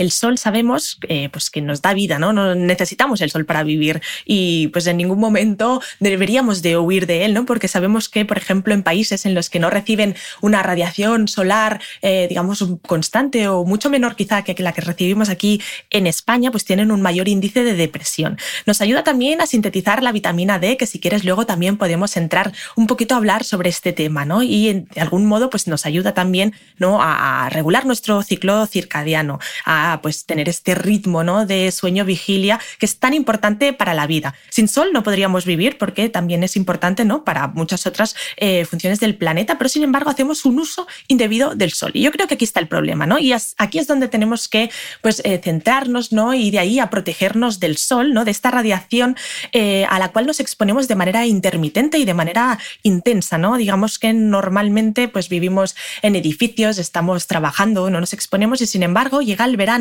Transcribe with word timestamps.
El 0.00 0.10
sol 0.12 0.38
sabemos 0.38 0.98
eh, 1.08 1.28
pues 1.30 1.50
que 1.50 1.60
nos 1.60 1.82
da 1.82 1.92
vida, 1.94 2.18
¿no? 2.18 2.32
¿no? 2.32 2.54
necesitamos 2.54 3.20
el 3.20 3.30
sol 3.30 3.44
para 3.44 3.62
vivir 3.62 4.00
y 4.24 4.68
pues 4.68 4.86
en 4.86 4.96
ningún 4.96 5.20
momento 5.20 5.82
deberíamos 5.98 6.62
de 6.62 6.78
huir 6.78 7.06
de 7.06 7.24
él, 7.24 7.34
¿no? 7.34 7.44
Porque 7.44 7.68
sabemos 7.68 8.08
que, 8.08 8.24
por 8.24 8.38
ejemplo, 8.38 8.72
en 8.72 8.82
países 8.82 9.26
en 9.26 9.34
los 9.34 9.50
que 9.50 9.58
no 9.58 9.68
reciben 9.68 10.16
una 10.40 10.62
radiación 10.62 11.28
solar, 11.28 11.80
eh, 12.02 12.26
digamos, 12.28 12.64
constante 12.86 13.48
o 13.48 13.64
mucho 13.64 13.90
menor 13.90 14.16
quizá 14.16 14.42
que 14.42 14.54
la 14.62 14.72
que 14.72 14.80
recibimos 14.80 15.28
aquí 15.28 15.60
en 15.90 16.06
España, 16.06 16.50
pues 16.50 16.64
tienen 16.64 16.90
un 16.90 17.02
mayor 17.02 17.28
índice 17.28 17.62
de 17.64 17.74
depresión. 17.74 18.38
Nos 18.66 18.80
ayuda 18.80 19.04
también 19.04 19.40
a 19.40 19.46
sintetizar 19.46 20.02
la 20.02 20.12
vitamina 20.12 20.58
D, 20.58 20.76
que 20.76 20.86
si 20.86 20.98
quieres 20.98 21.24
luego 21.24 21.46
también 21.46 21.76
podemos 21.76 22.16
entrar 22.16 22.52
un 22.76 22.86
poquito 22.86 23.14
a 23.14 23.18
hablar 23.18 23.44
sobre 23.44 23.70
este 23.70 23.92
tema, 23.92 24.24
¿no? 24.24 24.42
Y 24.42 24.86
de 24.94 25.00
algún 25.00 25.26
modo 25.26 25.50
pues 25.50 25.66
nos 25.66 25.86
ayuda 25.86 26.14
también, 26.14 26.54
¿no? 26.78 26.98
A, 27.02 27.48
regular 27.50 27.86
nuestro 27.86 28.22
ciclo 28.22 28.66
circadiano, 28.66 29.38
a 29.64 29.89
pues 30.02 30.24
tener 30.26 30.48
este 30.48 30.74
ritmo 30.74 31.24
¿no? 31.24 31.46
de 31.46 31.70
sueño-vigilia 31.70 32.60
que 32.78 32.86
es 32.86 32.98
tan 32.98 33.14
importante 33.14 33.72
para 33.72 33.94
la 33.94 34.06
vida. 34.06 34.34
Sin 34.48 34.68
sol 34.68 34.90
no 34.92 35.02
podríamos 35.02 35.44
vivir 35.44 35.78
porque 35.78 36.08
también 36.08 36.42
es 36.42 36.56
importante 36.56 37.04
¿no? 37.04 37.24
para 37.24 37.48
muchas 37.48 37.86
otras 37.86 38.14
eh, 38.36 38.64
funciones 38.64 39.00
del 39.00 39.16
planeta, 39.16 39.58
pero 39.58 39.68
sin 39.68 39.82
embargo 39.82 40.10
hacemos 40.10 40.44
un 40.44 40.58
uso 40.58 40.86
indebido 41.08 41.54
del 41.54 41.72
sol. 41.72 41.90
Y 41.94 42.02
yo 42.02 42.12
creo 42.12 42.26
que 42.26 42.34
aquí 42.34 42.44
está 42.44 42.60
el 42.60 42.68
problema, 42.68 43.06
¿no? 43.06 43.18
Y 43.18 43.32
aquí 43.32 43.78
es 43.78 43.86
donde 43.86 44.08
tenemos 44.08 44.48
que 44.48 44.70
pues, 45.02 45.20
eh, 45.24 45.40
centrarnos 45.42 46.12
¿no? 46.12 46.34
y 46.34 46.50
de 46.50 46.58
ahí 46.58 46.78
a 46.78 46.90
protegernos 46.90 47.60
del 47.60 47.76
sol, 47.76 48.12
¿no? 48.12 48.24
de 48.24 48.30
esta 48.30 48.50
radiación 48.50 49.16
eh, 49.52 49.86
a 49.88 49.98
la 49.98 50.08
cual 50.10 50.26
nos 50.26 50.40
exponemos 50.40 50.88
de 50.88 50.94
manera 50.94 51.26
intermitente 51.26 51.98
y 51.98 52.04
de 52.04 52.14
manera 52.14 52.58
intensa. 52.82 53.38
¿no? 53.38 53.56
Digamos 53.56 53.98
que 53.98 54.12
normalmente 54.12 55.08
pues, 55.08 55.28
vivimos 55.28 55.76
en 56.02 56.16
edificios, 56.16 56.78
estamos 56.78 57.26
trabajando, 57.26 57.90
no 57.90 58.00
nos 58.00 58.12
exponemos 58.12 58.60
y 58.60 58.66
sin 58.66 58.82
embargo 58.82 59.22
llega 59.22 59.44
el 59.44 59.56
verano 59.56 59.79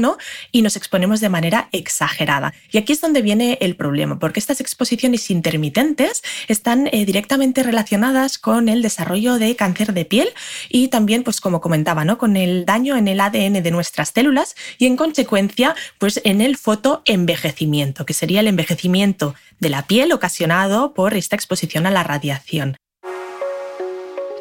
y 0.52 0.62
nos 0.62 0.76
exponemos 0.76 1.20
de 1.20 1.30
manera 1.30 1.70
exagerada. 1.72 2.54
Y 2.72 2.78
aquí 2.78 2.94
es 2.94 3.02
donde 3.02 3.22
viene 3.22 3.58
el 3.62 3.76
problema, 3.76 4.20
porque 4.20 4.40
estas 4.40 4.62
exposiciones 4.62 5.30
intermitentes 5.30 6.24
están 6.48 6.88
eh, 6.88 7.06
directamente 7.06 7.64
relacionadas 7.64 8.38
con 8.38 8.70
el 8.70 8.82
desarrollo 8.82 9.38
de 9.40 9.56
cáncer 9.56 9.94
de 9.94 10.06
piel 10.06 10.30
y 10.70 10.88
también, 10.88 11.24
pues 11.24 11.42
como 11.42 11.62
comentaba, 11.62 12.06
¿no? 12.06 12.18
con 12.18 12.38
el 12.38 12.66
daño 12.66 12.96
en 12.96 13.08
el 13.08 13.20
ADN 13.20 13.62
de 13.64 13.72
nuestras 13.72 14.10
células 14.10 14.56
y 14.78 14.86
en 14.86 14.96
consecuencia, 14.96 15.76
pues 15.98 16.22
en 16.24 16.42
el 16.42 16.58
fotoenvejecimiento, 16.58 18.06
que 18.06 18.14
sería 18.14 18.40
el 18.40 18.48
envejecimiento 18.48 19.36
de 19.60 19.70
la 19.70 19.88
piel 19.88 20.12
ocasionado 20.12 20.94
por 20.94 21.14
esta 21.14 21.36
exposición 21.36 21.86
a 21.86 21.92
la 21.92 22.04
radiación. 22.04 22.78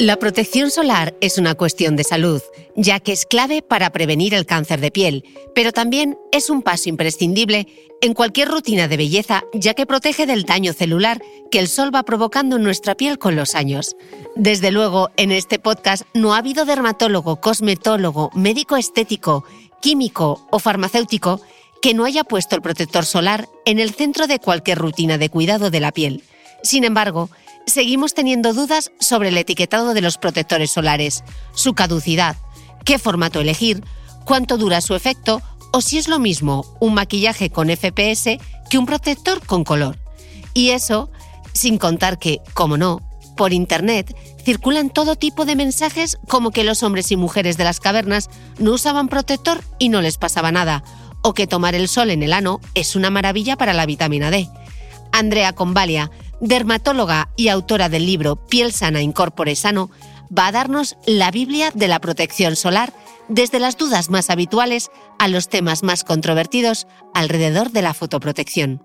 La 0.01 0.15
protección 0.17 0.71
solar 0.71 1.17
es 1.21 1.39
una 1.39 1.57
cuestión 1.57 1.97
de 1.97 2.05
salud, 2.05 2.41
ya 2.77 3.01
que 3.01 3.11
es 3.11 3.27
clave 3.27 3.63
para 3.63 3.91
prevenir 3.91 4.33
el 4.33 4.47
cáncer 4.47 4.81
de 4.81 4.93
piel, 4.93 5.25
pero 5.57 5.73
también 5.73 6.17
es 6.31 6.51
un 6.51 6.63
paso 6.63 6.89
imprescindible 6.89 7.67
en 8.01 8.15
cualquier 8.15 8.49
rutina 8.49 8.87
de 8.87 8.97
belleza, 8.97 9.43
ya 9.53 9.75
que 9.75 9.87
protege 9.87 10.25
del 10.25 10.45
daño 10.45 10.73
celular 10.73 11.21
que 11.51 11.59
el 11.59 11.67
sol 11.67 11.93
va 11.93 12.05
provocando 12.05 12.55
en 12.55 12.63
nuestra 12.63 12.95
piel 12.95 13.19
con 13.19 13.35
los 13.35 13.57
años. 13.57 13.97
Desde 14.37 14.71
luego, 14.71 15.11
en 15.17 15.33
este 15.33 15.59
podcast 15.59 16.05
no 16.15 16.33
ha 16.33 16.39
habido 16.39 16.65
dermatólogo, 16.65 17.41
cosmetólogo, 17.41 18.31
médico 18.35 18.77
estético, 18.77 19.45
químico 19.83 20.47
o 20.53 20.61
farmacéutico 20.61 21.41
que 21.83 21.93
no 21.93 22.05
haya 22.05 22.23
puesto 22.23 22.55
el 22.55 22.63
protector 22.63 23.05
solar 23.05 23.49
en 23.65 23.81
el 23.81 23.91
centro 23.91 24.29
de 24.29 24.39
cualquier 24.39 24.79
rutina 24.79 25.19
de 25.19 25.29
cuidado 25.29 25.71
de 25.71 25.81
la 25.81 25.91
piel. 25.91 26.23
Sin 26.63 26.85
embargo, 26.85 27.31
seguimos 27.69 28.15
teniendo 28.15 28.53
dudas 28.53 28.91
sobre 29.01 29.29
el 29.29 29.39
etiquetado 29.39 29.95
de 29.95 30.01
los 30.01 30.19
protectores 30.19 30.71
solares, 30.71 31.25
su 31.55 31.75
caducidad, 31.75 32.37
qué 32.85 32.99
formato 32.99 33.41
elegir, 33.41 33.83
cuánto 34.25 34.59
dura 34.59 34.81
su 34.81 34.95
efecto 34.95 35.43
o 35.73 35.81
si 35.81 35.99
es 35.99 36.09
lo 36.09 36.19
mismo 36.19 36.65
un 36.81 36.95
maquillaje 36.95 37.51
con 37.51 37.69
FPS 37.69 38.39
que 38.71 38.79
un 38.79 38.87
protector 38.87 39.45
con 39.45 39.65
color. 39.65 39.99
Y 40.55 40.71
eso 40.71 41.11
sin 41.53 41.79
contar 41.79 42.19
que, 42.19 42.41
como 42.55 42.77
no, 42.77 43.01
por 43.37 43.53
Internet 43.53 44.17
circulan 44.45 44.91
todo 44.91 45.17
tipo 45.17 45.45
de 45.45 45.57
mensajes 45.57 46.19
como 46.29 46.51
que 46.51 46.65
los 46.65 46.83
hombres 46.83 47.11
y 47.13 47.17
mujeres 47.17 47.57
de 47.57 47.65
las 47.65 47.81
cavernas 47.81 48.31
no 48.59 48.73
usaban 48.73 49.09
protector 49.09 49.63
y 49.79 49.89
no 49.89 50.01
les 50.01 50.19
pasaba 50.19 50.53
nada, 50.53 50.83
o 51.23 51.35
que 51.35 51.47
tomar 51.47 51.75
el 51.75 51.89
sol 51.89 52.11
en 52.11 52.23
el 52.23 52.33
ano 52.33 52.61
es 52.75 52.97
una 52.97 53.11
maravilla 53.11 53.57
para 53.57 53.75
la 53.75 53.87
vitamina 53.87 54.31
D. 54.31 54.49
Andrea 55.13 55.53
Convalia, 55.53 56.11
dermatóloga 56.41 57.29
y 57.37 57.49
autora 57.49 57.89
del 57.89 58.07
libro 58.07 58.37
Piel 58.47 58.73
sana, 58.73 59.03
incorpore 59.03 59.57
sano, 59.57 59.91
va 60.37 60.49
a 60.49 60.53
darnos 60.53 60.97
la 61.07 61.31
Biblia 61.31 61.71
de 61.75 61.89
la 61.89 62.01
protección 62.01 62.57
solar 62.57 62.93
desde 63.29 63.61
las 63.61 63.77
dudas 63.77 64.11
más 64.11 64.31
habituales 64.31 64.91
a 65.19 65.29
los 65.29 65.49
temas 65.49 65.83
más 65.83 66.05
controvertidos 66.05 66.87
alrededor 67.15 67.71
de 67.71 67.83
la 67.83 67.95
fotoprotección. 67.95 68.83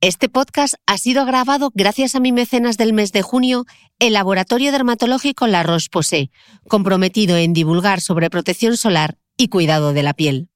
Este 0.00 0.28
podcast 0.28 0.74
ha 0.86 0.98
sido 0.98 1.24
grabado 1.24 1.70
gracias 1.74 2.14
a 2.14 2.20
mi 2.20 2.30
mecenas 2.30 2.76
del 2.76 2.92
mes 2.92 3.10
de 3.12 3.22
junio, 3.22 3.64
el 3.98 4.12
Laboratorio 4.12 4.70
Dermatológico 4.70 5.46
La 5.46 5.62
Roche-Posay, 5.62 6.30
comprometido 6.68 7.38
en 7.38 7.54
divulgar 7.54 8.02
sobre 8.02 8.28
protección 8.28 8.76
solar 8.76 9.16
y 9.36 9.48
cuidado 9.48 9.92
de 9.92 10.02
la 10.02 10.14
piel. 10.14 10.48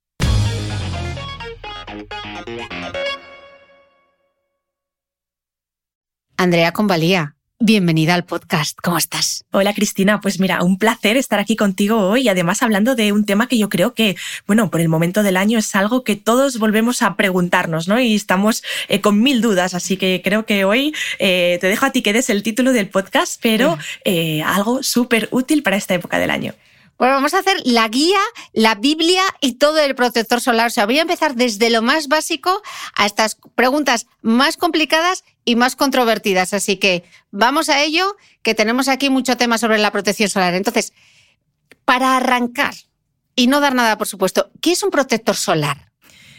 Andrea 6.37 6.73
Convalía, 6.73 7.35
bienvenida 7.59 8.15
al 8.15 8.25
podcast. 8.25 8.79
¿Cómo 8.81 8.97
estás? 8.97 9.45
Hola 9.51 9.75
Cristina, 9.75 10.21
pues 10.21 10.39
mira, 10.39 10.63
un 10.63 10.79
placer 10.79 11.17
estar 11.17 11.41
aquí 11.41 11.57
contigo 11.57 11.99
hoy 11.99 12.29
además 12.29 12.63
hablando 12.63 12.95
de 12.95 13.11
un 13.11 13.25
tema 13.25 13.49
que 13.49 13.59
yo 13.59 13.69
creo 13.69 13.93
que, 13.93 14.15
bueno, 14.47 14.71
por 14.71 14.81
el 14.81 14.89
momento 14.89 15.25
del 15.25 15.37
año 15.37 15.59
es 15.59 15.75
algo 15.75 16.05
que 16.05 16.15
todos 16.15 16.61
volvemos 16.61 17.03
a 17.03 17.17
preguntarnos, 17.17 17.89
¿no? 17.89 17.99
Y 17.99 18.15
estamos 18.15 18.63
eh, 18.89 19.01
con 19.01 19.21
mil 19.21 19.41
dudas, 19.41 19.75
así 19.75 19.97
que 19.97 20.21
creo 20.23 20.47
que 20.47 20.65
hoy 20.65 20.95
eh, 21.19 21.59
te 21.61 21.67
dejo 21.67 21.87
a 21.87 21.91
ti 21.91 22.03
que 22.03 22.13
des 22.13 22.31
el 22.31 22.45
título 22.45 22.73
del 22.73 22.89
podcast, 22.89 23.41
pero 23.43 23.77
eh, 24.05 24.43
algo 24.45 24.85
súper 24.85 25.27
útil 25.33 25.65
para 25.65 25.77
esta 25.77 25.95
época 25.95 26.21
del 26.21 26.31
año. 26.31 26.55
Bueno, 26.99 27.15
vamos 27.15 27.33
a 27.33 27.39
hacer 27.39 27.57
la 27.65 27.87
guía, 27.87 28.19
la 28.53 28.75
Biblia 28.75 29.23
y 29.41 29.55
todo 29.55 29.79
el 29.79 29.95
protector 29.95 30.41
solar. 30.41 30.67
O 30.67 30.71
sea, 30.71 30.85
voy 30.85 30.99
a 30.99 31.03
empezar 31.03 31.37
desde 31.37 31.71
lo 31.71 31.81
más 31.81 32.09
básico 32.09 32.61
a 32.95 33.07
estas 33.07 33.39
preguntas 33.55 34.07
más 34.21 34.57
complicadas 34.57 35.23
y 35.45 35.55
más 35.55 35.77
controvertidas. 35.77 36.55
Así 36.55 36.77
que 36.77 37.05
vamos 37.31 37.69
a 37.69 37.83
ello, 37.83 38.17
que 38.43 38.57
tenemos 38.57 38.89
aquí 38.89 39.11
mucho 39.11 39.37
tema 39.37 39.59
sobre 39.59 39.79
la 39.79 39.93
protección 39.93 40.29
solar. 40.29 40.55
Entonces, 40.55 40.93
para 41.85 42.17
arrancar 42.17 42.75
y 43.37 43.47
no 43.47 43.61
dar 43.61 43.77
nada, 43.77 43.97
por 43.97 44.09
supuesto, 44.09 44.51
¿qué 44.61 44.73
es 44.73 44.83
un 44.83 44.91
protector 44.91 45.37
solar? 45.37 45.88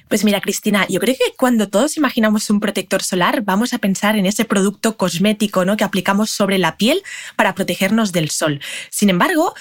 Pues 0.09 0.23
mira, 0.23 0.41
Cristina, 0.41 0.88
yo 0.89 1.00
creo 1.00 1.13
que 1.13 1.35
cuando 1.38 1.69
todos 1.69 1.95
imaginamos 1.95 2.50
un 2.50 2.59
protector 2.59 3.03
solar, 3.03 3.44
vamos 3.44 3.73
a 3.73 3.77
pensar 3.77 4.15
en 4.15 4.25
ese 4.25 4.44
producto 4.44 4.97
cosmético 4.97 5.65
¿no? 5.65 5.77
que 5.77 5.83
aplicamos 5.83 6.31
sobre 6.31 6.57
la 6.57 6.77
piel 6.77 7.03
para 7.35 7.53
protegernos 7.53 8.11
del 8.11 8.31
sol. 8.31 8.59
Sin 8.89 9.11
embargo, 9.11 9.53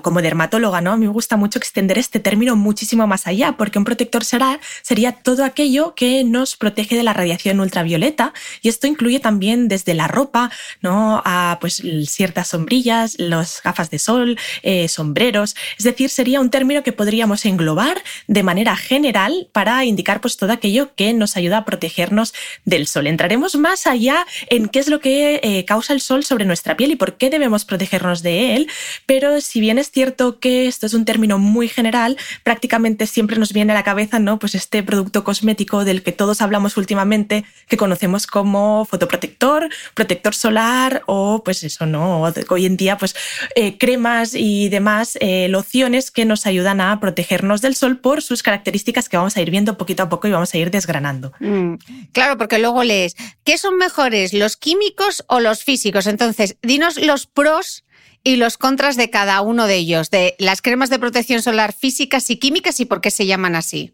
como 0.00 0.22
dermatóloga, 0.22 0.80
¿no? 0.80 0.96
me 0.96 1.08
gusta 1.08 1.36
mucho 1.36 1.58
extender 1.58 1.98
este 1.98 2.20
término 2.20 2.56
muchísimo 2.56 3.06
más 3.06 3.26
allá, 3.26 3.52
porque 3.58 3.78
un 3.78 3.84
protector 3.84 4.24
solar 4.24 4.60
sería 4.80 5.12
todo 5.12 5.44
aquello 5.44 5.94
que 5.94 6.24
nos 6.24 6.56
protege 6.56 6.96
de 6.96 7.02
la 7.02 7.12
radiación 7.12 7.60
ultravioleta, 7.60 8.32
y 8.62 8.70
esto 8.70 8.86
incluye 8.86 9.20
también 9.20 9.68
desde 9.68 9.92
la 9.92 10.08
ropa 10.08 10.50
¿no? 10.80 11.20
a 11.26 11.58
pues, 11.60 11.82
ciertas 12.06 12.48
sombrillas, 12.48 13.16
las 13.18 13.60
gafas 13.62 13.90
de 13.90 13.98
sol, 13.98 14.38
eh, 14.62 14.88
sombreros. 14.88 15.54
Es 15.76 15.84
decir, 15.84 16.08
sería 16.08 16.40
un 16.40 16.48
término 16.48 16.82
que 16.82 16.92
podríamos 16.92 17.44
englobar 17.44 18.02
de 18.26 18.42
manera 18.42 18.74
general 18.74 19.48
para 19.52 19.81
indicar 19.84 20.20
pues 20.20 20.36
todo 20.36 20.52
aquello 20.52 20.94
que 20.94 21.12
nos 21.12 21.36
ayuda 21.36 21.58
a 21.58 21.64
protegernos 21.64 22.34
del 22.64 22.86
sol. 22.86 23.06
Entraremos 23.06 23.56
más 23.56 23.86
allá 23.86 24.26
en 24.48 24.68
qué 24.68 24.78
es 24.78 24.88
lo 24.88 25.00
que 25.00 25.40
eh, 25.42 25.64
causa 25.64 25.92
el 25.92 26.00
sol 26.00 26.24
sobre 26.24 26.44
nuestra 26.44 26.76
piel 26.76 26.92
y 26.92 26.96
por 26.96 27.16
qué 27.16 27.30
debemos 27.30 27.64
protegernos 27.64 28.22
de 28.22 28.56
él, 28.56 28.68
pero 29.06 29.40
si 29.40 29.60
bien 29.60 29.78
es 29.78 29.90
cierto 29.90 30.38
que 30.38 30.66
esto 30.66 30.86
es 30.86 30.94
un 30.94 31.04
término 31.04 31.38
muy 31.38 31.68
general, 31.68 32.16
prácticamente 32.42 33.06
siempre 33.06 33.38
nos 33.38 33.52
viene 33.52 33.72
a 33.72 33.74
la 33.74 33.84
cabeza 33.84 34.18
¿no? 34.18 34.38
pues 34.38 34.54
este 34.54 34.82
producto 34.82 35.24
cosmético 35.24 35.84
del 35.84 36.02
que 36.02 36.12
todos 36.12 36.40
hablamos 36.40 36.76
últimamente, 36.76 37.44
que 37.68 37.76
conocemos 37.76 38.26
como 38.26 38.84
fotoprotector, 38.84 39.68
protector 39.94 40.34
solar 40.34 41.02
o 41.06 41.42
pues 41.44 41.62
eso, 41.64 41.86
¿no? 41.86 42.22
Hoy 42.48 42.66
en 42.66 42.76
día 42.76 42.96
pues 42.96 43.14
eh, 43.54 43.78
cremas 43.78 44.34
y 44.34 44.68
demás 44.68 45.16
eh, 45.20 45.48
lociones 45.48 46.10
que 46.10 46.24
nos 46.24 46.46
ayudan 46.46 46.80
a 46.80 46.98
protegernos 47.00 47.60
del 47.60 47.74
sol 47.74 47.98
por 47.98 48.22
sus 48.22 48.42
características 48.42 49.08
que 49.08 49.16
vamos 49.16 49.36
a 49.36 49.40
ir 49.40 49.50
viendo 49.50 49.71
poquito 49.76 50.02
a 50.02 50.08
poco 50.08 50.28
y 50.28 50.30
vamos 50.30 50.52
a 50.54 50.58
ir 50.58 50.70
desgranando. 50.70 51.32
Mm, 51.40 51.74
claro, 52.12 52.38
porque 52.38 52.58
luego 52.58 52.84
lees, 52.84 53.16
¿qué 53.44 53.58
son 53.58 53.76
mejores, 53.76 54.32
los 54.32 54.56
químicos 54.56 55.24
o 55.28 55.40
los 55.40 55.64
físicos? 55.64 56.06
Entonces, 56.06 56.56
dinos 56.62 56.96
los 56.96 57.26
pros 57.26 57.84
y 58.24 58.36
los 58.36 58.56
contras 58.56 58.96
de 58.96 59.10
cada 59.10 59.40
uno 59.40 59.66
de 59.66 59.76
ellos, 59.76 60.10
de 60.10 60.36
las 60.38 60.62
cremas 60.62 60.90
de 60.90 60.98
protección 60.98 61.42
solar 61.42 61.72
físicas 61.72 62.30
y 62.30 62.36
químicas 62.36 62.80
y 62.80 62.84
por 62.84 63.00
qué 63.00 63.10
se 63.10 63.26
llaman 63.26 63.54
así. 63.56 63.92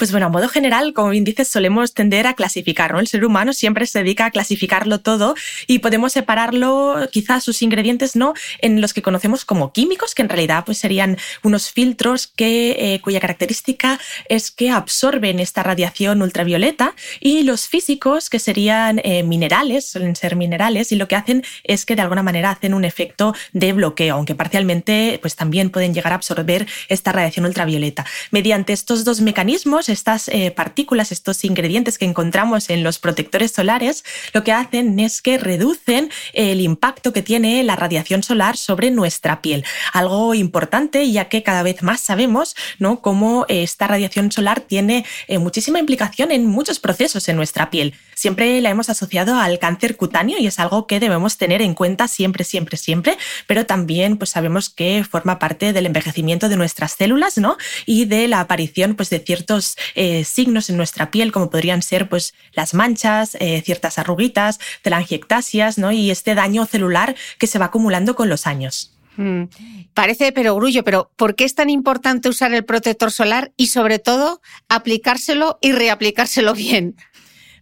Pues 0.00 0.12
bueno, 0.12 0.28
a 0.28 0.30
modo 0.30 0.48
general, 0.48 0.94
como 0.94 1.10
bien 1.10 1.24
dices, 1.24 1.48
solemos 1.48 1.92
tender 1.92 2.26
a 2.26 2.32
clasificar, 2.32 2.94
¿no? 2.94 3.00
El 3.00 3.06
ser 3.06 3.22
humano 3.22 3.52
siempre 3.52 3.84
se 3.84 3.98
dedica 3.98 4.24
a 4.24 4.30
clasificarlo 4.30 5.00
todo 5.00 5.34
y 5.66 5.80
podemos 5.80 6.14
separarlo, 6.14 7.06
quizás 7.12 7.44
sus 7.44 7.60
ingredientes, 7.60 8.16
¿no? 8.16 8.32
En 8.60 8.80
los 8.80 8.94
que 8.94 9.02
conocemos 9.02 9.44
como 9.44 9.74
químicos, 9.74 10.14
que 10.14 10.22
en 10.22 10.30
realidad 10.30 10.64
pues 10.64 10.78
serían 10.78 11.18
unos 11.42 11.70
filtros 11.70 12.28
que, 12.28 12.94
eh, 12.94 13.00
cuya 13.02 13.20
característica 13.20 14.00
es 14.30 14.50
que 14.50 14.70
absorben 14.70 15.38
esta 15.38 15.62
radiación 15.62 16.22
ultravioleta 16.22 16.94
y 17.20 17.42
los 17.42 17.68
físicos, 17.68 18.30
que 18.30 18.38
serían 18.38 19.02
eh, 19.04 19.22
minerales, 19.22 19.86
suelen 19.86 20.16
ser 20.16 20.34
minerales, 20.34 20.92
y 20.92 20.96
lo 20.96 21.08
que 21.08 21.16
hacen 21.16 21.44
es 21.62 21.84
que 21.84 21.94
de 21.94 22.00
alguna 22.00 22.22
manera 22.22 22.52
hacen 22.52 22.72
un 22.72 22.86
efecto 22.86 23.34
de 23.52 23.74
bloqueo, 23.74 24.14
aunque 24.14 24.34
parcialmente 24.34 25.18
pues 25.20 25.36
también 25.36 25.68
pueden 25.68 25.92
llegar 25.92 26.12
a 26.14 26.16
absorber 26.16 26.66
esta 26.88 27.12
radiación 27.12 27.44
ultravioleta. 27.44 28.06
Mediante 28.30 28.72
estos 28.72 29.04
dos 29.04 29.20
mecanismos, 29.20 29.89
estas 29.90 30.28
eh, 30.28 30.50
partículas, 30.50 31.12
estos 31.12 31.44
ingredientes 31.44 31.98
que 31.98 32.04
encontramos 32.04 32.70
en 32.70 32.82
los 32.82 32.98
protectores 32.98 33.52
solares, 33.52 34.04
lo 34.32 34.44
que 34.44 34.52
hacen 34.52 34.98
es 35.00 35.22
que 35.22 35.38
reducen 35.38 36.10
el 36.32 36.60
impacto 36.60 37.12
que 37.12 37.22
tiene 37.22 37.62
la 37.64 37.76
radiación 37.76 38.22
solar 38.22 38.56
sobre 38.56 38.90
nuestra 38.90 39.42
piel. 39.42 39.64
Algo 39.92 40.34
importante, 40.34 41.10
ya 41.10 41.28
que 41.28 41.42
cada 41.42 41.62
vez 41.62 41.82
más 41.82 42.00
sabemos 42.00 42.56
cómo 43.02 43.46
esta 43.48 43.86
radiación 43.86 44.32
solar 44.32 44.60
tiene 44.60 45.04
eh, 45.28 45.38
muchísima 45.38 45.78
implicación 45.78 46.30
en 46.32 46.46
muchos 46.46 46.78
procesos 46.78 47.28
en 47.28 47.36
nuestra 47.36 47.70
piel. 47.70 47.94
Siempre 48.20 48.60
la 48.60 48.68
hemos 48.68 48.90
asociado 48.90 49.40
al 49.40 49.58
cáncer 49.58 49.96
cutáneo 49.96 50.36
y 50.38 50.46
es 50.46 50.58
algo 50.58 50.86
que 50.86 51.00
debemos 51.00 51.38
tener 51.38 51.62
en 51.62 51.72
cuenta 51.72 52.06
siempre, 52.06 52.44
siempre, 52.44 52.76
siempre, 52.76 53.16
pero 53.46 53.64
también 53.64 54.18
pues 54.18 54.28
sabemos 54.28 54.68
que 54.68 55.06
forma 55.10 55.38
parte 55.38 55.72
del 55.72 55.86
envejecimiento 55.86 56.50
de 56.50 56.58
nuestras 56.58 56.92
células 56.92 57.38
¿no? 57.38 57.56
y 57.86 58.04
de 58.04 58.28
la 58.28 58.40
aparición 58.40 58.94
pues, 58.94 59.08
de 59.08 59.20
ciertos 59.20 59.78
eh, 59.94 60.24
signos 60.24 60.68
en 60.68 60.76
nuestra 60.76 61.10
piel, 61.10 61.32
como 61.32 61.48
podrían 61.48 61.80
ser 61.80 62.10
pues, 62.10 62.34
las 62.52 62.74
manchas, 62.74 63.38
eh, 63.40 63.62
ciertas 63.64 63.98
arruguitas, 63.98 64.60
telangiectasias 64.82 65.78
¿no? 65.78 65.90
y 65.90 66.10
este 66.10 66.34
daño 66.34 66.66
celular 66.66 67.16
que 67.38 67.46
se 67.46 67.58
va 67.58 67.64
acumulando 67.64 68.16
con 68.16 68.28
los 68.28 68.46
años. 68.46 68.92
Mm. 69.16 69.44
Parece 69.92 70.32
perogrullo, 70.32 70.84
pero 70.84 71.10
¿por 71.16 71.34
qué 71.36 71.44
es 71.44 71.54
tan 71.54 71.68
importante 71.68 72.28
usar 72.28 72.52
el 72.52 72.64
protector 72.64 73.10
solar 73.10 73.52
y 73.56 73.68
sobre 73.68 73.98
todo 73.98 74.40
aplicárselo 74.68 75.58
y 75.60 75.72
reaplicárselo 75.72 76.54
bien? 76.54 76.96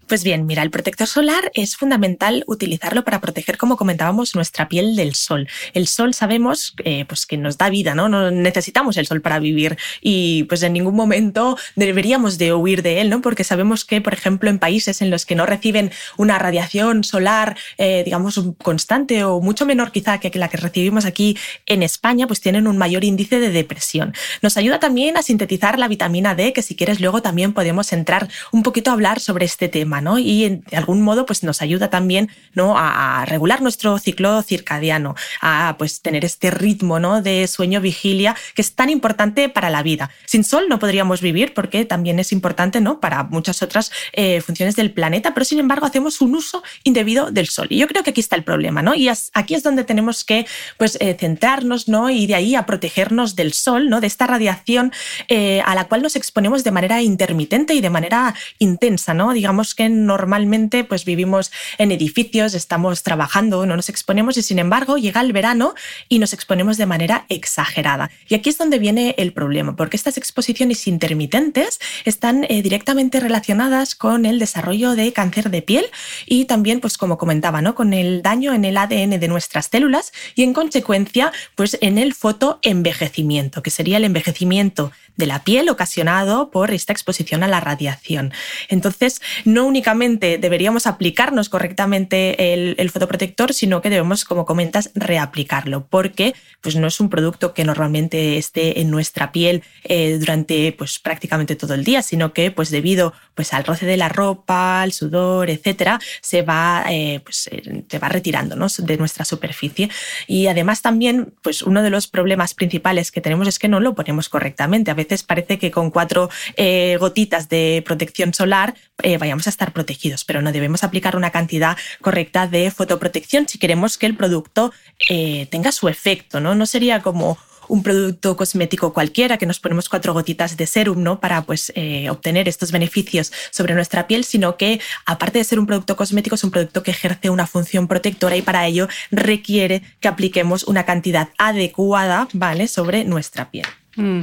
Pues 0.09 0.25
bien, 0.25 0.47
mira, 0.47 0.63
el 0.63 0.71
protector 0.71 1.07
solar 1.07 1.51
es 1.53 1.77
fundamental 1.77 2.43
utilizarlo 2.47 3.05
para 3.05 3.21
proteger, 3.21 3.59
como 3.59 3.77
comentábamos, 3.77 4.35
nuestra 4.35 4.67
piel 4.67 4.97
del 4.97 5.15
sol. 5.15 5.47
El 5.75 5.87
sol 5.87 6.15
sabemos 6.15 6.75
eh, 6.83 7.05
pues 7.07 7.27
que 7.27 7.37
nos 7.37 7.59
da 7.59 7.69
vida, 7.69 7.95
¿no? 7.95 8.09
No 8.09 8.31
necesitamos 8.31 8.97
el 8.97 9.07
sol 9.07 9.21
para 9.21 9.39
vivir 9.39 9.77
y 10.01 10.45
pues 10.45 10.63
en 10.63 10.73
ningún 10.73 10.97
momento 10.97 11.59
deberíamos 11.77 12.39
de 12.39 12.55
huir 12.55 12.83
de 12.83 13.03
él, 13.03 13.11
¿no? 13.11 13.21
Porque 13.21 13.45
sabemos 13.45 13.85
que, 13.85 14.01
por 14.01 14.15
ejemplo, 14.15 14.49
en 14.49 14.59
países 14.59 15.03
en 15.03 15.11
los 15.11 15.27
que 15.27 15.35
no 15.35 15.45
reciben 15.45 15.91
una 16.17 16.39
radiación 16.39 17.05
solar, 17.05 17.59
eh, 17.77 18.01
digamos, 18.03 18.41
constante 18.63 19.25
o 19.25 19.43
mucho 19.43 19.67
menor 19.67 19.93
quizá 19.93 20.19
que 20.21 20.31
la 20.39 20.49
que 20.49 20.57
recibimos 20.57 21.05
aquí 21.05 21.37
en 21.67 21.83
España, 21.83 22.27
pues 22.27 22.41
tienen 22.41 22.67
un 22.67 22.79
mayor 22.79 23.05
índice 23.05 23.41
de 23.41 23.51
depresión. 23.51 24.15
Nos 24.41 24.57
ayuda 24.57 24.81
también 24.81 25.19
a 25.19 25.23
sintetizar 25.23 25.79
la 25.79 25.87
vitamina 25.87 26.35
D, 26.35 26.55
que 26.55 26.63
si 26.63 26.75
quieres 26.77 26.99
luego 26.99 27.21
también 27.21 27.53
podemos 27.53 27.93
entrar 27.93 28.29
un 28.53 28.63
poquito 28.63 28.91
a 28.91 28.95
hablar 28.95 29.21
sobre 29.21 29.45
este 29.45 29.69
tema. 29.69 29.98
Y 30.19 30.49
de 30.49 30.77
algún 30.77 31.03
modo 31.03 31.27
pues 31.27 31.43
nos 31.43 31.63
ayuda 31.63 31.91
también 31.91 32.31
¿no? 32.55 32.75
a, 32.77 33.25
regular 33.27 33.63
nuestro 33.63 33.99
ciclo 33.99 34.43
circadiano, 34.43 35.15
a 35.41 35.77
pues 35.79 36.03
tener 36.03 36.25
este 36.25 36.51
ritmo 36.51 36.99
¿no? 36.99 37.23
de 37.23 37.47
sueño-vigilia 37.47 38.37
que 38.55 38.63
es 38.63 38.75
tan 38.75 38.91
importante 38.91 39.49
para 39.49 39.71
la 39.71 39.83
vida. 39.83 40.11
Sin 40.27 40.45
sol 40.45 40.67
no 40.69 40.79
podríamos 40.79 41.21
vivir 41.21 41.55
porque 41.55 41.85
también 41.85 42.19
es 42.19 42.33
importante 42.33 42.81
¿no? 42.81 43.01
para 43.01 43.25
muchas 43.25 43.63
otras 43.63 43.91
eh, 44.13 44.41
funciones 44.41 44.77
del 44.77 44.93
planeta, 44.93 45.35
pero 45.35 45.45
sin 45.45 45.59
embargo 45.59 45.87
hacemos 45.87 46.21
un 46.21 46.35
uso 46.35 46.63
indebido 46.85 47.31
del 47.31 47.49
sol. 47.49 47.67
Y 47.71 47.79
yo 47.79 47.87
creo 47.87 48.03
que 48.03 48.11
aquí 48.11 48.21
está 48.21 48.37
el 48.37 48.45
problema, 48.45 48.83
¿no? 48.83 48.95
Y 48.95 49.09
aquí 49.09 49.55
es 49.55 49.63
donde 49.63 49.85
tenemos 49.85 50.25
que 50.25 50.47
pues, 50.77 50.97
eh, 51.01 51.17
centrarnos 51.19 51.89
¿no? 51.89 52.11
y 52.11 52.27
de 52.27 52.35
ahí 52.35 52.55
a 52.55 52.67
protegernos 52.67 53.37
del 53.37 53.53
sol, 53.53 53.89
¿no? 53.89 54.01
de 54.01 54.07
esta 54.07 54.27
radiación 54.27 54.93
eh, 55.29 55.63
a 55.65 55.75
la 55.75 55.85
cual 55.85 56.03
nos 56.03 56.17
exponemos 56.17 56.65
de 56.65 56.71
manera 56.71 57.03
intermitente 57.03 57.75
y 57.75 57.81
de 57.81 57.91
manera 57.91 58.35
intensa. 58.59 59.15
¿no? 59.15 59.33
Digamos 59.33 59.75
que 59.75 59.88
normalmente 59.89 60.85
pues 60.85 61.05
vivimos 61.05 61.51
en 61.79 61.93
edificios, 61.93 62.55
estamos 62.55 63.03
trabajando, 63.03 63.67
no 63.67 63.77
nos 63.77 63.89
exponemos 63.89 64.37
y 64.37 64.43
sin 64.43 64.59
embargo 64.59 64.99
llega 64.99 65.21
el 65.21 65.33
verano 65.33 65.75
y 66.09 66.19
nos 66.19 66.33
exponemos 66.33 66.77
de 66.77 66.87
manera 66.87 67.25
exagerada. 67.29 68.11
Y 68.29 68.35
aquí 68.35 68.51
es 68.51 68.59
donde 68.59 68.79
viene 68.79 69.15
el 69.19 69.33
problema, 69.33 69.77
porque 69.77 69.97
estas 69.97 70.17
exposiciones 70.17 70.87
intermitentes 70.87 71.79
están 72.05 72.45
eh, 72.49 72.63
directamente 72.63 73.21
relacionadas 73.21 73.95
con 73.95 74.27
el 74.27 74.39
desarrollo 74.39 74.95
de 74.95 75.13
cáncer 75.13 75.51
de 75.51 75.63
piel 75.63 75.87
y 76.27 76.45
también, 76.45 76.81
pues 76.81 76.99
como 76.99 77.19
comentaba, 77.19 77.63
¿no? 77.63 77.75
con 77.75 77.93
el 77.93 78.23
daño 78.23 78.55
en 78.55 78.65
el 78.65 78.77
ADN 78.77 79.21
de 79.21 79.29
nuestras 79.29 79.67
células 79.67 80.13
y 80.35 80.43
en 80.43 80.53
consecuencia, 80.53 81.33
pues 81.55 81.79
en 81.81 81.99
el 81.99 82.15
fotoenvejecimiento, 82.15 83.63
que 83.63 83.71
sería 83.71 83.97
el 83.97 84.05
envejecimiento 84.05 84.93
de 85.19 85.27
la 85.27 85.45
piel 85.45 85.69
ocasionado 85.69 86.51
por 86.51 86.71
esta 86.71 86.95
exposición 86.95 87.43
a 87.43 87.49
la 87.49 87.61
radiación. 87.61 88.33
Entonces, 88.69 89.21
no 89.45 89.67
únicamente 89.67 90.39
deberíamos 90.39 90.87
aplicarnos 90.87 91.51
correctamente 91.51 92.55
el, 92.55 92.91
fotoprotector, 92.91 93.53
sino 93.53 93.83
que 93.83 93.91
debemos, 93.91 94.25
como 94.25 94.47
comentas, 94.47 94.91
reaplicarlo, 94.95 95.87
porque 95.89 96.35
pues, 96.63 96.77
no 96.77 96.87
es 96.87 97.01
un 97.01 97.11
producto 97.11 97.53
que 97.53 97.65
normalmente 97.65 98.39
esté 98.39 98.81
en 98.81 98.91
nuestra 98.91 99.31
piel 99.31 99.63
eh, 99.85 100.17
durante 100.19 100.73
pues, 100.73 100.99
prácticamente 100.99 101.55
todo 101.55 101.75
el 101.75 101.85
día, 101.85 102.01
sino 102.01 102.33
que 102.33 102.51
pues, 102.51 102.71
debido 102.71 103.13
pues, 103.35 103.53
al 103.53 103.65
roce 103.65 103.85
de 103.85 103.99
la 103.99 104.09
ropa, 104.09 104.81
al 104.81 104.93
sudor, 104.93 105.51
etcétera, 105.51 106.01
se 106.23 106.43
va, 106.43 106.85
eh, 106.89 107.21
pues, 107.23 107.49
eh, 107.53 107.85
se 107.87 107.99
va 107.99 108.09
retirando 108.09 108.57
de 108.79 108.97
nuestra 108.97 109.25
superficie. 109.25 109.91
Y 110.27 110.47
además 110.47 110.83
también, 110.83 111.35
pues 111.43 111.63
uno 111.63 111.83
de 111.83 111.91
los 111.91 112.07
problemas 112.07 112.55
principales 112.55 113.11
que 113.11 113.21
tenemos 113.21 113.49
es 113.49 113.59
que 113.59 113.69
no 113.69 113.81
lo 113.81 113.95
ponemos 113.95 114.29
correctamente. 114.29 114.91
A 114.91 114.95
veces 114.95 115.08
parece 115.27 115.59
que 115.59 115.71
con 115.71 115.91
cuatro 115.91 116.31
eh, 116.57 116.97
gotitas 116.99 117.49
de 117.49 117.83
protección 117.85 118.35
solar 118.35 118.75
eh, 119.03 119.19
vayamos 119.19 119.47
a 119.47 119.51
estar 119.51 119.73
protegidos, 119.73 120.25
pero 120.25 120.43
no 120.43 120.53
debemos 120.53 120.85
aplicar 120.85 121.17
una 121.17 121.31
cantidad 121.31 121.77
correcta 122.01 122.47
de 122.47 122.71
fotoprotección 122.71 123.49
si 123.49 123.59
queremos 123.59 123.99
que 123.99 124.07
el 124.07 124.17
producto 124.17 124.73
eh, 125.09 125.47
tenga 125.51 125.73
su 125.73 125.89
efecto, 125.89 126.41
¿no? 126.41 126.55
No 126.55 126.67
sería 126.67 127.01
como 127.03 127.39
un 127.69 127.83
producto 127.83 128.35
cosmético 128.35 128.95
cualquiera 128.95 129.37
que 129.37 129.45
nos 129.45 129.61
ponemos 129.61 129.91
cuatro 129.91 130.15
gotitas 130.15 130.57
de 130.57 130.67
serum 130.67 131.03
¿no? 131.03 131.21
para 131.21 131.43
pues, 131.43 131.71
obtener 132.09 132.49
estos 132.49 132.73
beneficios 132.73 133.31
sobre 133.51 133.75
nuestra 133.75 134.07
piel, 134.07 134.25
sino 134.25 134.57
que 134.57 134.81
aparte 135.05 135.37
de 135.37 135.45
ser 135.45 135.59
un 135.59 135.67
producto 135.67 135.95
cosmético 135.95 136.37
es 136.37 136.45
un 136.45 136.51
producto 136.51 136.83
que 136.83 136.93
ejerce 136.93 137.29
una 137.29 137.47
función 137.47 137.87
protectora 137.87 138.39
y 138.39 138.43
para 138.43 138.67
ello 138.67 138.89
requiere 139.11 139.83
que 140.01 140.09
apliquemos 140.09 140.65
una 140.65 140.87
cantidad 140.87 141.29
adecuada 141.37 142.27
¿vale? 142.33 142.69
sobre 142.69 143.05
nuestra 143.05 143.51
piel. 143.51 143.67
Mm. 143.99 144.21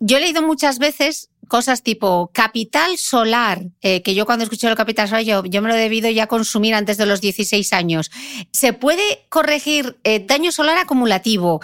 Yo 0.00 0.18
he 0.18 0.20
leído 0.20 0.42
muchas 0.42 0.78
veces 0.78 1.30
cosas 1.48 1.82
tipo 1.82 2.30
capital 2.32 2.96
solar, 2.96 3.62
eh, 3.82 4.02
que 4.02 4.14
yo 4.14 4.26
cuando 4.26 4.44
escuché 4.44 4.68
el 4.68 4.76
capital 4.76 5.08
solar 5.08 5.24
yo, 5.24 5.42
me 5.62 5.68
lo 5.68 5.74
he 5.74 5.78
debido 5.78 6.10
ya 6.10 6.26
consumir 6.26 6.74
antes 6.74 6.96
de 6.96 7.06
los 7.06 7.20
16 7.20 7.72
años. 7.72 8.10
¿Se 8.52 8.72
puede 8.72 9.26
corregir 9.28 9.98
eh, 10.04 10.24
daño 10.24 10.52
solar 10.52 10.78
acumulativo? 10.78 11.60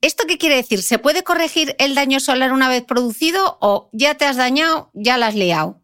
¿Esto 0.00 0.24
qué 0.26 0.36
quiere 0.36 0.56
decir? 0.56 0.82
¿Se 0.82 0.98
puede 0.98 1.22
corregir 1.22 1.76
el 1.78 1.94
daño 1.94 2.18
solar 2.18 2.52
una 2.52 2.68
vez 2.68 2.82
producido 2.82 3.58
o 3.60 3.88
ya 3.92 4.16
te 4.16 4.24
has 4.24 4.36
dañado, 4.36 4.90
ya 4.94 5.16
la 5.16 5.28
has 5.28 5.36
liado? 5.36 5.80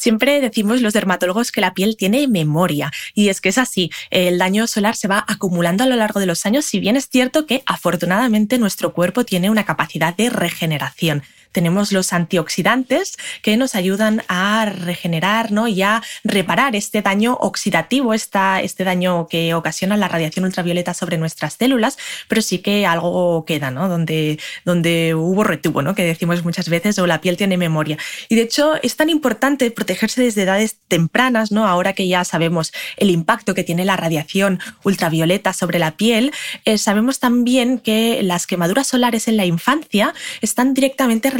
Siempre 0.00 0.40
decimos 0.40 0.80
los 0.80 0.94
dermatólogos 0.94 1.52
que 1.52 1.60
la 1.60 1.74
piel 1.74 1.94
tiene 1.94 2.26
memoria 2.26 2.90
y 3.12 3.28
es 3.28 3.42
que 3.42 3.50
es 3.50 3.58
así, 3.58 3.90
el 4.08 4.38
daño 4.38 4.66
solar 4.66 4.96
se 4.96 5.08
va 5.08 5.22
acumulando 5.28 5.84
a 5.84 5.86
lo 5.86 5.94
largo 5.94 6.20
de 6.20 6.24
los 6.24 6.46
años, 6.46 6.64
si 6.64 6.80
bien 6.80 6.96
es 6.96 7.10
cierto 7.10 7.44
que 7.44 7.62
afortunadamente 7.66 8.56
nuestro 8.56 8.94
cuerpo 8.94 9.26
tiene 9.26 9.50
una 9.50 9.66
capacidad 9.66 10.16
de 10.16 10.30
regeneración 10.30 11.22
tenemos 11.52 11.92
los 11.92 12.12
antioxidantes 12.12 13.16
que 13.42 13.56
nos 13.56 13.74
ayudan 13.74 14.22
a 14.28 14.66
regenerar 14.66 15.52
¿no? 15.52 15.68
y 15.68 15.82
a 15.82 16.02
reparar 16.24 16.76
este 16.76 17.02
daño 17.02 17.36
oxidativo, 17.40 18.14
esta, 18.14 18.60
este 18.60 18.84
daño 18.84 19.26
que 19.28 19.54
ocasiona 19.54 19.96
la 19.96 20.08
radiación 20.08 20.44
ultravioleta 20.44 20.94
sobre 20.94 21.18
nuestras 21.18 21.54
células, 21.54 21.98
pero 22.28 22.42
sí 22.42 22.58
que 22.58 22.86
algo 22.86 23.44
queda, 23.44 23.70
¿no? 23.70 23.88
donde, 23.88 24.38
donde 24.64 25.14
hubo 25.14 25.44
retuvo, 25.44 25.82
¿no? 25.82 25.94
que 25.94 26.04
decimos 26.04 26.44
muchas 26.44 26.68
veces, 26.68 26.98
o 26.98 27.06
la 27.06 27.20
piel 27.20 27.36
tiene 27.36 27.56
memoria. 27.56 27.98
Y 28.28 28.36
de 28.36 28.42
hecho 28.42 28.74
es 28.82 28.96
tan 28.96 29.10
importante 29.10 29.70
protegerse 29.70 30.22
desde 30.22 30.42
edades 30.42 30.76
tempranas, 30.88 31.50
¿no? 31.52 31.66
ahora 31.66 31.92
que 31.92 32.06
ya 32.06 32.24
sabemos 32.24 32.72
el 32.96 33.10
impacto 33.10 33.54
que 33.54 33.64
tiene 33.64 33.84
la 33.84 33.96
radiación 33.96 34.60
ultravioleta 34.84 35.52
sobre 35.52 35.78
la 35.78 35.96
piel, 35.96 36.32
eh, 36.64 36.78
sabemos 36.78 37.18
también 37.18 37.78
que 37.78 38.22
las 38.22 38.46
quemaduras 38.46 38.86
solares 38.86 39.28
en 39.28 39.36
la 39.36 39.46
infancia 39.46 40.14
están 40.40 40.74
directamente 40.74 41.30
relacionadas 41.30 41.39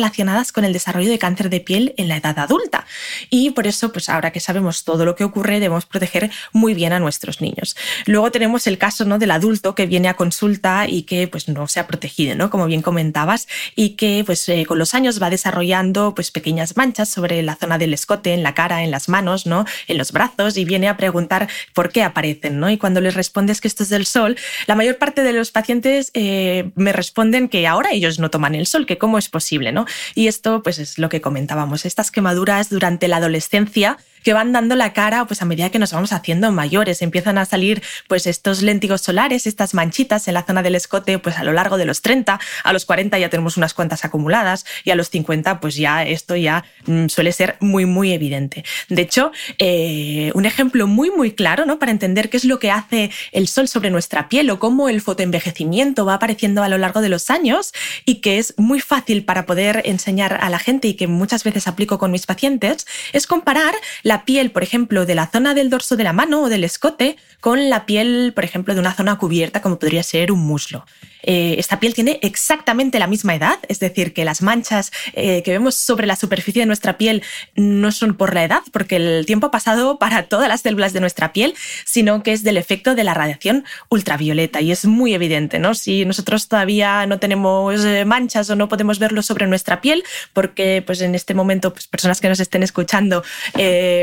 con 0.52 0.64
el 0.64 0.72
desarrollo 0.72 1.10
de 1.10 1.18
cáncer 1.18 1.50
de 1.50 1.60
piel 1.60 1.94
en 1.96 2.08
la 2.08 2.16
edad 2.16 2.38
adulta. 2.38 2.86
Y 3.28 3.50
por 3.50 3.66
eso, 3.66 3.92
pues 3.92 4.08
ahora 4.08 4.32
que 4.32 4.40
sabemos 4.40 4.84
todo 4.84 5.04
lo 5.04 5.14
que 5.14 5.24
ocurre, 5.24 5.60
debemos 5.60 5.86
proteger 5.86 6.30
muy 6.52 6.74
bien 6.74 6.92
a 6.92 6.98
nuestros 6.98 7.40
niños. 7.40 7.76
Luego 8.06 8.30
tenemos 8.30 8.66
el 8.66 8.78
caso 8.78 9.04
¿no? 9.04 9.18
del 9.18 9.30
adulto 9.30 9.74
que 9.74 9.86
viene 9.86 10.08
a 10.08 10.14
consulta 10.14 10.88
y 10.88 11.02
que 11.02 11.28
pues, 11.28 11.48
no 11.48 11.68
se 11.68 11.80
ha 11.80 11.86
protegido, 11.86 12.34
¿no? 12.34 12.50
como 12.50 12.66
bien 12.66 12.82
comentabas, 12.82 13.46
y 13.76 13.90
que 13.90 14.22
pues, 14.24 14.48
eh, 14.48 14.64
con 14.66 14.78
los 14.78 14.94
años 14.94 15.22
va 15.22 15.30
desarrollando 15.30 16.14
pues, 16.14 16.30
pequeñas 16.30 16.76
manchas 16.76 17.08
sobre 17.08 17.42
la 17.42 17.56
zona 17.56 17.78
del 17.78 17.94
escote, 17.94 18.34
en 18.34 18.42
la 18.42 18.54
cara, 18.54 18.82
en 18.82 18.90
las 18.90 19.08
manos, 19.08 19.46
¿no? 19.46 19.64
en 19.86 19.98
los 19.98 20.12
brazos, 20.12 20.56
y 20.56 20.64
viene 20.64 20.88
a 20.88 20.96
preguntar 20.96 21.48
por 21.74 21.90
qué 21.90 22.02
aparecen. 22.02 22.58
¿no? 22.58 22.70
Y 22.70 22.78
cuando 22.78 23.00
les 23.00 23.14
respondes 23.14 23.60
que 23.60 23.68
esto 23.68 23.82
es 23.82 23.90
del 23.90 24.06
sol, 24.06 24.36
la 24.66 24.74
mayor 24.74 24.98
parte 24.98 25.22
de 25.22 25.32
los 25.32 25.50
pacientes 25.50 26.10
eh, 26.14 26.70
me 26.74 26.92
responden 26.92 27.48
que 27.48 27.66
ahora 27.66 27.90
ellos 27.92 28.18
no 28.18 28.30
toman 28.30 28.54
el 28.54 28.66
sol, 28.66 28.86
que 28.86 28.98
cómo 28.98 29.18
es 29.18 29.28
posible. 29.28 29.72
¿no? 29.72 29.86
Y 30.14 30.28
esto 30.28 30.62
pues 30.62 30.78
es 30.78 30.98
lo 30.98 31.08
que 31.08 31.20
comentábamos, 31.20 31.84
estas 31.84 32.10
quemaduras 32.10 32.70
durante 32.70 33.08
la 33.08 33.16
adolescencia 33.16 33.98
que 34.22 34.32
van 34.32 34.52
dando 34.52 34.76
la 34.76 34.92
cara 34.92 35.24
pues 35.26 35.42
a 35.42 35.44
medida 35.44 35.70
que 35.70 35.78
nos 35.78 35.92
vamos 35.92 36.12
haciendo 36.12 36.50
mayores. 36.52 37.02
Empiezan 37.02 37.38
a 37.38 37.44
salir 37.44 37.82
pues 38.08 38.26
estos 38.26 38.62
léntigos 38.62 39.00
solares, 39.00 39.46
estas 39.46 39.74
manchitas 39.74 40.28
en 40.28 40.34
la 40.34 40.42
zona 40.42 40.62
del 40.62 40.74
escote 40.74 41.18
pues 41.18 41.36
a 41.36 41.44
lo 41.44 41.52
largo 41.52 41.76
de 41.78 41.84
los 41.84 42.02
30, 42.02 42.40
a 42.64 42.72
los 42.72 42.84
40 42.84 43.18
ya 43.18 43.28
tenemos 43.28 43.56
unas 43.56 43.74
cuantas 43.74 44.04
acumuladas 44.04 44.64
y 44.84 44.90
a 44.90 44.94
los 44.94 45.10
50 45.10 45.60
pues 45.60 45.76
ya 45.76 46.04
esto 46.04 46.36
ya 46.36 46.64
mm, 46.86 47.08
suele 47.08 47.32
ser 47.32 47.56
muy 47.60 47.86
muy 47.86 48.12
evidente. 48.12 48.64
De 48.88 49.02
hecho, 49.02 49.32
eh, 49.58 50.30
un 50.34 50.46
ejemplo 50.46 50.86
muy 50.86 51.10
muy 51.10 51.32
claro 51.32 51.66
¿no? 51.66 51.78
para 51.78 51.92
entender 51.92 52.30
qué 52.30 52.36
es 52.36 52.44
lo 52.44 52.58
que 52.58 52.70
hace 52.70 53.10
el 53.32 53.48
sol 53.48 53.68
sobre 53.68 53.90
nuestra 53.90 54.28
piel 54.28 54.50
o 54.50 54.58
cómo 54.58 54.88
el 54.88 55.00
fotoenvejecimiento 55.00 56.04
va 56.04 56.14
apareciendo 56.14 56.62
a 56.62 56.68
lo 56.68 56.78
largo 56.78 57.00
de 57.00 57.08
los 57.08 57.30
años 57.30 57.72
y 58.04 58.16
que 58.16 58.38
es 58.38 58.54
muy 58.56 58.80
fácil 58.80 59.24
para 59.24 59.46
poder 59.46 59.82
enseñar 59.84 60.38
a 60.40 60.50
la 60.50 60.58
gente 60.58 60.88
y 60.88 60.94
que 60.94 61.06
muchas 61.06 61.44
veces 61.44 61.66
aplico 61.66 61.98
con 61.98 62.10
mis 62.10 62.26
pacientes 62.26 62.86
es 63.12 63.26
comparar 63.26 63.74
piel, 64.18 64.50
por 64.50 64.62
ejemplo, 64.62 65.06
de 65.06 65.14
la 65.14 65.26
zona 65.28 65.54
del 65.54 65.70
dorso 65.70 65.96
de 65.96 66.04
la 66.04 66.12
mano 66.12 66.42
o 66.42 66.48
del 66.48 66.64
escote 66.64 67.16
con 67.40 67.70
la 67.70 67.86
piel, 67.86 68.32
por 68.34 68.44
ejemplo, 68.44 68.74
de 68.74 68.80
una 68.80 68.94
zona 68.94 69.16
cubierta 69.18 69.62
como 69.62 69.78
podría 69.78 70.02
ser 70.02 70.32
un 70.32 70.40
muslo. 70.40 70.84
Eh, 71.22 71.56
esta 71.58 71.80
piel 71.80 71.94
tiene 71.94 72.18
exactamente 72.22 72.98
la 72.98 73.06
misma 73.06 73.34
edad, 73.34 73.58
es 73.68 73.80
decir, 73.80 74.12
que 74.12 74.24
las 74.24 74.42
manchas 74.42 74.90
eh, 75.12 75.42
que 75.42 75.50
vemos 75.50 75.74
sobre 75.74 76.06
la 76.06 76.16
superficie 76.16 76.62
de 76.62 76.66
nuestra 76.66 76.98
piel 76.98 77.22
no 77.54 77.92
son 77.92 78.14
por 78.14 78.34
la 78.34 78.44
edad, 78.44 78.62
porque 78.72 78.96
el 78.96 79.26
tiempo 79.26 79.48
ha 79.48 79.50
pasado 79.50 79.98
para 79.98 80.24
todas 80.24 80.48
las 80.48 80.62
células 80.62 80.92
de 80.92 81.00
nuestra 81.00 81.32
piel, 81.32 81.54
sino 81.84 82.22
que 82.22 82.32
es 82.32 82.42
del 82.42 82.56
efecto 82.56 82.94
de 82.94 83.04
la 83.04 83.14
radiación 83.14 83.64
ultravioleta 83.88 84.60
y 84.60 84.72
es 84.72 84.84
muy 84.84 85.14
evidente, 85.14 85.58
¿no? 85.58 85.74
Si 85.74 86.04
nosotros 86.04 86.48
todavía 86.48 87.06
no 87.06 87.18
tenemos 87.18 87.84
eh, 87.84 88.04
manchas 88.04 88.48
o 88.50 88.56
no 88.56 88.68
podemos 88.68 88.98
verlo 88.98 89.22
sobre 89.22 89.46
nuestra 89.46 89.80
piel, 89.80 90.04
porque 90.32 90.82
pues 90.84 91.00
en 91.00 91.14
este 91.14 91.34
momento 91.34 91.72
pues, 91.72 91.86
personas 91.86 92.20
que 92.20 92.28
nos 92.28 92.40
estén 92.40 92.62
escuchando 92.62 93.22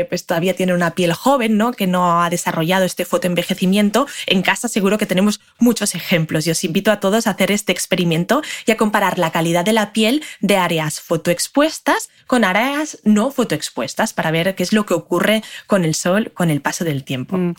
pues 0.08 0.26
todavía 0.26 0.54
tienen 0.54 0.76
una 0.76 0.94
piel 0.94 1.12
joven, 1.12 1.56
¿no? 1.56 1.72
Que 1.72 1.86
no 1.86 2.22
ha 2.22 2.30
desarrollado 2.30 2.84
este 2.84 3.04
fotoenvejecimiento, 3.04 4.06
en 4.26 4.42
casa 4.42 4.68
seguro 4.68 4.98
que 4.98 5.06
tenemos 5.06 5.40
muchos 5.58 5.94
ejemplos 5.94 6.46
y 6.46 6.50
os 6.50 6.64
invito 6.64 6.90
a 6.90 7.00
todos 7.00 7.07
a 7.16 7.30
hacer 7.30 7.50
este 7.50 7.72
experimento 7.72 8.42
y 8.66 8.72
a 8.72 8.76
comparar 8.76 9.18
la 9.18 9.32
calidad 9.32 9.64
de 9.64 9.72
la 9.72 9.92
piel 9.92 10.22
de 10.40 10.56
áreas 10.56 11.00
fotoexpuestas 11.00 12.08
con 12.26 12.44
áreas 12.44 12.98
no 13.04 13.30
fotoexpuestas 13.30 14.12
para 14.12 14.30
ver 14.30 14.54
qué 14.54 14.62
es 14.62 14.72
lo 14.72 14.86
que 14.86 14.94
ocurre 14.94 15.42
con 15.66 15.84
el 15.84 15.94
sol 15.94 16.32
con 16.32 16.50
el 16.50 16.60
paso 16.60 16.84
del 16.84 17.04
tiempo. 17.04 17.36
Mm. 17.36 17.54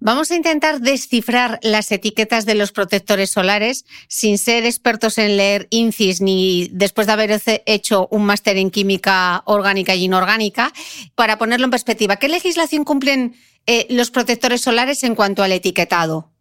Vamos 0.00 0.30
a 0.30 0.34
intentar 0.34 0.80
descifrar 0.80 1.58
las 1.62 1.90
etiquetas 1.90 2.44
de 2.44 2.54
los 2.54 2.72
protectores 2.72 3.30
solares 3.30 3.86
sin 4.06 4.36
ser 4.36 4.66
expertos 4.66 5.16
en 5.16 5.38
leer 5.38 5.66
INCIS 5.70 6.20
ni 6.20 6.68
después 6.72 7.06
de 7.06 7.14
haber 7.14 7.40
hecho 7.64 8.08
un 8.10 8.26
máster 8.26 8.58
en 8.58 8.70
química 8.70 9.42
orgánica 9.46 9.94
y 9.94 10.04
inorgánica. 10.04 10.74
Para 11.14 11.38
ponerlo 11.38 11.64
en 11.64 11.70
perspectiva, 11.70 12.16
¿qué 12.16 12.28
legislación 12.28 12.84
cumplen 12.84 13.34
eh, 13.66 13.86
los 13.88 14.10
protectores 14.10 14.60
solares 14.60 15.04
en 15.04 15.14
cuanto 15.14 15.42
al 15.42 15.52
etiquetado? 15.52 16.33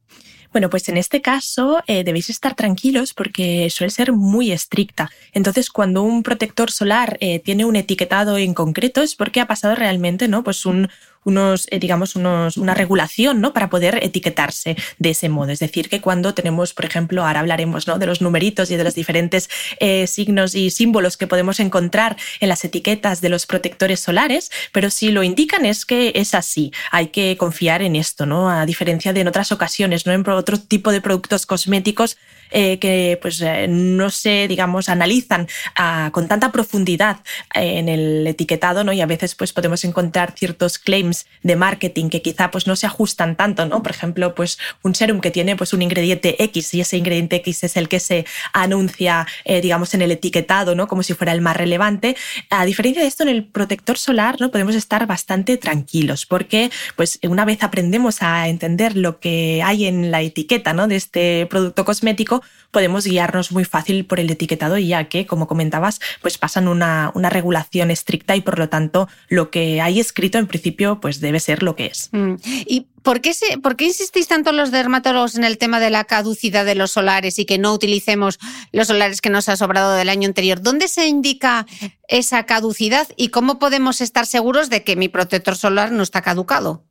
Bueno, 0.53 0.69
pues 0.69 0.87
en 0.87 0.97
este 0.97 1.21
caso 1.21 1.81
eh, 1.87 2.03
debéis 2.03 2.29
estar 2.29 2.53
tranquilos 2.53 3.15
porque 3.15 3.69
suele 3.71 3.89
ser 3.89 4.13
muy 4.13 4.51
estricta. 4.51 5.09
Entonces, 5.33 5.71
cuando 5.71 6.03
un 6.03 6.21
protector 6.21 6.69
solar 6.71 7.17
eh, 7.21 7.39
tiene 7.39 7.65
un 7.65 7.75
etiquetado 7.75 8.37
en 8.37 8.53
concreto 8.53 9.01
es 9.01 9.15
porque 9.15 9.41
ha 9.41 9.47
pasado 9.47 9.73
realmente, 9.73 10.27
¿no? 10.27 10.43
Pues 10.43 10.67
un, 10.67 10.89
unos, 11.23 11.67
eh, 11.71 11.79
digamos, 11.79 12.15
unos, 12.15 12.57
una 12.57 12.73
regulación 12.73 13.41
¿no? 13.41 13.53
para 13.53 13.69
poder 13.69 13.99
etiquetarse 14.01 14.75
de 14.99 15.09
ese 15.09 15.29
modo. 15.29 15.51
Es 15.51 15.59
decir, 15.59 15.89
que 15.89 16.01
cuando 16.01 16.33
tenemos, 16.33 16.73
por 16.73 16.85
ejemplo, 16.85 17.25
ahora 17.25 17.39
hablaremos 17.39 17.87
¿no? 17.87 17.99
de 17.99 18.05
los 18.05 18.21
numeritos 18.21 18.71
y 18.71 18.75
de 18.75 18.83
los 18.83 18.95
diferentes 18.95 19.49
eh, 19.79 20.07
signos 20.07 20.55
y 20.55 20.69
símbolos 20.69 21.17
que 21.17 21.27
podemos 21.27 21.59
encontrar 21.59 22.17
en 22.39 22.49
las 22.49 22.63
etiquetas 22.65 23.21
de 23.21 23.29
los 23.29 23.45
protectores 23.45 23.99
solares, 23.99 24.51
pero 24.71 24.89
si 24.89 25.11
lo 25.11 25.23
indican 25.23 25.65
es 25.65 25.85
que 25.85 26.11
es 26.15 26.33
así. 26.33 26.71
Hay 26.91 27.07
que 27.07 27.37
confiar 27.37 27.81
en 27.81 27.95
esto, 27.95 28.25
¿no? 28.25 28.49
A 28.49 28.65
diferencia 28.65 29.13
de 29.13 29.21
en 29.21 29.27
otras 29.27 29.51
ocasiones, 29.51 30.05
¿no? 30.05 30.13
En 30.13 30.27
otro 30.29 30.59
tipo 30.59 30.91
de 30.91 31.01
productos 31.01 31.45
cosméticos 31.45 32.17
eh, 32.51 32.77
que 32.79 33.17
pues, 33.21 33.43
no 33.67 34.09
se, 34.09 34.47
digamos, 34.47 34.89
analizan 34.89 35.47
ah, 35.75 36.09
con 36.13 36.27
tanta 36.27 36.51
profundidad 36.51 37.17
en 37.53 37.89
el 37.89 38.27
etiquetado, 38.27 38.83
¿no? 38.83 38.93
Y 38.93 39.01
a 39.01 39.05
veces 39.05 39.33
pues, 39.35 39.53
podemos 39.53 39.83
encontrar 39.85 40.33
ciertos 40.37 40.77
claims 40.77 41.12
de 41.41 41.55
marketing 41.55 42.09
que 42.09 42.21
quizá 42.21 42.51
pues, 42.51 42.67
no 42.67 42.75
se 42.75 42.85
ajustan 42.85 43.35
tanto, 43.35 43.65
¿no? 43.65 43.81
Por 43.83 43.91
ejemplo, 43.91 44.35
pues, 44.35 44.57
un 44.83 44.95
serum 44.95 45.19
que 45.21 45.31
tiene 45.31 45.55
pues, 45.55 45.73
un 45.73 45.81
ingrediente 45.81 46.43
X 46.43 46.73
y 46.73 46.81
ese 46.81 46.97
ingrediente 46.97 47.37
X 47.37 47.63
es 47.63 47.77
el 47.77 47.87
que 47.87 47.99
se 47.99 48.25
anuncia, 48.53 49.27
digamos, 49.45 49.93
en 49.93 50.01
el 50.01 50.11
etiquetado, 50.11 50.75
¿no? 50.75 50.87
Como 50.87 51.03
si 51.03 51.13
fuera 51.13 51.33
el 51.33 51.41
más 51.41 51.57
relevante. 51.57 52.15
A 52.49 52.65
diferencia 52.65 53.01
de 53.01 53.07
esto, 53.07 53.23
en 53.23 53.29
el 53.29 53.45
protector 53.45 53.97
solar, 53.97 54.39
¿no? 54.39 54.51
Podemos 54.51 54.75
estar 54.75 55.05
bastante 55.07 55.57
tranquilos 55.57 56.25
porque, 56.25 56.71
pues, 56.95 57.19
una 57.23 57.45
vez 57.45 57.63
aprendemos 57.63 58.21
a 58.21 58.47
entender 58.47 58.95
lo 58.95 59.19
que 59.19 59.61
hay 59.63 59.85
en 59.85 60.11
la 60.11 60.21
etiqueta, 60.21 60.73
¿no? 60.73 60.87
De 60.87 60.95
este 60.95 61.45
producto 61.49 61.85
cosmético, 61.85 62.43
podemos 62.73 63.05
guiarnos 63.05 63.53
muy 63.53 63.63
fácil 63.63 64.03
por 64.03 64.19
el 64.19 64.29
etiquetado 64.29 64.77
ya 64.77 65.05
que, 65.05 65.25
como 65.25 65.47
comentabas, 65.47 66.01
pues 66.21 66.37
pasan 66.37 66.67
una, 66.67 67.11
una 67.13 67.29
regulación 67.29 67.91
estricta 67.91 68.35
y 68.35 68.41
por 68.41 68.59
lo 68.59 68.67
tanto 68.67 69.07
lo 69.29 69.49
que 69.49 69.79
hay 69.79 70.01
escrito 70.01 70.39
en 70.39 70.47
principio 70.47 70.99
pues 70.99 71.21
debe 71.21 71.39
ser 71.39 71.63
lo 71.63 71.77
que 71.77 71.85
es. 71.85 72.09
Mm. 72.11 72.35
¿Y 72.65 72.87
por 73.03 73.21
qué, 73.21 73.85
insistís 73.85 74.27
tanto 74.27 74.51
los 74.51 74.71
dermatólogos 74.71 75.35
en 75.35 75.43
el 75.43 75.57
tema 75.57 75.79
de 75.79 75.89
la 75.89 76.05
caducidad 76.05 76.65
de 76.65 76.75
los 76.75 76.91
solares 76.91 77.37
y 77.37 77.45
que 77.45 77.57
no 77.57 77.73
utilicemos 77.73 78.39
los 78.71 78.87
solares 78.87 79.21
que 79.21 79.29
nos 79.29 79.49
ha 79.49 79.57
sobrado 79.57 79.93
del 79.93 80.09
año 80.09 80.27
anterior? 80.27 80.61
¿Dónde 80.61 80.87
se 80.87 81.07
indica 81.07 81.65
esa 82.07 82.43
caducidad 82.45 83.07
y 83.15 83.29
cómo 83.29 83.59
podemos 83.59 84.01
estar 84.01 84.25
seguros 84.25 84.69
de 84.69 84.83
que 84.83 84.95
mi 84.95 85.09
protector 85.09 85.55
solar 85.55 85.91
no 85.91 86.03
está 86.03 86.21
caducado? 86.21 86.83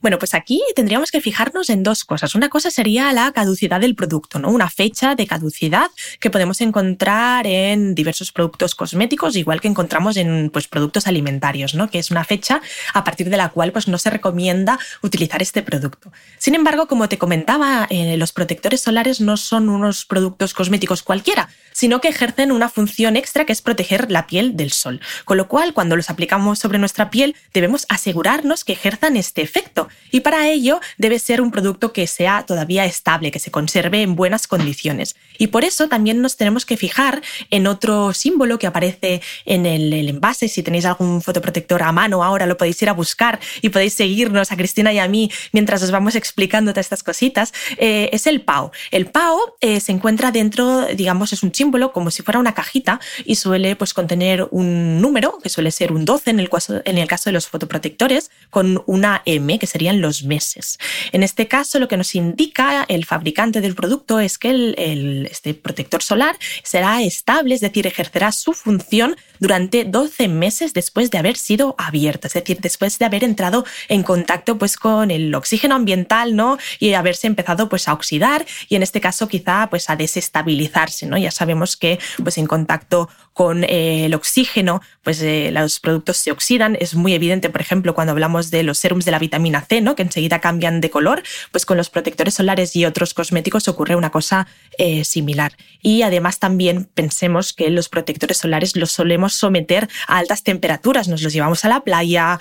Bueno, 0.00 0.18
pues 0.18 0.34
aquí 0.34 0.62
tendríamos 0.74 1.10
que 1.10 1.20
fijarnos 1.20 1.70
en 1.70 1.82
dos 1.82 2.04
cosas. 2.04 2.34
Una 2.34 2.48
cosa 2.48 2.70
sería 2.70 3.12
la 3.12 3.32
caducidad 3.32 3.80
del 3.80 3.94
producto, 3.94 4.38
¿no? 4.38 4.50
Una 4.50 4.70
fecha 4.70 5.14
de 5.14 5.26
caducidad 5.26 5.90
que 6.20 6.30
podemos 6.30 6.60
encontrar 6.60 7.46
en 7.46 7.94
diversos 7.94 8.32
productos 8.32 8.74
cosméticos, 8.74 9.36
igual 9.36 9.60
que 9.60 9.68
encontramos 9.68 10.16
en 10.16 10.50
pues, 10.50 10.68
productos 10.68 11.06
alimentarios, 11.06 11.74
¿no? 11.74 11.90
Que 11.90 11.98
es 11.98 12.10
una 12.10 12.24
fecha 12.24 12.60
a 12.94 13.04
partir 13.04 13.30
de 13.30 13.36
la 13.36 13.50
cual 13.50 13.72
pues, 13.72 13.88
no 13.88 13.98
se 13.98 14.10
recomienda 14.10 14.78
utilizar 15.02 15.42
este 15.42 15.55
este 15.56 15.62
producto. 15.62 16.12
Sin 16.36 16.54
embargo, 16.54 16.86
como 16.86 17.08
te 17.08 17.16
comentaba, 17.16 17.86
eh, 17.88 18.18
los 18.18 18.32
protectores 18.32 18.82
solares 18.82 19.22
no 19.22 19.38
son 19.38 19.70
unos 19.70 20.04
productos 20.04 20.52
cosméticos 20.52 21.02
cualquiera, 21.02 21.48
sino 21.72 22.02
que 22.02 22.08
ejercen 22.08 22.52
una 22.52 22.68
función 22.68 23.16
extra 23.16 23.46
que 23.46 23.52
es 23.52 23.62
proteger 23.62 24.10
la 24.10 24.26
piel 24.26 24.54
del 24.54 24.70
sol. 24.70 25.00
Con 25.24 25.38
lo 25.38 25.48
cual, 25.48 25.72
cuando 25.72 25.96
los 25.96 26.10
aplicamos 26.10 26.58
sobre 26.58 26.78
nuestra 26.78 27.08
piel, 27.08 27.34
debemos 27.54 27.86
asegurarnos 27.88 28.64
que 28.64 28.74
ejerzan 28.74 29.16
este 29.16 29.40
efecto. 29.40 29.88
Y 30.10 30.20
para 30.20 30.46
ello 30.48 30.80
debe 30.98 31.18
ser 31.18 31.40
un 31.40 31.50
producto 31.50 31.94
que 31.94 32.06
sea 32.06 32.44
todavía 32.44 32.84
estable, 32.84 33.30
que 33.30 33.38
se 33.38 33.50
conserve 33.50 34.02
en 34.02 34.14
buenas 34.14 34.46
condiciones. 34.46 35.16
Y 35.38 35.46
por 35.46 35.64
eso 35.64 35.88
también 35.88 36.20
nos 36.20 36.36
tenemos 36.36 36.66
que 36.66 36.76
fijar 36.76 37.22
en 37.50 37.66
otro 37.66 38.12
símbolo 38.12 38.58
que 38.58 38.66
aparece 38.66 39.22
en 39.46 39.64
el, 39.64 39.92
envase. 40.06 40.48
Si 40.48 40.62
tenéis 40.62 40.84
algún 40.84 41.22
fotoprotector 41.22 41.82
a 41.82 41.92
mano 41.92 42.22
ahora, 42.22 42.44
lo 42.44 42.58
podéis 42.58 42.82
ir 42.82 42.90
a 42.90 42.92
buscar 42.92 43.40
y 43.62 43.70
podéis 43.70 43.94
seguirnos 43.94 44.52
a 44.52 44.56
Cristina 44.56 44.92
y 44.92 44.98
a 44.98 45.08
mí 45.08 45.30
mientras 45.52 45.82
os 45.82 45.90
vamos 45.90 46.14
explicando 46.14 46.72
todas 46.72 46.86
estas 46.86 47.02
cositas. 47.02 47.52
Eh, 47.78 48.10
es 48.12 48.26
el 48.26 48.40
PAO. 48.40 48.72
El 48.90 49.06
PAO 49.06 49.56
eh, 49.60 49.80
se 49.80 49.92
encuentra 49.92 50.30
dentro, 50.30 50.86
digamos, 50.86 51.32
es 51.32 51.42
un 51.42 51.54
símbolo 51.54 51.92
como 51.92 52.10
si 52.10 52.22
fuera 52.22 52.38
una 52.38 52.54
cajita 52.54 53.00
y 53.24 53.36
suele 53.36 53.76
pues, 53.76 53.94
contener 53.94 54.48
un 54.50 55.00
número, 55.00 55.38
que 55.42 55.48
suele 55.48 55.70
ser 55.70 55.92
un 55.92 56.04
12 56.04 56.30
en 56.30 56.40
el, 56.40 56.48
caso, 56.48 56.82
en 56.84 56.98
el 56.98 57.08
caso 57.08 57.30
de 57.30 57.34
los 57.34 57.48
fotoprotectores, 57.48 58.30
con 58.50 58.82
una 58.86 59.22
M, 59.24 59.58
que 59.58 59.66
serían 59.66 60.00
los 60.00 60.24
meses. 60.24 60.78
En 61.12 61.22
este 61.22 61.48
caso, 61.48 61.78
lo 61.78 61.88
que 61.88 61.96
nos 61.96 62.14
indica 62.14 62.84
el 62.88 63.04
fabricante 63.04 63.60
del 63.60 63.74
producto 63.74 64.20
es 64.20 64.38
que 64.38 64.50
el, 64.50 65.28
este 65.30 65.54
protector 65.54 66.02
solar 66.02 66.36
será 66.62 67.02
estable, 67.02 67.54
es 67.54 67.60
decir, 67.60 67.86
ejercerá 67.86 68.32
su 68.32 68.52
función 68.52 69.16
durante 69.38 69.84
12 69.84 70.28
meses 70.28 70.72
después 70.72 71.10
de 71.10 71.18
haber 71.18 71.36
sido 71.36 71.74
abierto, 71.78 72.26
es 72.26 72.34
decir, 72.34 72.58
después 72.60 72.98
de 72.98 73.04
haber 73.04 73.24
entrado 73.24 73.64
en 73.88 74.02
contacto 74.02 74.58
pues, 74.58 74.76
con 74.76 75.10
el 75.10 75.34
oxígeno 75.36 75.74
ambiental 75.74 76.36
¿no? 76.36 76.58
y 76.78 76.94
haberse 76.94 77.26
empezado 77.26 77.68
pues, 77.68 77.88
a 77.88 77.92
oxidar 77.92 78.46
y 78.68 78.76
en 78.76 78.82
este 78.82 79.00
caso 79.00 79.28
quizá 79.28 79.68
pues, 79.70 79.90
a 79.90 79.96
desestabilizarse. 79.96 81.06
¿no? 81.06 81.16
Ya 81.18 81.30
sabemos 81.30 81.76
que 81.76 81.98
pues, 82.22 82.38
en 82.38 82.46
contacto 82.46 83.08
con 83.36 83.64
eh, 83.64 84.06
el 84.06 84.14
oxígeno 84.14 84.80
pues, 85.02 85.20
eh, 85.20 85.50
los 85.52 85.78
productos 85.78 86.16
se 86.16 86.30
oxidan. 86.30 86.74
Es 86.80 86.94
muy 86.94 87.12
evidente, 87.12 87.50
por 87.50 87.60
ejemplo, 87.60 87.94
cuando 87.94 88.12
hablamos 88.12 88.50
de 88.50 88.62
los 88.62 88.78
serums 88.78 89.04
de 89.04 89.10
la 89.10 89.18
vitamina 89.18 89.60
C, 89.60 89.82
¿no? 89.82 89.94
que 89.94 90.00
enseguida 90.00 90.40
cambian 90.40 90.80
de 90.80 90.88
color, 90.88 91.22
pues 91.52 91.66
con 91.66 91.76
los 91.76 91.90
protectores 91.90 92.32
solares 92.32 92.74
y 92.76 92.86
otros 92.86 93.12
cosméticos 93.12 93.68
ocurre 93.68 93.94
una 93.94 94.08
cosa 94.08 94.46
eh, 94.78 95.04
similar. 95.04 95.52
Y 95.82 96.00
además 96.00 96.38
también 96.38 96.88
pensemos 96.94 97.52
que 97.52 97.68
los 97.68 97.90
protectores 97.90 98.38
solares 98.38 98.74
los 98.74 98.90
solemos 98.90 99.34
someter 99.34 99.86
a 100.08 100.16
altas 100.16 100.42
temperaturas, 100.42 101.06
nos 101.06 101.20
los 101.20 101.34
llevamos 101.34 101.62
a 101.66 101.68
la 101.68 101.80
playa, 101.80 102.40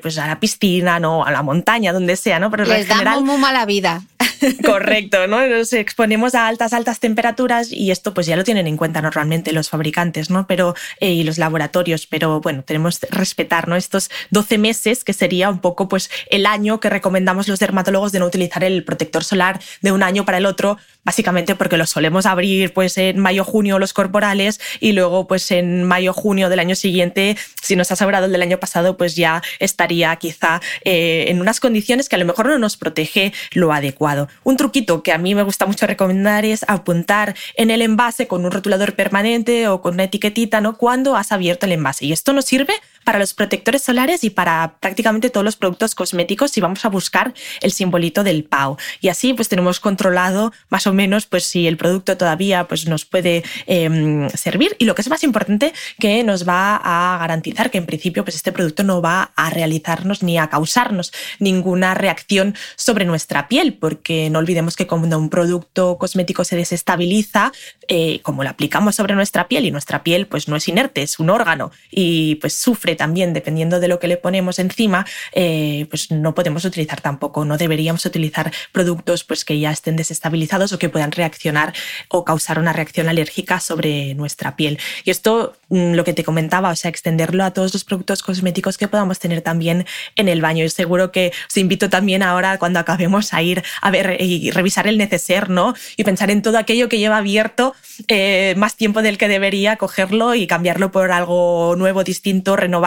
pues 0.00 0.18
a 0.18 0.28
la 0.28 0.38
piscina, 0.38 1.00
¿no? 1.00 1.24
a 1.24 1.32
la 1.32 1.42
montaña, 1.42 1.92
donde 1.92 2.14
sea, 2.14 2.38
¿no? 2.38 2.48
Pero 2.52 2.64
Les 2.64 2.82
en 2.82 2.86
general... 2.86 3.24
muy 3.24 3.38
mala 3.38 3.66
vida. 3.66 4.04
Correcto, 4.64 5.26
¿no? 5.26 5.46
Nos 5.46 5.72
exponemos 5.72 6.34
a 6.34 6.46
altas, 6.46 6.72
altas 6.72 7.00
temperaturas 7.00 7.72
y 7.72 7.90
esto 7.90 8.14
pues 8.14 8.26
ya 8.26 8.36
lo 8.36 8.44
tienen 8.44 8.66
en 8.66 8.76
cuenta 8.76 9.02
normalmente 9.02 9.52
los 9.52 9.68
fabricantes, 9.68 10.30
¿no? 10.30 10.46
Pero, 10.46 10.74
eh, 11.00 11.12
y 11.12 11.24
los 11.24 11.38
laboratorios, 11.38 12.06
pero 12.06 12.40
bueno, 12.40 12.62
tenemos 12.64 12.98
que 12.98 13.08
respetar, 13.10 13.68
¿no? 13.68 13.76
Estos 13.76 14.10
12 14.30 14.58
meses, 14.58 15.04
que 15.04 15.12
sería 15.12 15.48
un 15.50 15.60
poco 15.60 15.88
pues 15.88 16.10
el 16.30 16.46
año 16.46 16.80
que 16.80 16.90
recomendamos 16.90 17.48
los 17.48 17.58
dermatólogos 17.58 18.12
de 18.12 18.20
no 18.20 18.26
utilizar 18.26 18.64
el 18.64 18.84
protector 18.84 19.24
solar 19.24 19.60
de 19.80 19.92
un 19.92 20.02
año 20.02 20.24
para 20.24 20.38
el 20.38 20.46
otro, 20.46 20.78
básicamente 21.04 21.54
porque 21.54 21.76
los 21.76 21.90
solemos 21.90 22.26
abrir 22.26 22.72
pues 22.72 22.98
en 22.98 23.18
mayo, 23.18 23.44
junio 23.44 23.78
los 23.78 23.92
corporales 23.92 24.60
y 24.80 24.92
luego 24.92 25.26
pues 25.26 25.50
en 25.50 25.84
mayo, 25.84 26.12
junio 26.12 26.48
del 26.48 26.58
año 26.58 26.74
siguiente, 26.74 27.36
si 27.62 27.76
nos 27.76 27.90
ha 27.90 27.96
sobrado 27.96 28.26
el 28.26 28.32
del 28.32 28.42
año 28.42 28.58
pasado, 28.60 28.96
pues 28.96 29.16
ya 29.16 29.42
estaría 29.58 30.14
quizá 30.16 30.60
eh, 30.84 31.26
en 31.28 31.40
unas 31.40 31.60
condiciones 31.60 32.08
que 32.08 32.16
a 32.16 32.18
lo 32.18 32.24
mejor 32.24 32.46
no 32.46 32.58
nos 32.58 32.76
protege 32.76 33.32
lo 33.52 33.72
adecuado. 33.72 34.27
Un 34.44 34.56
truquito 34.56 35.02
que 35.02 35.12
a 35.12 35.18
mí 35.18 35.34
me 35.34 35.42
gusta 35.42 35.66
mucho 35.66 35.86
recomendar 35.86 36.44
es 36.44 36.64
apuntar 36.68 37.34
en 37.56 37.70
el 37.70 37.82
envase 37.82 38.26
con 38.26 38.44
un 38.44 38.50
rotulador 38.50 38.94
permanente 38.94 39.68
o 39.68 39.80
con 39.80 39.94
una 39.94 40.04
etiquetita, 40.04 40.60
¿no? 40.60 40.76
Cuando 40.76 41.16
has 41.16 41.32
abierto 41.32 41.66
el 41.66 41.72
envase. 41.72 42.06
Y 42.06 42.12
esto 42.12 42.32
nos 42.32 42.44
sirve 42.44 42.74
para 43.04 43.18
los 43.18 43.34
protectores 43.34 43.82
solares 43.82 44.24
y 44.24 44.30
para 44.30 44.76
prácticamente 44.80 45.30
todos 45.30 45.44
los 45.44 45.56
productos 45.56 45.94
cosméticos 45.94 46.50
si 46.50 46.60
vamos 46.60 46.84
a 46.84 46.88
buscar 46.88 47.34
el 47.60 47.72
simbolito 47.72 48.24
del 48.24 48.44
PAO. 48.44 48.78
Y 49.00 49.08
así 49.08 49.34
pues 49.34 49.48
tenemos 49.48 49.80
controlado 49.80 50.52
más 50.68 50.86
o 50.86 50.92
menos 50.92 51.26
pues 51.26 51.44
si 51.44 51.66
el 51.66 51.76
producto 51.76 52.16
todavía 52.16 52.68
pues 52.68 52.86
nos 52.86 53.04
puede 53.04 53.44
em, 53.66 54.28
servir 54.30 54.76
y 54.78 54.84
lo 54.84 54.94
que 54.94 55.02
es 55.02 55.08
más 55.08 55.24
importante 55.24 55.72
que 55.98 56.22
nos 56.24 56.48
va 56.48 56.76
a 56.76 57.18
garantizar 57.18 57.70
que 57.70 57.78
en 57.78 57.86
principio 57.86 58.24
pues 58.24 58.36
este 58.36 58.52
producto 58.52 58.82
no 58.82 59.00
va 59.02 59.32
a 59.36 59.50
realizarnos 59.50 60.22
ni 60.22 60.38
a 60.38 60.48
causarnos 60.48 61.12
ninguna 61.38 61.94
reacción 61.94 62.54
sobre 62.76 63.04
nuestra 63.04 63.48
piel 63.48 63.74
porque 63.74 64.30
no 64.30 64.38
olvidemos 64.38 64.76
que 64.76 64.86
cuando 64.86 65.18
un 65.18 65.30
producto 65.30 65.98
cosmético 65.98 66.44
se 66.44 66.56
desestabiliza 66.56 67.52
eh, 67.88 68.20
como 68.22 68.44
lo 68.44 68.50
aplicamos 68.50 68.96
sobre 68.96 69.14
nuestra 69.14 69.48
piel 69.48 69.66
y 69.66 69.70
nuestra 69.70 70.02
piel 70.02 70.26
pues 70.26 70.48
no 70.48 70.56
es 70.56 70.68
inerte 70.68 71.02
es 71.02 71.18
un 71.18 71.30
órgano 71.30 71.70
y 71.90 72.36
pues 72.36 72.54
sufre 72.54 72.87
también, 72.96 73.32
dependiendo 73.32 73.80
de 73.80 73.88
lo 73.88 73.98
que 73.98 74.08
le 74.08 74.16
ponemos 74.16 74.58
encima, 74.58 75.06
eh, 75.32 75.86
pues 75.90 76.10
no 76.10 76.34
podemos 76.34 76.64
utilizar 76.64 77.00
tampoco, 77.00 77.44
no 77.44 77.56
deberíamos 77.56 78.04
utilizar 78.04 78.52
productos 78.72 79.24
pues, 79.24 79.44
que 79.44 79.58
ya 79.58 79.70
estén 79.70 79.96
desestabilizados 79.96 80.72
o 80.72 80.78
que 80.78 80.88
puedan 80.88 81.12
reaccionar 81.12 81.72
o 82.08 82.24
causar 82.24 82.58
una 82.58 82.72
reacción 82.72 83.08
alérgica 83.08 83.60
sobre 83.60 84.14
nuestra 84.14 84.56
piel. 84.56 84.78
Y 85.04 85.10
esto, 85.10 85.54
mm, 85.68 85.94
lo 85.94 86.04
que 86.04 86.12
te 86.12 86.24
comentaba, 86.24 86.70
o 86.70 86.76
sea, 86.76 86.88
extenderlo 86.88 87.44
a 87.44 87.52
todos 87.52 87.72
los 87.72 87.84
productos 87.84 88.22
cosméticos 88.22 88.78
que 88.78 88.88
podamos 88.88 89.18
tener 89.18 89.42
también 89.42 89.86
en 90.16 90.28
el 90.28 90.40
baño. 90.40 90.64
Y 90.64 90.70
seguro 90.70 91.12
que 91.12 91.32
os 91.48 91.56
invito 91.56 91.90
también 91.90 92.22
ahora, 92.22 92.58
cuando 92.58 92.78
acabemos, 92.78 93.32
a 93.32 93.42
ir 93.42 93.62
a 93.80 93.90
ver 93.90 94.16
y 94.20 94.50
revisar 94.50 94.86
el 94.86 94.98
neceser, 94.98 95.50
¿no? 95.50 95.74
Y 95.96 96.04
pensar 96.04 96.30
en 96.30 96.42
todo 96.42 96.58
aquello 96.58 96.88
que 96.88 96.98
lleva 96.98 97.18
abierto 97.18 97.74
eh, 98.08 98.54
más 98.56 98.76
tiempo 98.76 99.02
del 99.02 99.18
que 99.18 99.28
debería, 99.28 99.76
cogerlo 99.76 100.34
y 100.34 100.46
cambiarlo 100.46 100.90
por 100.90 101.10
algo 101.10 101.74
nuevo, 101.76 102.04
distinto, 102.04 102.56
renovado 102.56 102.77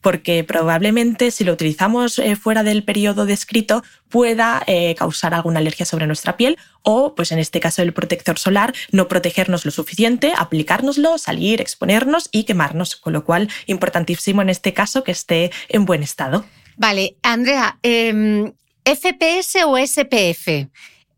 porque 0.00 0.44
probablemente 0.44 1.30
si 1.30 1.44
lo 1.44 1.52
utilizamos 1.52 2.18
eh, 2.18 2.36
fuera 2.36 2.62
del 2.62 2.84
periodo 2.84 3.26
descrito 3.26 3.82
pueda 4.08 4.62
eh, 4.66 4.94
causar 4.96 5.34
alguna 5.34 5.60
alergia 5.60 5.86
sobre 5.86 6.06
nuestra 6.06 6.36
piel 6.36 6.56
o, 6.82 7.14
pues 7.14 7.32
en 7.32 7.38
este 7.38 7.60
caso 7.60 7.82
el 7.82 7.92
protector 7.92 8.38
solar, 8.38 8.74
no 8.90 9.08
protegernos 9.08 9.64
lo 9.64 9.70
suficiente, 9.70 10.32
aplicárnoslo, 10.36 11.18
salir, 11.18 11.60
exponernos 11.60 12.28
y 12.32 12.44
quemarnos, 12.44 12.96
con 12.96 13.12
lo 13.12 13.24
cual 13.24 13.50
importantísimo 13.66 14.42
en 14.42 14.50
este 14.50 14.72
caso 14.72 15.04
que 15.04 15.12
esté 15.12 15.50
en 15.68 15.84
buen 15.84 16.02
estado. 16.02 16.44
Vale, 16.76 17.16
Andrea, 17.22 17.78
em, 17.82 18.52
FPS 18.84 19.64
o 19.64 19.76
SPF, 19.76 20.68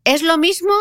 ¿es 0.03 0.21
lo 0.21 0.37
mismo? 0.37 0.73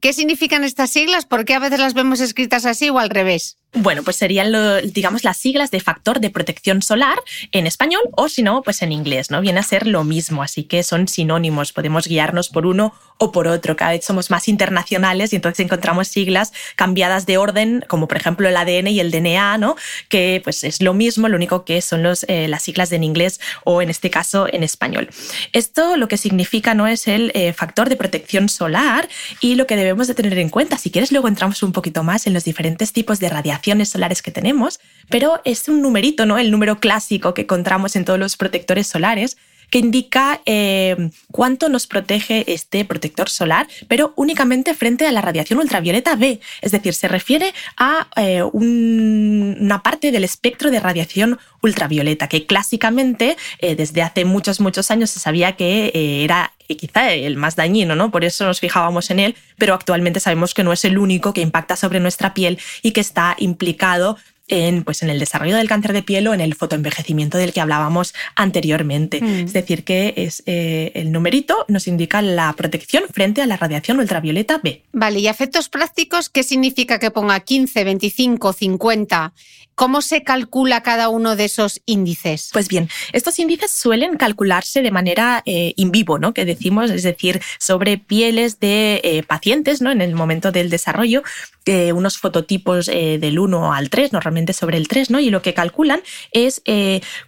¿Qué 0.00 0.12
significan 0.12 0.62
estas 0.62 0.90
siglas? 0.90 1.24
¿Por 1.24 1.44
qué 1.44 1.54
a 1.54 1.58
veces 1.58 1.80
las 1.80 1.94
vemos 1.94 2.20
escritas 2.20 2.66
así 2.66 2.90
o 2.90 2.98
al 2.98 3.10
revés? 3.10 3.58
Bueno, 3.78 4.02
pues 4.02 4.16
serían, 4.16 4.54
digamos, 4.90 5.22
las 5.22 5.36
siglas 5.36 5.70
de 5.70 5.80
factor 5.80 6.18
de 6.20 6.30
protección 6.30 6.80
solar 6.80 7.18
en 7.52 7.66
español 7.66 8.00
o 8.12 8.30
si 8.30 8.42
no, 8.42 8.62
pues 8.62 8.80
en 8.80 8.90
inglés, 8.90 9.30
¿no? 9.30 9.42
Viene 9.42 9.60
a 9.60 9.62
ser 9.62 9.86
lo 9.86 10.02
mismo, 10.02 10.42
así 10.42 10.64
que 10.64 10.82
son 10.82 11.08
sinónimos, 11.08 11.74
podemos 11.74 12.06
guiarnos 12.06 12.48
por 12.48 12.64
uno 12.64 12.94
o 13.18 13.32
por 13.32 13.46
otro. 13.46 13.76
Cada 13.76 13.90
vez 13.90 14.02
somos 14.02 14.30
más 14.30 14.48
internacionales 14.48 15.34
y 15.34 15.36
entonces 15.36 15.62
encontramos 15.62 16.08
siglas 16.08 16.54
cambiadas 16.74 17.26
de 17.26 17.36
orden, 17.36 17.84
como 17.86 18.08
por 18.08 18.16
ejemplo 18.16 18.48
el 18.48 18.56
ADN 18.56 18.88
y 18.88 19.00
el 19.00 19.10
DNA, 19.10 19.58
¿no? 19.58 19.76
Que 20.08 20.40
pues 20.42 20.64
es 20.64 20.80
lo 20.80 20.94
mismo, 20.94 21.28
lo 21.28 21.36
único 21.36 21.66
que 21.66 21.82
son 21.82 22.02
los, 22.02 22.24
eh, 22.28 22.48
las 22.48 22.62
siglas 22.62 22.90
en 22.92 23.04
inglés 23.04 23.40
o 23.64 23.82
en 23.82 23.90
este 23.90 24.08
caso 24.08 24.46
en 24.50 24.62
español. 24.62 25.10
Esto 25.52 25.98
lo 25.98 26.08
que 26.08 26.16
significa 26.16 26.72
no 26.72 26.86
es 26.86 27.08
el 27.08 27.30
eh, 27.34 27.52
factor 27.52 27.90
de 27.90 27.96
protección 27.96 28.48
solar 28.48 29.06
y 29.40 29.56
lo 29.56 29.66
que 29.66 29.76
debemos 29.76 30.08
de 30.08 30.14
tener 30.14 30.38
en 30.38 30.48
cuenta. 30.48 30.78
Si 30.78 30.90
quieres, 30.90 31.12
luego 31.12 31.28
entramos 31.28 31.62
un 31.62 31.72
poquito 31.72 32.02
más 32.02 32.26
en 32.26 32.32
los 32.32 32.44
diferentes 32.44 32.94
tipos 32.94 33.20
de 33.20 33.28
radiación 33.28 33.65
solares 33.88 34.22
que 34.22 34.30
tenemos, 34.30 34.80
pero 35.08 35.40
es 35.44 35.68
un 35.68 35.82
numerito, 35.82 36.26
¿no? 36.26 36.38
El 36.38 36.50
número 36.50 36.78
clásico 36.78 37.34
que 37.34 37.42
encontramos 37.42 37.96
en 37.96 38.04
todos 38.04 38.18
los 38.18 38.36
protectores 38.36 38.86
solares 38.86 39.36
que 39.70 39.78
indica 39.78 40.40
eh, 40.46 41.10
cuánto 41.32 41.68
nos 41.68 41.86
protege 41.86 42.44
este 42.52 42.84
protector 42.84 43.28
solar, 43.28 43.68
pero 43.88 44.12
únicamente 44.16 44.74
frente 44.74 45.06
a 45.06 45.12
la 45.12 45.20
radiación 45.20 45.58
ultravioleta 45.58 46.16
B. 46.16 46.40
Es 46.60 46.72
decir, 46.72 46.94
se 46.94 47.08
refiere 47.08 47.52
a 47.76 48.08
eh, 48.16 48.42
una 48.42 49.82
parte 49.82 50.12
del 50.12 50.24
espectro 50.24 50.70
de 50.70 50.80
radiación 50.80 51.38
ultravioleta, 51.62 52.28
que 52.28 52.46
clásicamente 52.46 53.36
eh, 53.58 53.74
desde 53.74 54.02
hace 54.02 54.24
muchos, 54.24 54.60
muchos 54.60 54.90
años 54.90 55.10
se 55.10 55.20
sabía 55.20 55.52
que 55.52 56.24
era 56.24 56.52
quizá 56.68 57.12
el 57.12 57.36
más 57.36 57.54
dañino, 57.54 57.94
¿no? 57.94 58.10
Por 58.10 58.24
eso 58.24 58.44
nos 58.44 58.58
fijábamos 58.58 59.10
en 59.10 59.20
él, 59.20 59.36
pero 59.56 59.74
actualmente 59.74 60.18
sabemos 60.18 60.52
que 60.52 60.64
no 60.64 60.72
es 60.72 60.84
el 60.84 60.98
único 60.98 61.32
que 61.32 61.40
impacta 61.40 61.76
sobre 61.76 62.00
nuestra 62.00 62.34
piel 62.34 62.58
y 62.82 62.90
que 62.90 63.00
está 63.00 63.36
implicado 63.38 64.18
en, 64.48 64.84
pues, 64.84 65.02
en 65.02 65.10
el 65.10 65.18
desarrollo 65.18 65.56
del 65.56 65.68
cáncer 65.68 65.92
de 65.92 66.02
piel 66.02 66.28
o 66.28 66.34
en 66.34 66.40
el 66.40 66.54
fotoenvejecimiento 66.54 67.38
del 67.38 67.52
que 67.52 67.60
hablábamos 67.60 68.14
anteriormente. 68.34 69.20
Mm. 69.20 69.44
Es 69.46 69.52
decir, 69.52 69.84
que 69.84 70.14
es, 70.16 70.42
eh, 70.46 70.92
el 70.94 71.12
numerito 71.12 71.64
nos 71.68 71.88
indica 71.88 72.22
la 72.22 72.52
protección 72.52 73.04
frente 73.12 73.42
a 73.42 73.46
la 73.46 73.56
radiación 73.56 73.98
ultravioleta 73.98 74.60
B. 74.62 74.82
Vale, 74.92 75.20
¿y 75.20 75.28
efectos 75.28 75.68
prácticos 75.68 76.28
qué 76.28 76.42
significa 76.42 76.98
que 76.98 77.10
ponga 77.10 77.40
15, 77.40 77.84
25, 77.84 78.52
50? 78.52 79.32
¿Cómo 79.76 80.00
se 80.00 80.22
calcula 80.22 80.82
cada 80.82 81.10
uno 81.10 81.36
de 81.36 81.44
esos 81.44 81.82
índices? 81.84 82.48
Pues 82.50 82.66
bien, 82.66 82.88
estos 83.12 83.38
índices 83.38 83.70
suelen 83.70 84.16
calcularse 84.16 84.80
de 84.80 84.90
manera 84.90 85.42
eh, 85.44 85.74
vivo, 85.76 86.18
¿no? 86.18 86.32
Que 86.32 86.46
decimos, 86.46 86.90
es 86.90 87.02
decir, 87.02 87.42
sobre 87.58 87.98
pieles 87.98 88.58
de 88.58 89.02
eh, 89.04 89.22
pacientes, 89.22 89.82
¿no? 89.82 89.90
En 89.90 90.00
el 90.00 90.14
momento 90.14 90.50
del 90.50 90.70
desarrollo, 90.70 91.22
eh, 91.66 91.92
unos 91.92 92.16
fototipos 92.16 92.86
del 92.86 93.38
1 93.38 93.74
al 93.74 93.90
3, 93.90 94.14
normalmente 94.14 94.54
sobre 94.54 94.78
el 94.78 94.88
3, 94.88 95.10
¿no? 95.10 95.20
Y 95.20 95.28
lo 95.28 95.42
que 95.42 95.52
calculan 95.52 96.00
es 96.32 96.62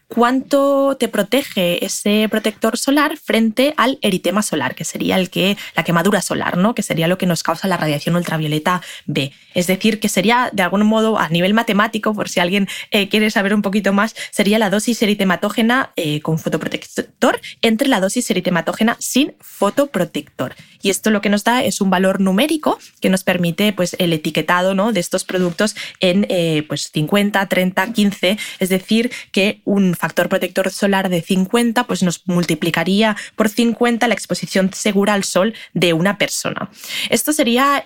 cuánto 0.09 0.97
te 0.99 1.09
protege 1.09 1.85
ese 1.85 2.29
protector 2.31 2.79
solar 2.79 3.17
frente 3.19 3.75
al 3.77 3.99
eritema 4.01 4.43
solar, 4.43 4.75
que 4.75 4.85
sería 4.85 5.17
el 5.17 5.29
que, 5.29 5.57
la 5.77 5.85
quemadura 5.85 6.23
solar, 6.23 6.57
¿no? 6.57 6.75
Que 6.75 6.83
sería 6.83 7.09
lo 7.09 7.19
que 7.19 7.27
nos 7.27 7.43
causa 7.43 7.69
la 7.69 7.77
radiación 7.77 8.17
ultravioleta 8.17 8.81
B. 9.07 9.33
Es 9.55 9.67
decir, 9.67 10.01
que 10.01 10.09
sería 10.09 10.51
de 10.53 10.63
algún 10.63 10.87
modo 10.87 11.19
a 11.19 11.29
nivel 11.29 11.53
matemático, 11.53 12.15
por 12.15 12.29
si 12.29 12.38
si 12.39 12.41
alguien 12.41 12.69
eh, 12.93 13.09
quiere 13.09 13.33
saber 13.33 13.53
un 13.53 13.63
poquito 13.63 13.93
más, 13.93 14.15
sería 14.31 14.61
la 14.61 14.71
dosis 14.71 15.03
eritematógena 15.03 15.93
eh, 15.97 16.21
con 16.21 16.39
fotoprotector 16.39 17.41
entre 17.63 17.89
la 17.89 18.01
dosis 18.01 18.31
eritematógena 18.31 18.97
sin 19.01 19.35
fotoprotector. 19.41 20.55
Y 20.81 20.91
esto 20.91 21.11
lo 21.11 21.21
que 21.21 21.31
nos 21.31 21.43
da 21.43 21.65
es 21.65 21.81
un 21.81 21.91
valor 21.91 22.21
numérico 22.21 22.79
que 23.01 23.11
nos 23.11 23.25
permite 23.25 23.73
pues, 23.73 23.97
el 23.99 24.13
etiquetado 24.13 24.75
¿no? 24.75 24.93
de 24.93 25.01
estos 25.01 25.25
productos 25.25 25.75
en 25.99 26.27
eh, 26.29 26.65
pues 26.69 26.91
50, 26.93 27.45
30, 27.49 27.93
15. 27.93 28.39
Es 28.61 28.69
decir, 28.69 29.11
que 29.33 29.61
un 29.65 29.97
factor 29.97 30.29
protector 30.29 30.71
solar 30.71 31.09
de 31.09 31.23
50 31.23 31.89
pues, 31.89 32.05
nos 32.05 32.23
multiplicaría 32.29 33.17
por 33.35 33.49
50 33.49 34.07
la 34.07 34.15
exposición 34.15 34.71
segura 34.73 35.15
al 35.15 35.25
sol 35.25 35.55
de 35.75 35.93
una 35.93 36.19
persona. 36.19 36.71
Esto 37.11 37.33
sería 37.33 37.83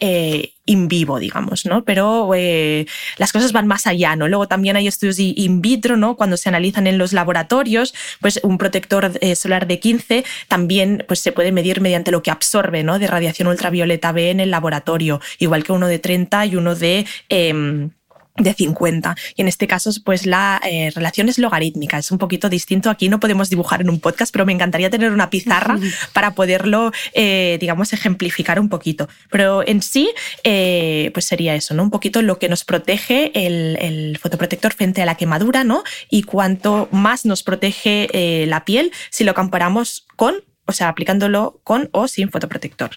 in 0.72 0.88
vivo, 0.88 1.18
digamos, 1.18 1.64
¿no? 1.66 1.84
Pero 1.84 2.32
eh, 2.34 2.86
las 3.18 3.32
cosas 3.32 3.52
van 3.52 3.66
más 3.66 3.86
allá, 3.86 4.16
¿no? 4.16 4.28
Luego 4.28 4.48
también 4.48 4.76
hay 4.76 4.88
estudios 4.88 5.18
in 5.18 5.60
vitro, 5.60 5.96
¿no? 5.96 6.16
Cuando 6.16 6.36
se 6.36 6.48
analizan 6.48 6.86
en 6.86 6.98
los 6.98 7.12
laboratorios, 7.12 7.94
pues 8.20 8.40
un 8.42 8.58
protector 8.58 9.12
eh, 9.20 9.36
solar 9.36 9.66
de 9.66 9.78
15 9.78 10.24
también 10.48 11.04
pues, 11.06 11.20
se 11.20 11.32
puede 11.32 11.52
medir 11.52 11.80
mediante 11.80 12.10
lo 12.10 12.22
que 12.22 12.30
absorbe, 12.30 12.82
¿no? 12.82 12.98
De 12.98 13.06
radiación 13.06 13.48
ultravioleta 13.48 14.12
B 14.12 14.30
en 14.30 14.40
el 14.40 14.50
laboratorio, 14.50 15.20
igual 15.38 15.64
que 15.64 15.72
uno 15.72 15.86
de 15.86 15.98
30 15.98 16.46
y 16.46 16.56
uno 16.56 16.74
de... 16.74 17.06
Em, 17.28 17.90
de 18.36 18.54
50. 18.54 19.14
Y 19.36 19.42
en 19.42 19.48
este 19.48 19.66
caso, 19.66 19.90
pues 20.04 20.26
la 20.26 20.60
eh, 20.64 20.90
relación 20.94 21.28
es 21.28 21.38
logarítmica, 21.38 21.98
es 21.98 22.10
un 22.10 22.18
poquito 22.18 22.48
distinto. 22.48 22.88
Aquí 22.88 23.08
no 23.08 23.20
podemos 23.20 23.50
dibujar 23.50 23.82
en 23.82 23.90
un 23.90 24.00
podcast, 24.00 24.32
pero 24.32 24.46
me 24.46 24.52
encantaría 24.52 24.90
tener 24.90 25.12
una 25.12 25.28
pizarra 25.28 25.78
para 26.12 26.34
poderlo, 26.34 26.92
eh, 27.12 27.58
digamos, 27.60 27.92
ejemplificar 27.92 28.58
un 28.58 28.68
poquito. 28.68 29.08
Pero 29.30 29.66
en 29.66 29.82
sí, 29.82 30.10
eh, 30.44 31.10
pues 31.12 31.26
sería 31.26 31.54
eso, 31.54 31.74
¿no? 31.74 31.82
Un 31.82 31.90
poquito 31.90 32.22
lo 32.22 32.38
que 32.38 32.48
nos 32.48 32.64
protege 32.64 33.32
el, 33.34 33.76
el, 33.80 34.18
fotoprotector 34.18 34.72
frente 34.72 35.02
a 35.02 35.06
la 35.06 35.16
quemadura, 35.16 35.64
¿no? 35.64 35.82
Y 36.08 36.22
cuanto 36.22 36.88
más 36.90 37.26
nos 37.26 37.42
protege 37.42 38.46
la 38.46 38.64
piel 38.64 38.92
si 39.10 39.24
lo 39.24 39.34
comparamos 39.34 40.06
con, 40.16 40.36
o 40.66 40.72
sea, 40.72 40.88
aplicándolo 40.88 41.60
con 41.64 41.88
o 41.92 42.08
sin 42.08 42.30
fotoprotector. 42.30 42.90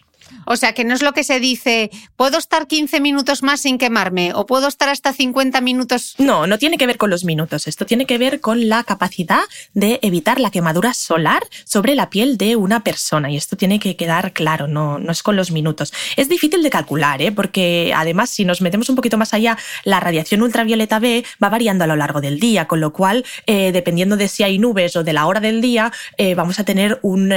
O 0.45 0.56
sea, 0.56 0.74
que 0.74 0.84
no 0.84 0.93
es 0.93 1.02
lo 1.02 1.13
que 1.13 1.24
se 1.24 1.39
dice, 1.39 1.89
puedo 2.15 2.38
estar 2.38 2.67
15 2.67 3.00
minutos 3.00 3.43
más 3.43 3.62
sin 3.62 3.78
quemarme 3.78 4.34
o 4.34 4.45
puedo 4.45 4.67
estar 4.67 4.89
hasta 4.89 5.13
50 5.13 5.62
minutos. 5.62 6.15
No, 6.17 6.48
no 6.48 6.58
tiene 6.58 6.78
que 6.78 6.88
ver 6.88 6.98
con 6.98 7.10
los 7.10 7.24
minutos. 7.24 7.67
Esto 7.67 7.86
tiene 7.86 8.06
que 8.06 8.17
ver 8.17 8.41
con 8.41 8.69
la 8.69 8.84
capacidad 8.84 9.41
de 9.74 10.00
evitar 10.02 10.39
la 10.39 10.52
quemadura 10.52 10.93
solar 10.93 11.43
sobre 11.63 11.95
la 11.95 12.10
piel 12.10 12.38
de 12.38 12.56
una 12.56 12.84
persona. 12.84 13.32
Y 13.32 13.38
esto 13.38 13.56
tiene 13.56 13.80
que 13.80 13.95
quedar 13.95 14.34
claro, 14.34 14.67
no, 14.67 15.00
no 15.00 15.12
es 15.12 15.24
con 15.24 15.36
los 15.36 15.52
minutos. 15.52 15.93
Es 16.15 16.30
difícil 16.30 16.63
de 16.63 16.69
calcular, 16.69 17.21
¿eh? 17.21 17.32
porque 17.32 17.93
además, 17.95 18.30
si 18.30 18.45
nos 18.45 18.62
metemos 18.62 18.89
un 18.89 18.95
poquito 18.95 19.17
más 19.17 19.34
allá, 19.34 19.58
la 19.84 20.00
radiación 20.00 20.41
ultravioleta 20.41 21.00
B 21.00 21.24
va 21.43 21.50
variando 21.50 21.84
a 21.84 21.88
lo 21.88 21.95
largo 21.95 22.21
del 22.21 22.39
día, 22.39 22.67
con 22.67 22.80
lo 22.80 22.93
cual, 22.93 23.26
eh, 23.48 23.71
dependiendo 23.71 24.17
de 24.17 24.28
si 24.28 24.43
hay 24.43 24.60
nubes 24.60 24.95
o 24.95 25.04
de 25.04 25.13
la 25.13 25.26
hora 25.26 25.39
del 25.39 25.62
día, 25.62 25.91
eh, 26.17 26.36
vamos 26.36 26.60
a 26.60 26.63
tener 26.63 27.00
un 27.02 27.30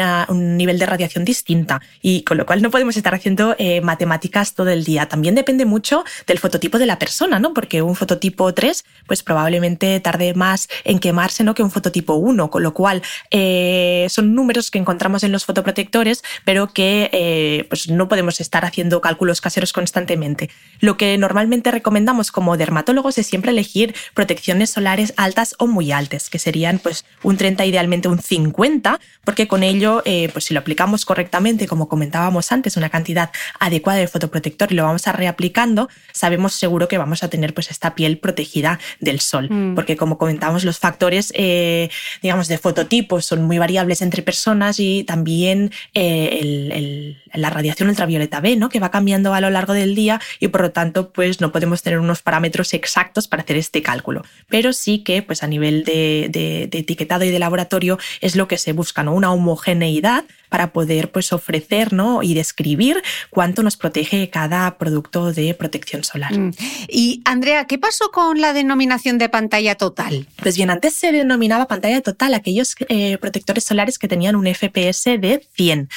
nivel 0.57 0.79
de 0.79 0.87
radiación 0.87 1.25
distinta. 1.25 1.81
Y 2.03 2.23
con 2.23 2.37
lo 2.37 2.47
cual 2.47 2.63
no 2.63 2.71
podemos 2.71 2.88
estar 2.97 3.15
haciendo 3.15 3.55
eh, 3.59 3.81
matemáticas 3.81 4.55
todo 4.55 4.69
el 4.71 4.85
día. 4.85 5.09
También 5.09 5.35
depende 5.35 5.65
mucho 5.65 6.05
del 6.27 6.39
fototipo 6.39 6.79
de 6.79 6.87
la 6.87 6.99
persona, 6.99 7.39
¿no? 7.39 7.55
Porque 7.55 7.83
un 7.83 7.97
fototipo 7.97 8.53
3, 8.53 8.85
pues 9.07 9.23
probablemente 9.23 10.01
tarde 10.01 10.35
más 10.35 10.69
en 10.85 10.99
quemarse, 10.99 11.45
¿no? 11.45 11.55
Que 11.55 11.63
un 11.63 11.71
fototipo 11.71 12.15
1, 12.15 12.51
con 12.51 12.63
lo 12.63 12.75
cual 12.75 13.03
eh, 13.31 14.07
son 14.11 14.35
números 14.35 14.71
que 14.71 14.79
encontramos 14.79 15.25
en 15.25 15.33
los 15.33 15.45
fotoprotectores, 15.45 16.23
pero 16.45 16.69
que 16.69 17.11
eh, 17.13 17.67
pues 17.69 17.89
no 17.89 18.09
podemos 18.09 18.41
estar 18.41 18.65
haciendo 18.65 19.01
cálculos 19.01 19.41
caseros 19.41 19.73
constantemente. 19.73 20.51
Lo 20.81 20.97
que 20.97 21.17
normalmente 21.19 21.71
recomendamos 21.71 22.31
como 22.33 22.57
dermatólogos 22.57 23.19
es 23.19 23.27
siempre 23.27 23.51
elegir 23.51 23.95
protecciones 24.15 24.71
solares 24.71 25.15
altas 25.17 25.55
o 25.59 25.67
muy 25.67 25.93
altas, 25.93 26.31
que 26.31 26.39
serían 26.39 26.79
pues 26.79 27.05
un 27.23 27.37
30, 27.37 27.65
idealmente 27.67 28.09
un 28.09 28.21
50, 28.21 29.01
porque 29.25 29.49
con 29.49 29.63
ello, 29.63 30.03
pues 30.33 30.45
si 30.45 30.55
lo 30.55 30.61
aplicamos 30.61 31.05
correctamente, 31.05 31.67
como 31.67 31.89
comentábamos 31.89 32.53
antes, 32.53 32.68
una 32.77 32.91
cantidad 32.91 33.31
adecuada 33.59 33.99
de 33.99 34.09
fotoprotector 34.09 34.73
y 34.73 34.75
lo 34.75 34.85
vamos 34.85 35.07
a 35.07 35.13
reaplicando, 35.13 35.89
sabemos 36.13 36.55
seguro 36.55 36.89
que 36.89 36.99
vamos 36.99 37.23
a 37.23 37.29
tener 37.29 37.55
pues 37.55 37.71
esta 37.71 37.95
piel 37.95 38.19
protegida 38.19 38.79
del 39.01 39.21
sol. 39.21 39.49
Mm. 39.51 39.75
Porque 39.75 39.97
como 39.97 40.19
comentamos, 40.19 40.65
los 40.65 40.79
factores, 40.79 41.33
eh, 41.35 41.91
digamos, 42.23 42.49
de 42.49 42.59
fototipos 42.59 43.25
son 43.25 43.45
muy 43.45 43.59
variables 43.59 44.03
entre 44.03 44.23
personas 44.23 44.79
y 44.79 45.05
también 45.05 45.71
eh, 45.95 47.17
la 47.35 47.51
radiación 47.51 47.89
ultravioleta 47.89 48.41
B, 48.41 48.57
¿no? 48.57 48.69
Que 48.69 48.81
va 48.81 48.91
cambiando 48.91 49.35
a 49.35 49.41
lo 49.41 49.51
largo 49.51 49.73
del 49.73 49.95
día 49.95 50.21
y 50.41 50.49
por 50.49 50.63
lo 50.63 50.71
tanto, 50.71 51.11
pues 51.11 51.41
no 51.41 51.53
podemos 51.53 51.83
tener 51.83 51.99
unos 51.99 52.23
parámetros 52.23 52.75
exactos 52.75 53.29
para 53.29 53.43
hacer 53.43 53.57
este 53.57 53.83
cálculo. 53.83 54.25
Pero 54.49 54.73
sí 54.73 55.01
que, 55.01 55.23
pues 55.23 55.43
a 55.43 55.47
nivel 55.47 55.85
de, 55.85 56.69
etiquetado 56.73 57.25
y 57.25 57.31
de 57.31 57.39
laboratorio 57.39 57.99
es 58.21 58.37
lo 58.37 58.49
que 58.49 58.59
se 58.59 58.73
busca, 58.73 59.03
¿no? 59.03 59.15
Una 59.15 59.33
homogeneidad 59.33 60.25
para 60.49 60.73
poder 60.73 61.11
pues 61.11 61.33
ofrecer 61.33 61.93
¿no? 61.93 62.23
y 62.23 62.35
describir 62.35 63.03
cuánto 63.31 63.63
nos 63.63 63.77
protege 63.77 64.31
cada 64.31 64.79
producto 64.79 65.33
de 65.33 65.55
protección 65.55 66.05
solar. 66.05 66.37
Mm. 66.37 66.53
Y 66.89 67.23
Andrea, 67.25 67.67
¿qué 67.67 67.79
pasó 67.79 68.11
con 68.11 68.41
la 68.41 68.53
denominación 68.53 69.19
de 69.19 69.29
pantalla 69.29 69.75
total? 69.75 70.27
Pues 70.37 70.57
bien, 70.57 70.71
antes 70.71 70.95
se 70.95 71.13
denominaba 71.13 71.67
pantalla 71.67 72.01
total 72.01 72.35
aquellos 72.35 72.75
eh, 72.89 73.19
protectores 73.19 73.65
solares 73.65 73.99
que 73.99 74.09
tenían 74.09 74.37
un 74.37 74.47
FPS 74.47 75.05
de 75.05 75.47
100 75.55 75.89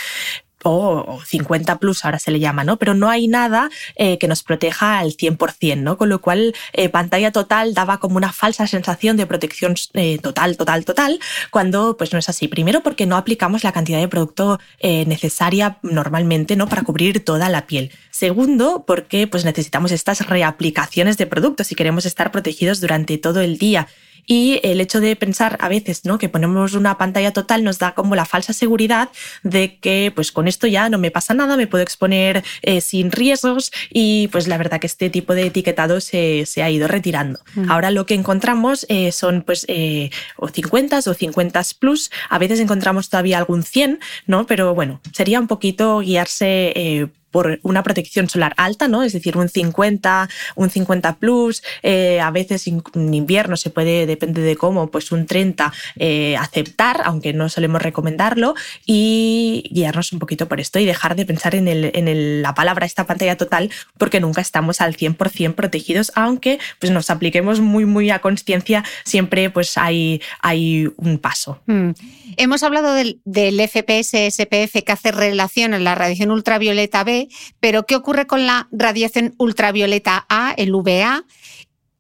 o 0.63 1.19
50 1.25 1.79
plus 1.79 2.05
ahora 2.05 2.19
se 2.19 2.31
le 2.31 2.39
llama, 2.39 2.63
¿no? 2.63 2.77
Pero 2.77 2.93
no 2.93 3.09
hay 3.09 3.27
nada 3.27 3.69
eh, 3.95 4.17
que 4.17 4.27
nos 4.27 4.43
proteja 4.43 4.99
al 4.99 5.15
100%, 5.15 5.77
¿no? 5.77 5.97
Con 5.97 6.09
lo 6.09 6.21
cual, 6.21 6.53
eh, 6.73 6.89
pantalla 6.89 7.31
total 7.31 7.73
daba 7.73 7.99
como 7.99 8.17
una 8.17 8.31
falsa 8.31 8.67
sensación 8.67 9.17
de 9.17 9.25
protección 9.25 9.75
eh, 9.93 10.17
total, 10.19 10.57
total, 10.57 10.85
total, 10.85 11.19
cuando 11.49 11.97
pues 11.97 12.13
no 12.13 12.19
es 12.19 12.29
así. 12.29 12.47
Primero 12.47 12.81
porque 12.81 13.05
no 13.05 13.17
aplicamos 13.17 13.63
la 13.63 13.71
cantidad 13.71 13.99
de 13.99 14.07
producto 14.07 14.59
necesaria 14.81 15.77
normalmente, 15.83 16.55
¿no? 16.55 16.67
Para 16.67 16.83
cubrir 16.83 17.23
toda 17.23 17.49
la 17.49 17.67
piel. 17.67 17.91
Segundo, 18.09 18.83
porque 18.85 19.27
pues 19.27 19.45
necesitamos 19.45 19.91
estas 19.91 20.27
reaplicaciones 20.27 21.17
de 21.17 21.27
productos 21.27 21.67
si 21.67 21.75
queremos 21.75 22.05
estar 22.05 22.31
protegidos 22.31 22.81
durante 22.81 23.17
todo 23.17 23.41
el 23.41 23.57
día. 23.57 23.87
Y 24.31 24.61
el 24.63 24.79
hecho 24.79 25.01
de 25.01 25.17
pensar 25.17 25.57
a 25.59 25.67
veces 25.67 26.05
¿no? 26.05 26.17
que 26.17 26.29
ponemos 26.29 26.73
una 26.73 26.97
pantalla 26.97 27.33
total 27.33 27.65
nos 27.65 27.79
da 27.79 27.93
como 27.95 28.15
la 28.15 28.23
falsa 28.23 28.53
seguridad 28.53 29.09
de 29.43 29.77
que 29.77 30.09
pues 30.15 30.31
con 30.31 30.47
esto 30.47 30.67
ya 30.67 30.87
no 30.87 30.97
me 30.97 31.11
pasa 31.11 31.33
nada, 31.33 31.57
me 31.57 31.67
puedo 31.67 31.83
exponer 31.83 32.41
eh, 32.61 32.79
sin 32.79 33.11
riesgos 33.11 33.73
y 33.89 34.29
pues 34.29 34.47
la 34.47 34.57
verdad 34.57 34.79
que 34.79 34.87
este 34.87 35.09
tipo 35.09 35.35
de 35.35 35.47
etiquetado 35.47 35.99
se, 35.99 36.45
se 36.45 36.63
ha 36.63 36.69
ido 36.69 36.87
retirando. 36.87 37.41
Mm. 37.55 37.69
Ahora 37.69 37.91
lo 37.91 38.05
que 38.05 38.13
encontramos 38.13 38.85
eh, 38.87 39.11
son 39.11 39.41
pues 39.41 39.65
eh, 39.67 40.11
o 40.37 40.47
50 40.47 40.99
o 40.99 41.13
50 41.13 41.61
plus, 41.77 42.09
a 42.29 42.39
veces 42.39 42.61
encontramos 42.61 43.09
todavía 43.09 43.37
algún 43.37 43.63
100, 43.63 43.99
¿no? 44.27 44.45
pero 44.45 44.73
bueno, 44.73 45.01
sería 45.11 45.41
un 45.41 45.47
poquito 45.47 45.99
guiarse 45.99 47.11
por 47.31 47.59
una 47.63 47.83
protección 47.83 48.29
solar 48.29 48.53
alta, 48.57 48.87
¿no? 48.87 49.03
Es 49.03 49.13
decir, 49.13 49.37
un 49.37 49.49
50, 49.49 50.29
un 50.55 50.69
50 50.69 51.15
plus, 51.15 51.63
eh, 51.83 52.19
a 52.19 52.31
veces 52.31 52.67
en 52.67 53.13
invierno 53.13 53.57
se 53.57 53.69
puede, 53.69 54.05
depende 54.05 54.41
de 54.41 54.55
cómo, 54.55 54.91
pues 54.91 55.11
un 55.11 55.25
30 55.25 55.73
eh, 55.97 56.37
aceptar, 56.37 57.01
aunque 57.05 57.33
no 57.33 57.49
solemos 57.49 57.81
recomendarlo, 57.81 58.55
y 58.85 59.63
guiarnos 59.71 60.11
un 60.13 60.19
poquito 60.19 60.47
por 60.47 60.59
esto 60.59 60.79
y 60.79 60.85
dejar 60.85 61.15
de 61.15 61.25
pensar 61.25 61.55
en, 61.55 61.67
el, 61.67 61.91
en 61.93 62.41
la 62.41 62.53
palabra 62.53 62.85
esta 62.85 63.05
pantalla 63.05 63.37
total, 63.37 63.71
porque 63.97 64.19
nunca 64.19 64.41
estamos 64.41 64.81
al 64.81 64.95
100% 64.95 65.55
protegidos, 65.55 66.11
aunque 66.15 66.59
pues 66.79 66.91
nos 66.91 67.09
apliquemos 67.09 67.59
muy, 67.59 67.85
muy 67.85 68.09
a 68.09 68.19
conciencia, 68.19 68.83
siempre 69.03 69.49
pues 69.49 69.77
hay, 69.77 70.21
hay 70.41 70.89
un 70.97 71.17
paso. 71.17 71.59
Mm. 71.65 71.91
Hemos 72.37 72.63
hablado 72.63 72.93
del, 72.93 73.21
FPS, 73.25 74.15
SPF, 74.29 74.83
que 74.83 74.91
hace 74.91 75.11
relación 75.11 75.73
a 75.73 75.79
la 75.79 75.95
radiación 75.95 76.31
ultravioleta 76.31 77.03
B, 77.03 77.29
pero 77.59 77.85
¿qué 77.85 77.95
ocurre 77.95 78.27
con 78.27 78.45
la 78.45 78.67
radiación 78.71 79.35
ultravioleta 79.37 80.25
A, 80.29 80.53
el 80.57 80.73
UVA? 80.73 81.25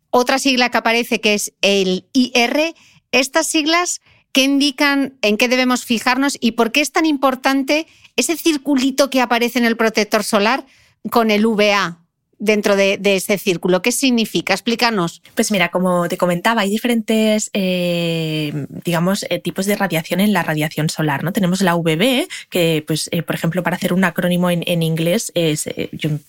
Otra 0.09 0.39
sigla 0.39 0.69
que 0.69 0.77
aparece 0.77 1.21
que 1.21 1.33
es 1.33 1.53
el 1.61 2.05
IR. 2.13 2.75
Estas 3.11 3.47
siglas, 3.47 4.01
¿qué 4.31 4.43
indican 4.43 5.17
en 5.21 5.37
qué 5.37 5.47
debemos 5.47 5.85
fijarnos 5.85 6.37
y 6.39 6.51
por 6.51 6.71
qué 6.71 6.81
es 6.81 6.91
tan 6.91 7.05
importante 7.05 7.87
ese 8.15 8.35
circulito 8.37 9.09
que 9.09 9.21
aparece 9.21 9.59
en 9.59 9.65
el 9.65 9.77
protector 9.77 10.23
solar 10.23 10.65
con 11.09 11.31
el 11.31 11.45
UVA? 11.45 12.00
Dentro 12.41 12.75
de, 12.75 12.99
ese 13.03 13.37
círculo? 13.37 13.81
¿Qué 13.81 13.91
significa? 13.91 14.53
Explícanos. 14.53 15.21
Pues 15.35 15.51
mira, 15.51 15.69
como 15.69 16.09
te 16.09 16.17
comentaba, 16.17 16.61
hay 16.61 16.69
diferentes, 16.69 17.49
eh, 17.53 18.65
digamos, 18.83 19.25
eh, 19.29 19.39
tipos 19.39 19.65
de 19.67 19.75
radiación 19.75 20.19
en 20.19 20.33
la 20.33 20.43
radiación 20.43 20.89
solar. 20.89 21.23
¿no? 21.23 21.31
Tenemos 21.31 21.61
la 21.61 21.75
UVB, 21.75 22.27
que, 22.49 22.83
pues, 22.85 23.09
eh, 23.11 23.21
por 23.21 23.35
ejemplo, 23.35 23.63
para 23.63 23.77
hacer 23.77 23.93
un 23.93 24.03
acrónimo 24.03 24.49
en, 24.49 24.81
inglés, 24.81 25.31
es 25.35 25.69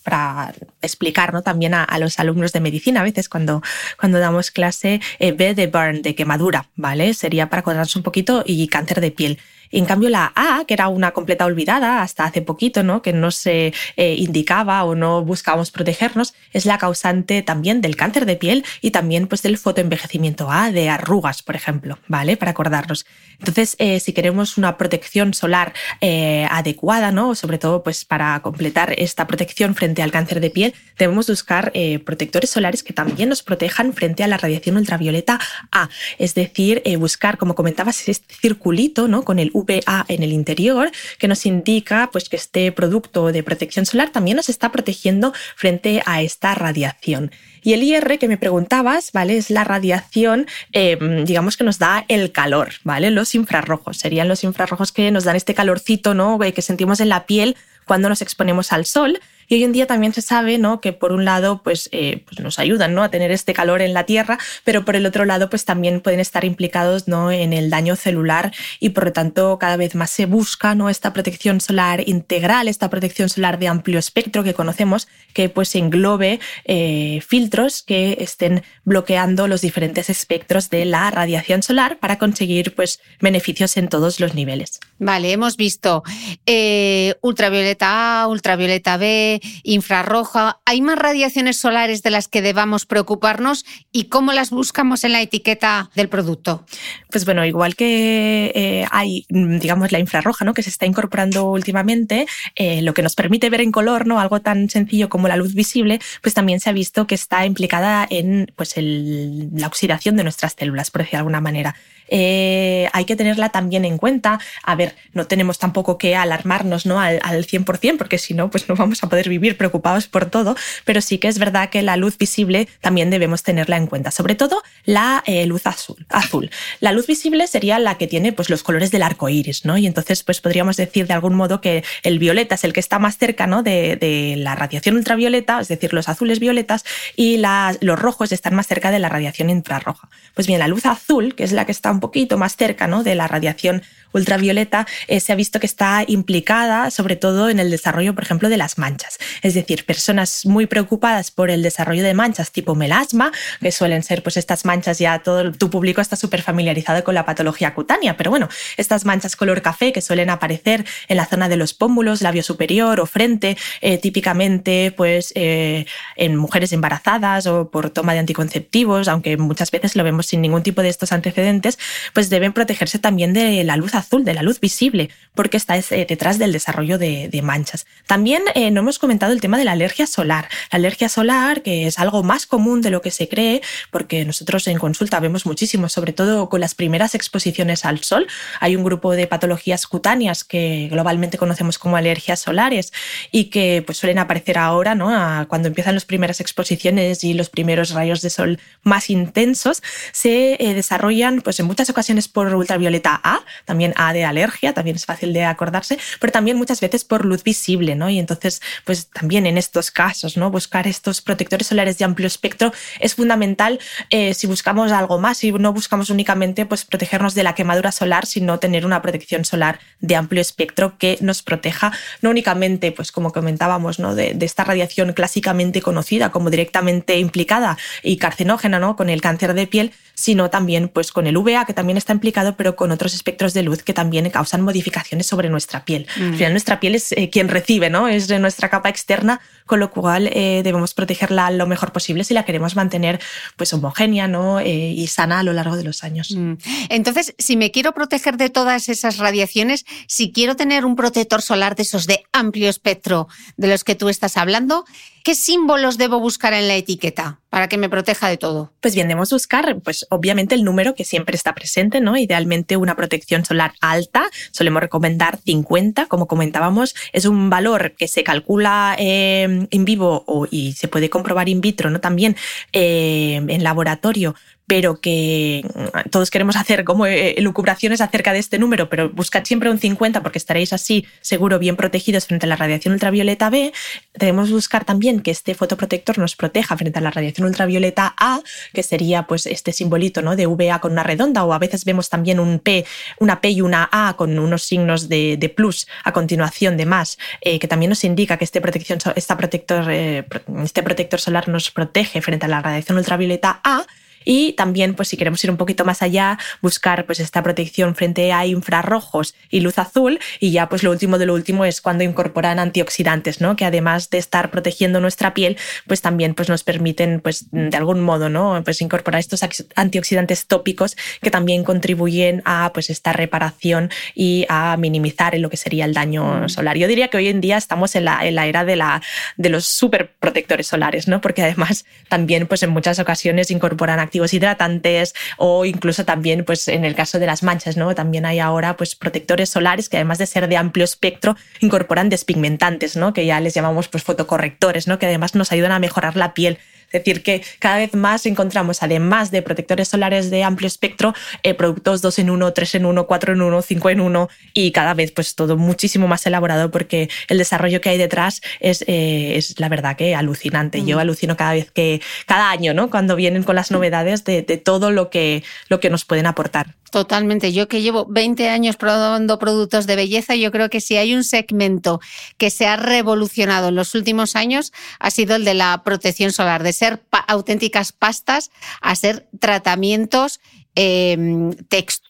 para 0.03 0.53
explicar 0.81 1.41
también 1.41 1.73
a, 1.73 1.97
los 1.97 2.19
alumnos 2.19 2.53
de 2.53 2.59
medicina, 2.59 3.01
a 3.01 3.03
veces 3.03 3.27
cuando, 3.27 3.63
cuando 3.99 4.19
damos 4.19 4.51
clase, 4.51 5.01
B 5.19 5.55
de 5.55 5.67
burn, 5.67 6.03
de 6.03 6.13
quemadura, 6.13 6.69
¿vale? 6.75 7.13
Sería 7.15 7.49
para 7.49 7.61
acordarnos 7.61 7.95
un 7.95 8.03
poquito, 8.03 8.43
y 8.45 8.67
cáncer 8.67 9.01
de 9.01 9.11
piel 9.11 9.39
en 9.79 9.85
cambio, 9.85 10.09
la 10.09 10.31
A, 10.35 10.65
que 10.67 10.73
era 10.73 10.87
una 10.87 11.11
completa 11.11 11.45
olvidada 11.45 12.01
hasta 12.01 12.25
hace 12.25 12.41
poquito, 12.41 12.83
¿no? 12.83 13.01
que 13.01 13.13
no 13.13 13.31
se 13.31 13.73
eh, 13.97 14.15
indicaba 14.17 14.83
o 14.83 14.95
no 14.95 15.23
buscábamos 15.23 15.71
protegernos, 15.71 16.33
es 16.51 16.65
la 16.65 16.77
causante 16.77 17.41
también 17.41 17.81
del 17.81 17.95
cáncer 17.95 18.25
de 18.25 18.35
piel 18.35 18.63
y 18.81 18.91
también 18.91 19.27
pues, 19.27 19.41
del 19.41 19.57
fotoenvejecimiento 19.57 20.51
A, 20.51 20.71
de 20.71 20.89
arrugas, 20.89 21.41
por 21.41 21.55
ejemplo, 21.55 21.97
¿vale? 22.07 22.37
Para 22.37 22.51
acordarnos. 22.51 23.05
Entonces, 23.39 23.75
eh, 23.79 23.99
si 23.99 24.13
queremos 24.13 24.57
una 24.57 24.77
protección 24.77 25.33
solar 25.33 25.73
eh, 26.01 26.47
adecuada, 26.51 27.11
¿no? 27.11 27.35
sobre 27.35 27.57
todo 27.57 27.83
pues, 27.83 28.05
para 28.05 28.39
completar 28.41 28.93
esta 28.97 29.25
protección 29.27 29.75
frente 29.75 30.01
al 30.01 30.11
cáncer 30.11 30.39
de 30.39 30.49
piel, 30.49 30.73
debemos 30.97 31.27
buscar 31.27 31.73
protectores 32.05 32.49
solares 32.49 32.83
que 32.83 32.93
también 32.93 33.29
nos 33.29 33.41
protejan 33.41 33.93
frente 33.93 34.23
a 34.23 34.27
la 34.27 34.37
radiación 34.37 34.77
ultravioleta 34.77 35.39
A. 35.71 35.89
Es 36.19 36.35
decir, 36.35 36.83
buscar, 36.97 37.37
como 37.37 37.55
comentabas, 37.55 38.07
este 38.07 38.35
circulito 38.35 39.07
¿no? 39.07 39.23
con 39.23 39.39
el 39.39 39.51
UVA 39.63 40.05
en 40.07 40.23
el 40.23 40.31
interior, 40.31 40.91
que 41.17 41.27
nos 41.27 41.45
indica 41.45 42.09
pues, 42.11 42.29
que 42.29 42.35
este 42.35 42.71
producto 42.71 43.31
de 43.31 43.43
protección 43.43 43.85
solar 43.85 44.11
también 44.11 44.37
nos 44.37 44.49
está 44.49 44.71
protegiendo 44.71 45.33
frente 45.55 46.01
a 46.05 46.21
esta 46.21 46.55
radiación. 46.55 47.31
Y 47.63 47.73
el 47.73 47.83
IR 47.83 48.19
que 48.19 48.27
me 48.27 48.37
preguntabas, 48.37 49.11
¿vale? 49.13 49.37
Es 49.37 49.49
la 49.49 49.63
radiación, 49.63 50.47
em, 50.73 51.23
digamos 51.23 51.55
que 51.55 51.63
nos 51.63 51.79
da 51.79 52.05
el 52.09 52.31
calor, 52.31 52.73
¿vale? 52.83 53.09
Los 53.09 53.35
infrarrojos. 53.35 53.97
Serían 53.97 54.27
los 54.27 54.43
infrarrojos 54.43 54.91
que 54.91 55.11
nos 55.11 55.23
dan 55.23 55.37
este 55.37 55.53
calorcito, 55.53 56.13
¿no? 56.13 56.37
Que 56.39 56.61
sentimos 56.61 56.99
en 56.99 57.09
la 57.09 57.25
piel 57.25 57.55
cuando 57.85 58.09
nos 58.09 58.21
exponemos 58.21 58.73
al 58.73 58.85
sol. 58.85 59.19
Y 59.47 59.55
hoy 59.55 59.63
en 59.63 59.71
día 59.71 59.87
también 59.87 60.13
se 60.13 60.21
sabe 60.21 60.57
¿no? 60.57 60.81
que 60.81 60.93
por 60.93 61.11
un 61.11 61.25
lado 61.25 61.61
pues, 61.63 61.89
eh, 61.91 62.23
pues 62.25 62.39
nos 62.39 62.59
ayudan 62.59 62.93
¿no? 62.93 63.03
a 63.03 63.09
tener 63.09 63.31
este 63.31 63.53
calor 63.53 63.81
en 63.81 63.93
la 63.93 64.05
Tierra, 64.05 64.37
pero 64.63 64.85
por 64.85 64.95
el 64.95 65.05
otro 65.05 65.25
lado 65.25 65.49
pues 65.49 65.65
también 65.65 66.01
pueden 66.01 66.19
estar 66.19 66.45
implicados 66.45 67.07
¿no? 67.07 67.31
en 67.31 67.53
el 67.53 67.69
daño 67.69 67.95
celular 67.95 68.53
y 68.79 68.89
por 68.89 69.05
lo 69.05 69.13
tanto 69.13 69.57
cada 69.59 69.77
vez 69.77 69.95
más 69.95 70.09
se 70.09 70.25
busca 70.25 70.75
¿no? 70.75 70.89
esta 70.89 71.13
protección 71.13 71.61
solar 71.61 72.07
integral, 72.07 72.67
esta 72.67 72.89
protección 72.89 73.29
solar 73.29 73.59
de 73.59 73.67
amplio 73.67 73.99
espectro 73.99 74.43
que 74.43 74.53
conocemos, 74.53 75.07
que 75.33 75.49
pues 75.49 75.75
englobe 75.75 76.39
eh, 76.65 77.21
filtros 77.27 77.83
que 77.83 78.17
estén 78.19 78.63
bloqueando 78.83 79.47
los 79.47 79.61
diferentes 79.61 80.09
espectros 80.09 80.69
de 80.69 80.85
la 80.85 81.09
radiación 81.11 81.63
solar 81.63 81.99
para 81.99 82.17
conseguir 82.17 82.75
pues, 82.75 82.99
beneficios 83.19 83.77
en 83.77 83.87
todos 83.87 84.19
los 84.19 84.35
niveles. 84.35 84.79
Vale, 84.99 85.31
hemos 85.31 85.57
visto 85.57 86.03
eh, 86.45 87.15
ultravioleta 87.21 88.23
A, 88.23 88.27
ultravioleta 88.27 88.97
B, 88.97 89.32
infrarroja. 89.63 90.59
¿Hay 90.65 90.81
más 90.81 90.97
radiaciones 90.97 91.57
solares 91.57 92.03
de 92.03 92.09
las 92.09 92.27
que 92.27 92.41
debamos 92.41 92.85
preocuparnos 92.85 93.65
y 93.91 94.05
cómo 94.05 94.33
las 94.33 94.49
buscamos 94.49 95.03
en 95.03 95.13
la 95.13 95.21
etiqueta 95.21 95.89
del 95.95 96.09
producto? 96.09 96.65
Pues 97.11 97.25
bueno, 97.25 97.45
igual 97.45 97.75
que 97.75 98.51
eh, 98.55 98.85
hay, 98.91 99.25
digamos, 99.29 99.91
la 99.91 99.99
infrarroja, 99.99 100.45
¿no? 100.45 100.53
que 100.53 100.63
se 100.63 100.69
está 100.69 100.85
incorporando 100.85 101.45
últimamente, 101.45 102.27
eh, 102.55 102.81
lo 102.81 102.93
que 102.93 103.01
nos 103.01 103.15
permite 103.15 103.49
ver 103.49 103.61
en 103.61 103.71
color, 103.71 104.07
¿no? 104.07 104.19
algo 104.19 104.41
tan 104.41 104.69
sencillo 104.69 105.09
como 105.09 105.27
la 105.27 105.37
luz 105.37 105.53
visible, 105.53 105.99
pues 106.21 106.33
también 106.33 106.59
se 106.59 106.69
ha 106.69 106.73
visto 106.73 107.07
que 107.07 107.15
está 107.15 107.45
implicada 107.45 108.07
en 108.09 108.51
pues, 108.55 108.73
la 108.77 109.67
oxidación 109.67 110.15
de 110.15 110.23
nuestras 110.23 110.55
células, 110.57 110.91
por 110.91 111.01
decir 111.01 111.13
de 111.13 111.17
alguna 111.17 111.41
manera. 111.41 111.75
Eh, 112.07 112.89
hay 112.93 113.05
que 113.05 113.15
tenerla 113.15 113.49
también 113.49 113.85
en 113.85 113.97
cuenta. 113.97 114.39
A 114.63 114.75
ver, 114.75 114.95
no 115.13 115.25
tenemos 115.27 115.59
tampoco 115.59 115.97
que 115.97 116.15
alarmarnos 116.15 116.85
¿no? 116.85 116.99
al, 116.99 117.19
al 117.23 117.45
100%, 117.45 117.97
porque 117.97 118.17
si 118.17 118.33
no, 118.33 118.49
pues 118.49 118.69
no 118.69 118.75
vamos 118.75 119.03
a 119.03 119.09
poder 119.09 119.29
vivir 119.29 119.57
preocupados 119.57 120.07
por 120.07 120.25
todo, 120.25 120.55
pero 120.85 121.01
sí 121.01 121.17
que 121.17 121.27
es 121.27 121.39
verdad 121.39 121.69
que 121.69 121.81
la 121.81 121.97
luz 121.97 122.17
visible 122.17 122.67
también 122.81 123.09
debemos 123.09 123.43
tenerla 123.43 123.77
en 123.77 123.87
cuenta, 123.87 124.11
sobre 124.11 124.35
todo 124.35 124.61
la 124.85 125.23
eh, 125.25 125.45
luz 125.45 125.65
azul, 125.65 126.05
azul. 126.09 126.49
La 126.79 126.91
luz 126.91 127.07
visible 127.07 127.47
sería 127.47 127.79
la 127.79 127.97
que 127.97 128.07
tiene 128.07 128.33
pues, 128.33 128.49
los 128.49 128.63
colores 128.63 128.91
del 128.91 129.03
arco 129.03 129.29
iris, 129.29 129.65
¿no? 129.65 129.77
Y 129.77 129.87
entonces 129.87 130.23
pues, 130.23 130.41
podríamos 130.41 130.77
decir 130.77 131.07
de 131.07 131.13
algún 131.13 131.35
modo 131.35 131.61
que 131.61 131.83
el 132.03 132.19
violeta 132.19 132.55
es 132.55 132.63
el 132.63 132.73
que 132.73 132.79
está 132.79 132.99
más 132.99 133.17
cerca 133.17 133.47
¿no? 133.47 133.63
de, 133.63 133.95
de 133.95 134.35
la 134.37 134.55
radiación 134.55 134.95
ultravioleta, 134.95 135.59
es 135.59 135.67
decir, 135.67 135.93
los 135.93 136.09
azules 136.09 136.39
violetas, 136.39 136.83
y 137.15 137.41
los 137.81 137.99
rojos 137.99 138.31
están 138.31 138.55
más 138.55 138.67
cerca 138.67 138.91
de 138.91 138.99
la 138.99 139.09
radiación 139.09 139.49
infrarroja. 139.49 140.09
Pues 140.33 140.47
bien, 140.47 140.59
la 140.59 140.67
luz 140.67 140.85
azul, 140.85 141.35
que 141.35 141.43
es 141.43 141.51
la 141.51 141.65
que 141.65 141.71
está 141.71 141.89
un 141.93 141.99
poquito 141.99 142.37
más 142.37 142.57
cerca 142.57 142.87
¿no? 142.87 143.03
de 143.03 143.15
la 143.15 143.27
radiación 143.27 143.81
ultravioleta, 144.13 144.87
eh, 145.07 145.19
se 145.19 145.31
ha 145.33 145.35
visto 145.35 145.59
que 145.59 145.65
está 145.65 146.03
implicada 146.07 146.91
sobre 146.91 147.15
todo 147.15 147.49
en 147.49 147.59
el 147.59 147.69
desarrollo, 147.69 148.13
por 148.13 148.23
ejemplo, 148.23 148.49
de 148.49 148.57
las 148.57 148.77
manchas. 148.77 149.17
Es 149.41 149.53
decir, 149.53 149.85
personas 149.85 150.45
muy 150.45 150.67
preocupadas 150.67 151.31
por 151.31 151.49
el 151.49 151.61
desarrollo 151.63 152.03
de 152.03 152.13
manchas 152.13 152.51
tipo 152.51 152.75
melasma, 152.75 153.31
que 153.59 153.71
suelen 153.71 154.03
ser 154.03 154.23
pues 154.23 154.37
estas 154.37 154.65
manchas, 154.65 154.99
ya 154.99 155.19
todo 155.19 155.51
tu 155.51 155.69
público 155.69 156.01
está 156.01 156.15
súper 156.15 156.41
familiarizado 156.41 157.03
con 157.03 157.15
la 157.15 157.25
patología 157.25 157.73
cutánea, 157.73 158.15
pero 158.15 158.29
bueno, 158.29 158.49
estas 158.77 159.05
manchas 159.05 159.35
color 159.35 159.61
café 159.61 159.91
que 159.91 160.01
suelen 160.01 160.29
aparecer 160.29 160.85
en 161.07 161.17
la 161.17 161.25
zona 161.25 161.49
de 161.49 161.57
los 161.57 161.73
pómulos, 161.73 162.21
labio 162.21 162.43
superior 162.43 162.99
o 162.99 163.05
frente, 163.05 163.57
eh, 163.81 163.97
típicamente 163.97 164.93
pues 164.95 165.33
eh, 165.35 165.85
en 166.15 166.35
mujeres 166.35 166.71
embarazadas 166.71 167.47
o 167.47 167.69
por 167.69 167.89
toma 167.89 168.13
de 168.13 168.19
anticonceptivos, 168.19 169.07
aunque 169.07 169.37
muchas 169.37 169.71
veces 169.71 169.95
lo 169.95 170.03
vemos 170.03 170.27
sin 170.27 170.41
ningún 170.41 170.63
tipo 170.63 170.81
de 170.81 170.89
estos 170.89 171.11
antecedentes, 171.11 171.79
pues 172.13 172.29
deben 172.29 172.53
protegerse 172.53 172.99
también 172.99 173.33
de 173.33 173.63
la 173.63 173.77
luz 173.77 173.95
azul, 173.95 174.23
de 174.23 174.33
la 174.33 174.43
luz 174.43 174.59
visible, 174.59 175.09
porque 175.35 175.57
está 175.57 175.77
eh, 175.77 176.05
detrás 176.07 176.39
del 176.39 176.51
desarrollo 176.51 176.97
de, 176.97 177.29
manchas. 177.43 177.85
También 178.07 178.43
eh, 178.55 178.71
no 178.71 178.81
hemos 178.81 178.99
comentado 178.99 179.33
el 179.33 179.41
tema 179.41 179.57
de 179.57 179.65
la 179.65 179.73
alergia 179.73 180.07
solar. 180.07 180.47
La 180.71 180.77
alergia 180.77 181.09
solar, 181.09 181.61
que 181.61 181.87
es 181.87 181.99
algo 181.99 182.23
más 182.23 182.45
común 182.45 182.81
de 182.81 182.89
lo 182.89 183.01
que 183.01 183.11
se 183.11 183.27
cree, 183.27 183.61
porque 183.91 184.23
nosotros 184.23 184.67
en 184.67 184.77
consulta 184.77 185.19
vemos 185.19 185.45
muchísimo, 185.45 185.89
sobre 185.89 186.13
todo 186.13 186.47
con 186.47 186.61
las 186.61 186.73
primeras 186.75 187.15
exposiciones 187.15 187.85
al 187.85 187.99
sol. 188.03 188.27
Hay 188.59 188.75
un 188.75 188.83
grupo 188.83 189.11
de 189.13 189.27
patologías 189.27 189.87
cutáneas 189.87 190.43
que 190.43 190.87
globalmente 190.89 191.37
conocemos 191.37 191.77
como 191.77 191.97
alergias 191.97 192.39
solares 192.39 192.93
y 193.31 193.45
que 193.45 193.83
pues, 193.85 193.97
suelen 193.97 194.19
aparecer 194.19 194.57
ahora, 194.57 194.95
¿no? 194.95 195.11
cuando 195.47 195.67
empiezan 195.67 195.95
las 195.95 196.05
primeras 196.05 196.39
exposiciones 196.39 197.23
y 197.23 197.33
los 197.33 197.49
primeros 197.49 197.91
rayos 197.91 198.21
de 198.21 198.29
sol 198.29 198.59
más 198.83 199.09
intensos, 199.09 199.81
se 200.11 200.55
eh, 200.59 200.73
desarrollan 200.73 201.41
pues, 201.41 201.59
en 201.59 201.67
muchas 201.73 201.89
ocasiones 201.89 202.27
por 202.27 202.53
ultravioleta 202.53 203.19
A, 203.23 203.39
también 203.65 203.95
a 203.97 204.13
de 204.13 204.25
alergia, 204.25 204.73
también 204.73 204.95
es 204.95 205.07
fácil 205.07 205.33
de 205.33 205.43
acordarse, 205.43 205.97
pero 206.19 206.31
también 206.31 206.55
muchas 206.55 206.79
veces 206.79 207.03
por 207.03 207.25
luz 207.25 207.43
visible, 207.43 207.95
¿no? 207.95 208.11
Y 208.11 208.19
entonces, 208.19 208.61
pues 208.85 209.07
también 209.07 209.47
en 209.47 209.57
estos 209.57 209.89
casos, 209.89 210.37
¿no? 210.37 210.51
Buscar 210.51 210.85
estos 210.85 211.21
protectores 211.21 211.65
solares 211.65 211.97
de 211.97 212.05
amplio 212.05 212.27
espectro 212.27 212.71
es 212.99 213.15
fundamental 213.15 213.79
eh, 214.11 214.35
si 214.35 214.45
buscamos 214.45 214.91
algo 214.91 215.17
más, 215.17 215.43
y 215.43 215.51
no 215.51 215.73
buscamos 215.73 216.11
únicamente 216.11 216.67
pues 216.67 216.85
protegernos 216.85 217.33
de 217.33 217.41
la 217.41 217.55
quemadura 217.55 217.91
solar, 217.91 218.27
sino 218.27 218.59
tener 218.59 218.85
una 218.85 219.01
protección 219.01 219.43
solar 219.43 219.79
de 219.99 220.15
amplio 220.15 220.41
espectro 220.41 220.99
que 220.99 221.17
nos 221.21 221.41
proteja 221.41 221.91
no 222.21 222.29
únicamente, 222.29 222.91
pues 222.91 223.11
como 223.11 223.31
comentábamos, 223.31 223.97
¿no? 223.97 224.13
de, 224.13 224.37
esta 224.41 224.63
radiación 224.63 225.13
clásicamente 225.13 225.81
conocida 225.81 226.29
como 226.29 226.51
directamente 226.51 227.17
implicada 227.17 227.77
y 228.03 228.17
carcinógena, 228.17 228.77
¿no? 228.77 228.95
Con 228.95 229.09
el 229.09 229.21
cáncer 229.21 229.55
de 229.55 229.65
piel, 229.65 229.91
sino 230.13 230.49
también 230.49 230.89
pues 230.89 231.11
con 231.11 231.27
el 231.27 231.37
UVA, 231.63 231.65
que 231.65 231.73
también 231.73 231.97
está 231.97 232.13
implicado, 232.13 232.55
pero 232.55 232.75
con 232.75 232.91
otros 232.91 233.13
espectros 233.13 233.53
de 233.53 233.63
luz 233.63 233.83
que 233.83 233.93
también 233.93 234.29
causan 234.29 234.61
modificaciones 234.61 235.27
sobre 235.27 235.49
nuestra 235.49 235.85
piel. 235.85 236.07
Al 236.15 236.31
mm. 236.31 236.33
final 236.35 236.51
nuestra 236.53 236.79
piel 236.79 236.95
es 236.95 237.11
eh, 237.13 237.29
quien 237.29 237.47
recibe, 237.47 237.89
¿no? 237.89 238.07
Es 238.07 238.27
de 238.27 238.39
nuestra 238.39 238.69
capa 238.69 238.89
externa, 238.89 239.39
con 239.65 239.79
lo 239.79 239.91
cual 239.91 240.29
eh, 240.33 240.61
debemos 240.63 240.93
protegerla 240.93 241.51
lo 241.51 241.67
mejor 241.67 241.91
posible 241.91 242.23
si 242.23 242.33
la 242.33 242.43
queremos 242.43 242.75
mantener 242.75 243.19
pues 243.57 243.73
homogénea, 243.73 244.27
¿no? 244.27 244.59
Eh, 244.59 244.93
y 244.95 245.07
sana 245.07 245.39
a 245.39 245.43
lo 245.43 245.53
largo 245.53 245.77
de 245.77 245.83
los 245.83 246.03
años. 246.03 246.31
Mm. 246.31 246.53
Entonces, 246.89 247.35
si 247.37 247.57
me 247.57 247.71
quiero 247.71 247.93
proteger 247.93 248.37
de 248.37 248.49
todas 248.49 248.89
esas 248.89 249.17
radiaciones, 249.17 249.85
si 250.07 250.31
quiero 250.31 250.55
tener 250.55 250.85
un 250.85 250.95
protector 250.95 251.41
solar 251.41 251.75
de 251.75 251.83
esos 251.83 252.07
de 252.07 252.23
amplio 252.31 252.69
espectro 252.69 253.27
de 253.57 253.67
los 253.67 253.83
que 253.83 253.95
tú 253.95 254.09
estás 254.09 254.37
hablando, 254.37 254.85
¿qué 255.23 255.35
símbolos 255.35 255.97
debo 255.97 256.19
buscar 256.19 256.53
en 256.53 256.67
la 256.67 256.75
etiqueta 256.75 257.39
para 257.49 257.69
que 257.69 257.77
me 257.77 257.89
proteja 257.89 258.27
de 258.27 258.37
todo? 258.37 258.73
Pues 258.81 258.93
bien, 258.93 259.07
debemos 259.07 259.31
buscar, 259.31 259.79
pues 259.79 260.05
obviamente 260.09 260.53
el 260.53 260.63
número 260.63 260.95
que 260.95 261.05
siempre 261.05 261.35
está 261.35 261.55
presente, 261.55 262.01
¿no? 262.01 262.17
Idealmente 262.17 262.75
una 262.77 262.95
protección 262.95 263.45
solar 263.45 263.73
alta, 263.79 264.25
solemos 264.51 264.81
recomendar 264.81 265.39
50, 265.43 266.07
como 266.07 266.27
comentábamos, 266.27 266.93
es 267.13 267.25
un 267.25 267.49
valor 267.49 267.95
que 267.97 268.07
se 268.07 268.23
calcula 268.23 268.95
eh, 268.99 269.67
en 269.69 269.85
vivo 269.85 270.47
y 270.51 270.73
se 270.73 270.89
puede 270.89 271.09
comprobar 271.09 271.47
in 271.47 271.61
vitro, 271.61 271.89
¿no? 271.89 272.01
También 272.01 272.35
eh, 272.73 273.41
en 273.47 273.63
laboratorio 273.63 274.35
pero 274.67 274.99
que 274.99 275.63
mm, 275.63 276.09
todos 276.09 276.31
queremos 276.31 276.55
hacer 276.55 276.83
como 276.83 277.05
eh, 277.05 277.35
lucubraciones 277.39 278.01
acerca 278.01 278.33
de 278.33 278.39
este 278.39 278.59
número, 278.59 278.89
pero 278.89 279.09
buscad 279.09 279.43
siempre 279.43 279.69
un 279.69 279.79
50 279.79 280.21
porque 280.21 280.37
estaréis 280.37 280.73
así 280.73 281.05
seguro 281.21 281.59
bien 281.59 281.75
protegidos 281.75 282.27
frente 282.27 282.45
a 282.45 282.49
la 282.49 282.55
radiación 282.55 282.93
ultravioleta 282.93 283.49
B. 283.49 283.73
Debemos 284.13 284.51
buscar 284.51 284.85
también 284.85 285.21
que 285.21 285.31
este 285.31 285.55
fotoprotector 285.55 286.17
nos 286.17 286.35
proteja 286.35 286.77
frente 286.77 286.99
a 286.99 287.01
la 287.01 287.11
radiación 287.11 287.47
ultravioleta 287.47 288.13
A, 288.17 288.41
que 288.73 288.83
sería 288.83 289.23
pues 289.23 289.45
este 289.45 289.73
simbolito 289.73 290.21
¿no? 290.21 290.35
de 290.35 290.45
VA 290.45 290.79
con 290.79 290.93
una 290.93 291.03
redonda, 291.03 291.43
o 291.43 291.53
a 291.53 291.59
veces 291.59 291.85
vemos 291.85 292.09
también 292.09 292.39
un 292.39 292.59
P, 292.59 292.85
una 293.19 293.41
P 293.41 293.49
y 293.49 293.61
una 293.61 293.89
A 293.91 294.15
con 294.15 294.37
unos 294.39 294.63
signos 294.63 295.09
de, 295.09 295.53
plus 295.55 295.87
a 296.03 296.13
continuación 296.13 296.77
de 296.77 296.85
más, 296.85 297.17
eh, 297.41 297.59
que 297.59 297.67
también 297.67 297.89
nos 297.89 298.03
indica 298.03 298.37
que 298.37 298.45
este, 298.45 298.61
protector, 298.61 299.91
eh, 299.91 300.25
este 300.63 300.83
protector 300.83 301.19
solar 301.19 301.47
nos 301.47 301.69
protege 301.69 302.21
frente 302.21 302.45
a 302.45 302.49
la 302.49 302.61
radiación 302.61 302.97
ultravioleta 302.97 303.59
A 303.63 303.85
y 304.25 304.53
también, 304.53 304.93
pues 304.93 305.09
si 305.09 305.17
queremos 305.17 305.43
ir 305.43 305.51
un 305.51 305.57
poquito 305.57 305.85
más 305.85 306.01
allá, 306.01 306.37
buscar 306.61 307.05
pues 307.05 307.19
esta 307.19 307.43
protección 307.43 307.95
frente 307.95 308.31
a 308.31 308.45
infrarrojos 308.45 309.35
y 309.49 309.59
luz 309.61 309.77
azul. 309.77 310.19
Y 310.39 310.51
ya 310.51 310.69
pues 310.69 310.83
lo 310.83 310.91
último 310.91 311.17
de 311.17 311.25
lo 311.25 311.33
último 311.33 311.65
es 311.65 311.81
cuando 311.81 312.03
incorporan 312.03 312.59
antioxidantes, 312.59 313.41
¿no? 313.41 313.55
Que 313.55 313.65
además 313.65 314.09
de 314.09 314.17
estar 314.17 314.51
protegiendo 314.51 314.99
nuestra 314.99 315.33
piel, 315.33 315.57
pues 315.87 316.01
también 316.01 316.33
pues 316.33 316.49
nos 316.49 316.63
permiten 316.63 317.19
pues 317.21 317.47
de 317.51 317.75
algún 317.77 318.01
modo, 318.01 318.29
¿no? 318.29 318.61
Pues 318.63 318.81
incorporar 318.81 319.19
estos 319.19 319.41
antioxidantes 319.75 320.47
tópicos 320.47 320.95
que 321.21 321.31
también 321.31 321.63
contribuyen 321.63 322.41
a 322.45 322.71
pues 322.73 322.89
esta 322.89 323.13
reparación 323.13 323.89
y 324.15 324.45
a 324.49 324.77
minimizar 324.77 325.37
lo 325.37 325.49
que 325.49 325.57
sería 325.57 325.85
el 325.85 325.93
daño 325.93 326.47
solar. 326.49 326.77
Yo 326.77 326.87
diría 326.87 327.07
que 327.07 327.17
hoy 327.17 327.27
en 327.27 327.41
día 327.41 327.57
estamos 327.57 327.95
en 327.95 328.05
la, 328.05 328.25
en 328.25 328.35
la 328.35 328.45
era 328.45 328.65
de, 328.65 328.75
la, 328.75 329.01
de 329.37 329.49
los 329.49 329.65
superprotectores 329.65 330.67
solares, 330.67 331.07
¿no? 331.07 331.21
Porque 331.21 331.41
además 331.41 331.85
también 332.09 332.47
pues 332.47 332.63
en 332.63 332.69
muchas 332.69 332.99
ocasiones 332.99 333.51
incorporan 333.51 333.99
hidratantes 334.33 335.13
o 335.37 335.65
incluso 335.65 336.05
también 336.05 336.43
pues 336.45 336.67
en 336.67 336.85
el 336.85 336.95
caso 336.95 337.19
de 337.19 337.25
las 337.25 337.43
manchas, 337.43 337.77
¿no? 337.77 337.95
También 337.95 338.25
hay 338.25 338.39
ahora 338.39 338.77
pues 338.77 338.95
protectores 338.95 339.49
solares 339.49 339.89
que 339.89 339.97
además 339.97 340.17
de 340.17 340.25
ser 340.25 340.47
de 340.47 340.57
amplio 340.57 340.85
espectro 340.85 341.35
incorporan 341.59 342.09
despigmentantes, 342.09 342.95
¿no? 342.95 343.13
Que 343.13 343.25
ya 343.25 343.39
les 343.39 343.53
llamamos 343.53 343.87
pues 343.87 344.03
fotocorrectores, 344.03 344.87
¿no? 344.87 344.99
Que 344.99 345.07
además 345.07 345.35
nos 345.35 345.51
ayudan 345.51 345.71
a 345.71 345.79
mejorar 345.79 346.15
la 346.15 346.33
piel 346.33 346.59
es 346.93 347.03
decir, 347.03 347.23
que 347.23 347.43
cada 347.57 347.77
vez 347.77 347.95
más 347.95 348.27
encontramos, 348.27 348.83
además 348.83 349.31
de 349.31 349.41
protectores 349.41 349.87
solares 349.87 350.29
de 350.29 350.43
amplio 350.43 350.67
espectro, 350.67 351.15
eh, 351.41 351.55
productos 351.55 352.03
2 352.03 352.19
en 352.19 352.29
1, 352.29 352.53
3 352.53 352.75
en 352.75 352.85
1, 352.85 353.07
4 353.07 353.33
en 353.33 353.41
1, 353.41 353.61
5 353.63 353.89
en 353.89 353.99
1 353.99 354.29
y 354.53 354.71
cada 354.71 354.93
vez 354.93 355.11
pues 355.11 355.33
todo 355.33 355.57
muchísimo 355.57 356.07
más 356.07 356.23
elaborado 356.27 356.69
porque 356.69 357.09
el 357.29 357.39
desarrollo 357.39 357.81
que 357.81 357.89
hay 357.89 357.97
detrás 357.97 358.41
es, 358.59 358.83
eh, 358.87 359.37
es 359.37 359.59
la 359.59 359.69
verdad 359.69 359.97
que 359.97 360.13
alucinante. 360.13 360.85
Yo 360.85 360.97
mm. 360.97 360.99
alucino 360.99 361.35
cada 361.35 361.53
vez 361.53 361.71
que, 361.71 361.99
cada 362.27 362.51
año, 362.51 362.75
¿no? 362.75 362.91
Cuando 362.91 363.15
vienen 363.15 363.41
con 363.41 363.55
las 363.55 363.71
novedades 363.71 364.23
de, 364.23 364.43
de 364.43 364.57
todo 364.57 364.91
lo 364.91 365.09
que, 365.09 365.43
lo 365.69 365.79
que 365.79 365.89
nos 365.89 366.05
pueden 366.05 366.27
aportar. 366.27 366.75
Totalmente. 366.93 367.51
Yo 367.51 367.67
que 367.67 367.81
llevo 367.81 368.05
20 368.07 368.49
años 368.49 368.75
probando 368.75 369.39
productos 369.39 369.87
de 369.87 369.95
belleza, 369.95 370.35
yo 370.35 370.51
creo 370.51 370.69
que 370.69 370.79
si 370.79 370.95
hay 370.95 371.15
un 371.15 371.23
segmento 371.23 371.99
que 372.37 372.51
se 372.51 372.67
ha 372.67 372.75
revolucionado 372.75 373.69
en 373.69 373.75
los 373.75 373.95
últimos 373.95 374.35
años, 374.35 374.71
ha 374.99 375.09
sido 375.09 375.35
el 375.35 375.43
de 375.43 375.55
la 375.55 375.81
protección 375.83 376.31
solar, 376.31 376.61
de 376.61 376.71
ser 376.83 377.01
auténticas 377.27 377.93
pastas 377.93 378.51
a 378.81 378.93
ser 378.95 379.25
tratamientos 379.39 380.41
em, 380.75 381.51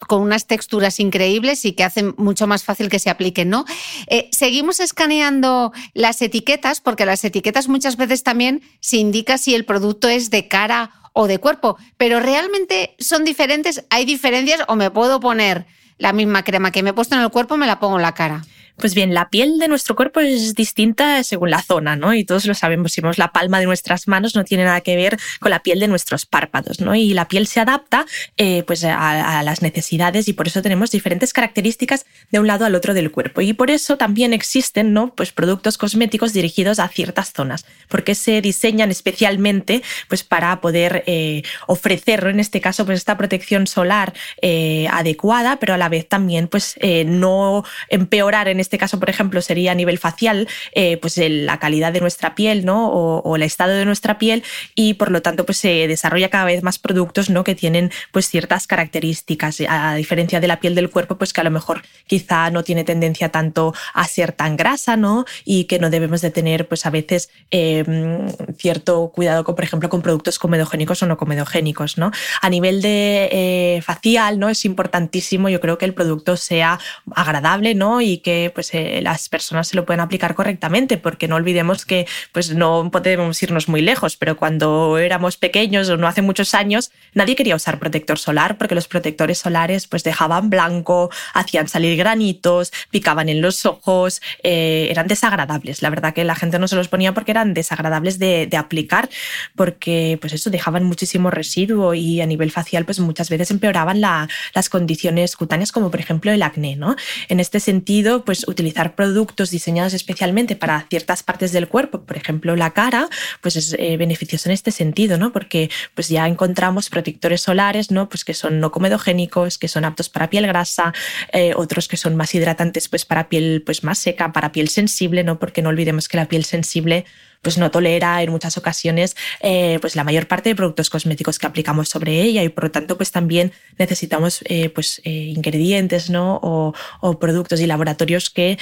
con 0.07 0.21
unas 0.21 0.47
texturas 0.47 0.99
increíbles 0.99 1.63
y 1.65 1.73
que 1.73 1.83
hacen 1.83 2.15
mucho 2.17 2.47
más 2.47 2.63
fácil 2.63 2.89
que 2.89 2.97
se 2.97 3.12
apliquen, 3.12 3.49
¿no? 3.49 3.65
Eh, 4.07 4.29
seguimos 4.31 4.79
escaneando 4.79 5.73
las 5.93 6.21
etiquetas 6.21 6.81
porque 6.81 7.05
las 7.05 7.23
etiquetas 7.23 7.67
muchas 7.67 7.97
veces 7.97 8.23
también 8.23 8.63
se 8.79 8.97
indica 8.97 9.38
si 9.38 9.53
el 9.53 9.65
producto 9.65 10.07
es 10.07 10.31
de 10.31 10.47
cara 10.47 10.91
o 11.13 11.27
de 11.27 11.38
cuerpo, 11.38 11.77
pero 11.97 12.19
realmente 12.19 12.95
son 12.97 13.23
diferentes, 13.25 13.86
hay 13.91 14.05
diferencias 14.05 14.62
o 14.67 14.75
me 14.75 14.89
puedo 14.89 15.19
poner 15.19 15.67
la 15.99 16.13
misma 16.13 16.43
crema 16.43 16.71
que 16.71 16.81
me 16.81 16.89
he 16.89 16.93
puesto 16.93 17.13
en 17.13 17.21
el 17.21 17.29
cuerpo, 17.29 17.57
me 17.57 17.67
la 17.67 17.79
pongo 17.79 17.97
en 17.97 18.01
la 18.01 18.15
cara. 18.15 18.43
Pues 18.77 18.95
bien, 18.95 19.13
la 19.13 19.29
piel 19.29 19.59
de 19.59 19.67
nuestro 19.67 19.95
cuerpo 19.95 20.19
es 20.19 20.55
distinta 20.55 21.23
según 21.23 21.51
la 21.51 21.62
zona, 21.62 21.95
¿no? 21.95 22.13
Y 22.15 22.23
todos 22.23 22.45
lo 22.45 22.55
sabemos, 22.55 22.91
si 22.91 23.01
vemos 23.01 23.19
la 23.19 23.31
palma 23.31 23.59
de 23.59 23.65
nuestras 23.65 24.07
manos 24.07 24.36
no 24.36 24.43
tiene 24.43 24.63
nada 24.63 24.81
que 24.81 24.95
ver 24.95 25.19
con 25.39 25.51
la 25.51 25.62
piel 25.62 25.79
de 25.79 25.88
nuestros 25.88 26.25
párpados, 26.25 26.81
¿no? 26.81 26.95
Y 26.95 27.13
la 27.13 27.27
piel 27.27 27.45
se 27.45 27.59
adapta 27.59 28.07
eh, 28.36 28.63
pues 28.65 28.83
a, 28.83 29.43
las 29.43 29.62
necesidades 29.62 30.27
y 30.27 30.33
por 30.33 30.47
eso 30.47 30.63
tenemos 30.63 30.89
diferentes 30.89 31.33
características 31.33 32.05
de 32.31 32.39
un 32.39 32.47
lado 32.47 32.65
al 32.65 32.73
otro 32.73 32.95
del 32.95 33.12
cuerpo. 33.12 33.41
Y 33.41 33.53
por 33.53 33.69
eso 33.69 33.95
también 33.97 34.33
existen, 34.33 34.91
¿no? 34.91 35.13
Pues 35.13 35.31
productos 35.31 35.77
cosméticos 35.77 36.33
dirigidos 36.33 36.79
a 36.79 36.88
ciertas 36.88 37.31
zonas, 37.31 37.65
porque 37.89 38.15
se 38.15 38.41
diseñan 38.41 38.89
especialmente 38.89 39.83
pues 40.07 40.23
para 40.23 40.62
poder 40.62 41.03
eh, 41.05 41.43
ofrecer, 41.67 42.25
en 42.25 42.39
este 42.39 42.59
caso, 42.59 42.86
pues 42.86 42.97
esta 42.97 43.17
protección 43.17 43.67
solar 43.67 44.13
eh, 44.41 44.88
adecuada, 44.91 45.57
pero 45.59 45.75
a 45.75 45.77
la 45.77 45.89
vez 45.89 46.09
también 46.09 46.47
pues 46.47 46.75
no 47.05 47.63
empeorar 47.89 48.47
en 48.47 48.62
este 48.63 48.78
caso, 48.78 48.99
por 48.99 49.10
ejemplo, 49.10 49.41
sería 49.41 49.73
a 49.73 49.76
nivel 49.76 49.99
facial, 49.99 50.47
eh, 50.73 50.97
pues 50.97 51.17
la 51.17 51.60
calidad 51.60 51.93
de 51.93 52.02
nuestra 52.02 52.36
piel, 52.36 52.65
¿no? 52.65 52.89
O, 52.89 53.36
el 53.36 53.43
estado 53.43 53.73
de 53.73 53.86
nuestra 53.86 54.17
piel 54.17 54.43
y 54.76 54.93
por 54.95 55.12
lo 55.12 55.21
tanto, 55.21 55.45
pues 55.45 55.58
se 55.58 55.88
desarrolla 55.88 56.30
cada 56.30 56.45
vez 56.45 56.63
más 56.63 56.80
productos, 56.80 57.30
¿no? 57.30 57.43
Que 57.43 57.56
tienen 57.56 57.91
pues 58.12 58.28
ciertas 58.28 58.67
características, 58.67 59.62
a 59.67 59.95
diferencia 59.95 60.39
de 60.39 60.47
la 60.47 60.60
piel 60.60 60.76
del 60.76 60.89
cuerpo, 60.89 61.17
pues 61.17 61.34
que 61.34 61.41
a 61.41 61.43
lo 61.43 61.52
mejor 61.52 61.82
quizá 62.08 62.49
no 62.52 62.63
tiene 62.63 62.84
tendencia 62.84 63.30
tanto 63.30 63.73
a 63.93 64.08
ser 64.08 64.32
tan 64.32 64.56
grasa, 64.56 64.95
¿no? 64.97 65.26
Y 65.45 65.65
que 65.65 65.80
no 65.80 65.89
debemos 65.89 66.21
de 66.21 66.32
tener, 66.32 66.67
pues 66.67 66.86
a 66.86 66.89
veces 66.89 67.30
em, 67.52 68.28
cierto 68.58 69.12
cuidado, 69.13 69.43
con, 69.43 69.56
por 69.56 69.63
ejemplo, 69.63 69.89
con 69.89 70.02
productos 70.02 70.39
comedogénicos 70.39 71.04
o 71.04 71.08
no 71.08 71.17
comedogénicos, 71.17 71.97
¿no? 71.97 72.12
A 72.41 72.49
nivel 72.49 72.82
de 72.82 73.30
eh, 73.32 73.82
facial, 73.82 74.39
¿no? 74.39 74.49
Es 74.49 74.65
importantísimo, 74.65 75.49
yo 75.49 75.60
creo 75.60 75.78
que 75.78 75.86
el 75.86 75.93
producto 75.93 76.38
sea 76.38 76.80
agradable, 77.15 77.76
¿no? 77.76 78.02
Y 78.02 78.19
que 78.19 78.52
pues 78.53 78.73
eh, 78.73 78.99
las 79.01 79.29
personas 79.29 79.67
se 79.67 79.75
lo 79.75 79.85
pueden 79.85 79.99
aplicar 79.99 80.35
correctamente, 80.35 80.97
porque 80.97 81.27
no 81.27 81.35
olvidemos 81.35 81.85
que 81.85 82.07
pues 82.31 82.53
no 82.55 82.89
podemos 82.91 83.41
irnos 83.41 83.67
muy 83.67 83.81
lejos, 83.81 84.15
pero 84.15 84.37
cuando 84.37 84.97
éramos 84.97 85.37
pequeños 85.37 85.89
o 85.89 85.97
no 85.97 86.07
hace 86.07 86.21
muchos 86.21 86.53
años, 86.53 86.91
nadie 87.13 87.35
quería 87.35 87.55
usar 87.55 87.79
protector 87.79 88.19
solar 88.19 88.57
porque 88.57 88.75
los 88.75 88.87
protectores 88.87 89.39
solares 89.39 89.87
pues 89.87 90.03
dejaban 90.03 90.49
blanco, 90.49 91.09
hacían 91.33 91.67
salir 91.67 91.97
granitos, 91.97 92.71
picaban 92.91 93.29
en 93.29 93.41
los 93.41 93.65
ojos, 93.65 94.21
eh, 94.43 94.87
eran 94.89 95.07
desagradables. 95.07 95.81
La 95.81 95.89
verdad 95.89 96.13
que 96.13 96.23
la 96.23 96.35
gente 96.35 96.59
no 96.59 96.67
se 96.67 96.75
los 96.75 96.87
ponía 96.87 97.13
porque 97.13 97.31
eran 97.31 97.53
desagradables 97.53 98.19
de, 98.19 98.49
aplicar, 98.53 99.09
porque 99.55 100.19
pues 100.21 100.31
eso 100.33 100.51
dejaban 100.51 100.83
muchísimo 100.83 101.31
residuo 101.31 101.95
y 101.95 102.21
a 102.21 102.27
nivel 102.27 102.51
facial 102.51 102.85
pues 102.85 102.99
muchas 102.99 103.29
veces 103.29 103.49
empeoraban 103.49 103.99
las 103.99 104.69
condiciones 104.69 105.35
cutáneas 105.35 105.71
como 105.71 105.89
por 105.89 105.99
ejemplo 105.99 106.31
el 106.31 106.43
acné, 106.43 106.75
¿no? 106.75 106.95
En 107.29 107.39
este 107.39 107.59
sentido, 107.59 108.23
pues 108.25 108.42
utilizar 108.47 108.95
productos 108.95 109.51
diseñados 109.51 109.93
especialmente 109.93 110.56
para 110.56 110.86
ciertas 110.89 111.23
partes 111.23 111.51
del 111.51 111.67
cuerpo, 111.67 112.01
por 112.01 112.17
ejemplo 112.17 112.56
la 112.56 112.71
cara, 112.71 113.10
pues 113.41 113.56
es 113.56 113.75
eh, 113.79 113.97
beneficioso 113.97 114.49
en 114.49 114.53
este 114.53 114.71
sentido, 114.71 115.17
¿no? 115.17 115.32
Porque 115.32 115.69
pues 115.95 116.10
ya 116.10 116.27
encontramos 116.27 116.89
protectores 116.89 117.41
solares, 117.41 117.91
¿no? 117.91 118.10
Pues 118.10 118.25
que 118.25 118.34
son 118.34 118.60
no 118.60 118.71
comedogénicos, 118.71 119.58
que 119.58 119.67
son 119.67 119.86
aptos 119.86 120.10
para 120.10 120.29
piel 120.29 120.47
grasa, 120.47 120.93
eh, 121.32 121.53
otros 121.56 121.88
que 121.88 121.97
son 121.97 122.15
más 122.15 122.34
hidratantes 122.36 122.89
pues 122.89 123.06
para 123.06 123.29
piel 123.29 123.63
pues 123.65 123.84
más 123.84 123.97
seca, 123.97 124.32
para 124.32 124.51
piel 124.51 124.69
sensible, 124.69 125.23
¿no? 125.23 125.39
Porque 125.39 125.62
no 125.62 125.69
olvidemos 125.69 126.08
que 126.08 126.17
la 126.17 126.27
piel 126.27 126.45
sensible 126.45 127.06
pues 127.43 127.58
no 127.60 127.69
tolera 127.69 128.23
en 128.23 128.32
muchas 128.32 128.58
ocasiones 128.58 129.15
eh, 129.41 129.77
pues 129.82 129.95
la 129.95 130.03
mayor 130.03 130.27
parte 130.27 130.49
de 130.49 130.56
productos 130.56 130.89
cosméticos 130.89 131.38
que 131.38 131.45
aplicamos 131.45 131.89
sobre 131.89 132.21
ella 132.21 132.41
y 132.41 132.49
por 132.49 132.63
lo 132.63 132.71
tanto 132.71 132.97
pues 132.97 133.12
también 133.12 133.51
necesitamos 133.77 134.39
eh, 134.45 134.69
pues 134.69 135.01
eh, 135.03 135.12
ingredientes 135.12 136.10
¿no? 136.10 136.39
o, 136.41 136.73
productos 137.19 137.60
y 137.60 137.67
laboratorios 137.67 138.29
que 138.29 138.58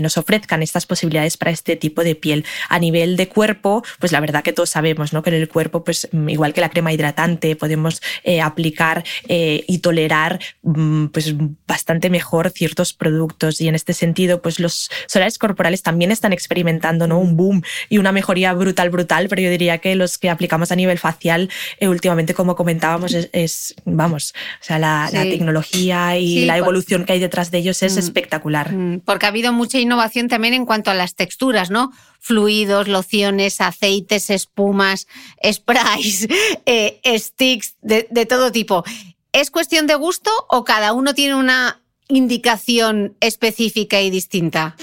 nos 0.00 0.16
ofrezcan 0.16 0.62
estas 0.62 0.86
posibilidades 0.86 1.36
para 1.36 1.50
este 1.50 1.76
tipo 1.76 2.04
de 2.04 2.14
piel. 2.14 2.44
A 2.68 2.78
nivel 2.78 3.16
de 3.16 3.28
cuerpo, 3.28 3.82
pues 3.98 4.12
la 4.12 4.20
verdad 4.20 4.42
que 4.42 4.52
todos 4.52 4.70
sabemos 4.70 5.12
¿no? 5.12 5.22
que 5.22 5.30
en 5.30 5.36
el 5.36 5.48
cuerpo, 5.48 5.84
pues 5.84 6.08
igual 6.28 6.54
que 6.54 6.60
la 6.60 6.70
crema 6.70 6.92
hidratante, 6.92 7.56
podemos 7.56 8.00
aplicar 8.42 9.04
y 9.28 9.78
tolerar 9.78 10.40
mm, 10.62 11.06
pues 11.06 11.34
bastante 11.66 12.10
mejor 12.10 12.50
ciertos 12.50 12.92
productos 12.92 13.60
y 13.60 13.68
en 13.68 13.74
este 13.74 13.92
sentido 13.92 14.40
pues 14.40 14.60
los 14.60 14.90
solares 15.06 15.38
corporales 15.38 15.82
también 15.82 16.12
están 16.12 16.32
experimentando 16.32 17.06
¿no? 17.06 17.18
un 17.18 17.36
boom 17.36 17.62
y 17.88 17.98
una 17.98 18.12
mejoría 18.20 18.52
brutal, 18.52 18.90
brutal, 18.90 19.28
pero 19.28 19.40
yo 19.40 19.50
diría 19.50 19.78
que 19.78 19.94
los 19.94 20.18
que 20.18 20.28
aplicamos 20.28 20.70
a 20.70 20.76
nivel 20.76 20.98
facial 20.98 21.48
eh, 21.78 21.88
últimamente, 21.88 22.34
como 22.34 22.54
comentábamos, 22.54 23.14
es, 23.14 23.74
vamos, 23.86 24.34
o 24.60 24.64
sea, 24.64 24.78
la, 24.78 25.08
tecnología 25.10 26.18
y 26.18 26.44
la 26.44 26.58
evolución 26.58 27.04
que 27.04 27.14
hay 27.14 27.18
detrás 27.18 27.50
de 27.50 27.58
ellos 27.58 27.82
es 27.82 27.96
mm. 27.96 27.98
espectacular. 27.98 28.72
Mm, 28.72 29.00
porque 29.00 29.24
ha 29.24 29.30
habido 29.30 29.52
mucha 29.52 29.78
innovación 29.78 30.28
también 30.28 30.52
en 30.52 30.66
cuanto 30.66 30.90
a 30.90 30.94
las 30.94 31.14
texturas, 31.14 31.70
¿no? 31.70 31.92
Fluidos, 32.18 32.88
lociones, 32.88 33.60
aceites, 33.62 34.28
espumas, 34.28 35.06
sprays, 35.52 36.28
eh, 36.66 37.00
sticks, 37.18 37.76
de, 37.80 38.06
de 38.10 38.26
todo 38.26 38.52
tipo. 38.52 38.84
¿Es 39.32 39.50
cuestión 39.50 39.86
de 39.86 39.94
gusto 39.94 40.30
o 40.50 40.64
cada 40.64 40.92
uno 40.92 41.14
tiene 41.14 41.36
una 41.36 41.80
indicación 42.08 43.16
específica 43.20 44.00
y 44.02 44.10
distinta? 44.10 44.76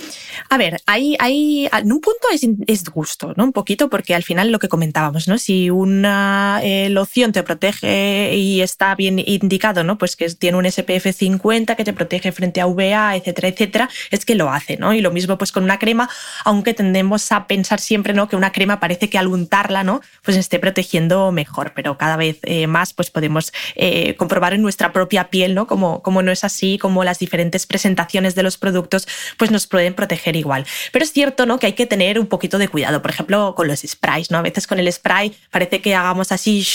A 0.50 0.58
ver, 0.58 0.82
ahí, 0.86 1.16
ahí 1.20 1.68
en 1.72 1.92
un 1.92 2.00
punto 2.00 2.28
es, 2.32 2.48
es, 2.68 2.86
gusto, 2.86 3.34
¿no? 3.36 3.44
Un 3.44 3.52
poquito, 3.52 3.90
porque 3.90 4.16
al 4.16 4.24
final 4.24 4.50
lo 4.52 4.60
que 4.60 4.70
comentábamos, 4.70 5.28
¿no? 5.28 5.38
Si 5.38 5.70
una 5.70 6.62
eh, 6.64 6.90
loción 6.90 7.34
te 7.34 7.44
protege 7.44 8.34
y 8.36 8.62
está 8.62 8.96
bien 8.96 9.20
indicado, 9.20 9.84
¿no? 9.84 9.98
Pues 9.98 10.16
que 10.16 10.30
tiene 10.30 10.58
un 10.58 10.66
SPF 10.70 11.12
50 11.14 11.76
que 11.76 11.84
te 11.84 11.92
protege 11.92 12.32
frente 12.32 12.62
a 12.62 12.68
UVA, 12.68 13.18
etcétera, 13.18 13.50
etcétera, 13.50 13.90
es 14.10 14.24
que 14.24 14.36
lo 14.36 14.50
hace, 14.50 14.78
¿no? 14.78 14.94
Y 14.94 15.02
lo 15.02 15.12
mismo 15.12 15.38
pues 15.38 15.52
con 15.52 15.64
una 15.64 15.80
crema, 15.80 16.10
aunque 16.46 16.74
tendemos 16.74 17.30
a 17.32 17.46
pensar 17.48 17.82
siempre, 17.82 18.14
¿no? 18.14 18.30
Que 18.30 18.38
una 18.38 18.54
crema 18.54 18.80
parece 18.80 19.10
que 19.10 19.18
al 19.18 19.28
untarla, 19.28 19.84
¿no? 19.84 20.02
Pues 20.24 20.38
esté 20.38 20.60
protegiendo 20.60 21.32
mejor, 21.34 21.74
pero 21.76 21.98
cada 21.98 22.16
vez 22.16 22.40
eh, 22.44 22.68
más 22.68 22.94
pues 22.94 23.12
podemos 23.12 23.52
eh, 23.76 24.16
comprobar 24.16 24.54
en 24.54 24.62
nuestra 24.62 24.94
propia 24.94 25.30
piel, 25.30 25.56
¿no? 25.56 25.68
Como, 25.68 26.02
como 26.02 26.22
no 26.22 26.32
es 26.32 26.46
así, 26.46 26.78
como 26.78 27.04
las 27.04 27.20
diferentes 27.20 27.66
presentaciones 27.66 28.36
de 28.36 28.44
los 28.44 28.58
productos 28.58 29.08
pues 29.38 29.52
nos 29.52 29.68
pueden 29.68 29.94
proteger 29.94 30.37
igual. 30.38 30.66
Pero 30.92 31.04
es 31.04 31.12
cierto 31.12 31.46
¿no? 31.46 31.60
que 31.60 31.68
hay 31.68 31.74
que 31.74 31.86
tener 31.86 32.20
un 32.20 32.28
poquito 32.28 32.58
de 32.58 32.68
cuidado, 32.68 33.02
por 33.02 33.12
ejemplo, 33.12 33.56
con 33.56 33.68
los 33.68 33.82
sprays. 33.82 34.32
¿no? 34.32 34.38
A 34.38 34.42
veces 34.42 34.68
con 34.68 34.80
el 34.80 34.92
spray 34.92 35.36
parece 35.52 35.82
que 35.82 35.96
hagamos 35.96 36.32
así, 36.32 36.66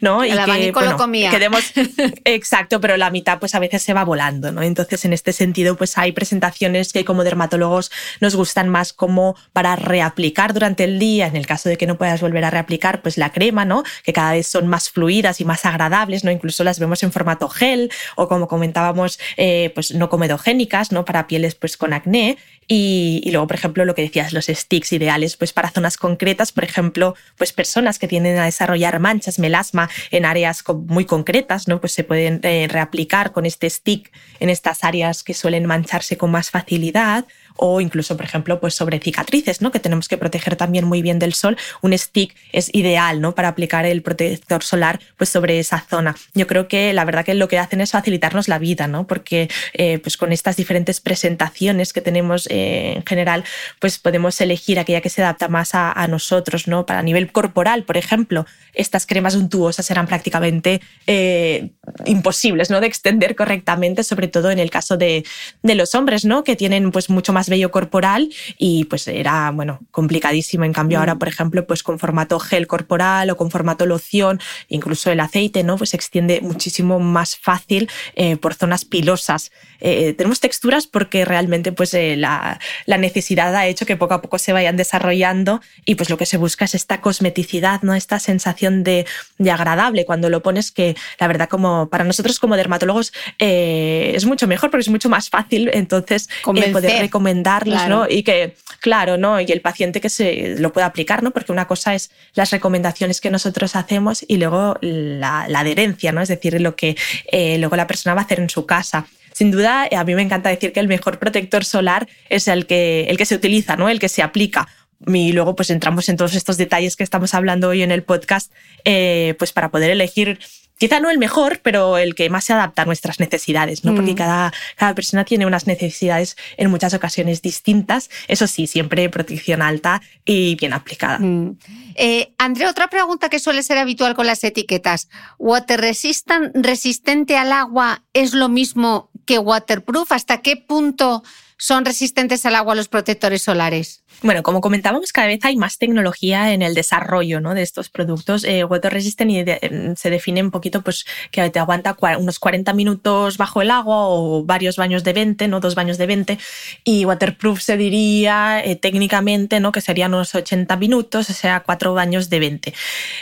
¿no? 0.00 0.22
El 0.22 0.34
y 0.34 0.44
que 0.44 0.72
bueno, 0.72 0.92
lo 0.92 0.96
comía. 0.96 1.30
Quedemos, 1.30 1.72
exacto, 2.24 2.80
pero 2.80 2.96
la 2.96 3.10
mitad 3.10 3.38
pues 3.38 3.54
a 3.54 3.58
veces 3.58 3.82
se 3.82 3.94
va 3.94 4.04
volando. 4.04 4.52
¿no? 4.52 4.62
Entonces, 4.62 5.04
en 5.04 5.12
este 5.12 5.32
sentido, 5.32 5.76
pues 5.76 5.98
hay 5.98 6.12
presentaciones 6.12 6.92
que 6.92 7.04
como 7.04 7.24
dermatólogos 7.24 7.90
nos 8.20 8.34
gustan 8.36 8.68
más 8.68 8.92
como 8.92 9.36
para 9.52 9.76
reaplicar 9.76 10.54
durante 10.54 10.84
el 10.84 10.98
día, 10.98 11.26
en 11.26 11.36
el 11.36 11.46
caso 11.46 11.68
de 11.68 11.76
que 11.76 11.86
no 11.86 11.98
puedas 11.98 12.20
volver 12.20 12.44
a 12.44 12.50
reaplicar, 12.50 13.02
pues 13.02 13.16
la 13.16 13.32
crema, 13.32 13.64
¿no? 13.64 13.82
que 14.02 14.12
cada 14.12 14.32
vez 14.32 14.46
son 14.46 14.66
más 14.68 14.90
fluidas 14.90 15.40
y 15.40 15.44
más 15.44 15.64
agradables, 15.64 16.24
¿no? 16.24 16.30
incluso 16.30 16.64
las 16.64 16.78
vemos 16.78 17.02
en 17.02 17.12
formato 17.12 17.48
gel 17.48 17.90
o 18.16 18.28
como 18.28 18.48
comentábamos, 18.48 19.18
eh, 19.36 19.70
pues 19.74 19.94
no 19.94 20.08
comedogénicas, 20.08 20.92
¿no? 20.92 21.04
para 21.04 21.26
pieles 21.26 21.54
pues 21.54 21.76
con 21.76 21.92
acné 21.92 22.38
y, 22.70 23.22
luego, 23.30 23.46
por 23.46 23.56
ejemplo, 23.56 23.86
lo 23.86 23.94
que 23.94 24.02
decías, 24.02 24.34
los 24.34 24.46
sticks 24.46 24.92
ideales 24.92 25.38
pues 25.38 25.54
para 25.54 25.70
zonas 25.70 25.96
concretas, 25.96 26.52
por 26.52 26.64
ejemplo, 26.64 27.14
pues 27.38 27.54
personas 27.54 27.98
que 27.98 28.06
tienden 28.06 28.36
a 28.36 28.44
desarrollar 28.44 29.00
manchas, 29.00 29.38
melasma 29.38 29.88
en 30.10 30.26
áreas 30.26 30.62
muy 30.86 31.06
concretas, 31.06 31.66
¿no? 31.66 31.80
Pues 31.80 31.92
se 31.92 32.04
pueden 32.04 32.40
eh, 32.42 32.68
reaplicar 32.70 33.32
con 33.32 33.46
este 33.46 33.70
stick 33.70 34.12
en 34.38 34.50
estas 34.50 34.84
áreas 34.84 35.22
que 35.22 35.32
suelen 35.32 35.64
mancharse 35.64 36.18
con 36.18 36.30
más 36.30 36.50
facilidad 36.50 37.24
o 37.58 37.80
incluso, 37.80 38.16
por 38.16 38.24
ejemplo, 38.24 38.60
pues 38.60 38.74
sobre 38.74 39.00
cicatrices, 39.00 39.60
¿no? 39.60 39.70
que 39.70 39.80
tenemos 39.80 40.08
que 40.08 40.16
proteger 40.16 40.56
también 40.56 40.84
muy 40.84 41.02
bien 41.02 41.18
del 41.18 41.34
sol. 41.34 41.56
Un 41.82 41.96
stick 41.96 42.34
es 42.52 42.72
ideal 42.72 43.20
¿no? 43.20 43.34
para 43.34 43.48
aplicar 43.48 43.84
el 43.84 44.00
protector 44.00 44.62
solar 44.62 45.00
pues 45.16 45.28
sobre 45.28 45.58
esa 45.58 45.84
zona. 45.90 46.14
Yo 46.34 46.46
creo 46.46 46.68
que 46.68 46.92
la 46.92 47.04
verdad 47.04 47.24
que 47.24 47.34
lo 47.34 47.48
que 47.48 47.58
hacen 47.58 47.80
es 47.80 47.90
facilitarnos 47.90 48.46
la 48.48 48.58
vida, 48.58 48.86
¿no? 48.86 49.06
porque 49.06 49.50
eh, 49.74 49.98
pues 49.98 50.16
con 50.16 50.32
estas 50.32 50.56
diferentes 50.56 51.00
presentaciones 51.00 51.92
que 51.92 52.00
tenemos 52.00 52.46
eh, 52.48 52.94
en 52.96 53.04
general, 53.04 53.44
pues 53.80 53.98
podemos 53.98 54.40
elegir 54.40 54.78
aquella 54.78 55.00
que 55.00 55.10
se 55.10 55.22
adapta 55.22 55.48
más 55.48 55.70
a, 55.74 56.06
nosotros. 56.08 56.68
¿no? 56.68 56.86
Para 56.86 57.02
nivel 57.02 57.32
corporal, 57.32 57.82
por 57.82 57.96
ejemplo, 57.96 58.46
estas 58.72 59.04
cremas 59.04 59.34
untuosas 59.34 59.84
serán 59.84 60.06
prácticamente 60.06 60.80
eh, 61.08 61.70
imposibles 62.06 62.70
¿no? 62.70 62.80
de 62.80 62.86
extender 62.86 63.34
correctamente, 63.34 64.04
sobre 64.04 64.28
todo 64.28 64.52
en 64.52 64.60
el 64.60 64.70
caso 64.70 64.96
de, 64.96 65.24
de 65.62 65.74
los 65.74 65.96
hombres, 65.96 66.24
¿no? 66.24 66.44
que 66.44 66.54
tienen 66.54 66.92
pues 66.92 67.10
mucho 67.10 67.32
más 67.32 67.47
vello 67.48 67.70
corporal 67.70 68.30
y 68.56 68.84
pues 68.84 69.08
era, 69.08 69.50
bueno, 69.50 69.80
complicadísimo. 69.90 70.64
En 70.64 70.72
cambio, 70.72 70.98
ahora, 70.98 71.14
mm. 71.14 71.18
por 71.18 71.28
ejemplo, 71.28 71.66
pues 71.66 71.82
con 71.82 71.98
formato 71.98 72.38
gel 72.38 72.66
corporal 72.66 73.30
o 73.30 73.36
con 73.36 73.50
formato 73.50 73.86
loción, 73.86 74.40
incluso 74.68 75.10
el 75.10 75.20
aceite, 75.20 75.62
¿no? 75.62 75.76
Pues 75.76 75.90
se 75.90 75.96
extiende 75.96 76.40
muchísimo 76.40 76.98
más 76.98 77.36
fácil 77.36 77.88
eh, 78.14 78.36
por 78.36 78.54
zonas 78.54 78.84
pilosas. 78.84 79.50
Eh, 79.80 80.12
tenemos 80.14 80.40
texturas 80.40 80.86
porque 80.86 81.24
realmente 81.24 81.72
pues 81.72 81.94
eh, 81.94 82.16
la, 82.16 82.58
la, 82.86 82.98
necesidad 82.98 83.54
ha 83.54 83.66
hecho 83.66 83.86
que 83.86 83.96
poco 83.96 84.14
a 84.14 84.20
poco 84.20 84.38
se 84.38 84.52
vayan 84.52 84.76
desarrollando 84.76 85.60
y 85.84 85.94
pues 85.94 86.10
lo 86.10 86.16
que 86.16 86.26
se 86.26 86.36
busca 86.36 86.64
es 86.64 86.74
esta 86.74 87.00
cosmeticidad, 87.00 87.82
¿no? 87.82 87.94
Esta 87.94 88.18
sensación 88.18 88.82
de, 88.82 89.06
de 89.38 89.50
agradable 89.50 90.04
cuando 90.04 90.30
lo 90.30 90.42
pones 90.42 90.72
que 90.72 90.96
la 91.20 91.28
verdad 91.28 91.48
como 91.48 91.88
para 91.88 92.04
nosotros 92.04 92.40
como 92.40 92.56
dermatólogos 92.56 93.12
es 93.38 94.24
mucho 94.24 94.46
mejor 94.46 94.70
porque 94.70 94.82
es 94.82 94.88
mucho 94.88 95.08
más 95.08 95.30
fácil 95.30 95.70
entonces 95.72 96.28
poder 96.44 97.00
recomendar 97.00 97.37
darles, 97.42 97.88
¿no? 97.88 98.06
Y 98.08 98.22
que, 98.22 98.56
claro, 98.80 99.16
¿no? 99.16 99.40
Y 99.40 99.50
el 99.50 99.60
paciente 99.60 100.00
que 100.00 100.08
se 100.08 100.56
lo 100.58 100.72
pueda 100.72 100.86
aplicar, 100.86 101.22
¿no? 101.22 101.30
Porque 101.30 101.52
una 101.52 101.66
cosa 101.66 101.94
es 101.94 102.10
las 102.34 102.50
recomendaciones 102.50 103.20
que 103.20 103.30
nosotros 103.30 103.76
hacemos 103.76 104.24
y 104.26 104.36
luego 104.36 104.76
la, 104.80 105.44
adherencia, 105.44 106.12
¿no? 106.12 106.20
Es 106.20 106.28
decir, 106.28 106.60
lo 106.60 106.76
que 106.76 106.96
eh, 107.30 107.58
luego 107.58 107.76
la 107.76 107.86
persona 107.86 108.14
va 108.14 108.22
a 108.22 108.24
hacer 108.24 108.40
en 108.40 108.50
su 108.50 108.66
casa. 108.66 109.06
Sin 109.32 109.50
duda, 109.50 109.88
a 109.90 110.04
mí 110.04 110.14
me 110.14 110.22
encanta 110.22 110.48
decir 110.48 110.72
que 110.72 110.80
el 110.80 110.88
mejor 110.88 111.18
protector 111.18 111.64
solar 111.64 112.08
es 112.28 112.48
el 112.48 112.66
que, 112.66 113.06
el 113.08 113.16
que 113.16 113.24
se 113.24 113.36
utiliza, 113.36 113.76
¿no? 113.76 113.88
El 113.88 114.00
que 114.00 114.08
se 114.08 114.22
aplica 114.22 114.68
y 115.06 115.32
luego 115.32 115.54
pues 115.54 115.70
entramos 115.70 116.08
en 116.08 116.16
todos 116.16 116.34
estos 116.34 116.56
detalles 116.56 116.96
que 116.96 117.04
estamos 117.04 117.34
hablando 117.34 117.68
hoy 117.68 117.82
en 117.82 117.92
el 117.92 118.02
podcast, 118.02 118.52
eh, 118.84 119.34
pues 119.38 119.52
para 119.52 119.70
poder 119.70 119.90
elegir 119.90 120.40
quizá 120.78 121.00
no 121.00 121.10
el 121.10 121.18
mejor, 121.18 121.60
pero 121.62 121.98
el 121.98 122.14
que 122.14 122.30
más 122.30 122.44
se 122.44 122.52
adapta 122.52 122.82
a 122.82 122.84
nuestras 122.84 123.20
necesidades, 123.20 123.84
¿no? 123.84 123.94
Porque 123.94 124.12
mm. 124.12 124.16
cada, 124.16 124.52
cada 124.76 124.94
persona 124.94 125.24
tiene 125.24 125.44
unas 125.44 125.66
necesidades 125.66 126.36
en 126.56 126.70
muchas 126.70 126.94
ocasiones 126.94 127.42
distintas. 127.42 128.10
Eso 128.28 128.46
sí, 128.46 128.66
siempre 128.66 129.08
protección 129.10 129.60
alta 129.60 130.00
y 130.24 130.54
bien 130.54 130.72
aplicada. 130.72 131.18
Mm. 131.18 131.58
Eh, 131.96 132.32
Andrea, 132.38 132.70
otra 132.70 132.88
pregunta 132.88 133.28
que 133.28 133.40
suele 133.40 133.62
ser 133.62 133.78
habitual 133.78 134.14
con 134.14 134.26
las 134.26 134.42
etiquetas. 134.44 135.08
¿Water 135.38 135.80
resistant, 135.80 136.54
resistente 136.54 137.36
al 137.36 137.52
agua, 137.52 138.04
es 138.12 138.32
lo 138.32 138.48
mismo 138.48 139.10
que 139.26 139.38
waterproof? 139.38 140.12
¿Hasta 140.12 140.40
qué 140.40 140.56
punto 140.56 141.22
son 141.58 141.84
resistentes 141.84 142.46
al 142.46 142.54
agua 142.54 142.74
los 142.74 142.88
protectores 142.88 143.42
solares? 143.42 144.04
Bueno, 144.20 144.42
como 144.42 144.60
comentábamos, 144.60 145.12
cada 145.12 145.28
vez 145.28 145.38
hay 145.44 145.56
más 145.56 145.78
tecnología 145.78 146.52
en 146.52 146.60
el 146.60 146.74
desarrollo 146.74 147.40
¿no? 147.40 147.54
de 147.54 147.62
estos 147.62 147.88
productos. 147.88 148.42
Eh, 148.42 148.64
water 148.64 148.92
resistant 148.92 149.30
mm, 149.30 149.94
se 149.94 150.10
define 150.10 150.42
un 150.42 150.50
poquito 150.50 150.82
pues, 150.82 151.06
que 151.30 151.48
te 151.50 151.60
aguanta 151.60 151.96
unos 152.18 152.40
40 152.40 152.72
minutos 152.72 153.36
bajo 153.36 153.62
el 153.62 153.70
agua 153.70 154.08
o 154.08 154.42
varios 154.44 154.76
baños 154.76 155.04
de 155.04 155.12
20, 155.12 155.46
no 155.46 155.60
dos 155.60 155.76
baños 155.76 155.98
de 155.98 156.06
20. 156.06 156.38
Y 156.82 157.04
waterproof 157.04 157.60
se 157.60 157.76
diría 157.76 158.60
eh, 158.64 158.74
técnicamente 158.74 159.60
¿no? 159.60 159.70
que 159.70 159.80
serían 159.80 160.12
unos 160.12 160.34
80 160.34 160.76
minutos, 160.76 161.30
o 161.30 161.32
sea, 161.32 161.60
cuatro 161.60 161.94
baños 161.94 162.28
de 162.28 162.40
20. 162.40 162.74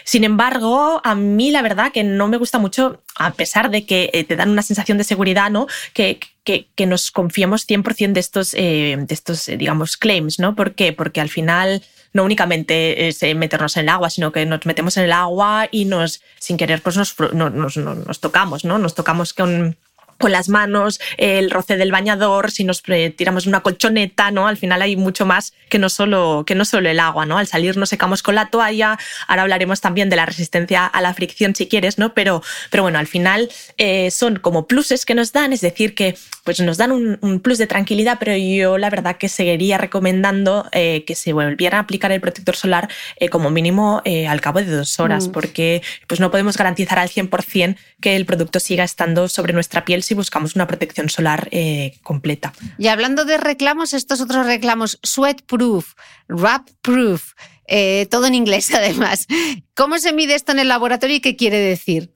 Sin 0.02 0.24
embargo, 0.24 1.02
a 1.04 1.14
mí 1.14 1.50
la 1.50 1.60
verdad 1.60 1.92
que 1.92 2.04
no 2.04 2.26
me 2.28 2.38
gusta 2.38 2.58
mucho, 2.58 3.02
a 3.16 3.34
pesar 3.34 3.70
de 3.70 3.84
que 3.84 4.08
eh, 4.14 4.24
te 4.24 4.34
dan 4.34 4.48
una 4.48 4.62
sensación 4.62 4.96
de 4.96 5.04
seguridad, 5.04 5.50
¿no? 5.50 5.66
que, 5.92 6.20
que, 6.42 6.68
que 6.74 6.86
nos 6.86 7.10
confiemos 7.10 7.68
100% 7.68 8.12
de 8.12 8.20
estos, 8.20 8.52
de 8.52 9.06
estos 9.10 9.46
digamos, 9.46 9.96
claims, 9.96 10.38
¿no? 10.38 10.54
Porque 10.54 10.85
porque 10.92 11.20
al 11.20 11.28
final 11.28 11.82
no 12.12 12.24
únicamente 12.24 13.08
es 13.08 13.22
eh, 13.22 13.34
meternos 13.34 13.76
en 13.76 13.82
el 13.82 13.88
agua, 13.90 14.10
sino 14.10 14.32
que 14.32 14.46
nos 14.46 14.64
metemos 14.66 14.96
en 14.96 15.04
el 15.04 15.12
agua 15.12 15.68
y 15.70 15.84
nos, 15.84 16.22
sin 16.38 16.56
querer, 16.56 16.82
pues 16.82 16.96
nos, 16.96 17.14
nos, 17.32 17.76
nos 17.76 18.20
tocamos, 18.20 18.64
¿no? 18.64 18.78
Nos 18.78 18.94
tocamos 18.94 19.34
con 19.34 19.76
con 20.18 20.32
las 20.32 20.48
manos, 20.48 21.00
el 21.18 21.50
roce 21.50 21.76
del 21.76 21.92
bañador, 21.92 22.50
si 22.50 22.64
nos 22.64 22.82
tiramos 23.16 23.46
una 23.46 23.60
colchoneta, 23.60 24.30
¿no? 24.30 24.48
Al 24.48 24.56
final 24.56 24.82
hay 24.82 24.96
mucho 24.96 25.26
más 25.26 25.52
que 25.68 25.78
no 25.78 25.88
solo, 25.88 26.44
que 26.46 26.54
no 26.54 26.64
solo 26.64 26.88
el 26.88 27.00
agua, 27.00 27.26
¿no? 27.26 27.38
Al 27.38 27.46
salir 27.46 27.76
nos 27.76 27.90
secamos 27.90 28.22
con 28.22 28.34
la 28.34 28.50
toalla, 28.50 28.98
ahora 29.28 29.42
hablaremos 29.42 29.80
también 29.80 30.08
de 30.08 30.16
la 30.16 30.26
resistencia 30.26 30.86
a 30.86 31.00
la 31.00 31.14
fricción 31.14 31.54
si 31.54 31.66
quieres, 31.66 31.98
¿no? 31.98 32.14
Pero, 32.14 32.42
pero 32.70 32.82
bueno, 32.82 32.98
al 32.98 33.06
final 33.06 33.50
eh, 33.78 34.10
son 34.10 34.36
como 34.36 34.66
pluses 34.66 35.04
que 35.04 35.14
nos 35.14 35.32
dan, 35.32 35.52
es 35.52 35.60
decir, 35.60 35.94
que 35.94 36.16
pues 36.44 36.60
nos 36.60 36.76
dan 36.76 36.92
un, 36.92 37.40
plus 37.40 37.58
de 37.58 37.66
tranquilidad, 37.66 38.18
pero 38.20 38.36
yo 38.36 38.78
la 38.78 38.88
verdad 38.88 39.16
que 39.16 39.28
seguiría 39.28 39.78
recomendando 39.78 40.68
eh, 40.72 41.04
que 41.04 41.14
se 41.14 41.32
volviera 41.32 41.78
a 41.78 41.80
aplicar 41.80 42.12
el 42.12 42.20
protector 42.20 42.56
solar 42.56 42.88
eh, 43.16 43.28
como 43.28 43.50
mínimo 43.50 44.02
al 44.28 44.40
cabo 44.40 44.60
de 44.60 44.66
dos 44.66 45.00
horas, 45.00 45.28
mm. 45.28 45.32
porque 45.32 45.82
pues 46.06 46.20
no 46.20 46.30
podemos 46.30 46.56
garantizar 46.56 46.98
al 46.98 47.08
100% 47.08 47.76
que 48.00 48.16
el 48.16 48.26
producto 48.26 48.60
siga 48.60 48.84
estando 48.84 49.28
sobre 49.28 49.52
nuestra 49.52 49.84
piel 49.84 50.02
si 50.06 50.14
buscamos 50.14 50.54
una 50.54 50.66
protección 50.66 51.08
solar 51.10 51.48
eh, 51.50 51.98
completa. 52.02 52.52
Y 52.78 52.86
hablando 52.86 53.24
de 53.24 53.38
reclamos, 53.38 53.92
estos 53.92 54.20
otros 54.20 54.46
reclamos, 54.46 54.98
sweatproof, 55.02 55.94
wrap-proof, 56.28 57.34
eh, 57.66 58.06
todo 58.10 58.26
en 58.26 58.34
inglés 58.34 58.70
además. 58.74 59.26
¿Cómo 59.74 59.98
se 59.98 60.12
mide 60.12 60.34
esto 60.34 60.52
en 60.52 60.60
el 60.60 60.68
laboratorio 60.68 61.16
y 61.16 61.20
qué 61.20 61.36
quiere 61.36 61.58
decir? 61.58 62.12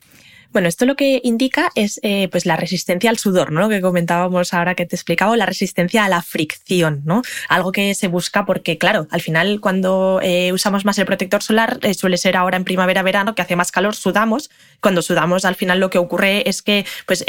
Bueno, 0.53 0.67
esto 0.67 0.85
lo 0.85 0.97
que 0.97 1.21
indica 1.23 1.71
es 1.77 2.01
eh, 2.03 2.29
pues 2.29 2.45
la 2.45 2.57
resistencia 2.57 3.09
al 3.09 3.19
sudor, 3.19 3.53
¿no? 3.53 3.69
Que 3.69 3.81
comentábamos 3.81 4.53
ahora 4.53 4.75
que 4.75 4.85
te 4.85 4.97
explicaba, 4.97 5.37
la 5.37 5.47
resistencia 5.47 6.05
a 6.05 6.09
la 6.09 6.23
fricción, 6.23 7.03
¿no? 7.05 7.23
Algo 7.49 7.71
que 7.71 7.95
se 7.95 8.09
busca 8.09 8.45
porque, 8.47 8.77
claro, 8.77 9.07
al 9.13 9.21
final 9.21 9.61
cuando 9.61 10.19
eh, 10.25 10.53
usamos 10.53 10.85
más 10.85 10.99
el 10.99 11.07
protector 11.07 11.45
solar, 11.45 11.79
eh, 11.83 11.95
suele 11.95 12.17
ser 12.17 12.37
ahora 12.37 12.57
en 12.57 12.65
primavera, 12.65 13.03
verano, 13.03 13.37
que 13.37 13.43
hace 13.43 13.55
más 13.55 13.71
calor, 13.71 13.95
sudamos. 13.95 14.51
Cuando 14.81 15.03
sudamos, 15.03 15.45
al 15.45 15.55
final 15.55 15.79
lo 15.79 15.89
que 15.89 15.99
ocurre 15.99 16.49
es 16.49 16.63
que 16.63 16.85
pues 17.07 17.25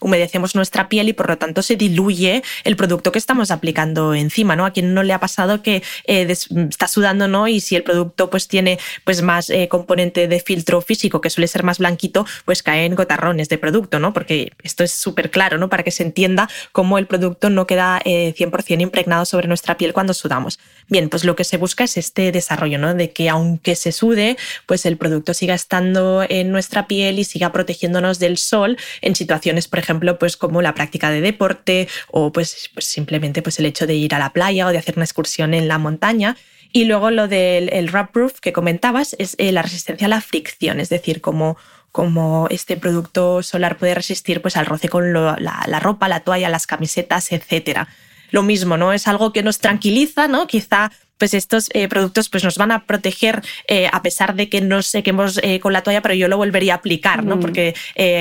humedecemos 0.00 0.54
nuestra 0.54 0.88
piel 0.88 1.08
y 1.08 1.12
por 1.12 1.28
lo 1.28 1.38
tanto 1.38 1.62
se 1.62 1.76
diluye 1.76 2.42
el 2.64 2.76
producto 2.76 3.12
que 3.12 3.18
estamos 3.18 3.50
aplicando 3.50 4.14
encima, 4.14 4.56
¿no? 4.56 4.66
A 4.66 4.72
quien 4.72 4.92
no 4.92 5.02
le 5.02 5.12
ha 5.12 5.20
pasado 5.20 5.62
que 5.62 5.82
está 6.04 6.88
sudando, 6.88 7.28
¿no? 7.28 7.48
Y 7.48 7.60
si 7.60 7.76
el 7.76 7.82
producto 7.82 8.28
pues 8.28 8.48
tiene 8.48 8.78
pues 9.04 9.22
más 9.22 9.50
componente 9.68 10.28
de 10.28 10.40
filtro 10.40 10.82
físico, 10.82 11.20
que 11.20 11.30
suele 11.30 11.46
ser 11.46 11.62
más 11.62 11.78
blanquito, 11.78 12.26
pues 12.44 12.62
caen 12.62 12.94
gotarrones 12.94 13.48
de 13.48 13.58
producto, 13.58 13.98
¿no? 13.98 14.12
Porque 14.12 14.52
esto 14.62 14.84
es 14.84 14.92
súper 14.92 15.30
claro, 15.30 15.58
¿no? 15.58 15.68
Para 15.68 15.82
que 15.82 15.90
se 15.90 16.02
entienda 16.02 16.48
cómo 16.72 16.98
el 16.98 17.06
producto 17.06 17.50
no 17.50 17.66
queda 17.66 18.00
100% 18.04 18.70
eh, 18.70 18.82
impregnado 18.82 19.24
sobre 19.24 19.48
nuestra 19.48 19.76
piel 19.76 19.92
cuando 19.92 20.14
sudamos. 20.14 20.58
Bien, 20.88 21.08
pues 21.08 21.24
lo 21.24 21.36
que 21.36 21.44
se 21.44 21.56
busca 21.56 21.84
es 21.84 21.96
este 21.96 22.32
desarrollo, 22.32 22.78
¿no? 22.78 22.94
De 22.94 23.12
que 23.12 23.28
aunque 23.28 23.74
se 23.76 23.92
sude, 23.92 24.36
pues 24.66 24.86
el 24.86 24.96
producto 24.96 25.34
siga 25.34 25.54
estando 25.54 26.24
en 26.28 26.50
nuestra 26.50 26.86
piel 26.86 27.18
y 27.18 27.24
siga 27.24 27.52
protegiéndonos 27.52 28.18
del 28.18 28.38
sol 28.38 28.76
en 29.00 29.14
situaciones, 29.14 29.68
por 29.68 29.78
ejemplo, 29.78 30.18
pues 30.18 30.36
como 30.36 30.62
la 30.62 30.74
práctica 30.74 31.10
de 31.10 31.20
deporte 31.20 31.88
o 32.10 32.32
pues, 32.32 32.70
pues 32.74 32.86
simplemente 32.86 33.42
pues 33.42 33.58
el 33.58 33.66
hecho 33.66 33.86
de 33.86 33.94
ir 33.94 34.14
a 34.14 34.18
la 34.18 34.30
playa 34.30 34.66
o 34.66 34.70
de 34.70 34.78
hacer 34.78 34.96
una 34.96 35.04
excursión 35.04 35.54
en 35.54 35.68
la 35.68 35.78
montaña. 35.78 36.36
Y 36.74 36.86
luego 36.86 37.10
lo 37.10 37.28
del 37.28 37.68
el 37.72 37.88
wrap 37.90 38.12
proof 38.12 38.40
que 38.40 38.52
comentabas 38.52 39.14
es 39.18 39.34
eh, 39.38 39.52
la 39.52 39.60
resistencia 39.60 40.06
a 40.06 40.10
la 40.10 40.22
fricción, 40.22 40.80
es 40.80 40.88
decir, 40.88 41.20
como 41.20 41.58
como 41.92 42.48
este 42.50 42.78
producto 42.78 43.42
solar 43.42 43.76
puede 43.76 43.94
resistir 43.94 44.40
pues, 44.40 44.56
al 44.56 44.66
roce 44.66 44.88
con 44.88 45.12
la, 45.12 45.36
la, 45.38 45.80
ropa, 45.80 46.08
la 46.08 46.20
toalla, 46.20 46.48
las 46.48 46.66
camisetas, 46.66 47.30
etc. 47.32 47.86
Lo 48.30 48.42
mismo, 48.42 48.78
¿no? 48.78 48.94
Es 48.94 49.06
algo 49.06 49.32
que 49.32 49.42
nos 49.42 49.58
tranquiliza, 49.58 50.26
¿no? 50.26 50.46
Quizá 50.46 50.90
pues 51.22 51.34
estos 51.34 51.68
eh, 51.72 51.86
productos 51.86 52.28
pues 52.28 52.42
nos 52.42 52.58
van 52.58 52.72
a 52.72 52.84
proteger 52.84 53.44
eh, 53.68 53.88
a 53.92 54.02
pesar 54.02 54.34
de 54.34 54.48
que 54.48 54.60
no 54.60 54.82
sequemos 54.82 55.38
eh, 55.44 55.60
con 55.60 55.72
la 55.72 55.84
toalla, 55.84 56.02
pero 56.02 56.14
yo 56.14 56.26
lo 56.26 56.36
volvería 56.36 56.72
a 56.72 56.76
aplicar, 56.78 57.22
¿no? 57.22 57.36
Mm. 57.36 57.40
Porque 57.40 57.74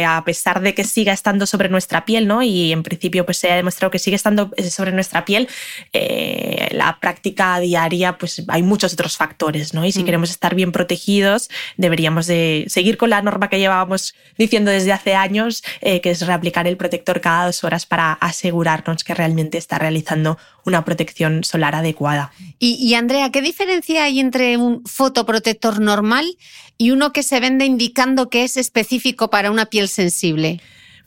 a 0.05 0.23
pesar 0.23 0.61
de 0.61 0.75
que 0.75 0.83
siga 0.83 1.11
estando 1.11 1.47
sobre 1.47 1.67
nuestra 1.67 2.05
piel, 2.05 2.27
¿no? 2.27 2.43
Y 2.43 2.71
en 2.71 2.83
principio 2.83 3.25
pues 3.25 3.39
se 3.39 3.51
ha 3.51 3.55
demostrado 3.55 3.89
que 3.89 3.97
sigue 3.97 4.15
estando 4.15 4.51
sobre 4.69 4.91
nuestra 4.91 5.25
piel, 5.25 5.47
la 5.93 6.99
práctica 7.01 7.59
diaria 7.59 8.19
pues 8.19 8.43
hay 8.47 8.61
muchos 8.61 8.93
otros 8.93 9.17
factores, 9.17 9.73
¿no? 9.73 9.83
Y 9.83 9.91
si 9.91 10.03
mm. 10.03 10.05
queremos 10.05 10.29
estar 10.29 10.53
bien 10.53 10.71
protegidos, 10.71 11.49
deberíamos 11.77 12.27
de 12.27 12.65
seguir 12.67 12.97
con 12.97 13.09
la 13.09 13.23
norma 13.23 13.49
que 13.49 13.57
llevábamos 13.57 14.13
diciendo 14.37 14.69
desde 14.69 14.91
hace 14.91 15.15
años, 15.15 15.63
que 15.81 16.01
es 16.03 16.27
reaplicar 16.27 16.67
el 16.67 16.77
protector 16.77 17.19
cada 17.19 17.47
dos 17.47 17.63
horas 17.63 17.87
para 17.87 18.13
asegurarnos 18.13 19.03
que 19.03 19.15
realmente 19.15 19.57
está 19.57 19.79
realizando 19.79 20.37
una 20.65 20.85
protección 20.85 21.43
solar 21.43 21.75
adecuada. 21.75 22.31
Y, 22.59 22.93
Andrea, 22.93 23.31
¿qué 23.31 23.41
diferencia 23.41 24.03
hay 24.03 24.19
entre 24.19 24.57
un 24.57 24.83
fotoprotector 24.85 25.79
normal 25.79 26.37
y 26.77 26.91
uno 26.91 27.11
que 27.11 27.23
se 27.23 27.39
vende 27.39 27.65
indicando 27.65 28.29
que 28.29 28.43
es 28.43 28.57
específico 28.57 29.29
para 29.29 29.51
una 29.51 29.65
piel 29.65 29.87
sensible? 29.87 30.61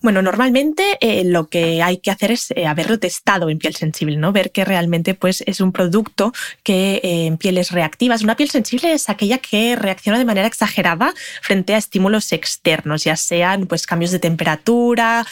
Bueno, 0.04 0.20
normalmente 0.20 0.98
eh, 1.00 1.24
lo 1.24 1.48
que 1.48 1.82
hay 1.82 1.96
que 1.96 2.10
hacer 2.10 2.30
es 2.30 2.50
eh, 2.50 2.66
haberlo 2.66 2.98
testado 2.98 3.48
en 3.48 3.58
piel 3.58 3.74
sensible, 3.74 4.18
¿no? 4.18 4.32
Ver 4.32 4.52
que 4.52 4.62
realmente 4.62 5.14
pues, 5.14 5.42
es 5.46 5.62
un 5.62 5.72
producto 5.72 6.34
que 6.62 6.96
eh, 6.96 7.24
en 7.24 7.38
pieles 7.38 7.70
reactivas. 7.70 8.20
Una 8.20 8.36
piel 8.36 8.50
sensible 8.50 8.92
es 8.92 9.08
aquella 9.08 9.38
que 9.38 9.76
reacciona 9.76 10.18
de 10.18 10.26
manera 10.26 10.46
exagerada 10.46 11.14
frente 11.40 11.74
a 11.74 11.78
estímulos 11.78 12.32
externos, 12.32 13.04
ya 13.04 13.16
sean 13.16 13.66
pues, 13.66 13.86
cambios 13.86 14.10
de 14.10 14.18
temperatura, 14.18 15.26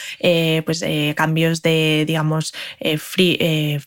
pues, 0.65 0.83
cambios 1.15 1.61
de, 1.61 2.05
digamos, 2.07 2.55
free, 2.97 3.77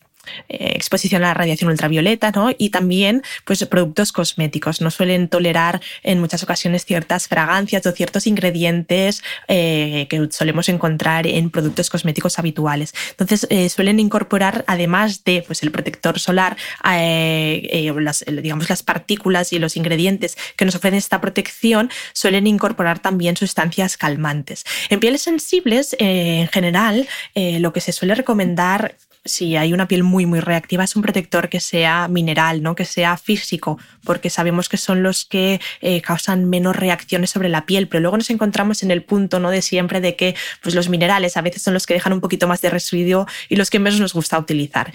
eh, 0.48 0.72
exposición 0.74 1.22
a 1.24 1.28
la 1.28 1.34
radiación 1.34 1.70
ultravioleta, 1.70 2.30
¿no? 2.30 2.50
Y 2.56 2.70
también 2.70 3.22
pues, 3.44 3.64
productos 3.66 4.12
cosméticos. 4.12 4.80
No 4.80 4.90
suelen 4.90 5.28
tolerar 5.28 5.80
en 6.02 6.20
muchas 6.20 6.42
ocasiones 6.42 6.84
ciertas 6.84 7.28
fragancias 7.28 7.84
o 7.86 7.92
ciertos 7.92 8.26
ingredientes 8.26 9.22
eh, 9.48 10.06
que 10.08 10.28
solemos 10.30 10.68
encontrar 10.68 11.26
en 11.26 11.50
productos 11.50 11.90
cosméticos 11.90 12.38
habituales. 12.38 12.94
Entonces, 13.10 13.46
eh, 13.50 13.68
suelen 13.68 14.00
incorporar, 14.00 14.64
además 14.66 15.24
de 15.24 15.42
pues, 15.46 15.62
el 15.62 15.70
protector 15.70 16.18
solar, 16.18 16.56
las, 16.82 18.24
digamos, 18.26 18.68
las 18.68 18.82
partículas 18.82 19.52
y 19.52 19.58
los 19.58 19.76
ingredientes 19.76 20.36
que 20.56 20.64
nos 20.64 20.74
ofrecen 20.74 20.98
esta 20.98 21.20
protección, 21.20 21.90
suelen 22.12 22.46
incorporar 22.46 22.98
también 22.98 23.36
sustancias 23.36 23.96
calmantes. 23.96 24.64
En 24.90 25.00
pieles 25.00 25.22
sensibles, 25.22 25.96
en 25.98 26.48
general, 26.48 27.08
lo 27.34 27.72
que 27.72 27.80
se 27.80 27.92
suele 27.92 28.14
recomendar 28.14 28.96
si 29.26 29.56
hay 29.56 29.72
una 29.72 29.88
piel 29.88 30.02
muy, 30.02 30.26
muy 30.26 30.40
reactiva, 30.40 30.84
es 30.84 30.96
un 30.96 31.02
protector 31.02 31.48
que 31.48 31.60
sea 31.60 32.08
mineral, 32.08 32.62
¿no? 32.62 32.74
que 32.74 32.84
sea 32.84 33.16
físico, 33.16 33.78
porque 34.04 34.30
sabemos 34.30 34.68
que 34.68 34.76
son 34.76 35.02
los 35.02 35.24
que 35.24 35.60
eh, 35.80 36.00
causan 36.00 36.46
menos 36.46 36.76
reacciones 36.76 37.30
sobre 37.30 37.48
la 37.48 37.66
piel, 37.66 37.88
pero 37.88 38.00
luego 38.00 38.16
nos 38.16 38.30
encontramos 38.30 38.82
en 38.82 38.90
el 38.90 39.02
punto 39.02 39.40
¿no? 39.40 39.50
de 39.50 39.62
siempre 39.62 40.00
de 40.00 40.16
que 40.16 40.34
pues, 40.62 40.74
los 40.74 40.88
minerales 40.88 41.36
a 41.36 41.42
veces 41.42 41.62
son 41.62 41.74
los 41.74 41.86
que 41.86 41.94
dejan 41.94 42.12
un 42.12 42.20
poquito 42.20 42.48
más 42.48 42.60
de 42.60 42.70
residuo 42.70 43.26
y 43.48 43.56
los 43.56 43.70
que 43.70 43.78
menos 43.78 44.00
nos 44.00 44.14
gusta 44.14 44.38
utilizar. 44.38 44.92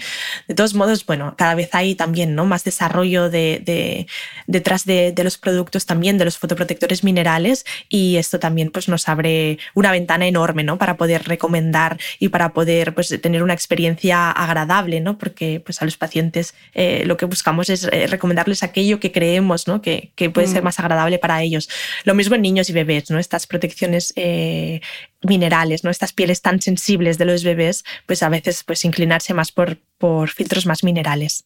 De 0.48 0.54
todos 0.54 0.74
modos, 0.74 1.04
bueno, 1.06 1.34
cada 1.36 1.54
vez 1.54 1.70
hay 1.72 1.94
también 1.94 2.34
¿no? 2.34 2.46
más 2.46 2.64
desarrollo 2.64 3.30
de, 3.30 4.06
detrás 4.46 4.84
de, 4.84 5.14
los 5.22 5.38
productos 5.38 5.86
también, 5.86 6.18
de 6.18 6.24
los 6.24 6.38
fotoprotectores 6.38 7.04
minerales 7.04 7.64
y 7.88 8.16
esto 8.16 8.40
también 8.40 8.70
pues, 8.70 8.88
nos 8.88 9.08
abre 9.08 9.58
una 9.74 9.92
ventana 9.92 10.26
enorme 10.26 10.64
¿no? 10.64 10.78
para 10.78 10.96
poder 10.96 11.24
recomendar 11.24 11.98
y 12.18 12.28
para 12.28 12.52
poder 12.52 12.94
pues, 12.94 13.08
tener 13.20 13.42
una 13.42 13.54
experiencia 13.54 14.21
agradable, 14.30 15.00
¿no? 15.00 15.18
Porque 15.18 15.60
pues, 15.60 15.82
a 15.82 15.84
los 15.84 15.96
pacientes 15.96 16.54
eh, 16.74 17.04
lo 17.06 17.16
que 17.16 17.26
buscamos 17.26 17.68
es 17.68 17.88
eh, 17.90 18.06
recomendarles 18.06 18.62
aquello 18.62 19.00
que 19.00 19.12
creemos 19.12 19.66
¿no? 19.66 19.82
que, 19.82 20.12
puede 20.32 20.46
ser 20.46 20.62
mm. 20.62 20.64
más 20.64 20.78
agradable 20.78 21.18
para 21.18 21.42
ellos. 21.42 21.68
Lo 22.04 22.14
mismo 22.14 22.34
en 22.34 22.42
niños 22.42 22.70
y 22.70 22.72
bebés, 22.72 23.10
¿no? 23.10 23.18
Estas 23.18 23.46
protecciones 23.46 24.12
eh, 24.16 24.80
minerales, 25.22 25.84
¿no? 25.84 25.90
Estas 25.90 26.12
pieles 26.12 26.42
tan 26.42 26.60
sensibles 26.60 27.18
de 27.18 27.24
los 27.24 27.44
bebés, 27.44 27.84
pues 28.06 28.22
a 28.22 28.28
veces 28.28 28.64
pues 28.64 28.84
inclinarse 28.84 29.34
más 29.34 29.52
por, 29.52 29.78
por 29.98 30.30
filtros 30.30 30.66
más 30.66 30.84
minerales. 30.84 31.44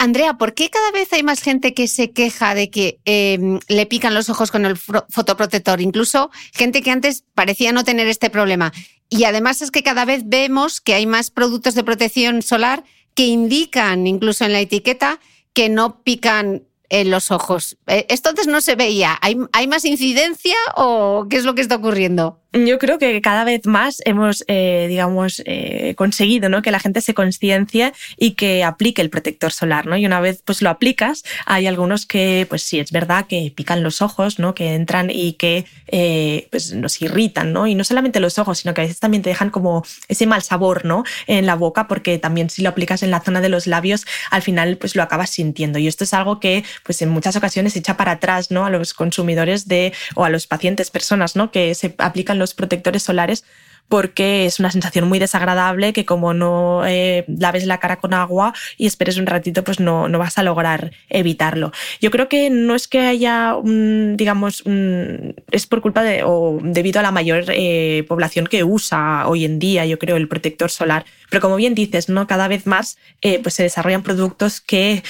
Andrea, 0.00 0.34
¿por 0.34 0.54
qué 0.54 0.70
cada 0.70 0.92
vez 0.92 1.12
hay 1.12 1.24
más 1.24 1.42
gente 1.42 1.74
que 1.74 1.88
se 1.88 2.12
queja 2.12 2.54
de 2.54 2.70
que 2.70 3.00
em, 3.04 3.58
le 3.66 3.84
pican 3.84 4.14
los 4.14 4.30
ojos 4.30 4.52
con 4.52 4.64
el 4.64 4.76
fotoprotector? 4.76 5.80
Incluso 5.80 6.30
gente 6.54 6.82
que 6.82 6.92
antes 6.92 7.24
parecía 7.34 7.72
no 7.72 7.82
tener 7.82 8.06
este 8.06 8.30
problema. 8.30 8.72
Y 9.10 9.24
además 9.24 9.62
es 9.62 9.70
que 9.70 9.82
cada 9.82 10.04
vez 10.04 10.22
vemos 10.26 10.80
que 10.80 10.94
hay 10.94 11.06
más 11.06 11.30
productos 11.30 11.74
de 11.74 11.84
protección 11.84 12.42
solar 12.42 12.84
que 13.14 13.26
indican, 13.26 14.06
incluso 14.06 14.44
en 14.44 14.52
la 14.52 14.60
etiqueta, 14.60 15.18
que 15.52 15.68
no 15.68 16.02
pican 16.02 16.64
en 16.90 17.10
los 17.10 17.30
ojos. 17.30 17.76
Eh, 17.86 18.06
esto 18.08 18.30
no 18.46 18.60
se 18.60 18.74
veía. 18.74 19.18
¿Hay, 19.20 19.36
¿Hay, 19.52 19.66
más 19.66 19.84
incidencia 19.84 20.56
o 20.76 21.26
qué 21.28 21.36
es 21.36 21.44
lo 21.44 21.54
que 21.54 21.62
está 21.62 21.76
ocurriendo? 21.76 22.40
Yo 22.54 22.78
creo 22.78 22.98
que 22.98 23.20
cada 23.20 23.44
vez 23.44 23.66
más 23.66 24.00
hemos, 24.06 24.42
eh, 24.48 24.86
digamos, 24.88 25.42
eh, 25.44 25.94
conseguido 25.98 26.48
¿no? 26.48 26.62
que 26.62 26.70
la 26.70 26.80
gente 26.80 27.02
se 27.02 27.12
conciencie 27.12 27.92
y 28.16 28.32
que 28.32 28.64
aplique 28.64 29.02
el 29.02 29.10
protector 29.10 29.52
solar. 29.52 29.86
¿no? 29.86 29.98
Y 29.98 30.06
una 30.06 30.20
vez 30.22 30.42
pues, 30.42 30.62
lo 30.62 30.70
aplicas, 30.70 31.24
hay 31.44 31.66
algunos 31.66 32.06
que, 32.06 32.46
pues 32.48 32.62
sí, 32.62 32.80
es 32.80 32.90
verdad 32.90 33.26
que 33.26 33.52
pican 33.54 33.82
los 33.82 34.00
ojos, 34.00 34.38
¿no? 34.38 34.54
que 34.54 34.74
entran 34.74 35.10
y 35.10 35.34
que 35.34 35.66
pues, 36.50 36.72
nos 36.72 37.02
irritan. 37.02 37.52
¿no? 37.52 37.66
Y 37.66 37.74
no 37.74 37.84
solamente 37.84 38.18
los 38.18 38.38
ojos, 38.38 38.60
sino 38.60 38.72
que 38.72 38.80
a 38.80 38.84
veces 38.84 38.98
también 38.98 39.22
te 39.22 39.28
dejan 39.28 39.50
como 39.50 39.84
ese 40.08 40.26
mal 40.26 40.42
sabor 40.42 40.86
¿no? 40.86 41.04
en 41.26 41.44
la 41.44 41.54
boca, 41.54 41.86
porque 41.86 42.16
también 42.18 42.48
si 42.48 42.62
lo 42.62 42.70
aplicas 42.70 43.02
en 43.02 43.10
la 43.10 43.20
zona 43.20 43.42
de 43.42 43.50
los 43.50 43.66
labios, 43.66 44.06
al 44.30 44.40
final 44.40 44.78
pues, 44.78 44.96
lo 44.96 45.02
acabas 45.02 45.28
sintiendo. 45.28 45.78
Y 45.78 45.86
esto 45.86 46.04
es 46.04 46.14
algo 46.14 46.40
que 46.40 46.64
pues, 46.82 47.02
en 47.02 47.10
muchas 47.10 47.36
ocasiones 47.36 47.76
echa 47.76 47.98
para 47.98 48.12
atrás 48.12 48.50
¿no? 48.50 48.64
a 48.64 48.70
los 48.70 48.94
consumidores 48.94 49.68
de, 49.68 49.92
o 50.14 50.24
a 50.24 50.30
los 50.30 50.46
pacientes, 50.46 50.90
personas 50.90 51.36
¿no? 51.36 51.50
que 51.50 51.74
se 51.74 51.94
aplican 51.98 52.37
los 52.38 52.54
protectores 52.54 53.02
solares 53.02 53.44
porque 53.88 54.46
es 54.46 54.60
una 54.60 54.70
sensación 54.70 55.08
muy 55.08 55.18
desagradable 55.18 55.92
que 55.92 56.04
como 56.04 56.34
no 56.34 56.86
eh, 56.86 57.24
laves 57.26 57.66
la 57.66 57.78
cara 57.78 57.96
con 57.96 58.14
agua 58.14 58.54
y 58.76 58.86
esperes 58.86 59.16
un 59.16 59.26
ratito, 59.26 59.64
pues 59.64 59.80
no, 59.80 60.08
no, 60.08 60.18
vas 60.18 60.38
a 60.38 60.42
lograr 60.42 60.92
evitarlo. 61.08 61.72
Yo 62.00 62.10
creo 62.10 62.28
que 62.28 62.50
no 62.50 62.74
es 62.74 62.86
que 62.86 63.00
haya, 63.00 63.54
un, 63.56 64.16
digamos, 64.16 64.62
es 65.50 65.66
por 65.66 65.80
culpa 65.80 66.02
de 66.02 66.22
o 66.24 66.58
debido 66.62 67.00
a 67.00 67.02
la 67.02 67.10
mayor 67.10 67.44
eh, 67.48 68.04
población 68.08 68.46
que 68.46 68.64
usa 68.64 69.26
hoy 69.26 69.44
en 69.44 69.58
día, 69.58 69.86
yo 69.86 69.98
creo, 69.98 70.16
el 70.16 70.28
protector 70.28 70.70
solar. 70.70 71.04
Pero 71.30 71.40
como 71.40 71.56
bien 71.56 71.74
dices, 71.74 72.08
¿no? 72.08 72.26
cada 72.26 72.48
vez 72.48 72.66
más 72.66 72.98
eh, 73.22 73.40
pues 73.42 73.54
se 73.54 73.62
desarrollan 73.62 74.02
productos 74.02 74.60
que 74.60 75.02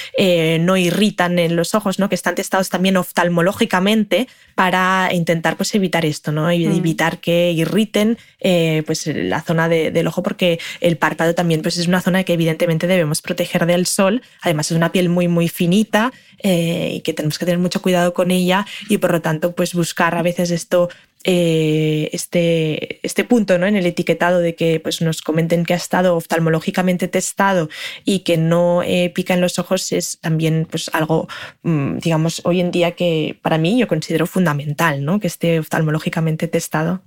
no 0.61 0.77
irritan 0.77 1.39
en 1.39 1.55
los 1.55 1.75
ojos, 1.75 1.99
¿no? 1.99 2.09
que 2.09 2.15
están 2.15 2.35
testados 2.35 2.69
también 2.69 2.97
oftalmológicamente 2.97 4.27
para 4.55 5.09
intentar 5.13 5.55
pues, 5.57 5.73
evitar 5.75 6.05
esto, 6.05 6.31
¿no? 6.31 6.47
Mm. 6.47 6.77
evitar 6.77 7.19
que 7.19 7.51
irriten. 7.51 8.17
Eh, 8.41 8.68
pues 8.85 9.07
la 9.07 9.41
zona 9.41 9.69
del 9.69 10.07
ojo 10.07 10.23
porque 10.23 10.59
el 10.81 10.97
párpado 10.97 11.35
también 11.35 11.61
pues 11.61 11.77
es 11.77 11.87
una 11.87 12.01
zona 12.01 12.23
que 12.23 12.33
evidentemente 12.33 12.87
debemos 12.87 13.21
proteger 13.21 13.65
del 13.65 13.85
sol. 13.85 14.21
Además 14.41 14.71
es 14.71 14.77
una 14.77 14.91
piel 14.91 15.09
muy 15.09 15.27
muy 15.27 15.49
finita 15.49 16.11
eh, 16.41 16.93
y 16.95 17.01
que 17.01 17.13
tenemos 17.13 17.37
que 17.37 17.45
tener 17.45 17.59
mucho 17.59 17.81
cuidado 17.81 18.13
con 18.13 18.31
ella 18.31 18.65
y 18.87 18.97
por 18.97 19.11
lo 19.11 19.21
tanto 19.21 19.53
pues 19.53 19.73
buscar 19.73 20.15
a 20.15 20.21
veces 20.21 20.51
esto 20.51 20.89
eh, 21.25 22.09
este, 22.13 23.05
este 23.05 23.25
punto 23.25 23.57
¿no? 23.57 23.65
en 23.65 23.75
el 23.75 23.85
etiquetado 23.85 24.39
de 24.39 24.55
que 24.55 24.79
pues, 24.79 25.01
nos 25.01 25.21
comenten 25.21 25.65
que 25.65 25.73
ha 25.73 25.77
estado 25.77 26.15
oftalmológicamente 26.15 27.09
testado 27.09 27.67
y 28.05 28.19
que 28.19 28.37
no 28.37 28.81
pica 29.13 29.33
en 29.33 29.41
los 29.41 29.59
ojos 29.59 29.91
es 29.91 30.19
también 30.21 30.65
pues, 30.69 30.89
algo, 30.93 31.27
mm, 31.63 31.97
digamos, 31.97 32.41
hoy 32.45 32.61
en 32.61 32.71
día 32.71 32.91
que 32.91 33.37
para 33.41 33.57
mí 33.57 33.77
yo 33.77 33.87
considero 33.89 34.27
fundamental, 34.27 35.03
¿no? 35.03 35.19
que 35.19 35.27
esté 35.27 35.59
oftalmológicamente 35.59 36.47
testado. 36.47 37.01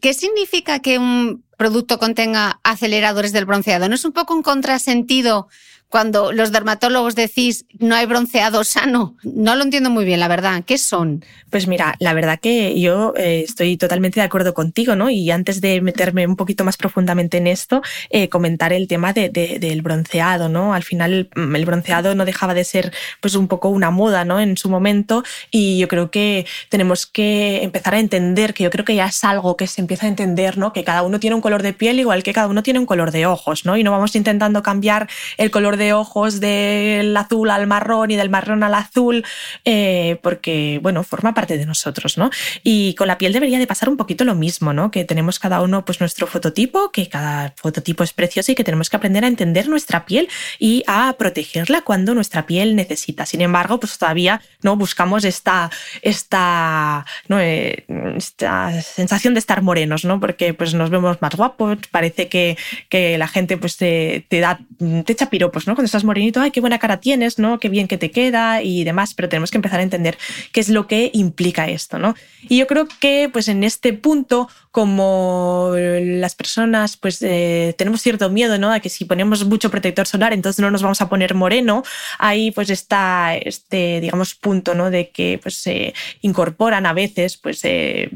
¿Qué 0.00 0.12
significa 0.12 0.80
que 0.80 0.98
un 0.98 1.44
producto 1.56 1.98
contenga 1.98 2.60
aceleradores 2.62 3.32
del 3.32 3.46
bronceado? 3.46 3.88
¿No 3.88 3.94
es 3.94 4.04
un 4.04 4.12
poco 4.12 4.34
un 4.34 4.42
contrasentido 4.42 5.48
cuando 5.92 6.32
los 6.32 6.52
dermatólogos 6.52 7.14
decís 7.14 7.66
no 7.78 7.94
hay 7.94 8.06
bronceado 8.06 8.64
sano? 8.64 9.14
No 9.24 9.54
lo 9.56 9.62
entiendo 9.62 9.90
muy 9.90 10.06
bien, 10.06 10.20
la 10.20 10.26
verdad. 10.26 10.64
¿Qué 10.64 10.78
son? 10.78 11.22
Pues 11.50 11.66
mira, 11.68 11.96
la 11.98 12.14
verdad 12.14 12.40
que 12.40 12.80
yo 12.80 13.12
eh, 13.14 13.42
estoy 13.46 13.76
totalmente 13.76 14.18
de 14.18 14.24
acuerdo 14.24 14.54
contigo, 14.54 14.96
¿no? 14.96 15.10
Y 15.10 15.30
antes 15.30 15.60
de 15.60 15.82
meterme 15.82 16.26
un 16.26 16.36
poquito 16.36 16.64
más 16.64 16.78
profundamente 16.78 17.36
en 17.36 17.46
esto, 17.46 17.82
eh, 18.08 18.30
comentar 18.30 18.72
el 18.72 18.88
tema 18.88 19.12
de, 19.12 19.28
del 19.28 19.82
bronceado, 19.82 20.48
¿no? 20.48 20.72
Al 20.72 20.82
final 20.82 21.28
mm, 21.36 21.56
el 21.56 21.66
bronceado 21.66 22.14
no 22.14 22.24
dejaba 22.24 22.54
de 22.54 22.64
ser 22.64 22.90
pues 23.20 23.34
un 23.34 23.46
poco 23.46 23.68
una 23.68 23.90
moda, 23.90 24.24
¿no? 24.24 24.40
En 24.40 24.56
su 24.56 24.70
momento 24.70 25.24
y 25.50 25.78
yo 25.78 25.88
creo 25.88 26.10
que 26.10 26.46
tenemos 26.70 27.04
que 27.04 27.62
empezar 27.62 27.92
a 27.96 27.98
entender 27.98 28.54
que 28.54 28.64
yo 28.64 28.70
creo 28.70 28.86
que 28.86 28.94
ya 28.94 29.08
es 29.08 29.22
algo 29.24 29.58
que 29.58 29.66
se 29.66 29.82
empieza 29.82 30.06
a 30.06 30.08
entender, 30.08 30.56
¿no? 30.56 30.72
Que 30.72 30.84
cada 30.84 31.02
uno 31.02 31.20
tiene 31.20 31.36
un 31.36 31.42
color 31.42 31.62
de 31.62 31.74
piel 31.74 32.00
igual 32.00 32.22
que 32.22 32.32
cada 32.32 32.46
uno 32.46 32.62
tiene 32.62 32.78
un 32.78 32.86
color 32.86 33.10
de 33.10 33.26
ojos, 33.26 33.66
¿no? 33.66 33.76
Y 33.76 33.84
no 33.84 33.90
vamos 33.90 34.16
intentando 34.16 34.62
cambiar 34.62 35.06
el 35.36 35.50
color 35.50 35.76
de 35.76 35.81
ojos 35.92 36.38
del 36.38 37.16
azul 37.16 37.50
al 37.50 37.66
marrón 37.66 38.10
y 38.10 38.16
del 38.16 38.30
marrón 38.30 38.62
al 38.62 38.74
azul, 38.74 39.24
eh, 39.64 40.18
porque, 40.22 40.78
bueno, 40.82 41.02
forma 41.02 41.32
parte 41.34 41.56
de 41.56 41.64
nosotros, 41.64 42.18
¿no? 42.18 42.30
Y 42.62 42.94
con 42.94 43.06
la 43.08 43.16
piel 43.16 43.32
debería 43.32 43.58
de 43.58 43.66
pasar 43.66 43.88
un 43.88 43.96
poquito 43.96 44.24
lo 44.24 44.34
mismo, 44.34 44.74
¿no? 44.74 44.90
Que 44.90 45.04
tenemos 45.04 45.38
cada 45.38 45.62
uno 45.62 45.84
pues 45.84 46.00
nuestro 46.00 46.26
fototipo, 46.26 46.90
que 46.92 47.08
cada 47.08 47.54
fototipo 47.56 48.04
es 48.04 48.12
precioso 48.12 48.52
y 48.52 48.54
que 48.54 48.64
tenemos 48.64 48.90
que 48.90 48.96
aprender 48.96 49.24
a 49.24 49.28
entender 49.28 49.68
nuestra 49.68 50.04
piel 50.04 50.28
y 50.58 50.84
a 50.86 51.14
protegerla 51.18 51.80
cuando 51.80 52.14
nuestra 52.14 52.46
piel 52.46 52.76
necesita. 52.76 53.24
Sin 53.24 53.40
embargo, 53.40 53.80
pues 53.80 53.96
todavía 53.96 54.42
no 54.62 54.76
buscamos 54.76 55.24
esta, 55.24 55.70
esta. 56.02 57.06
Eh, 57.30 57.86
esta 58.16 58.82
sensación 58.82 59.34
de 59.34 59.40
estar 59.40 59.62
morenos, 59.62 60.04
¿no? 60.04 60.20
Porque 60.20 60.54
pues 60.54 60.74
nos 60.74 60.90
vemos 60.90 61.20
más 61.20 61.34
guapos, 61.34 61.78
parece 61.90 62.28
que, 62.28 62.56
que 62.88 63.18
la 63.18 63.28
gente 63.28 63.56
pues 63.56 63.76
te, 63.76 64.26
te 64.28 64.40
da, 64.40 64.60
te 64.78 65.12
echa 65.12 65.30
piropos, 65.30 65.66
¿no? 65.66 65.71
Cuando 65.74 65.86
estás 65.86 66.04
morenito, 66.04 66.40
ay, 66.40 66.50
qué 66.50 66.60
buena 66.60 66.78
cara 66.78 67.00
tienes, 67.00 67.38
¿no? 67.38 67.58
Qué 67.58 67.68
bien 67.68 67.88
que 67.88 67.98
te 67.98 68.10
queda 68.10 68.62
y 68.62 68.84
demás, 68.84 69.14
pero 69.14 69.28
tenemos 69.28 69.50
que 69.50 69.58
empezar 69.58 69.80
a 69.80 69.82
entender 69.82 70.18
qué 70.52 70.60
es 70.60 70.68
lo 70.68 70.86
que 70.86 71.10
implica 71.12 71.68
esto, 71.68 71.98
¿no? 71.98 72.14
Y 72.48 72.58
yo 72.58 72.66
creo 72.66 72.86
que 73.00 73.28
pues 73.32 73.48
en 73.48 73.64
este 73.64 73.92
punto, 73.92 74.48
como 74.70 75.72
las 75.76 76.34
personas 76.34 76.96
pues 76.96 77.22
eh, 77.22 77.74
tenemos 77.78 78.02
cierto 78.02 78.30
miedo, 78.30 78.58
¿no? 78.58 78.72
A 78.72 78.80
que 78.80 78.88
si 78.88 79.04
ponemos 79.04 79.44
mucho 79.44 79.70
protector 79.70 80.06
solar, 80.06 80.32
entonces 80.32 80.60
no 80.60 80.70
nos 80.70 80.82
vamos 80.82 81.00
a 81.00 81.08
poner 81.08 81.34
moreno, 81.34 81.82
ahí 82.18 82.50
pues 82.50 82.70
está 82.70 83.36
este, 83.36 84.00
digamos, 84.00 84.34
punto, 84.34 84.74
¿no? 84.74 84.90
De 84.90 85.10
que 85.10 85.38
pues 85.42 85.56
se 85.56 85.94
incorporan 86.20 86.86
a 86.86 86.92
veces 86.92 87.36
pues 87.36 87.60
eh, 87.64 88.10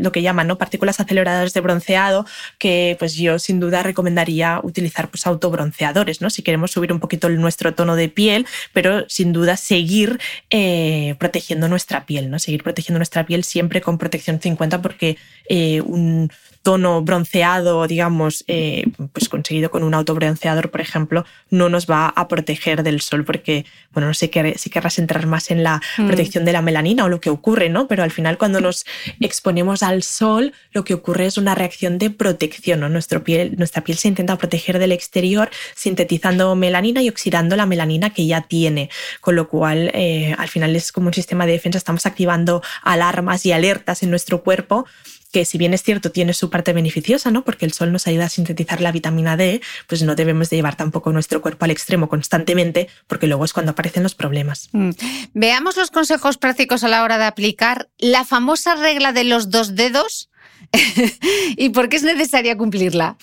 lo 0.00 0.12
que 0.12 0.22
llaman 0.22 0.46
¿no? 0.46 0.58
partículas 0.58 1.00
aceleradoras 1.00 1.52
de 1.52 1.60
bronceado, 1.60 2.26
que 2.58 2.96
pues 2.98 3.14
yo 3.14 3.38
sin 3.38 3.60
duda 3.60 3.82
recomendaría 3.82 4.60
utilizar 4.62 5.08
pues 5.08 5.26
autobronceadores, 5.26 6.20
¿no? 6.20 6.30
Si 6.30 6.42
queremos 6.42 6.70
subir 6.70 6.92
un 6.92 7.00
poquito 7.00 7.28
nuestro 7.28 7.74
tono 7.74 7.96
de 7.96 8.08
piel, 8.08 8.46
pero 8.72 9.08
sin 9.08 9.32
duda 9.32 9.56
seguir 9.56 10.20
eh, 10.50 11.14
protegiendo 11.18 11.68
nuestra 11.68 12.06
piel, 12.06 12.30
¿no? 12.30 12.38
Seguir 12.38 12.62
protegiendo 12.62 12.98
nuestra 12.98 13.26
piel 13.26 13.44
siempre 13.44 13.80
con 13.80 13.98
protección 13.98 14.40
50 14.40 14.82
porque 14.82 15.16
eh, 15.48 15.80
un 15.82 16.30
tono 16.62 17.00
bronceado, 17.02 17.86
digamos, 17.86 18.44
eh, 18.46 18.84
pues 19.12 19.28
conseguido 19.28 19.70
con 19.70 19.82
un 19.82 19.94
autobronceador, 19.94 20.70
por 20.70 20.80
ejemplo, 20.80 21.24
no 21.48 21.68
nos 21.68 21.86
va 21.86 22.08
a 22.08 22.28
proteger 22.28 22.82
del 22.82 23.00
sol 23.00 23.24
porque, 23.24 23.64
bueno, 23.92 24.08
no 24.08 24.14
sé 24.14 24.30
si 24.56 24.70
querrás 24.70 24.98
entrar 24.98 25.26
más 25.26 25.50
en 25.50 25.62
la 25.62 25.80
mm. 25.96 26.06
protección 26.06 26.44
de 26.44 26.52
la 26.52 26.60
melanina 26.60 27.04
o 27.04 27.08
lo 27.08 27.20
que 27.20 27.30
ocurre, 27.30 27.70
¿no? 27.70 27.88
Pero 27.88 28.02
al 28.02 28.10
final 28.10 28.36
cuando 28.36 28.60
nos 28.60 28.84
exponemos 29.20 29.82
al 29.82 30.02
sol, 30.02 30.52
lo 30.72 30.84
que 30.84 30.94
ocurre 30.94 31.26
es 31.26 31.38
una 31.38 31.54
reacción 31.54 31.98
de 31.98 32.10
protección, 32.10 32.80
¿no? 32.80 32.88
Nuestro 32.88 33.24
piel, 33.24 33.54
nuestra 33.56 33.82
piel 33.82 33.96
se 33.96 34.08
intenta 34.08 34.36
proteger 34.36 34.78
del 34.78 34.92
exterior 34.92 35.50
sintetizando 35.74 36.54
melanina 36.56 37.02
y 37.02 37.08
oxidando 37.08 37.56
la 37.56 37.64
melanina 37.64 38.10
que 38.10 38.26
ya 38.26 38.42
tiene, 38.42 38.90
con 39.20 39.34
lo 39.34 39.48
cual 39.48 39.90
eh, 39.94 40.34
al 40.36 40.48
final 40.48 40.76
es 40.76 40.92
como 40.92 41.06
un 41.06 41.14
sistema 41.14 41.46
de 41.46 41.52
defensa, 41.52 41.78
estamos 41.78 42.04
activando 42.04 42.62
alarmas 42.82 43.46
y 43.46 43.52
alertas 43.52 44.02
en 44.02 44.10
nuestro 44.10 44.42
cuerpo 44.42 44.86
que 45.32 45.44
si 45.44 45.58
bien 45.58 45.74
es 45.74 45.82
cierto 45.82 46.10
tiene 46.10 46.34
su 46.34 46.50
parte 46.50 46.72
beneficiosa, 46.72 47.30
¿no? 47.30 47.44
Porque 47.44 47.64
el 47.64 47.72
sol 47.72 47.92
nos 47.92 48.06
ayuda 48.06 48.26
a 48.26 48.28
sintetizar 48.28 48.80
la 48.80 48.92
vitamina 48.92 49.36
D, 49.36 49.60
pues 49.86 50.02
no 50.02 50.14
debemos 50.14 50.50
de 50.50 50.56
llevar 50.56 50.76
tampoco 50.76 51.12
nuestro 51.12 51.40
cuerpo 51.40 51.64
al 51.64 51.70
extremo 51.70 52.08
constantemente, 52.08 52.88
porque 53.06 53.26
luego 53.26 53.44
es 53.44 53.52
cuando 53.52 53.72
aparecen 53.72 54.02
los 54.02 54.14
problemas. 54.14 54.68
Mm. 54.72 54.90
Veamos 55.34 55.76
los 55.76 55.90
consejos 55.90 56.38
prácticos 56.38 56.84
a 56.84 56.88
la 56.88 57.02
hora 57.02 57.18
de 57.18 57.24
aplicar 57.24 57.88
la 57.98 58.24
famosa 58.24 58.74
regla 58.74 59.12
de 59.12 59.24
los 59.24 59.50
dos 59.50 59.74
dedos 59.74 60.30
y 61.56 61.70
por 61.70 61.88
qué 61.88 61.96
es 61.96 62.02
necesaria 62.02 62.56
cumplirla. 62.56 63.16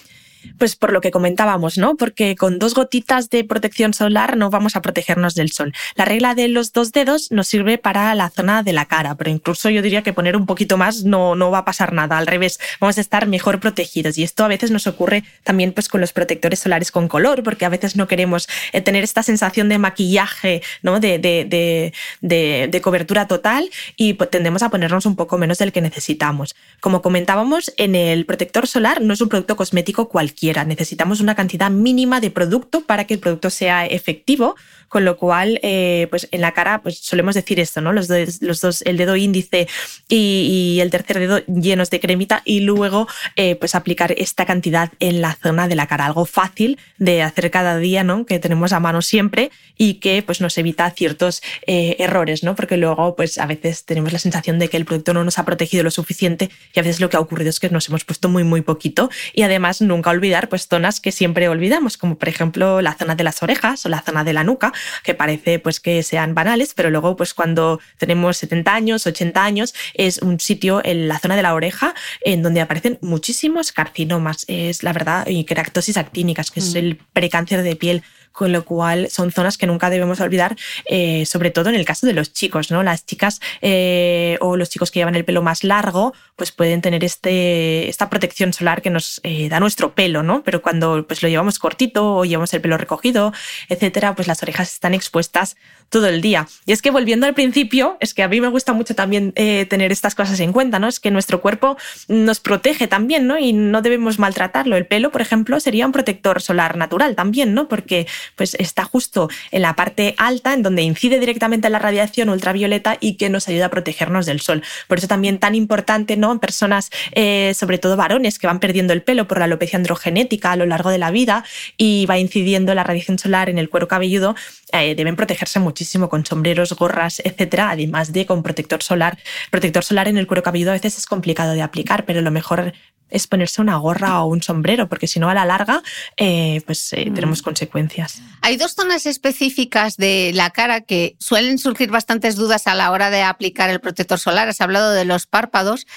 Pues 0.57 0.75
por 0.75 0.91
lo 0.91 1.01
que 1.01 1.11
comentábamos, 1.11 1.77
¿no? 1.77 1.95
Porque 1.95 2.35
con 2.35 2.59
dos 2.59 2.73
gotitas 2.73 3.29
de 3.29 3.43
protección 3.43 3.93
solar 3.93 4.37
no 4.37 4.49
vamos 4.49 4.75
a 4.75 4.81
protegernos 4.81 5.35
del 5.35 5.51
sol. 5.51 5.73
La 5.95 6.05
regla 6.05 6.35
de 6.35 6.47
los 6.47 6.73
dos 6.73 6.91
dedos 6.91 7.31
nos 7.31 7.47
sirve 7.47 7.77
para 7.77 8.13
la 8.15 8.29
zona 8.29 8.63
de 8.63 8.73
la 8.73 8.85
cara, 8.85 9.15
pero 9.15 9.29
incluso 9.29 9.69
yo 9.69 9.81
diría 9.81 10.01
que 10.01 10.13
poner 10.13 10.35
un 10.35 10.45
poquito 10.45 10.77
más 10.77 11.03
no, 11.03 11.35
no 11.35 11.51
va 11.51 11.59
a 11.59 11.65
pasar 11.65 11.93
nada. 11.93 12.17
Al 12.17 12.27
revés, 12.27 12.59
vamos 12.79 12.97
a 12.97 13.01
estar 13.01 13.27
mejor 13.27 13.59
protegidos. 13.59 14.17
Y 14.17 14.23
esto 14.23 14.45
a 14.45 14.47
veces 14.47 14.71
nos 14.71 14.87
ocurre 14.87 15.23
también 15.43 15.73
pues 15.73 15.87
con 15.87 16.01
los 16.01 16.13
protectores 16.13 16.59
solares 16.59 16.91
con 16.91 17.07
color, 17.07 17.43
porque 17.43 17.65
a 17.65 17.69
veces 17.69 17.95
no 17.95 18.07
queremos 18.07 18.47
eh, 18.73 18.81
tener 18.81 19.03
esta 19.03 19.23
sensación 19.23 19.69
de 19.69 19.77
maquillaje, 19.77 20.61
¿no? 20.81 20.99
De, 20.99 21.19
de, 21.19 21.93
de, 22.21 22.67
de 22.71 22.81
cobertura 22.81 23.27
total 23.27 23.69
y 23.95 24.13
pues, 24.13 24.29
tendemos 24.29 24.63
a 24.63 24.69
ponernos 24.69 25.05
un 25.05 25.15
poco 25.15 25.37
menos 25.37 25.57
del 25.57 25.71
que 25.71 25.81
necesitamos. 25.81 26.55
Como 26.79 27.01
comentábamos, 27.01 27.73
en 27.77 27.95
el 27.95 28.25
protector 28.25 28.67
solar 28.67 29.01
no 29.01 29.13
es 29.13 29.21
un 29.21 29.29
producto 29.29 29.55
cosmético 29.55 30.09
cualquiera 30.09 30.36
Necesitamos 30.41 31.19
una 31.19 31.35
cantidad 31.35 31.71
mínima 31.71 32.19
de 32.19 32.29
producto 32.29 32.81
para 32.81 33.05
que 33.05 33.15
el 33.15 33.19
producto 33.19 33.49
sea 33.49 33.85
efectivo, 33.85 34.55
con 34.87 35.05
lo 35.05 35.17
cual, 35.17 35.59
eh, 35.63 36.07
pues 36.09 36.27
en 36.31 36.41
la 36.41 36.53
cara, 36.53 36.81
pues 36.81 36.99
solemos 36.99 37.35
decir 37.35 37.59
esto, 37.59 37.81
¿no? 37.81 37.93
Los, 37.93 38.09
los 38.41 38.61
dos, 38.61 38.81
el 38.83 38.97
dedo 38.97 39.15
índice 39.15 39.67
y, 40.07 40.79
el 40.81 40.89
tercer 40.89 41.19
dedo 41.19 41.39
llenos 41.45 41.89
de 41.89 41.99
cremita 41.99 42.41
y 42.45 42.61
luego, 42.61 43.07
eh, 43.35 43.55
pues 43.55 43.75
aplicar 43.75 44.13
esta 44.17 44.45
cantidad 44.45 44.91
en 44.99 45.21
la 45.21 45.33
zona 45.33 45.67
de 45.67 45.75
la 45.75 45.87
cara, 45.87 46.05
algo 46.05 46.25
fácil 46.25 46.77
de 46.97 47.23
hacer 47.23 47.51
cada 47.51 47.77
día, 47.77 48.03
¿no? 48.03 48.25
Que 48.25 48.39
tenemos 48.39 48.73
a 48.73 48.79
mano 48.79 49.01
siempre 49.01 49.51
y 49.77 49.95
que, 49.95 50.23
pues 50.23 50.41
nos 50.41 50.57
evita 50.57 50.89
ciertos 50.91 51.41
eh, 51.65 51.95
errores, 51.99 52.43
¿no? 52.43 52.55
Porque 52.55 52.77
luego, 52.77 53.15
pues 53.15 53.37
a 53.37 53.45
veces 53.45 53.85
tenemos 53.85 54.13
la 54.13 54.19
sensación 54.19 54.59
de 54.59 54.69
que 54.69 54.77
el 54.77 54.85
producto 54.85 55.13
no 55.13 55.23
nos 55.23 55.37
ha 55.39 55.45
protegido 55.45 55.83
lo 55.83 55.91
suficiente 55.91 56.49
y 56.73 56.79
a 56.79 56.83
veces 56.83 56.99
lo 56.99 57.09
que 57.09 57.17
ha 57.17 57.19
ocurrido 57.19 57.49
es 57.49 57.59
que 57.59 57.69
nos 57.69 57.87
hemos 57.89 58.05
puesto 58.05 58.29
muy, 58.29 58.43
muy 58.43 58.61
poquito 58.61 59.09
y 59.33 59.43
además 59.43 59.81
nunca 59.81 60.09
olvidar, 60.09 60.49
pues 60.49 60.67
zonas 60.67 60.99
que 60.99 61.11
siempre 61.11 61.49
olvidamos, 61.49 61.97
como 61.97 62.17
por 62.17 62.29
ejemplo 62.29 62.81
la 62.81 62.93
zona 62.93 63.15
de 63.15 63.23
las 63.23 63.43
orejas 63.43 63.85
o 63.85 63.89
la 63.89 64.01
zona 64.01 64.23
de 64.23 64.33
la 64.33 64.43
nuca, 64.43 64.73
que 65.03 65.13
parece 65.13 65.59
pues 65.59 65.79
que 65.79 66.03
sean 66.03 66.35
banales, 66.35 66.73
pero 66.73 66.89
luego 66.89 67.15
pues 67.15 67.33
cuando 67.33 67.79
tenemos 67.97 68.37
70 68.37 68.73
años, 68.73 69.07
80 69.07 69.43
años, 69.43 69.73
es 69.93 70.19
un 70.19 70.39
sitio 70.39 70.81
en 70.83 71.07
la 71.07 71.19
zona 71.19 71.35
de 71.35 71.41
la 71.41 71.53
oreja 71.53 71.93
en 72.21 72.41
donde 72.43 72.61
aparecen 72.61 72.97
muchísimos 73.01 73.71
carcinomas, 73.71 74.45
es 74.47 74.83
la 74.83 74.93
verdad, 74.93 75.27
y 75.27 75.43
queratosis 75.43 75.97
actínicas, 75.97 76.51
que 76.51 76.59
es 76.59 76.73
mm. 76.73 76.77
el 76.77 76.99
precáncer 77.13 77.63
de 77.63 77.75
piel 77.75 78.03
con 78.37 78.51
lo 78.51 78.63
cual 78.65 79.09
son 79.09 79.31
zonas 79.31 79.57
que 79.57 79.65
nunca 79.65 79.89
debemos 79.89 80.19
olvidar, 80.19 80.55
eh, 80.85 81.25
sobre 81.25 81.49
todo 81.49 81.69
en 81.69 81.75
el 81.75 81.85
caso 81.85 82.05
de 82.05 82.13
los 82.13 82.33
chicos, 82.33 82.69
¿no? 82.69 82.83
Las 82.83 83.03
chicas 83.03 83.41
eh, 83.63 84.37
o 84.41 84.57
los 84.57 84.69
chicos 84.69 84.91
que 84.91 84.99
llevan 84.99 85.15
el 85.15 85.25
pelo 85.25 85.41
más 85.41 85.63
largo, 85.63 86.13
pues 86.35 86.51
pueden 86.51 86.83
tener 86.83 87.03
este, 87.03 87.89
esta 87.89 88.11
protección 88.11 88.53
solar 88.53 88.83
que 88.83 88.91
nos 88.91 89.21
eh, 89.23 89.49
da 89.49 89.59
nuestro 89.59 89.95
pelo, 89.95 90.21
¿no? 90.21 90.43
Pero 90.43 90.61
cuando 90.61 91.07
pues, 91.07 91.23
lo 91.23 91.29
llevamos 91.29 91.57
cortito 91.57 92.17
o 92.17 92.25
llevamos 92.25 92.53
el 92.53 92.61
pelo 92.61 92.77
recogido, 92.77 93.33
etcétera, 93.69 94.13
pues 94.13 94.27
las 94.27 94.43
orejas 94.43 94.71
están 94.71 94.93
expuestas 94.93 95.57
todo 95.89 96.05
el 96.05 96.21
día. 96.21 96.47
Y 96.67 96.73
es 96.73 96.83
que 96.83 96.91
volviendo 96.91 97.25
al 97.25 97.33
principio, 97.33 97.97
es 98.01 98.13
que 98.13 98.21
a 98.21 98.27
mí 98.27 98.39
me 98.39 98.49
gusta 98.49 98.73
mucho 98.73 98.93
también 98.93 99.31
tener 99.31 99.93
estas 99.93 100.15
cosas 100.15 100.37
en 100.41 100.51
cuenta, 100.51 100.79
¿no? 100.79 100.89
Es 100.89 100.99
que 100.99 101.11
nuestro 101.11 101.39
cuerpo 101.39 101.77
nos 102.09 102.41
protege 102.41 102.87
también, 102.87 103.25
¿no? 103.25 103.39
Y 103.39 103.53
no 103.53 103.81
debemos 103.81 104.19
maltratarlo. 104.19 104.75
El 104.75 104.85
pelo, 104.85 105.11
por 105.11 105.21
ejemplo, 105.21 105.61
sería 105.61 105.85
un 105.85 105.93
protector 105.93 106.41
solar 106.41 106.75
natural 106.75 107.15
también, 107.15 107.53
¿no? 107.53 107.69
Porque 107.69 108.05
pues 108.35 108.55
está 108.55 108.83
justo 108.83 109.29
en 109.51 109.61
la 109.61 109.75
parte 109.75 110.15
alta, 110.17 110.53
en 110.53 110.63
donde 110.63 110.81
incide 110.81 111.19
directamente 111.19 111.69
la 111.69 111.79
radiación 111.79 112.29
ultravioleta 112.29 112.97
y 112.99 113.15
que 113.15 113.29
nos 113.29 113.47
ayuda 113.47 113.67
a 113.67 113.69
protegernos 113.69 114.25
del 114.25 114.41
sol. 114.41 114.63
Por 114.87 114.97
eso 114.97 115.07
también 115.07 115.39
tan 115.39 115.55
importante, 115.55 116.17
¿no? 116.17 116.31
En 116.31 116.39
personas, 116.39 116.89
eh, 117.11 117.53
sobre 117.55 117.77
todo 117.77 117.95
varones, 117.97 118.39
que 118.39 118.47
van 118.47 118.59
perdiendo 118.59 118.93
el 118.93 119.03
pelo 119.03 119.27
por 119.27 119.39
la 119.39 119.45
alopecia 119.45 119.77
androgenética 119.77 120.51
a 120.51 120.55
lo 120.55 120.65
largo 120.65 120.89
de 120.89 120.97
la 120.97 121.11
vida 121.11 121.43
y 121.77 122.05
va 122.05 122.17
incidiendo 122.17 122.73
la 122.73 122.83
radiación 122.83 123.19
solar 123.19 123.49
en 123.49 123.57
el 123.57 123.69
cuero 123.69 123.87
cabelludo, 123.87 124.35
eh, 124.73 124.95
deben 124.95 125.15
protegerse 125.15 125.59
muchísimo 125.59 126.09
con 126.09 126.25
sombreros, 126.25 126.73
gorras, 126.73 127.21
etcétera, 127.23 127.71
además 127.71 128.13
de 128.13 128.25
con 128.25 128.43
protector 128.43 128.83
solar. 128.83 129.17
Protector 129.51 129.83
solar 129.83 130.07
en 130.07 130.17
el 130.17 130.27
cuero 130.27 130.43
cabelludo 130.43 130.71
a 130.71 130.73
veces 130.73 130.97
es 130.97 131.05
complicado 131.05 131.53
de 131.53 131.61
aplicar, 131.61 132.05
pero 132.05 132.21
lo 132.21 132.31
mejor 132.31 132.73
es 133.09 133.27
ponerse 133.27 133.61
una 133.61 133.77
gorra 133.77 134.21
o 134.21 134.27
un 134.27 134.41
sombrero, 134.41 134.89
porque 134.89 135.07
si 135.07 135.19
no 135.19 135.29
a 135.29 135.33
la 135.33 135.45
larga, 135.45 135.81
eh, 136.17 136.61
pues 136.65 136.91
eh, 136.93 137.09
mm. 137.09 137.13
tenemos 137.13 137.41
consecuencias. 137.41 138.16
Hay 138.41 138.57
dos 138.57 138.73
zonas 138.73 139.05
específicas 139.05 139.97
de 139.97 140.31
la 140.33 140.49
cara 140.51 140.81
que 140.81 141.15
suelen 141.19 141.57
surgir 141.57 141.89
bastantes 141.91 142.35
dudas 142.35 142.67
a 142.67 142.75
la 142.75 142.91
hora 142.91 143.09
de 143.09 143.23
aplicar 143.23 143.69
el 143.69 143.79
protector 143.79 144.19
solar. 144.19 144.47
Has 144.47 144.61
hablado 144.61 144.91
de 144.91 145.05
los 145.05 145.27
párpados, 145.27 145.87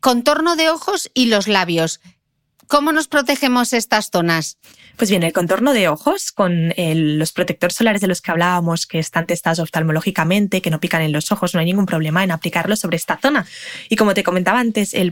contorno 0.00 0.56
de 0.56 0.70
ojos 0.70 1.10
y 1.14 1.26
los 1.26 1.48
labios. 1.48 2.00
¿Cómo 2.70 2.92
nos 2.92 3.08
protegemos 3.08 3.72
estas 3.72 4.10
zonas? 4.12 4.56
Pues 4.96 5.10
bien, 5.10 5.24
el 5.24 5.32
contorno 5.32 5.72
de 5.72 5.88
ojos 5.88 6.30
con 6.30 6.72
los 6.76 7.32
protectores 7.32 7.74
solares 7.74 8.00
de 8.00 8.06
los 8.06 8.22
que 8.22 8.30
hablábamos, 8.30 8.86
que 8.86 9.00
están 9.00 9.26
testados 9.26 9.58
oftalmológicamente, 9.58 10.62
que 10.62 10.70
no 10.70 10.78
pican 10.78 11.02
en 11.02 11.10
los 11.10 11.32
ojos, 11.32 11.52
no 11.52 11.58
hay 11.58 11.66
ningún 11.66 11.86
problema 11.86 12.22
en 12.22 12.30
aplicarlos 12.30 12.78
sobre 12.78 12.96
esta 12.96 13.18
zona. 13.20 13.44
Y 13.88 13.96
como 13.96 14.14
te 14.14 14.22
comentaba 14.22 14.60
antes, 14.60 14.94
el, 14.94 15.10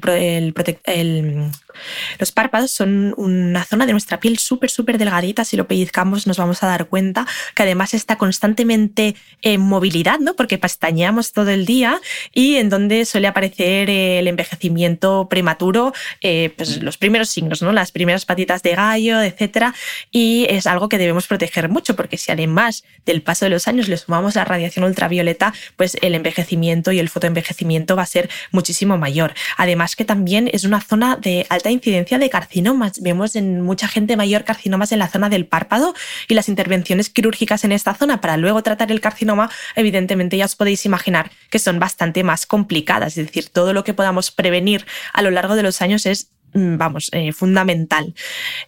los 2.18 2.32
párpados 2.32 2.70
son 2.70 3.14
una 3.16 3.64
zona 3.64 3.86
de 3.86 3.92
nuestra 3.92 4.20
piel 4.20 4.38
súper, 4.38 4.70
súper 4.70 4.98
delgadita. 4.98 5.44
Si 5.44 5.56
lo 5.56 5.66
pellizcamos 5.66 6.26
nos 6.26 6.36
vamos 6.36 6.62
a 6.62 6.66
dar 6.66 6.86
cuenta 6.86 7.26
que 7.54 7.62
además 7.62 7.94
está 7.94 8.16
constantemente 8.16 9.14
en 9.42 9.60
movilidad, 9.60 10.18
¿no? 10.18 10.34
porque 10.34 10.58
pestañeamos 10.58 11.32
todo 11.32 11.50
el 11.50 11.66
día 11.66 12.00
y 12.32 12.56
en 12.56 12.68
donde 12.68 13.04
suele 13.04 13.28
aparecer 13.28 13.90
el 13.90 14.26
envejecimiento 14.26 15.28
prematuro, 15.28 15.92
eh, 16.22 16.52
pues 16.56 16.82
los 16.82 16.98
primeros 16.98 17.28
signos, 17.28 17.62
¿no? 17.62 17.72
las 17.72 17.92
primeras 17.92 18.24
patitas 18.24 18.62
de 18.62 18.74
gallo, 18.74 19.22
etcétera 19.22 19.74
y 20.10 20.46
es 20.48 20.66
algo 20.66 20.88
que 20.88 20.98
debemos 20.98 21.26
proteger 21.26 21.68
mucho 21.68 21.96
porque 21.96 22.16
si 22.16 22.32
además 22.32 22.84
del 23.06 23.22
paso 23.22 23.44
de 23.44 23.50
los 23.50 23.68
años 23.68 23.88
le 23.88 23.96
sumamos 23.96 24.34
la 24.34 24.44
radiación 24.44 24.84
ultravioleta, 24.84 25.54
pues 25.76 25.96
el 26.02 26.14
envejecimiento 26.14 26.92
y 26.92 26.98
el 26.98 27.08
fotoenvejecimiento 27.08 27.96
va 27.96 28.02
a 28.02 28.06
ser 28.06 28.28
muchísimo 28.52 28.98
mayor. 28.98 29.34
Además 29.56 29.96
que 29.96 30.04
también 30.04 30.50
es 30.52 30.64
una 30.64 30.80
zona 30.80 31.16
de 31.16 31.46
alta 31.48 31.67
incidencia 31.70 32.18
de 32.18 32.30
carcinomas. 32.30 33.00
Vemos 33.00 33.36
en 33.36 33.62
mucha 33.62 33.88
gente 33.88 34.16
mayor 34.16 34.44
carcinomas 34.44 34.92
en 34.92 34.98
la 34.98 35.08
zona 35.08 35.28
del 35.28 35.46
párpado 35.46 35.94
y 36.28 36.34
las 36.34 36.48
intervenciones 36.48 37.10
quirúrgicas 37.10 37.64
en 37.64 37.72
esta 37.72 37.94
zona 37.94 38.20
para 38.20 38.36
luego 38.36 38.62
tratar 38.62 38.90
el 38.92 39.00
carcinoma, 39.00 39.50
evidentemente 39.76 40.36
ya 40.36 40.44
os 40.44 40.56
podéis 40.56 40.84
imaginar 40.86 41.30
que 41.50 41.58
son 41.58 41.78
bastante 41.78 42.24
más 42.24 42.46
complicadas. 42.46 43.16
Es 43.18 43.26
decir, 43.26 43.48
todo 43.48 43.72
lo 43.72 43.84
que 43.84 43.94
podamos 43.94 44.30
prevenir 44.30 44.86
a 45.12 45.22
lo 45.22 45.30
largo 45.30 45.56
de 45.56 45.62
los 45.62 45.82
años 45.82 46.06
es 46.06 46.30
vamos, 46.54 47.10
eh, 47.12 47.32
fundamental. 47.32 48.14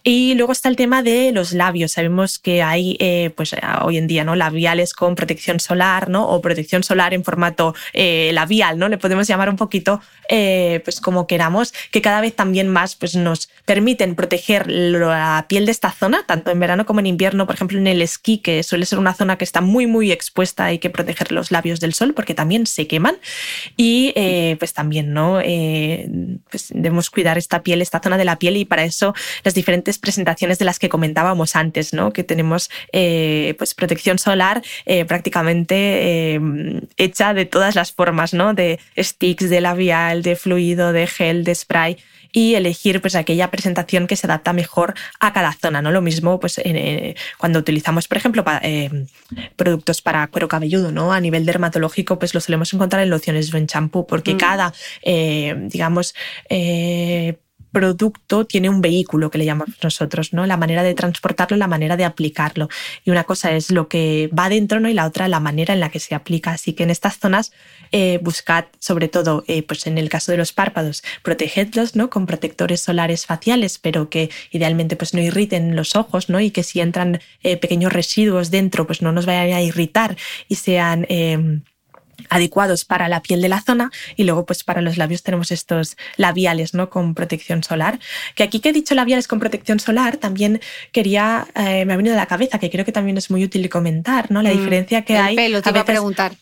Y 0.03 0.35
luego 0.35 0.51
está 0.51 0.69
el 0.69 0.75
tema 0.75 1.03
de 1.03 1.31
los 1.31 1.53
labios. 1.53 1.93
Sabemos 1.93 2.39
que 2.39 2.61
hay, 2.61 2.95
eh, 2.99 3.31
pues 3.35 3.55
hoy 3.81 3.97
en 3.97 4.07
día, 4.07 4.23
¿no? 4.23 4.35
Labiales 4.35 4.93
con 4.93 5.15
protección 5.15 5.59
solar, 5.59 6.09
¿no? 6.09 6.27
O 6.27 6.41
protección 6.41 6.83
solar 6.83 7.13
en 7.13 7.23
formato 7.23 7.73
eh, 7.93 8.31
labial, 8.33 8.77
¿no? 8.77 8.87
Le 8.87 8.97
podemos 8.97 9.27
llamar 9.27 9.49
un 9.49 9.55
poquito, 9.55 10.01
pues 10.27 11.01
como 11.01 11.27
queramos, 11.27 11.73
que 11.91 12.01
cada 12.01 12.21
vez 12.21 12.35
también 12.35 12.67
más, 12.67 12.95
pues 12.95 13.15
nos 13.15 13.49
permiten 13.65 14.15
proteger 14.15 14.69
la 14.69 15.45
piel 15.49 15.65
de 15.65 15.71
esta 15.71 15.91
zona, 15.91 16.23
tanto 16.25 16.51
en 16.51 16.59
verano 16.59 16.85
como 16.85 16.99
en 16.99 17.07
invierno, 17.07 17.45
por 17.45 17.55
ejemplo, 17.55 17.77
en 17.77 17.87
el 17.87 18.01
esquí, 18.01 18.37
que 18.37 18.63
suele 18.63 18.85
ser 18.85 18.99
una 18.99 19.13
zona 19.13 19.37
que 19.37 19.43
está 19.43 19.61
muy, 19.61 19.87
muy 19.87 20.11
expuesta, 20.11 20.65
hay 20.65 20.79
que 20.79 20.89
proteger 20.89 21.31
los 21.31 21.51
labios 21.51 21.79
del 21.79 21.93
sol 21.93 22.13
porque 22.13 22.33
también 22.33 22.65
se 22.65 22.87
queman. 22.87 23.17
Y 23.75 24.13
pues 24.57 24.73
también, 24.73 25.13
¿no? 25.13 25.39
pues 26.49 26.67
debemos 26.69 27.09
cuidar 27.09 27.37
esta 27.37 27.63
piel 27.63 27.70
esta 27.79 27.99
zona 27.99 28.17
de 28.17 28.25
la 28.25 28.39
piel 28.39 28.57
y 28.57 28.65
para 28.65 28.83
eso 28.83 29.13
las 29.43 29.53
diferentes 29.53 29.99
presentaciones 29.99 30.57
de 30.59 30.65
las 30.65 30.79
que 30.79 30.89
comentábamos 30.89 31.55
antes, 31.55 31.93
¿no? 31.93 32.11
que 32.11 32.23
tenemos 32.23 32.69
eh, 32.91 33.55
pues 33.57 33.73
protección 33.73 34.17
solar 34.17 34.63
eh, 34.85 35.05
prácticamente 35.05 35.75
eh, 35.75 36.41
hecha 36.97 37.33
de 37.33 37.45
todas 37.45 37.75
las 37.75 37.91
formas, 37.91 38.33
¿no? 38.33 38.53
de 38.53 38.79
sticks, 38.97 39.49
de 39.49 39.61
labial, 39.61 40.23
de 40.23 40.35
fluido, 40.35 40.91
de 40.91 41.07
gel, 41.07 41.43
de 41.43 41.55
spray 41.55 41.97
y 42.33 42.55
elegir 42.55 43.01
pues 43.01 43.15
aquella 43.15 43.51
presentación 43.51 44.07
que 44.07 44.15
se 44.15 44.25
adapta 44.25 44.53
mejor 44.53 44.93
a 45.19 45.33
cada 45.33 45.51
zona. 45.51 45.81
¿no? 45.81 45.91
Lo 45.91 46.01
mismo 46.01 46.39
pues, 46.39 46.61
cuando 47.37 47.59
utilizamos, 47.59 48.07
por 48.07 48.17
ejemplo, 48.17 48.45
productos 49.57 50.01
para 50.01 50.25
cuero 50.27 50.47
cabelludo, 50.47 50.93
¿no? 50.93 51.11
a 51.11 51.19
nivel 51.19 51.45
dermatológico, 51.45 52.19
pues 52.19 52.33
lo 52.33 52.39
solemos 52.39 52.73
encontrar 52.73 53.03
en 53.03 53.09
lociones 53.09 53.53
o 53.53 53.57
en 53.57 53.67
champú, 53.67 54.07
porque 54.07 54.35
mm. 54.35 54.37
cada, 54.37 54.73
digamos, 55.03 56.15
producto 57.71 58.45
tiene 58.45 58.69
un 58.69 58.81
vehículo 58.81 59.29
que 59.29 59.37
le 59.37 59.45
llamamos 59.45 59.75
nosotros, 59.81 60.33
¿no? 60.33 60.45
La 60.45 60.57
manera 60.57 60.83
de 60.83 60.93
transportarlo, 60.93 61.57
la 61.57 61.67
manera 61.67 61.97
de 61.97 62.05
aplicarlo. 62.05 62.69
Y 63.03 63.11
una 63.11 63.23
cosa 63.23 63.51
es 63.51 63.71
lo 63.71 63.87
que 63.87 64.29
va 64.37 64.49
dentro, 64.49 64.79
¿no? 64.79 64.89
Y 64.89 64.93
la 64.93 65.05
otra 65.05 65.27
la 65.27 65.39
manera 65.39 65.73
en 65.73 65.79
la 65.79 65.89
que 65.89 65.99
se 65.99 66.15
aplica. 66.15 66.51
Así 66.51 66.73
que 66.73 66.83
en 66.83 66.89
estas 66.89 67.17
zonas 67.17 67.51
eh, 67.91 68.19
buscad, 68.21 68.65
sobre 68.79 69.07
todo, 69.07 69.43
eh, 69.47 69.63
pues 69.63 69.87
en 69.87 69.97
el 69.97 70.09
caso 70.09 70.31
de 70.31 70.37
los 70.37 70.53
párpados, 70.53 71.03
protegedlos, 71.23 71.95
¿no? 71.95 72.09
Con 72.09 72.25
protectores 72.25 72.81
solares 72.81 73.25
faciales, 73.25 73.79
pero 73.79 74.09
que 74.09 74.29
idealmente 74.51 74.95
pues 74.95 75.13
no 75.13 75.21
irriten 75.21 75.75
los 75.75 75.95
ojos, 75.95 76.29
¿no? 76.29 76.39
Y 76.39 76.51
que 76.51 76.63
si 76.63 76.79
entran 76.81 77.19
eh, 77.43 77.57
pequeños 77.57 77.93
residuos 77.93 78.51
dentro, 78.51 78.85
pues 78.85 79.01
no 79.01 79.11
nos 79.11 79.25
vayan 79.25 79.57
a 79.57 79.61
irritar 79.61 80.17
y 80.47 80.55
sean 80.55 81.05
adecuados 82.29 82.85
para 82.85 83.07
la 83.09 83.21
piel 83.21 83.41
de 83.41 83.49
la 83.49 83.61
zona 83.61 83.91
y 84.15 84.23
luego 84.23 84.45
pues 84.45 84.63
para 84.63 84.81
los 84.81 84.97
labios 84.97 85.23
tenemos 85.23 85.51
estos 85.51 85.97
labiales 86.17 86.73
¿no? 86.73 86.89
con 86.89 87.13
protección 87.15 87.63
solar 87.63 87.99
que 88.35 88.43
aquí 88.43 88.59
que 88.59 88.69
he 88.69 88.73
dicho 88.73 88.95
labiales 88.95 89.27
con 89.27 89.39
protección 89.39 89.79
solar 89.79 90.17
también 90.17 90.61
quería 90.91 91.47
eh, 91.55 91.85
me 91.85 91.93
ha 91.93 91.97
venido 91.97 92.15
a 92.15 92.17
la 92.17 92.27
cabeza 92.27 92.59
que 92.59 92.69
creo 92.69 92.85
que 92.85 92.91
también 92.91 93.17
es 93.17 93.29
muy 93.31 93.43
útil 93.43 93.69
comentar 93.69 94.31
¿no? 94.31 94.41
la 94.41 94.53
mm, 94.53 94.57
diferencia 94.57 95.01
que 95.03 95.17
hay 95.17 95.35
el 95.37 95.43
pelo 95.45 95.61
te 95.61 95.69
iba 95.69 95.81
a 95.81 95.85
preguntar 95.85 96.33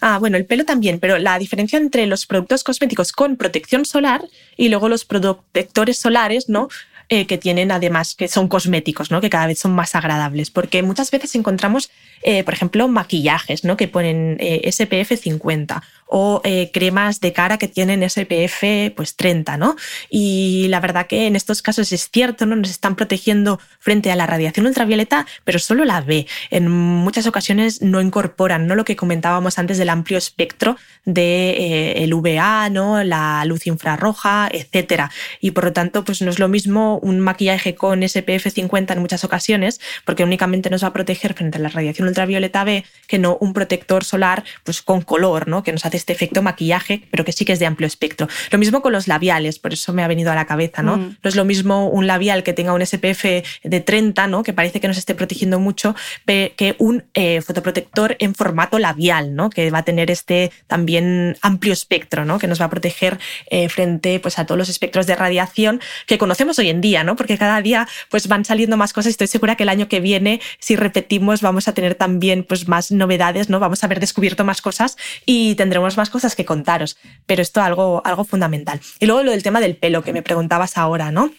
Ah, 0.00 0.18
bueno, 0.18 0.36
el 0.36 0.46
pelo 0.46 0.64
también, 0.64 1.00
pero 1.00 1.18
la 1.18 1.38
diferencia 1.38 1.76
entre 1.76 2.06
los 2.06 2.26
productos 2.26 2.62
cosméticos 2.62 3.10
con 3.10 3.36
protección 3.36 3.84
solar 3.84 4.22
y 4.56 4.68
luego 4.68 4.88
los 4.88 5.04
protectores 5.04 5.98
solares, 5.98 6.48
¿no? 6.48 6.68
Eh, 7.10 7.26
que 7.26 7.38
tienen 7.38 7.72
además, 7.72 8.14
que 8.14 8.28
son 8.28 8.48
cosméticos, 8.48 9.10
¿no? 9.10 9.22
que 9.22 9.30
cada 9.30 9.46
vez 9.46 9.58
son 9.58 9.74
más 9.74 9.94
agradables, 9.94 10.50
porque 10.50 10.82
muchas 10.82 11.10
veces 11.10 11.34
encontramos, 11.36 11.90
eh, 12.22 12.44
por 12.44 12.52
ejemplo, 12.52 12.86
maquillajes 12.86 13.64
¿no? 13.64 13.78
que 13.78 13.88
ponen 13.88 14.36
eh, 14.40 14.70
SPF 14.70 15.18
50 15.18 15.82
o 16.10 16.40
cremas 16.72 17.20
de 17.20 17.34
cara 17.34 17.58
que 17.58 17.68
tienen 17.68 18.02
SPF 18.08 18.94
pues 18.96 19.14
30, 19.16 19.58
¿no? 19.58 19.76
Y 20.08 20.66
la 20.68 20.80
verdad 20.80 21.06
que 21.06 21.26
en 21.26 21.36
estos 21.36 21.60
casos 21.60 21.92
es 21.92 22.08
cierto, 22.10 22.46
¿no? 22.46 22.56
Nos 22.56 22.70
están 22.70 22.96
protegiendo 22.96 23.60
frente 23.78 24.10
a 24.10 24.16
la 24.16 24.26
radiación 24.26 24.64
ultravioleta, 24.64 25.26
pero 25.44 25.58
solo 25.58 25.84
la 25.84 26.00
B. 26.00 26.26
En 26.48 26.70
muchas 26.70 27.26
ocasiones 27.26 27.82
no 27.82 28.00
incorporan, 28.00 28.66
¿no? 28.66 28.74
Lo 28.74 28.86
que 28.86 28.96
comentábamos 28.96 29.58
antes 29.58 29.76
del 29.76 29.90
amplio 29.90 30.16
espectro 30.16 30.78
de 31.04 31.92
el 31.98 32.14
VA, 32.14 32.70
¿no? 32.70 33.04
La 33.04 33.44
luz 33.44 33.66
infrarroja, 33.66 34.48
etcétera. 34.50 35.10
Y 35.42 35.50
por 35.50 35.64
lo 35.64 35.74
tanto, 35.74 36.06
pues 36.06 36.22
no 36.22 36.30
es 36.30 36.38
lo 36.38 36.48
mismo 36.48 36.97
un 37.00 37.20
maquillaje 37.20 37.74
con 37.74 38.06
SPF 38.06 38.50
50 38.52 38.94
en 38.94 39.00
muchas 39.00 39.24
ocasiones, 39.24 39.80
porque 40.04 40.24
únicamente 40.24 40.70
nos 40.70 40.84
va 40.84 40.88
a 40.88 40.92
proteger 40.92 41.34
frente 41.34 41.58
a 41.58 41.60
la 41.60 41.68
radiación 41.68 42.08
ultravioleta 42.08 42.64
B, 42.64 42.84
que 43.06 43.18
no 43.18 43.36
un 43.40 43.52
protector 43.52 44.04
solar 44.04 44.44
pues 44.64 44.82
con 44.82 45.02
color, 45.02 45.48
¿no? 45.48 45.62
que 45.62 45.72
nos 45.72 45.84
hace 45.86 45.96
este 45.96 46.12
efecto 46.12 46.42
maquillaje, 46.42 47.02
pero 47.10 47.24
que 47.24 47.32
sí 47.32 47.44
que 47.44 47.52
es 47.52 47.58
de 47.58 47.66
amplio 47.66 47.86
espectro. 47.86 48.28
Lo 48.50 48.58
mismo 48.58 48.82
con 48.82 48.92
los 48.92 49.08
labiales, 49.08 49.58
por 49.58 49.72
eso 49.72 49.92
me 49.92 50.02
ha 50.02 50.08
venido 50.08 50.32
a 50.32 50.34
la 50.34 50.46
cabeza. 50.46 50.82
No, 50.82 50.96
mm. 50.96 51.16
no 51.22 51.28
es 51.28 51.36
lo 51.36 51.44
mismo 51.44 51.88
un 51.88 52.06
labial 52.06 52.42
que 52.42 52.52
tenga 52.52 52.72
un 52.72 52.84
SPF 52.84 53.24
de 53.62 53.80
30, 53.80 54.26
¿no? 54.26 54.42
que 54.42 54.52
parece 54.52 54.80
que 54.80 54.88
nos 54.88 54.98
esté 54.98 55.14
protegiendo 55.14 55.60
mucho, 55.60 55.94
que 56.26 56.76
un 56.78 57.04
eh, 57.14 57.40
fotoprotector 57.40 58.16
en 58.18 58.34
formato 58.34 58.78
labial, 58.78 59.34
¿no? 59.34 59.50
que 59.50 59.70
va 59.70 59.78
a 59.78 59.84
tener 59.84 60.10
este 60.10 60.50
también 60.66 61.36
amplio 61.42 61.72
espectro, 61.72 62.24
¿no? 62.24 62.38
que 62.38 62.46
nos 62.46 62.60
va 62.60 62.66
a 62.66 62.70
proteger 62.70 63.18
eh, 63.50 63.68
frente 63.68 64.20
pues, 64.20 64.38
a 64.38 64.46
todos 64.46 64.58
los 64.58 64.68
espectros 64.68 65.06
de 65.06 65.16
radiación 65.16 65.80
que 66.06 66.18
conocemos 66.18 66.58
hoy 66.58 66.70
en 66.70 66.80
día 66.80 66.87
¿no? 67.04 67.16
Porque 67.16 67.38
cada 67.38 67.60
día 67.62 67.88
pues 68.10 68.28
van 68.28 68.44
saliendo 68.44 68.76
más 68.76 68.92
cosas. 68.92 69.10
Estoy 69.10 69.26
segura 69.26 69.56
que 69.56 69.62
el 69.62 69.68
año 69.68 69.88
que 69.88 70.00
viene, 70.00 70.40
si 70.58 70.76
repetimos, 70.76 71.42
vamos 71.42 71.68
a 71.68 71.74
tener 71.74 71.94
también 71.94 72.44
pues 72.44 72.68
más 72.68 72.90
novedades, 72.90 73.48
¿no? 73.48 73.60
Vamos 73.60 73.82
a 73.82 73.86
haber 73.86 74.00
descubierto 74.00 74.44
más 74.44 74.62
cosas 74.62 74.96
y 75.26 75.54
tendremos 75.54 75.96
más 75.96 76.10
cosas 76.10 76.34
que 76.34 76.44
contaros. 76.44 76.96
Pero 77.26 77.42
esto 77.42 77.60
algo, 77.60 78.02
algo 78.04 78.24
fundamental. 78.24 78.80
Y 79.00 79.06
luego 79.06 79.22
lo 79.22 79.30
del 79.30 79.42
tema 79.42 79.60
del 79.60 79.76
pelo 79.76 80.02
que 80.02 80.12
me 80.12 80.22
preguntabas 80.22 80.76
ahora, 80.78 81.10
¿no? 81.12 81.30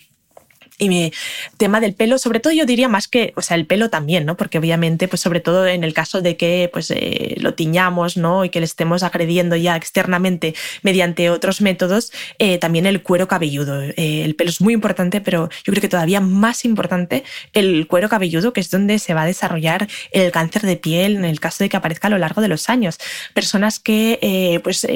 Y 0.80 0.88
mi 0.88 1.12
tema 1.58 1.82
del 1.82 1.94
pelo, 1.94 2.18
sobre 2.18 2.40
todo 2.40 2.54
yo 2.54 2.66
diría 2.66 2.88
más 2.88 3.10
que, 3.10 3.34
o 3.36 3.42
sea, 3.42 3.58
el 3.58 3.66
pelo 3.66 3.90
también, 3.90 4.26
¿no? 4.26 4.38
Porque 4.38 4.58
obviamente, 4.58 5.10
pues 5.10 5.22
sobre 5.22 5.42
todo 5.42 5.68
en 5.68 5.84
el 5.84 5.94
caso 5.94 6.22
de 6.22 6.38
que 6.38 6.70
pues 6.72 6.90
eh, 6.90 7.36
lo 7.38 7.54
tiñamos, 7.54 8.16
¿no? 8.16 8.46
Y 8.46 8.50
que 8.50 8.62
le 8.62 8.66
estemos 8.66 9.04
agrediendo 9.04 9.58
ya 9.58 9.76
externamente 9.76 10.56
mediante 10.82 11.30
otros 11.30 11.60
métodos, 11.60 12.14
eh, 12.40 12.58
también 12.60 12.86
el 12.86 13.04
cuero 13.04 13.28
cabelludo. 13.28 13.82
Eh, 13.82 14.24
el 14.24 14.36
pelo 14.36 14.50
es 14.50 14.62
muy 14.62 14.74
importante, 14.74 15.20
pero 15.20 15.50
yo 15.66 15.74
creo 15.74 15.82
que 15.82 15.90
todavía 15.90 16.22
más 16.22 16.64
importante 16.64 17.26
el 17.52 17.86
cuero 17.88 18.08
cabelludo, 18.08 18.54
que 18.54 18.62
es 18.62 18.72
donde 18.72 19.00
se 19.00 19.14
va 19.14 19.24
a 19.24 19.26
desarrollar 19.26 19.90
el 20.14 20.32
cáncer 20.32 20.62
de 20.62 20.78
piel 20.78 21.18
en 21.18 21.26
el 21.26 21.42
caso 21.42 21.62
de 21.62 21.70
que 21.70 21.76
aparezca 21.76 22.08
a 22.08 22.12
lo 22.12 22.18
largo 22.18 22.42
de 22.42 22.48
los 22.48 22.70
años. 22.70 23.00
Personas 23.34 23.80
que 23.80 24.62
pues 24.64 24.88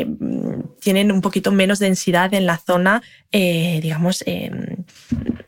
tienen 0.79 1.11
un 1.11 1.19
poquito 1.19 1.51
menos 1.51 1.79
densidad 1.79 2.33
en 2.33 2.45
la 2.45 2.57
zona, 2.57 3.01
digamos, 3.31 4.23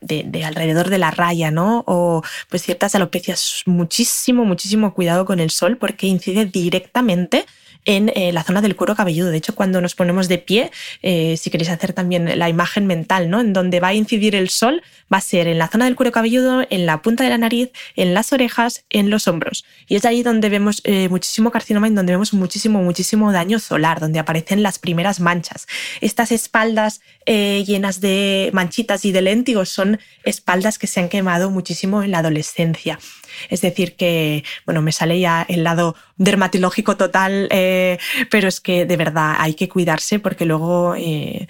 de, 0.00 0.25
de, 0.26 0.44
alrededor 0.44 0.90
de 0.90 0.98
la 0.98 1.10
raya, 1.10 1.50
¿no? 1.50 1.84
O 1.86 2.22
pues 2.48 2.62
ciertas 2.62 2.94
alopecias, 2.94 3.62
muchísimo, 3.66 4.44
muchísimo 4.44 4.94
cuidado 4.94 5.24
con 5.24 5.40
el 5.40 5.50
sol 5.50 5.76
porque 5.76 6.06
incide 6.06 6.44
directamente 6.46 7.46
en 7.86 8.12
eh, 8.14 8.32
la 8.32 8.42
zona 8.42 8.60
del 8.60 8.76
cuero 8.76 8.94
cabelludo. 8.94 9.30
De 9.30 9.38
hecho, 9.38 9.54
cuando 9.54 9.80
nos 9.80 9.94
ponemos 9.94 10.28
de 10.28 10.38
pie, 10.38 10.70
eh, 11.02 11.36
si 11.38 11.50
queréis 11.50 11.70
hacer 11.70 11.92
también 11.92 12.38
la 12.38 12.48
imagen 12.48 12.86
mental, 12.86 13.30
¿no? 13.30 13.40
En 13.40 13.52
donde 13.52 13.80
va 13.80 13.88
a 13.88 13.94
incidir 13.94 14.34
el 14.34 14.50
sol, 14.50 14.82
va 15.12 15.18
a 15.18 15.20
ser 15.20 15.46
en 15.46 15.58
la 15.58 15.68
zona 15.68 15.86
del 15.86 15.96
cuero 15.96 16.12
cabelludo, 16.12 16.66
en 16.68 16.84
la 16.84 17.00
punta 17.00 17.24
de 17.24 17.30
la 17.30 17.38
nariz, 17.38 17.70
en 17.94 18.12
las 18.12 18.32
orejas, 18.32 18.84
en 18.90 19.08
los 19.08 19.28
hombros. 19.28 19.64
Y 19.86 19.94
es 19.96 20.04
ahí 20.04 20.22
donde 20.22 20.48
vemos 20.48 20.82
eh, 20.84 21.08
muchísimo 21.08 21.50
carcinoma, 21.50 21.86
en 21.86 21.94
donde 21.94 22.12
vemos 22.12 22.34
muchísimo, 22.34 22.82
muchísimo 22.82 23.32
daño 23.32 23.60
solar, 23.60 24.00
donde 24.00 24.18
aparecen 24.18 24.62
las 24.62 24.78
primeras 24.78 25.20
manchas. 25.20 25.66
Estas 26.00 26.32
espaldas 26.32 27.00
llenas 27.26 28.00
de 28.00 28.50
manchitas 28.52 29.04
y 29.04 29.10
de 29.10 29.20
léntigos 29.20 29.68
son 29.68 29.98
espaldas 30.22 30.78
que 30.78 30.86
se 30.86 31.00
han 31.00 31.08
quemado 31.08 31.50
muchísimo 31.50 32.04
en 32.04 32.12
la 32.12 32.18
adolescencia. 32.18 33.00
Es 33.48 33.60
decir, 33.60 33.96
que, 33.96 34.44
bueno, 34.64 34.82
me 34.82 34.92
sale 34.92 35.18
ya 35.20 35.44
el 35.48 35.64
lado 35.64 35.96
dermatológico 36.16 36.96
total, 36.96 37.48
eh, 37.50 37.98
pero 38.30 38.48
es 38.48 38.60
que 38.60 38.86
de 38.86 38.96
verdad 38.96 39.36
hay 39.38 39.54
que 39.54 39.68
cuidarse 39.68 40.18
porque 40.18 40.44
luego 40.44 40.94
eh, 40.96 41.46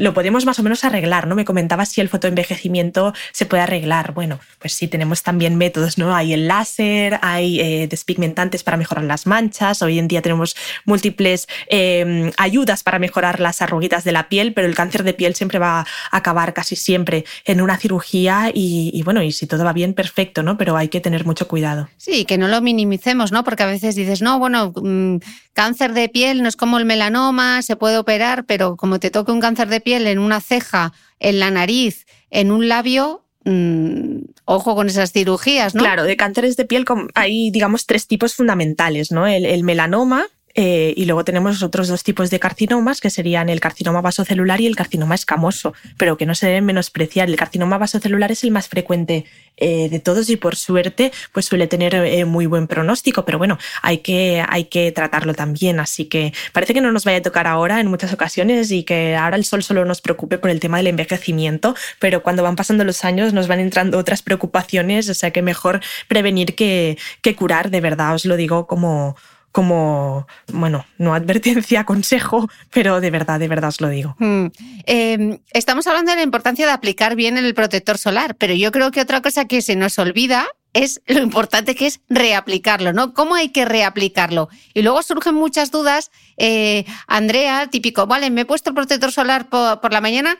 lo 0.00 0.14
podemos 0.14 0.46
más 0.46 0.58
o 0.58 0.62
menos 0.62 0.82
arreglar, 0.84 1.26
¿no? 1.26 1.34
Me 1.34 1.44
comentabas 1.44 1.90
si 1.90 2.00
el 2.00 2.08
fotoenvejecimiento 2.08 3.12
se 3.32 3.44
puede 3.44 3.62
arreglar. 3.62 4.12
Bueno, 4.14 4.40
pues 4.58 4.72
sí, 4.72 4.88
tenemos 4.88 5.22
también 5.22 5.56
métodos, 5.56 5.98
¿no? 5.98 6.14
Hay 6.14 6.32
el 6.32 6.48
láser, 6.48 7.18
hay 7.22 7.60
eh, 7.60 7.86
despigmentantes 7.86 8.64
para 8.64 8.78
mejorar 8.78 9.04
las 9.04 9.26
manchas, 9.26 9.82
hoy 9.82 9.98
en 9.98 10.08
día 10.08 10.22
tenemos 10.22 10.56
múltiples 10.86 11.48
em, 11.68 12.32
ayudas 12.38 12.82
para 12.82 12.98
mejorar 12.98 13.40
las 13.40 13.60
arruguitas 13.60 14.02
de 14.04 14.12
la 14.12 14.28
piel, 14.28 14.54
pero 14.54 14.66
el 14.66 14.74
cáncer 14.74 15.02
de 15.04 15.12
piel 15.12 15.34
siempre 15.34 15.58
va 15.58 15.80
a 15.80 15.86
acabar 16.10 16.54
casi 16.54 16.76
siempre 16.76 17.26
en 17.44 17.60
una 17.60 17.76
cirugía 17.76 18.50
y, 18.54 19.02
bueno, 19.04 19.22
y 19.22 19.32
si 19.32 19.46
todo 19.46 19.64
va 19.64 19.74
bien, 19.74 19.92
perfecto, 19.92 20.42
¿no? 20.42 20.56
Pero 20.56 20.76
hay 20.76 20.88
que 20.88 21.00
tener 21.00 21.26
mucho 21.26 21.46
cuidado. 21.46 21.88
Sí, 21.98 22.24
que 22.24 22.38
no 22.38 22.48
lo 22.48 22.62
minimicemos, 22.62 23.32
¿no? 23.32 23.44
Porque 23.44 23.64
a 23.64 23.66
veces 23.66 23.94
dices, 23.94 24.22
no, 24.22 24.38
bueno, 24.38 24.72
mm, 24.74 25.18
cáncer 25.52 25.92
de 25.92 26.08
piel 26.08 26.42
no 26.42 26.48
es 26.48 26.56
como 26.56 26.78
el 26.78 26.86
melanoma, 26.86 27.60
se 27.60 27.76
puede 27.76 27.98
operar, 27.98 28.44
pero 28.44 28.76
como 28.76 28.98
te 28.98 29.10
toque 29.10 29.32
un 29.32 29.40
cáncer 29.40 29.68
de 29.68 29.80
piel 29.80 29.89
en 29.96 30.18
una 30.18 30.40
ceja, 30.40 30.92
en 31.18 31.38
la 31.38 31.50
nariz, 31.50 32.06
en 32.30 32.50
un 32.50 32.68
labio, 32.68 33.24
mm, 33.44 34.18
ojo 34.44 34.74
con 34.74 34.88
esas 34.88 35.12
cirugías, 35.12 35.74
¿no? 35.74 35.82
Claro, 35.82 36.04
de 36.04 36.16
cánceres 36.16 36.56
de 36.56 36.64
piel 36.64 36.84
hay, 37.14 37.50
digamos, 37.50 37.86
tres 37.86 38.06
tipos 38.06 38.34
fundamentales, 38.34 39.12
¿no? 39.12 39.26
el 39.26 39.64
melanoma, 39.64 40.26
eh, 40.54 40.94
y 40.96 41.04
luego 41.04 41.24
tenemos 41.24 41.62
otros 41.62 41.88
dos 41.88 42.02
tipos 42.02 42.30
de 42.30 42.40
carcinomas, 42.40 43.00
que 43.00 43.10
serían 43.10 43.48
el 43.48 43.60
carcinoma 43.60 44.00
vasocelular 44.00 44.60
y 44.60 44.66
el 44.66 44.76
carcinoma 44.76 45.14
escamoso, 45.14 45.74
pero 45.96 46.16
que 46.16 46.26
no 46.26 46.34
se 46.34 46.46
deben 46.46 46.64
menospreciar. 46.64 47.28
El 47.28 47.36
carcinoma 47.36 47.78
vasocelular 47.78 48.32
es 48.32 48.44
el 48.44 48.50
más 48.50 48.68
frecuente 48.68 49.24
eh, 49.56 49.88
de 49.88 50.00
todos 50.00 50.30
y 50.30 50.36
por 50.36 50.56
suerte 50.56 51.12
pues 51.32 51.46
suele 51.46 51.66
tener 51.66 51.94
eh, 51.94 52.24
muy 52.24 52.46
buen 52.46 52.66
pronóstico, 52.66 53.24
pero 53.24 53.38
bueno, 53.38 53.58
hay 53.82 53.98
que, 53.98 54.44
hay 54.48 54.64
que 54.64 54.90
tratarlo 54.92 55.34
también. 55.34 55.78
Así 55.80 56.06
que 56.06 56.32
parece 56.52 56.74
que 56.74 56.80
no 56.80 56.92
nos 56.92 57.04
vaya 57.04 57.18
a 57.18 57.22
tocar 57.22 57.46
ahora 57.46 57.80
en 57.80 57.86
muchas 57.86 58.12
ocasiones 58.12 58.70
y 58.72 58.82
que 58.82 59.16
ahora 59.16 59.36
el 59.36 59.44
sol 59.44 59.62
solo 59.62 59.84
nos 59.84 60.00
preocupe 60.00 60.38
por 60.38 60.50
el 60.50 60.60
tema 60.60 60.78
del 60.78 60.88
envejecimiento, 60.88 61.74
pero 61.98 62.22
cuando 62.22 62.42
van 62.42 62.56
pasando 62.56 62.84
los 62.84 63.04
años 63.04 63.32
nos 63.32 63.48
van 63.48 63.60
entrando 63.60 63.98
otras 63.98 64.22
preocupaciones, 64.22 65.08
o 65.08 65.14
sea 65.14 65.30
que 65.30 65.42
mejor 65.42 65.80
prevenir 66.08 66.54
que, 66.54 66.98
que 67.22 67.36
curar, 67.36 67.70
de 67.70 67.80
verdad, 67.80 68.14
os 68.14 68.24
lo 68.24 68.36
digo 68.36 68.66
como 68.66 69.16
como, 69.52 70.26
bueno, 70.52 70.86
no 70.98 71.14
advertencia, 71.14 71.84
consejo, 71.86 72.48
pero 72.70 73.00
de 73.00 73.10
verdad, 73.10 73.40
de 73.40 73.48
verdad 73.48 73.68
os 73.68 73.80
lo 73.80 73.88
digo. 73.88 74.16
Hmm. 74.18 74.46
Em, 74.86 75.38
estamos 75.52 75.86
hablando 75.86 76.12
de 76.12 76.16
la 76.16 76.22
importancia 76.22 76.66
de 76.66 76.72
aplicar 76.72 77.16
bien 77.16 77.36
el 77.38 77.54
protector 77.54 77.98
solar, 77.98 78.36
pero 78.36 78.54
yo 78.54 78.70
creo 78.72 78.90
que 78.90 79.00
otra 79.00 79.20
cosa 79.20 79.46
que 79.46 79.62
se 79.62 79.76
nos 79.76 79.98
olvida 79.98 80.46
es 80.72 81.02
lo 81.06 81.20
importante 81.20 81.74
que 81.74 81.86
es 81.86 82.00
reaplicarlo, 82.08 82.92
¿no? 82.92 83.12
¿Cómo 83.12 83.34
hay 83.34 83.48
que 83.48 83.64
reaplicarlo? 83.64 84.48
Y 84.72 84.82
luego 84.82 85.02
surgen 85.02 85.34
muchas 85.34 85.70
dudas. 85.70 86.10
Eh, 86.36 86.84
Andrea, 87.06 87.66
típico, 87.66 88.06
vale, 88.06 88.30
me 88.30 88.42
he 88.42 88.44
puesto 88.44 88.70
el 88.70 88.76
protector 88.76 89.10
solar 89.10 89.48
por, 89.48 89.92
la 89.92 90.00
mañana 90.00 90.38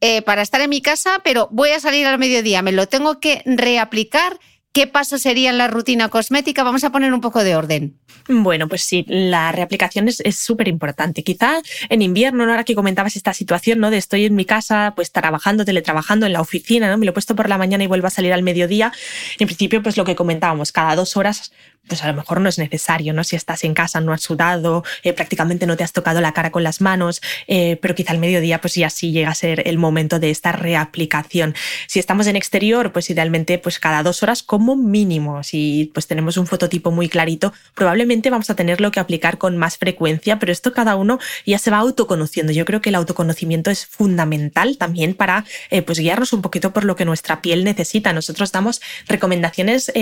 eh, 0.00 0.22
para 0.22 0.42
estar 0.42 0.60
en 0.62 0.70
mi 0.70 0.80
casa, 0.80 1.20
pero 1.22 1.48
voy 1.50 1.70
a 1.70 1.80
salir 1.80 2.06
al 2.06 2.18
mediodía, 2.18 2.62
me 2.62 2.72
lo 2.72 2.86
tengo 2.86 3.20
que 3.20 3.42
reaplicar 3.44 4.38
¿Qué 4.76 4.86
paso 4.86 5.16
sería 5.16 5.48
en 5.48 5.56
la 5.56 5.68
rutina 5.68 6.10
cosmética? 6.10 6.62
Vamos 6.62 6.84
a 6.84 6.92
poner 6.92 7.14
un 7.14 7.22
poco 7.22 7.42
de 7.42 7.56
orden. 7.56 7.96
Bueno, 8.28 8.68
pues 8.68 8.82
sí, 8.82 9.06
la 9.08 9.50
reaplicación 9.50 10.06
es 10.06 10.36
súper 10.36 10.68
importante. 10.68 11.22
Quizá 11.22 11.62
en 11.88 12.02
invierno, 12.02 12.44
¿no? 12.44 12.50
ahora 12.50 12.64
que 12.64 12.74
comentabas 12.74 13.16
esta 13.16 13.32
situación, 13.32 13.78
¿no? 13.78 13.90
De 13.90 13.96
estoy 13.96 14.26
en 14.26 14.34
mi 14.34 14.44
casa, 14.44 14.92
pues 14.94 15.12
trabajando, 15.12 15.64
teletrabajando 15.64 16.26
en 16.26 16.34
la 16.34 16.42
oficina, 16.42 16.90
¿no? 16.90 16.98
Me 16.98 17.06
lo 17.06 17.12
he 17.12 17.14
puesto 17.14 17.34
por 17.34 17.48
la 17.48 17.56
mañana 17.56 17.84
y 17.84 17.86
vuelvo 17.86 18.08
a 18.08 18.10
salir 18.10 18.34
al 18.34 18.42
mediodía. 18.42 18.92
En 19.38 19.46
principio, 19.46 19.82
pues 19.82 19.96
lo 19.96 20.04
que 20.04 20.14
comentábamos, 20.14 20.72
cada 20.72 20.94
dos 20.94 21.16
horas 21.16 21.52
pues 21.88 22.02
a 22.02 22.08
lo 22.08 22.14
mejor 22.14 22.40
no 22.40 22.48
es 22.48 22.58
necesario, 22.58 23.12
¿no? 23.12 23.24
Si 23.24 23.36
estás 23.36 23.64
en 23.64 23.74
casa, 23.74 24.00
no 24.00 24.12
has 24.12 24.22
sudado, 24.22 24.84
eh, 25.02 25.12
prácticamente 25.12 25.66
no 25.66 25.76
te 25.76 25.84
has 25.84 25.92
tocado 25.92 26.20
la 26.20 26.32
cara 26.32 26.50
con 26.50 26.62
las 26.62 26.80
manos, 26.80 27.20
eh, 27.46 27.78
pero 27.80 27.94
quizá 27.94 28.12
al 28.12 28.18
mediodía, 28.18 28.60
pues 28.60 28.74
ya 28.74 28.90
sí 28.90 29.12
llega 29.12 29.30
a 29.30 29.34
ser 29.34 29.66
el 29.68 29.78
momento 29.78 30.18
de 30.18 30.30
esta 30.30 30.52
reaplicación. 30.52 31.54
Si 31.86 31.98
estamos 31.98 32.26
en 32.26 32.36
exterior, 32.36 32.92
pues 32.92 33.10
idealmente, 33.10 33.58
pues 33.58 33.78
cada 33.78 34.02
dos 34.02 34.22
horas 34.22 34.42
como 34.42 34.76
mínimo. 34.76 35.42
Si 35.42 35.90
pues 35.94 36.06
tenemos 36.06 36.36
un 36.36 36.46
fototipo 36.46 36.90
muy 36.90 37.08
clarito, 37.08 37.52
probablemente 37.74 38.30
vamos 38.30 38.50
a 38.50 38.56
tenerlo 38.56 38.90
que 38.90 39.00
aplicar 39.00 39.38
con 39.38 39.56
más 39.56 39.78
frecuencia, 39.78 40.38
pero 40.38 40.52
esto 40.52 40.72
cada 40.72 40.96
uno 40.96 41.18
ya 41.44 41.58
se 41.58 41.70
va 41.70 41.78
autoconociendo. 41.78 42.52
Yo 42.52 42.64
creo 42.64 42.80
que 42.80 42.90
el 42.90 42.94
autoconocimiento 42.96 43.70
es 43.70 43.86
fundamental 43.86 44.76
también 44.78 45.14
para 45.14 45.44
eh, 45.70 45.82
pues 45.82 45.98
guiarnos 45.98 46.32
un 46.32 46.42
poquito 46.42 46.72
por 46.72 46.84
lo 46.84 46.96
que 46.96 47.04
nuestra 47.04 47.42
piel 47.42 47.64
necesita. 47.64 48.12
Nosotros 48.12 48.52
damos 48.52 48.80
recomendaciones 49.08 49.92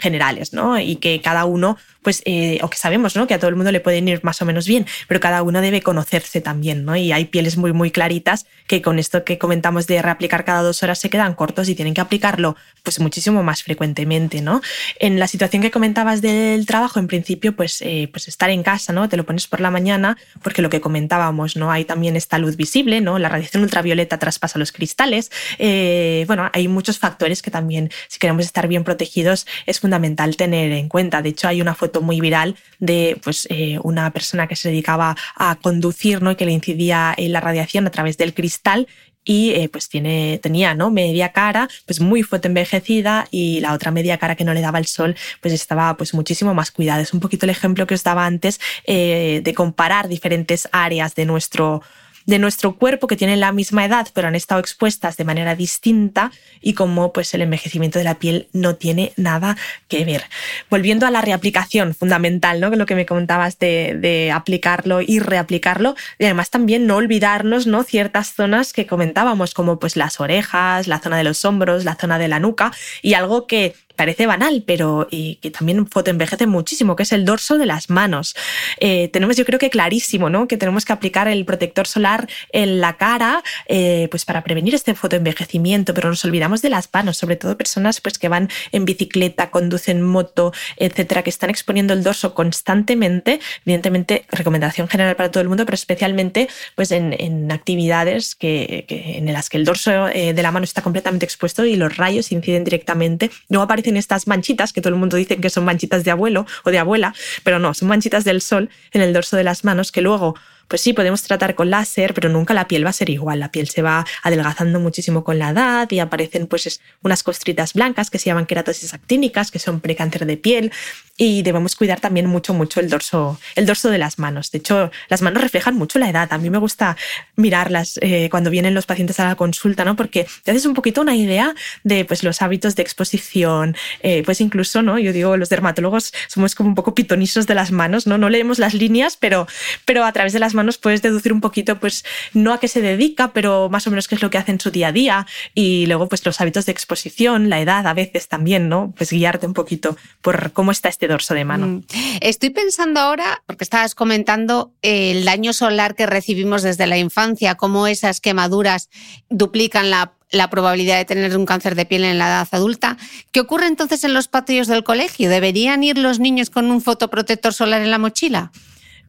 generales, 0.00 0.52
¿no? 0.52 0.78
Y 0.78 0.96
que 0.96 1.20
cada 1.20 1.31
cada 1.32 1.46
uno, 1.46 1.78
pues, 2.02 2.22
eh, 2.24 2.58
o 2.62 2.70
que 2.70 2.76
sabemos, 2.76 3.16
¿no? 3.16 3.26
Que 3.26 3.34
a 3.34 3.38
todo 3.38 3.48
el 3.48 3.56
mundo 3.56 3.72
le 3.72 3.80
pueden 3.80 4.08
ir 4.08 4.20
más 4.22 4.42
o 4.42 4.44
menos 4.44 4.66
bien, 4.66 4.86
pero 5.08 5.20
cada 5.20 5.42
uno 5.42 5.60
debe 5.60 5.82
conocerse 5.82 6.40
también, 6.40 6.84
¿no? 6.84 6.96
Y 6.96 7.12
hay 7.12 7.26
pieles 7.26 7.56
muy, 7.56 7.72
muy 7.72 7.90
claritas 7.90 8.46
que 8.66 8.82
con 8.82 8.98
esto 8.98 9.24
que 9.24 9.38
comentamos 9.38 9.86
de 9.86 10.02
reaplicar 10.02 10.44
cada 10.44 10.62
dos 10.62 10.82
horas 10.82 10.98
se 10.98 11.10
quedan 11.10 11.34
cortos 11.34 11.68
y 11.68 11.74
tienen 11.74 11.94
que 11.94 12.00
aplicarlo, 12.00 12.56
pues, 12.82 13.00
muchísimo 13.00 13.42
más 13.42 13.62
frecuentemente, 13.62 14.40
¿no? 14.40 14.60
En 14.98 15.18
la 15.18 15.28
situación 15.28 15.62
que 15.62 15.70
comentabas 15.70 16.22
del 16.22 16.66
trabajo, 16.66 16.98
en 16.98 17.06
principio, 17.06 17.54
pues, 17.54 17.82
eh, 17.82 18.08
pues 18.12 18.28
estar 18.28 18.50
en 18.50 18.62
casa, 18.62 18.92
¿no? 18.92 19.08
Te 19.08 19.16
lo 19.16 19.24
pones 19.24 19.46
por 19.46 19.60
la 19.60 19.70
mañana, 19.70 20.16
porque 20.42 20.62
lo 20.62 20.70
que 20.70 20.80
comentábamos, 20.80 21.56
¿no? 21.56 21.70
Hay 21.70 21.84
también 21.84 22.16
esta 22.16 22.38
luz 22.38 22.56
visible, 22.56 23.00
¿no? 23.00 23.18
La 23.18 23.28
radiación 23.28 23.62
ultravioleta 23.62 24.18
traspasa 24.18 24.58
los 24.58 24.72
cristales. 24.72 25.30
Eh, 25.58 26.24
bueno, 26.26 26.50
hay 26.52 26.68
muchos 26.68 26.98
factores 26.98 27.42
que 27.42 27.50
también, 27.50 27.90
si 28.08 28.18
queremos 28.18 28.44
estar 28.44 28.68
bien 28.68 28.84
protegidos, 28.84 29.46
es 29.66 29.80
fundamental 29.80 30.36
tener 30.36 30.72
en 30.72 30.88
cuenta. 30.88 31.22
De 31.22 31.30
hecho, 31.30 31.48
hay 31.48 31.60
una 31.60 31.74
foto 31.74 31.91
muy 32.00 32.20
viral 32.20 32.56
de 32.78 33.18
pues, 33.22 33.46
eh, 33.50 33.78
una 33.82 34.10
persona 34.10 34.46
que 34.46 34.56
se 34.56 34.70
dedicaba 34.70 35.16
a 35.36 35.56
conducir 35.56 36.22
¿no? 36.22 36.30
y 36.30 36.36
que 36.36 36.46
le 36.46 36.52
incidía 36.52 37.14
en 37.16 37.32
la 37.32 37.40
radiación 37.40 37.86
a 37.86 37.90
través 37.90 38.16
del 38.16 38.34
cristal 38.34 38.86
y 39.24 39.50
eh, 39.50 39.68
pues 39.68 39.88
tiene, 39.88 40.38
tenía 40.42 40.74
¿no? 40.74 40.90
media 40.90 41.32
cara 41.32 41.68
pues 41.86 42.00
muy 42.00 42.22
fuerte 42.22 42.48
envejecida 42.48 43.28
y 43.30 43.60
la 43.60 43.72
otra 43.72 43.90
media 43.90 44.18
cara 44.18 44.34
que 44.34 44.44
no 44.44 44.54
le 44.54 44.60
daba 44.60 44.78
el 44.78 44.86
sol 44.86 45.16
pues 45.40 45.54
estaba 45.54 45.96
pues 45.96 46.14
muchísimo 46.14 46.54
más 46.54 46.70
cuidada. 46.70 47.02
Es 47.02 47.12
un 47.12 47.20
poquito 47.20 47.46
el 47.46 47.50
ejemplo 47.50 47.86
que 47.86 47.94
os 47.94 48.02
daba 48.02 48.26
antes 48.26 48.60
eh, 48.84 49.40
de 49.44 49.54
comparar 49.54 50.08
diferentes 50.08 50.68
áreas 50.72 51.14
de 51.14 51.26
nuestro 51.26 51.82
de 52.26 52.38
nuestro 52.38 52.76
cuerpo 52.76 53.06
que 53.06 53.16
tienen 53.16 53.40
la 53.40 53.52
misma 53.52 53.84
edad 53.84 54.08
pero 54.12 54.28
han 54.28 54.34
estado 54.34 54.60
expuestas 54.60 55.16
de 55.16 55.24
manera 55.24 55.54
distinta 55.54 56.30
y 56.60 56.74
como 56.74 57.12
pues 57.12 57.32
el 57.34 57.42
envejecimiento 57.42 57.98
de 57.98 58.04
la 58.04 58.18
piel 58.18 58.48
no 58.52 58.76
tiene 58.76 59.12
nada 59.16 59.56
que 59.88 60.04
ver. 60.04 60.24
Volviendo 60.70 61.06
a 61.06 61.10
la 61.10 61.20
reaplicación 61.20 61.94
fundamental, 61.94 62.60
¿no? 62.60 62.70
Lo 62.70 62.86
que 62.86 62.94
me 62.94 63.06
comentabas 63.06 63.58
de, 63.58 63.96
de 64.00 64.30
aplicarlo 64.32 65.00
y 65.00 65.18
reaplicarlo 65.18 65.96
y 66.18 66.24
además 66.24 66.50
también 66.50 66.86
no 66.86 66.96
olvidarnos, 66.96 67.66
¿no? 67.66 67.82
Ciertas 67.82 68.34
zonas 68.34 68.72
que 68.72 68.86
comentábamos 68.86 69.54
como 69.54 69.78
pues 69.78 69.96
las 69.96 70.20
orejas, 70.20 70.86
la 70.86 71.00
zona 71.00 71.16
de 71.16 71.24
los 71.24 71.44
hombros, 71.44 71.84
la 71.84 71.96
zona 71.96 72.18
de 72.18 72.28
la 72.28 72.40
nuca 72.40 72.72
y 73.02 73.14
algo 73.14 73.46
que 73.46 73.74
parece 74.02 74.26
banal, 74.26 74.64
pero 74.66 75.06
que 75.08 75.50
también 75.56 75.86
fotoenvejece 75.86 76.48
muchísimo, 76.48 76.96
que 76.96 77.04
es 77.04 77.12
el 77.12 77.24
dorso 77.24 77.56
de 77.56 77.66
las 77.66 77.88
manos. 77.88 78.34
Eh, 78.80 79.06
tenemos 79.12 79.36
yo 79.36 79.44
creo 79.44 79.60
que 79.60 79.70
clarísimo, 79.70 80.28
¿no? 80.28 80.48
Que 80.48 80.56
tenemos 80.56 80.84
que 80.84 80.92
aplicar 80.92 81.28
el 81.28 81.44
protector 81.44 81.86
solar 81.86 82.28
en 82.50 82.80
la 82.80 82.96
cara, 82.96 83.44
eh, 83.68 84.08
pues 84.10 84.24
para 84.24 84.42
prevenir 84.42 84.74
este 84.74 84.96
fotoenvejecimiento, 84.96 85.94
pero 85.94 86.08
nos 86.08 86.24
olvidamos 86.24 86.62
de 86.62 86.70
las 86.70 86.88
manos, 86.92 87.16
sobre 87.16 87.36
todo 87.36 87.56
personas 87.56 88.00
pues 88.00 88.18
que 88.18 88.28
van 88.28 88.48
en 88.72 88.84
bicicleta, 88.84 89.52
conducen 89.52 90.02
moto, 90.02 90.52
etcétera, 90.78 91.22
que 91.22 91.30
están 91.30 91.50
exponiendo 91.50 91.92
el 91.92 92.02
dorso 92.02 92.34
constantemente. 92.34 93.38
Evidentemente, 93.64 94.24
recomendación 94.32 94.88
general 94.88 95.14
para 95.14 95.30
todo 95.30 95.42
el 95.42 95.48
mundo, 95.48 95.64
pero 95.64 95.76
especialmente 95.76 96.48
pues 96.74 96.90
en, 96.90 97.52
actividades 97.52 98.34
que, 98.34 98.84
en 98.88 99.32
las 99.32 99.48
que 99.48 99.58
el 99.58 99.64
dorso 99.64 100.08
eh, 100.08 100.34
de 100.34 100.42
la 100.42 100.50
mano 100.50 100.64
está 100.64 100.82
completamente 100.82 101.24
expuesto 101.24 101.64
y 101.64 101.76
los 101.76 101.96
rayos 101.96 102.32
inciden 102.32 102.64
directamente. 102.64 103.30
Luego 103.48 103.62
aparece 103.62 103.91
estas 103.96 104.26
manchitas, 104.26 104.72
que 104.72 104.80
todo 104.80 104.92
el 104.92 104.98
mundo 104.98 105.16
dice 105.16 105.36
que 105.36 105.50
son 105.50 105.64
manchitas 105.64 106.04
de 106.04 106.10
abuelo 106.10 106.46
o 106.64 106.70
de 106.70 106.78
abuela, 106.78 107.14
pero 107.44 107.58
no, 107.58 107.74
son 107.74 107.88
manchitas 107.88 108.24
del 108.24 108.40
sol 108.40 108.70
en 108.92 109.02
el 109.02 109.12
dorso 109.12 109.36
de 109.36 109.44
las 109.44 109.64
manos 109.64 109.92
que 109.92 110.02
luego 110.02 110.34
pues 110.72 110.80
sí, 110.80 110.94
podemos 110.94 111.22
tratar 111.22 111.54
con 111.54 111.68
láser, 111.68 112.14
pero 112.14 112.30
nunca 112.30 112.54
la 112.54 112.66
piel 112.66 112.86
va 112.86 112.88
a 112.88 112.94
ser 112.94 113.10
igual. 113.10 113.40
La 113.40 113.52
piel 113.52 113.68
se 113.68 113.82
va 113.82 114.06
adelgazando 114.22 114.80
muchísimo 114.80 115.22
con 115.22 115.38
la 115.38 115.50
edad 115.50 115.90
y 115.90 115.98
aparecen 115.98 116.46
pues 116.46 116.80
unas 117.02 117.22
costritas 117.22 117.74
blancas 117.74 118.08
que 118.08 118.18
se 118.18 118.30
llaman 118.30 118.46
queratosis 118.46 118.94
actínicas, 118.94 119.50
que 119.50 119.58
son 119.58 119.82
precáncer 119.82 120.24
de 120.24 120.38
piel. 120.38 120.72
y 121.18 121.42
debemos 121.42 121.76
cuidar 121.76 122.00
también 122.00 122.26
mucho, 122.26 122.54
mucho 122.54 122.80
el 122.80 122.88
dorso, 122.88 123.38
el 123.54 123.66
dorso 123.66 123.90
de 123.90 123.98
las 123.98 124.18
manos. 124.18 124.50
De 124.50 124.58
hecho, 124.58 124.90
las 125.10 125.20
manos 125.20 125.42
reflejan 125.42 125.76
mucho 125.76 125.98
la 125.98 126.08
edad. 126.08 126.32
A 126.32 126.38
mí 126.38 126.48
me 126.48 126.56
gusta 126.56 126.96
mirarlas 127.36 127.98
eh, 128.00 128.28
cuando 128.30 128.48
vienen 128.48 128.72
los 128.72 128.86
pacientes 128.86 129.20
a 129.20 129.26
la 129.26 129.34
consulta, 129.34 129.84
¿no? 129.84 129.94
Porque 129.94 130.26
te 130.42 130.52
haces 130.52 130.64
un 130.64 130.72
poquito 130.72 131.02
una 131.02 131.14
idea 131.14 131.54
de 131.84 132.06
pues, 132.06 132.24
los 132.24 132.40
hábitos 132.40 132.76
de 132.76 132.82
exposición, 132.82 133.76
eh, 134.02 134.22
pues 134.24 134.40
incluso, 134.40 134.80
¿no? 134.80 134.98
Yo 134.98 135.12
digo, 135.12 135.36
los 135.36 135.50
dermatólogos 135.50 136.14
somos 136.28 136.54
como 136.54 136.70
un 136.70 136.74
poco 136.74 136.94
pitonisos 136.94 137.46
de 137.46 137.54
las 137.54 137.72
manos, 137.72 138.06
¿no? 138.06 138.16
No 138.16 138.30
leemos 138.30 138.58
las 138.58 138.72
líneas, 138.72 139.18
pero, 139.20 139.46
pero 139.84 140.06
a 140.06 140.12
través 140.12 140.32
de 140.32 140.38
las 140.38 140.54
manos 140.54 140.61
puedes 140.78 141.02
deducir 141.02 141.32
un 141.32 141.40
poquito, 141.40 141.78
pues, 141.78 142.04
no 142.32 142.52
a 142.52 142.60
qué 142.60 142.68
se 142.68 142.80
dedica, 142.80 143.32
pero 143.32 143.68
más 143.68 143.86
o 143.86 143.90
menos 143.90 144.08
qué 144.08 144.14
es 144.14 144.22
lo 144.22 144.30
que 144.30 144.38
hace 144.38 144.52
en 144.52 144.60
su 144.60 144.70
día 144.70 144.88
a 144.88 144.92
día 144.92 145.26
y 145.54 145.86
luego, 145.86 146.08
pues, 146.08 146.24
los 146.24 146.40
hábitos 146.40 146.66
de 146.66 146.72
exposición, 146.72 147.48
la 147.48 147.60
edad 147.60 147.86
a 147.86 147.94
veces 147.94 148.28
también, 148.28 148.68
¿no? 148.68 148.92
Pues 148.96 149.10
guiarte 149.10 149.46
un 149.46 149.54
poquito 149.54 149.96
por 150.20 150.52
cómo 150.52 150.70
está 150.72 150.88
este 150.88 151.08
dorso 151.08 151.34
de 151.34 151.44
mano. 151.44 151.66
Mm. 151.66 151.84
Estoy 152.20 152.50
pensando 152.50 153.00
ahora, 153.00 153.42
porque 153.46 153.64
estabas 153.64 153.94
comentando 153.94 154.72
el 154.82 155.24
daño 155.24 155.52
solar 155.52 155.94
que 155.94 156.06
recibimos 156.06 156.62
desde 156.62 156.86
la 156.86 156.98
infancia, 156.98 157.54
cómo 157.54 157.86
esas 157.86 158.20
quemaduras 158.20 158.88
duplican 159.28 159.90
la, 159.90 160.12
la 160.30 160.50
probabilidad 160.50 160.96
de 160.96 161.04
tener 161.04 161.36
un 161.36 161.46
cáncer 161.46 161.74
de 161.74 161.86
piel 161.86 162.04
en 162.04 162.18
la 162.18 162.26
edad 162.26 162.48
adulta. 162.50 162.96
¿Qué 163.30 163.40
ocurre 163.40 163.66
entonces 163.66 164.02
en 164.04 164.14
los 164.14 164.28
patios 164.28 164.66
del 164.66 164.82
colegio? 164.82 165.28
¿Deberían 165.28 165.84
ir 165.84 165.98
los 165.98 166.18
niños 166.18 166.50
con 166.50 166.70
un 166.70 166.80
fotoprotector 166.80 167.52
solar 167.52 167.82
en 167.82 167.90
la 167.90 167.98
mochila? 167.98 168.50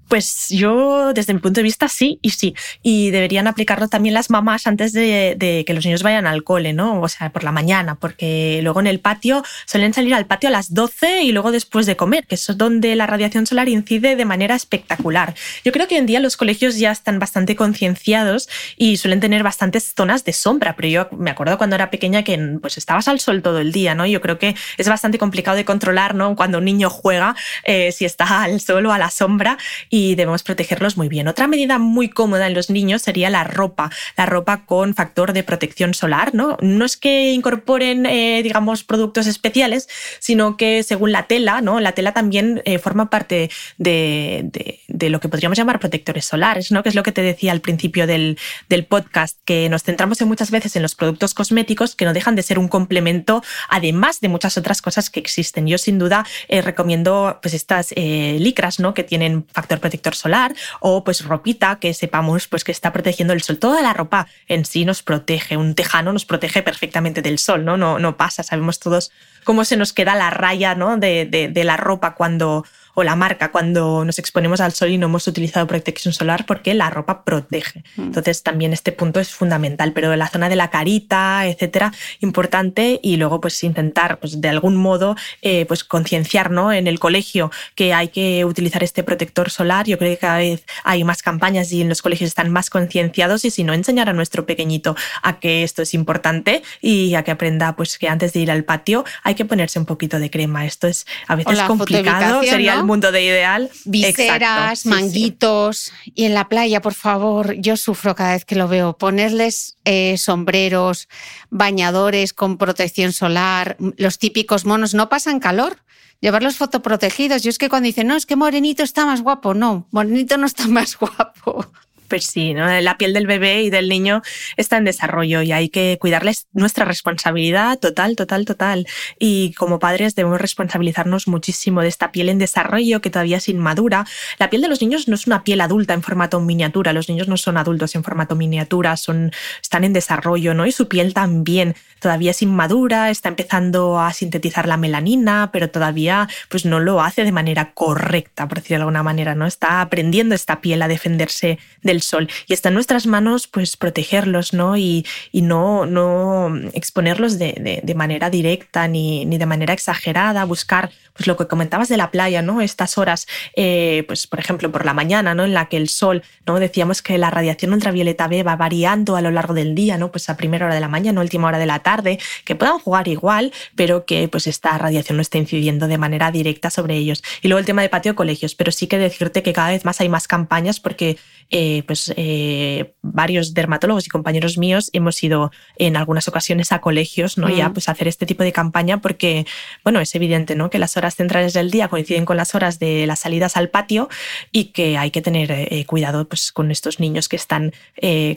Pues 0.07 0.49
yo, 0.49 1.13
desde 1.13 1.33
mi 1.33 1.39
punto 1.39 1.59
de 1.59 1.63
vista, 1.63 1.87
sí 1.87 2.19
y 2.21 2.31
sí. 2.31 2.53
Y 2.81 3.11
deberían 3.11 3.47
aplicarlo 3.47 3.87
también 3.87 4.13
las 4.13 4.29
mamás 4.29 4.67
antes 4.67 4.93
de, 4.93 5.63
que 5.65 5.73
los 5.73 5.85
niños 5.85 6.03
vayan 6.03 6.27
al 6.27 6.43
cole, 6.43 6.73
¿no? 6.73 7.01
O 7.01 7.07
sea, 7.07 7.31
por 7.31 7.43
la 7.43 7.51
mañana, 7.51 7.95
porque 7.95 8.59
luego 8.63 8.79
en 8.79 8.87
el 8.87 8.99
patio 8.99 9.43
suelen 9.65 9.93
salir 9.93 10.13
al 10.13 10.25
patio 10.25 10.49
a 10.49 10.51
las 10.51 10.73
12 10.73 11.23
y 11.23 11.31
luego 11.31 11.51
después 11.51 11.85
de 11.85 11.95
comer, 11.95 12.27
que 12.27 12.35
es 12.35 12.45
donde 12.57 12.95
la 12.95 13.07
radiación 13.07 13.47
solar 13.47 13.69
incide 13.69 14.15
de 14.15 14.25
manera 14.25 14.55
espectacular. 14.55 15.33
Yo 15.65 15.71
creo 15.71 15.87
que 15.87 15.95
hoy 15.95 15.99
en 15.99 16.05
día 16.05 16.19
los 16.19 16.37
colegios 16.37 16.77
ya 16.77 16.91
están 16.91 17.19
bastante 17.19 17.55
concienciados 17.55 18.49
y 18.77 18.97
suelen 18.97 19.19
tener 19.19 19.43
bastantes 19.43 19.93
zonas 19.95 20.23
de 20.25 20.33
sombra, 20.33 20.75
pero 20.75 20.87
yo 20.89 21.07
me 21.17 21.31
acuerdo 21.31 21.57
cuando 21.57 21.75
era 21.75 21.89
pequeña 21.89 22.23
que 22.23 22.37
pues 22.61 22.77
estabas 22.77 23.07
al 23.07 23.19
sol 23.19 23.41
todo 23.41 23.59
el 23.59 23.71
día, 23.71 23.95
¿no? 23.95 24.05
Yo 24.05 24.21
creo 24.21 24.37
que 24.37 24.55
es 24.77 24.87
bastante 24.87 25.17
complicado 25.17 25.57
de 25.57 25.65
controlar, 25.65 26.13
¿no? 26.13 26.35
Cuando 26.35 26.59
un 26.59 26.65
niño 26.65 26.89
juega, 26.89 27.35
eh, 27.63 27.91
si 27.91 28.05
está 28.05 28.43
al 28.43 28.59
sol 28.59 28.85
o 28.85 28.93
a 28.93 28.97
la 28.97 29.09
sombra 29.09 29.57
y 29.89 30.02
debemos 30.15 30.43
protegerlos 30.43 30.97
muy 30.97 31.09
bien. 31.09 31.27
Otra 31.27 31.47
medida 31.47 31.79
muy 31.79 32.09
cómoda 32.09 32.47
en 32.47 32.53
los 32.53 32.69
niños 32.69 33.01
sería 33.01 33.29
la 33.29 33.43
ropa, 33.43 33.89
la 34.17 34.25
ropa 34.25 34.65
con 34.65 34.93
factor 34.93 35.33
de 35.33 35.43
protección 35.43 35.93
solar. 35.93 36.33
No, 36.33 36.57
no 36.61 36.85
es 36.85 36.97
que 36.97 37.31
incorporen, 37.31 38.05
eh, 38.05 38.41
digamos, 38.43 38.83
productos 38.83 39.27
especiales, 39.27 39.87
sino 40.19 40.57
que 40.57 40.83
según 40.83 41.11
la 41.11 41.27
tela, 41.27 41.61
¿no? 41.61 41.79
la 41.79 41.93
tela 41.93 42.13
también 42.13 42.61
eh, 42.65 42.79
forma 42.79 43.09
parte 43.09 43.49
de, 43.77 44.79
de, 44.87 45.09
lo 45.09 45.19
que 45.19 45.29
podríamos 45.29 45.57
llamar 45.57 45.79
protectores 45.79 46.25
solares, 46.25 46.71
¿no? 46.71 46.81
que 46.83 46.89
es 46.89 46.95
lo 46.95 47.03
que 47.03 47.11
te 47.11 47.21
decía 47.21 47.51
al 47.51 47.61
principio 47.61 48.07
del, 48.07 48.37
del 48.69 48.85
podcast, 48.85 49.37
que 49.45 49.69
nos 49.69 49.83
centramos 49.83 50.19
en 50.21 50.27
muchas 50.27 50.49
veces 50.49 50.75
en 50.75 50.81
los 50.81 50.95
productos 50.95 51.33
cosméticos 51.33 51.95
que 51.95 52.05
no 52.05 52.13
dejan 52.13 52.35
de 52.35 52.43
ser 52.43 52.57
un 52.57 52.67
complemento, 52.67 53.43
además 53.69 54.21
de 54.21 54.29
muchas 54.29 54.57
otras 54.57 54.81
cosas 54.81 55.09
que 55.09 55.19
existen. 55.19 55.67
Yo 55.67 55.77
sin 55.77 55.99
duda 55.99 56.25
eh, 56.47 56.61
recomiendo 56.61 57.39
pues 57.41 57.53
estas 57.53 57.93
licras 57.95 58.79
¿no? 58.79 58.93
que 58.93 59.03
tienen 59.03 59.45
factor 59.51 59.79
protector 59.83 60.15
solar 60.15 60.55
o 60.79 61.03
pues 61.03 61.23
ropita 61.25 61.77
que 61.79 61.93
sepamos 61.93 62.47
pues 62.47 62.63
que 62.63 62.71
está 62.71 62.91
protegiendo 62.93 63.33
el 63.33 63.43
sol. 63.43 63.59
Toda 63.59 63.81
la 63.81 63.93
ropa 63.93 64.27
en 64.47 64.63
sí 64.63 64.85
nos 64.85 65.03
protege, 65.03 65.57
un 65.57 65.75
tejano 65.75 66.13
nos 66.13 66.25
protege 66.25 66.63
perfectamente 66.63 67.21
del 67.21 67.37
sol, 67.37 67.65
¿no? 67.65 67.75
No, 67.77 67.99
no 67.99 68.15
pasa, 68.15 68.43
sabemos 68.43 68.79
todos 68.79 69.11
cómo 69.43 69.65
se 69.65 69.75
nos 69.75 69.91
queda 69.91 70.15
la 70.15 70.29
raya 70.29 70.73
¿no? 70.73 70.95
de, 70.97 71.25
de 71.25 71.63
la 71.63 71.75
ropa 71.75 72.15
cuando 72.15 72.65
o 72.93 73.03
la 73.03 73.15
marca 73.15 73.51
cuando 73.51 74.05
nos 74.05 74.19
exponemos 74.19 74.61
al 74.61 74.73
sol 74.73 74.89
y 74.89 74.97
no 74.97 75.07
hemos 75.07 75.27
utilizado 75.27 75.67
protección 75.67 76.13
solar 76.13 76.45
porque 76.45 76.73
la 76.73 76.89
ropa 76.89 77.23
protege. 77.23 77.83
Mm. 77.95 78.03
Entonces 78.03 78.43
también 78.43 78.73
este 78.73 78.91
punto 78.91 79.19
es 79.19 79.29
fundamental, 79.29 79.93
pero 79.93 80.15
la 80.15 80.27
zona 80.27 80.49
de 80.49 80.55
la 80.55 80.69
carita, 80.69 81.47
etcétera, 81.47 81.93
importante 82.19 82.99
y 83.01 83.17
luego 83.17 83.41
pues 83.41 83.63
intentar 83.63 84.19
pues 84.19 84.41
de 84.41 84.49
algún 84.49 84.75
modo 84.75 85.15
eh, 85.41 85.65
pues 85.65 85.83
concienciar 85.83 86.51
¿no? 86.51 86.71
en 86.71 86.87
el 86.87 86.99
colegio 86.99 87.51
que 87.75 87.93
hay 87.93 88.09
que 88.09 88.45
utilizar 88.45 88.83
este 88.83 89.03
protector 89.03 89.49
solar. 89.49 89.87
Yo 89.87 89.97
creo 89.97 90.11
que 90.11 90.17
cada 90.17 90.37
vez 90.37 90.65
hay 90.83 91.03
más 91.03 91.21
campañas 91.21 91.71
y 91.71 91.81
en 91.81 91.89
los 91.89 92.01
colegios 92.01 92.27
están 92.27 92.51
más 92.51 92.69
concienciados 92.69 93.45
y 93.45 93.51
si 93.51 93.63
no 93.63 93.73
enseñar 93.73 94.09
a 94.09 94.13
nuestro 94.13 94.45
pequeñito 94.45 94.95
a 95.21 95.39
que 95.39 95.63
esto 95.63 95.81
es 95.81 95.93
importante 95.93 96.63
y 96.81 97.15
a 97.15 97.23
que 97.23 97.31
aprenda 97.31 97.75
pues 97.75 97.97
que 97.97 98.07
antes 98.07 98.33
de 98.33 98.41
ir 98.41 98.51
al 98.51 98.63
patio 98.63 99.03
hay 99.23 99.35
que 99.35 99.45
ponerse 99.45 99.79
un 99.79 99.85
poquito 99.85 100.19
de 100.19 100.29
crema. 100.29 100.65
Esto 100.65 100.87
es 100.87 101.05
a 101.27 101.35
veces 101.35 101.59
complicado, 101.61 102.43
sería 102.43 102.82
mundo 102.83 103.11
de 103.11 103.23
ideal. 103.23 103.71
Viseras, 103.85 104.85
manguitos. 104.85 105.91
Y 106.13 106.25
en 106.25 106.33
la 106.33 106.49
playa, 106.49 106.81
por 106.81 106.93
favor, 106.93 107.53
yo 107.53 107.77
sufro 107.77 108.15
cada 108.15 108.33
vez 108.33 108.45
que 108.45 108.55
lo 108.55 108.67
veo. 108.67 108.97
Ponerles 108.97 109.77
eh, 109.85 110.17
sombreros, 110.17 111.07
bañadores 111.49 112.33
con 112.33 112.57
protección 112.57 113.13
solar, 113.13 113.77
los 113.97 114.19
típicos 114.19 114.65
monos, 114.65 114.93
no 114.93 115.09
pasan 115.09 115.39
calor. 115.39 115.77
Llevarlos 116.19 116.55
fotoprotegidos. 116.55 117.43
Yo 117.43 117.49
es 117.49 117.57
que 117.57 117.67
cuando 117.67 117.87
dicen, 117.87 118.07
no, 118.07 118.15
es 118.15 118.25
que 118.25 118.37
Morenito 118.37 118.81
está 118.83 119.05
más 119.05 119.21
guapo. 119.21 119.53
No, 119.53 119.87
Morenito 119.91 120.37
no 120.37 120.45
está 120.45 120.67
más 120.69 120.97
guapo 120.97 121.71
pues 122.13 122.27
sí, 122.27 122.53
la 122.53 122.95
piel 122.99 123.11
del 123.11 123.25
bebé 123.25 123.63
y 123.63 123.71
del 123.71 123.89
niño 123.89 124.21
está 124.55 124.77
en 124.77 124.83
desarrollo 124.83 125.41
y 125.41 125.51
hay 125.51 125.69
que 125.69 125.97
cuidarles 125.99 126.45
nuestra 126.53 126.85
responsabilidad 126.85 127.79
total, 127.79 128.15
total, 128.15 128.45
total. 128.45 128.85
Y 129.17 129.53
como 129.53 129.79
padres 129.79 130.13
debemos 130.13 130.39
responsabilizarnos 130.39 131.27
muchísimo 131.27 131.81
de 131.81 131.87
esta 131.87 132.11
piel 132.11 132.29
en 132.29 132.37
desarrollo 132.37 133.01
que 133.01 133.09
todavía 133.09 133.37
es 133.37 133.49
inmadura. 133.49 134.05
La 134.37 134.51
piel 134.51 134.61
de 134.61 134.67
los 134.67 134.79
niños 134.79 135.07
no 135.07 135.15
es 135.15 135.25
una 135.25 135.43
piel 135.43 135.59
adulta 135.59 135.95
en 135.95 136.03
formato 136.03 136.39
miniatura, 136.39 136.93
los 136.93 137.09
niños 137.09 137.27
no 137.27 137.35
son 137.35 137.57
adultos 137.57 137.95
en 137.95 138.03
formato 138.03 138.35
miniatura, 138.35 138.95
son, 138.95 139.31
están 139.59 139.83
en 139.83 139.93
desarrollo, 139.93 140.53
¿no? 140.53 140.67
Y 140.67 140.71
su 140.71 140.87
piel 140.87 141.15
también 141.15 141.73
todavía 141.99 142.29
es 142.29 142.43
inmadura, 142.43 143.09
está 143.09 143.29
empezando 143.29 143.99
a 143.99 144.13
sintetizar 144.13 144.67
la 144.67 144.77
melanina, 144.77 145.49
pero 145.51 145.71
todavía 145.71 146.29
pues 146.49 146.63
no 146.63 146.79
lo 146.79 147.01
hace 147.01 147.23
de 147.23 147.31
manera 147.31 147.73
correcta, 147.73 148.47
por 148.47 148.59
decirlo 148.59 148.75
de 148.77 148.81
alguna 148.83 149.01
manera, 149.01 149.33
¿no? 149.33 149.47
Está 149.47 149.81
aprendiendo 149.81 150.35
esta 150.35 150.61
piel 150.61 150.83
a 150.83 150.87
defenderse 150.87 151.57
del 151.81 152.02
sol. 152.03 152.29
Y 152.47 152.53
está 152.53 152.69
en 152.69 152.75
nuestras 152.75 153.05
manos 153.07 153.47
pues 153.47 153.77
protegerlos, 153.77 154.53
¿no? 154.53 154.77
Y, 154.77 155.05
no, 155.33 155.85
no 155.85 156.55
exponerlos 156.73 157.37
de, 157.37 157.81
de, 157.83 157.95
manera 157.95 158.29
directa 158.29 158.87
ni, 158.87 159.25
ni, 159.25 159.37
de 159.37 159.45
manera 159.45 159.73
exagerada, 159.73 160.45
buscar 160.45 160.91
pues 161.13 161.27
lo 161.27 161.37
que 161.37 161.47
comentabas 161.47 161.89
de 161.89 161.97
la 161.97 162.11
playa, 162.11 162.41
¿no? 162.41 162.61
Estas 162.61 162.97
horas, 162.97 163.27
eh, 163.55 164.03
pues 164.07 164.27
por 164.27 164.39
ejemplo, 164.39 164.71
por 164.71 164.85
la 164.85 164.93
mañana, 164.93 165.35
¿no? 165.35 165.45
En 165.45 165.53
la 165.53 165.67
que 165.67 165.77
el 165.77 165.89
sol, 165.89 166.23
¿no? 166.45 166.59
Decíamos 166.59 167.01
que 167.01 167.17
la 167.17 167.29
radiación 167.29 167.73
ultravioleta 167.73 168.27
B 168.27 168.43
va 168.43 168.55
variando 168.55 169.15
a 169.15 169.21
lo 169.21 169.31
largo 169.31 169.53
del 169.53 169.75
día, 169.75 169.97
¿no? 169.97 170.11
Pues 170.11 170.29
a 170.29 170.37
primera 170.37 170.65
hora 170.65 170.75
de 170.75 170.81
la 170.81 170.87
mañana, 170.87 171.21
última 171.21 171.47
hora 171.47 171.59
de 171.59 171.65
la 171.65 171.79
tarde, 171.79 172.19
que 172.45 172.55
puedan 172.55 172.79
jugar 172.79 173.07
igual, 173.07 173.53
pero 173.75 174.05
que 174.05 174.27
pues 174.27 174.47
esta 174.47 174.77
radiación 174.77 175.17
no 175.17 175.21
esté 175.21 175.37
incidiendo 175.37 175.87
de 175.87 175.97
manera 175.97 176.31
directa 176.31 176.69
sobre 176.69 176.95
ellos. 176.95 177.23
Y 177.41 177.47
luego 177.47 177.59
el 177.59 177.65
tema 177.65 177.81
de 177.81 177.89
patio 177.89 178.15
colegios, 178.15 178.55
pero 178.55 178.71
sí 178.71 178.87
que 178.87 178.97
decirte 178.97 179.43
que 179.43 179.53
cada 179.53 179.69
vez 179.69 179.85
más 179.85 180.01
hay 180.01 180.09
más 180.09 180.27
campañas 180.27 180.79
porque 180.79 181.17
eh, 181.49 181.83
pues 181.85 182.11
eh, 182.15 182.93
varios 183.01 183.53
dermatólogos 183.53 184.07
y 184.07 184.09
compañeros 184.09 184.57
míos 184.57 184.89
hemos 184.93 185.21
ido 185.21 185.51
en 185.77 185.97
algunas 185.97 186.27
ocasiones 186.27 186.71
a 186.71 186.81
colegios, 186.81 187.37
¿no? 187.37 187.49
Ya 187.49 187.69
mm. 187.69 187.73
pues 187.73 187.89
hacer 187.89 188.07
este 188.07 188.25
tipo 188.25 188.43
de 188.43 188.51
campaña 188.51 189.01
porque, 189.01 189.45
bueno, 189.83 189.99
es 189.99 190.15
evidente, 190.15 190.55
¿no? 190.55 190.69
Que 190.69 190.79
las 190.79 190.97
horas 190.97 191.02
centrales 191.11 191.53
del 191.53 191.71
día 191.71 191.87
coinciden 191.87 192.25
con 192.25 192.37
las 192.37 192.55
horas 192.55 192.79
de 192.79 193.05
las 193.07 193.19
salidas 193.19 193.57
al 193.57 193.69
patio 193.69 194.09
y 194.51 194.65
que 194.65 194.97
hay 194.97 195.11
que 195.11 195.21
tener 195.21 195.51
eh, 195.51 195.85
cuidado 195.85 196.27
pues 196.27 196.51
con 196.51 196.71
estos 196.71 196.99
niños 196.99 197.29
que 197.29 197.35
están 197.35 197.73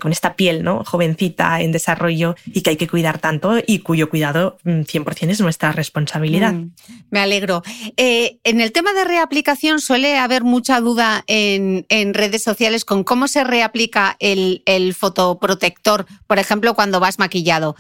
con 0.01 0.13
esta 0.13 0.37
piel, 0.37 0.63
¿no? 0.63 0.85
Jovencita 0.85 1.61
en 1.61 1.73
desarrollo 1.73 2.37
y 2.47 2.61
que 2.61 2.71
hay 2.71 2.77
que 2.77 2.89
cuidar 2.89 3.19
tanto 3.19 3.55
y 3.67 3.81
cuyo 3.81 4.09
cuidado 4.09 4.59
100% 4.65 5.27
mm, 5.27 5.31
es 5.31 5.41
nuestra 5.41 5.73
responsabilidad. 5.73 6.53
Mm, 6.53 6.73
me 7.11 7.21
alegro. 7.21 7.63
en 7.97 8.61
el 8.61 8.73
tema 8.73 8.93
de 8.93 9.05
reaplicación 9.05 9.81
suele 9.81 10.19
haber 10.19 10.45
mucha 10.45 10.81
duda 10.81 11.25
en, 11.27 11.87
en 11.89 12.15
redes 12.15 12.43
sociales 12.43 12.85
con 12.85 13.05
cómo 13.05 13.29
se 13.29 13.45
reaplica 13.45 14.17
el, 14.19 14.63
el 14.67 14.95
fotoprotector, 14.95 16.07
por 16.27 16.39
ejemplo, 16.39 16.75
cuando 16.75 17.01
vas 17.01 17.19
maquillado. 17.19 17.77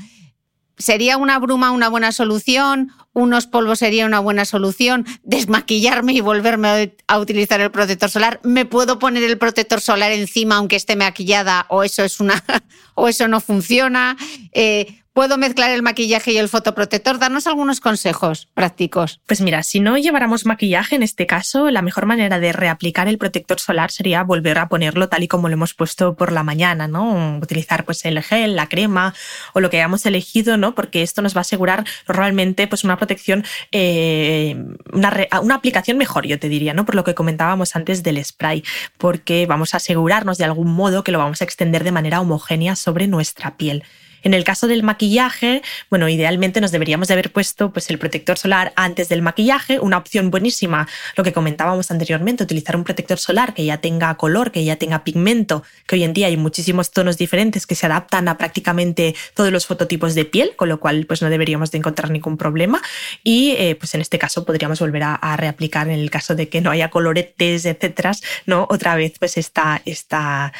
¿Sería 0.78 1.16
una 1.16 1.38
bruma 1.38 1.70
una 1.70 1.88
buena 1.88 2.12
solución? 2.12 2.92
¿Unos 3.14 3.46
polvos 3.46 3.78
sería 3.78 4.04
una 4.04 4.20
buena 4.20 4.44
solución? 4.44 5.06
¿Desmaquillarme 5.22 6.12
y 6.12 6.20
volverme 6.20 6.94
a 7.06 7.18
utilizar 7.18 7.62
el 7.62 7.70
protector 7.70 8.10
solar? 8.10 8.40
¿Me 8.42 8.66
puedo 8.66 8.98
poner 8.98 9.22
el 9.22 9.38
protector 9.38 9.80
solar 9.80 10.12
encima 10.12 10.56
aunque 10.56 10.76
esté 10.76 10.94
maquillada 10.94 11.64
o 11.70 11.82
eso, 11.82 12.04
es 12.04 12.20
una, 12.20 12.44
o 12.94 13.08
eso 13.08 13.26
no 13.26 13.40
funciona? 13.40 14.18
Eh, 14.52 15.02
puedo 15.16 15.38
mezclar 15.38 15.70
el 15.70 15.82
maquillaje 15.82 16.32
y 16.32 16.36
el 16.36 16.50
fotoprotector? 16.50 17.18
Danos 17.18 17.46
algunos 17.46 17.80
consejos 17.80 18.48
prácticos. 18.52 19.18
Pues 19.24 19.40
mira, 19.40 19.62
si 19.62 19.80
no 19.80 19.96
lleváramos 19.96 20.44
maquillaje 20.44 20.94
en 20.94 21.02
este 21.02 21.26
caso, 21.26 21.70
la 21.70 21.80
mejor 21.80 22.04
manera 22.04 22.38
de 22.38 22.52
reaplicar 22.52 23.08
el 23.08 23.16
protector 23.16 23.58
solar 23.58 23.90
sería 23.90 24.22
volver 24.24 24.58
a 24.58 24.68
ponerlo 24.68 25.08
tal 25.08 25.22
y 25.22 25.28
como 25.28 25.48
lo 25.48 25.54
hemos 25.54 25.72
puesto 25.72 26.16
por 26.16 26.32
la 26.32 26.42
mañana, 26.42 26.86
¿no? 26.86 27.38
Utilizar 27.38 27.86
pues 27.86 28.04
el 28.04 28.22
gel, 28.22 28.56
la 28.56 28.68
crema 28.68 29.14
o 29.54 29.60
lo 29.60 29.70
que 29.70 29.78
hayamos 29.78 30.04
elegido, 30.04 30.58
¿no? 30.58 30.74
Porque 30.74 31.02
esto 31.02 31.22
nos 31.22 31.34
va 31.34 31.38
a 31.38 31.48
asegurar 31.48 31.86
normalmente 32.06 32.66
pues 32.66 32.84
una 32.84 32.98
protección, 32.98 33.42
eh, 33.72 34.54
una, 34.92 35.16
una 35.40 35.54
aplicación 35.54 35.96
mejor, 35.96 36.26
yo 36.26 36.38
te 36.38 36.50
diría, 36.50 36.74
¿no? 36.74 36.84
Por 36.84 36.94
lo 36.94 37.04
que 37.04 37.14
comentábamos 37.14 37.74
antes 37.74 38.02
del 38.02 38.22
spray, 38.22 38.64
porque 38.98 39.46
vamos 39.46 39.72
a 39.72 39.78
asegurarnos 39.78 40.36
de 40.36 40.44
algún 40.44 40.70
modo 40.74 41.04
que 41.04 41.12
lo 41.12 41.18
vamos 41.20 41.40
a 41.40 41.44
extender 41.44 41.84
de 41.84 41.92
manera 41.92 42.20
homogénea 42.20 42.76
sobre 42.76 43.06
nuestra 43.06 43.56
piel. 43.56 43.82
En 44.22 44.34
el 44.34 44.44
caso 44.44 44.66
del 44.66 44.82
maquillaje, 44.82 45.62
bueno, 45.90 46.08
idealmente 46.08 46.60
nos 46.60 46.72
deberíamos 46.72 47.08
de 47.08 47.14
haber 47.14 47.32
puesto 47.32 47.72
pues, 47.72 47.90
el 47.90 47.98
protector 47.98 48.38
solar 48.38 48.72
antes 48.76 49.08
del 49.08 49.22
maquillaje, 49.22 49.80
una 49.80 49.98
opción 49.98 50.30
buenísima, 50.30 50.88
lo 51.16 51.24
que 51.24 51.32
comentábamos 51.32 51.90
anteriormente, 51.90 52.44
utilizar 52.44 52.76
un 52.76 52.84
protector 52.84 53.18
solar 53.18 53.54
que 53.54 53.64
ya 53.64 53.78
tenga 53.78 54.14
color, 54.16 54.52
que 54.52 54.64
ya 54.64 54.76
tenga 54.76 55.04
pigmento, 55.04 55.62
que 55.86 55.96
hoy 55.96 56.04
en 56.04 56.12
día 56.12 56.26
hay 56.26 56.36
muchísimos 56.36 56.90
tonos 56.90 57.18
diferentes 57.18 57.66
que 57.66 57.74
se 57.74 57.86
adaptan 57.86 58.28
a 58.28 58.38
prácticamente 58.38 59.14
todos 59.34 59.52
los 59.52 59.66
fototipos 59.66 60.14
de 60.14 60.24
piel, 60.24 60.52
con 60.56 60.68
lo 60.68 60.80
cual 60.80 61.06
pues 61.06 61.22
no 61.22 61.30
deberíamos 61.30 61.70
de 61.70 61.78
encontrar 61.78 62.10
ningún 62.10 62.36
problema 62.36 62.82
y 63.22 63.52
eh, 63.58 63.76
pues 63.78 63.94
en 63.94 64.00
este 64.00 64.18
caso 64.18 64.44
podríamos 64.44 64.80
volver 64.80 65.02
a, 65.02 65.36
reaplicar 65.36 65.88
en 65.88 66.00
el 66.00 66.10
caso 66.10 66.34
de 66.34 66.48
que 66.48 66.62
no 66.62 66.70
haya 66.70 66.88
coloretes, 66.88 67.66
etcétera, 67.66 68.12
¿no? 68.46 68.66
Otra 68.70 68.96
vez 68.96 69.14
pues 69.18 69.36
esta, 69.36 69.82
esta, 69.84 70.52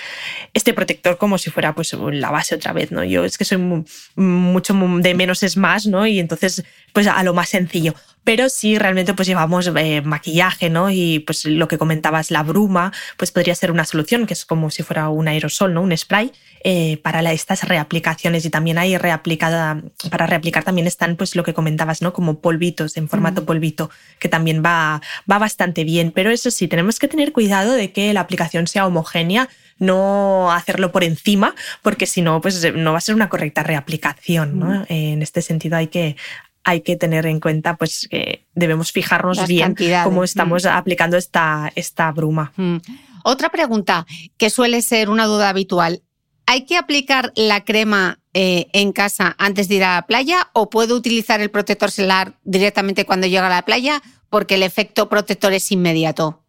este 0.52 0.74
protector 0.74 1.16
como 1.16 1.38
si 1.38 1.50
fuera 1.50 1.74
pues 1.74 1.94
la 1.94 2.30
base 2.30 2.54
otra 2.54 2.72
vez, 2.72 2.92
¿no? 2.92 3.04
Yo 3.04 3.24
es 3.24 3.38
que 3.38 3.44
mucho 4.16 4.74
de 4.74 5.14
menos 5.14 5.42
es 5.42 5.56
más, 5.56 5.86
¿no? 5.86 6.06
Y 6.06 6.18
entonces, 6.18 6.64
pues 6.92 7.06
a 7.06 7.22
lo 7.22 7.34
más 7.34 7.48
sencillo. 7.48 7.94
Pero 8.26 8.48
si 8.48 8.76
realmente 8.76 9.14
pues 9.14 9.28
llevamos 9.28 9.70
eh, 9.76 10.02
maquillaje, 10.02 10.68
¿no? 10.68 10.90
Y 10.90 11.20
pues 11.20 11.44
lo 11.44 11.68
que 11.68 11.78
comentabas, 11.78 12.32
la 12.32 12.42
bruma, 12.42 12.92
pues 13.16 13.30
podría 13.30 13.54
ser 13.54 13.70
una 13.70 13.84
solución, 13.84 14.26
que 14.26 14.34
es 14.34 14.44
como 14.44 14.68
si 14.70 14.82
fuera 14.82 15.08
un 15.10 15.28
aerosol, 15.28 15.72
¿no? 15.72 15.80
Un 15.80 15.96
spray 15.96 16.32
eh, 16.64 16.96
para 17.04 17.20
estas 17.32 17.62
reaplicaciones. 17.62 18.44
Y 18.44 18.50
también 18.50 18.78
hay 18.78 18.98
reaplicada, 18.98 19.80
para 20.10 20.26
reaplicar 20.26 20.64
también 20.64 20.88
están 20.88 21.14
pues 21.14 21.36
lo 21.36 21.44
que 21.44 21.54
comentabas, 21.54 22.02
¿no? 22.02 22.12
Como 22.12 22.40
polvitos, 22.40 22.96
en 22.96 23.08
formato 23.08 23.44
polvito, 23.44 23.90
que 24.18 24.28
también 24.28 24.60
va, 24.60 25.00
va 25.30 25.38
bastante 25.38 25.84
bien. 25.84 26.10
Pero 26.10 26.30
eso 26.30 26.50
sí, 26.50 26.66
tenemos 26.66 26.98
que 26.98 27.06
tener 27.06 27.30
cuidado 27.30 27.74
de 27.74 27.92
que 27.92 28.12
la 28.12 28.22
aplicación 28.22 28.66
sea 28.66 28.88
homogénea 28.88 29.48
no 29.78 30.50
hacerlo 30.52 30.90
por 30.90 31.04
encima, 31.04 31.54
porque 31.82 32.06
si 32.06 32.22
no, 32.22 32.40
pues 32.40 32.72
no 32.74 32.92
va 32.92 32.98
a 32.98 33.02
ser 33.02 33.14
una 33.14 33.28
correcta 33.28 33.62
reaplicación. 33.62 34.58
¿no? 34.58 34.86
En 34.88 35.22
este 35.22 35.42
sentido 35.42 35.76
hay 35.76 35.88
que, 35.88 36.16
hay 36.66 36.80
que 36.80 36.96
tener 36.96 37.26
en 37.26 37.38
cuenta 37.38 37.76
pues 37.76 38.08
que 38.10 38.44
debemos 38.56 38.90
fijarnos 38.90 39.46
bien 39.46 39.76
cómo 40.02 40.24
estamos 40.24 40.66
aplicando 40.66 41.16
esta, 41.16 41.70
esta 41.76 42.10
bruma. 42.10 42.52
Otra 43.22 43.50
pregunta 43.50 44.04
que 44.36 44.50
suele 44.50 44.82
ser 44.82 45.08
una 45.08 45.26
duda 45.26 45.48
habitual. 45.48 46.02
¿Hay 46.44 46.66
que 46.66 46.76
aplicar 46.76 47.32
la 47.36 47.64
crema 47.64 48.18
eh, 48.34 48.66
en 48.72 48.90
casa 48.90 49.36
antes 49.38 49.68
de 49.68 49.76
ir 49.76 49.84
a 49.84 49.94
la 49.94 50.06
playa 50.06 50.48
o 50.54 50.68
puedo 50.68 50.96
utilizar 50.96 51.40
el 51.40 51.52
protector 51.52 51.92
solar 51.92 52.34
directamente 52.42 53.04
cuando 53.04 53.28
llega 53.28 53.46
a 53.46 53.50
la 53.50 53.64
playa 53.64 54.02
porque 54.28 54.56
el 54.56 54.64
efecto 54.64 55.08
protector 55.08 55.52
es 55.52 55.70
inmediato? 55.70 56.42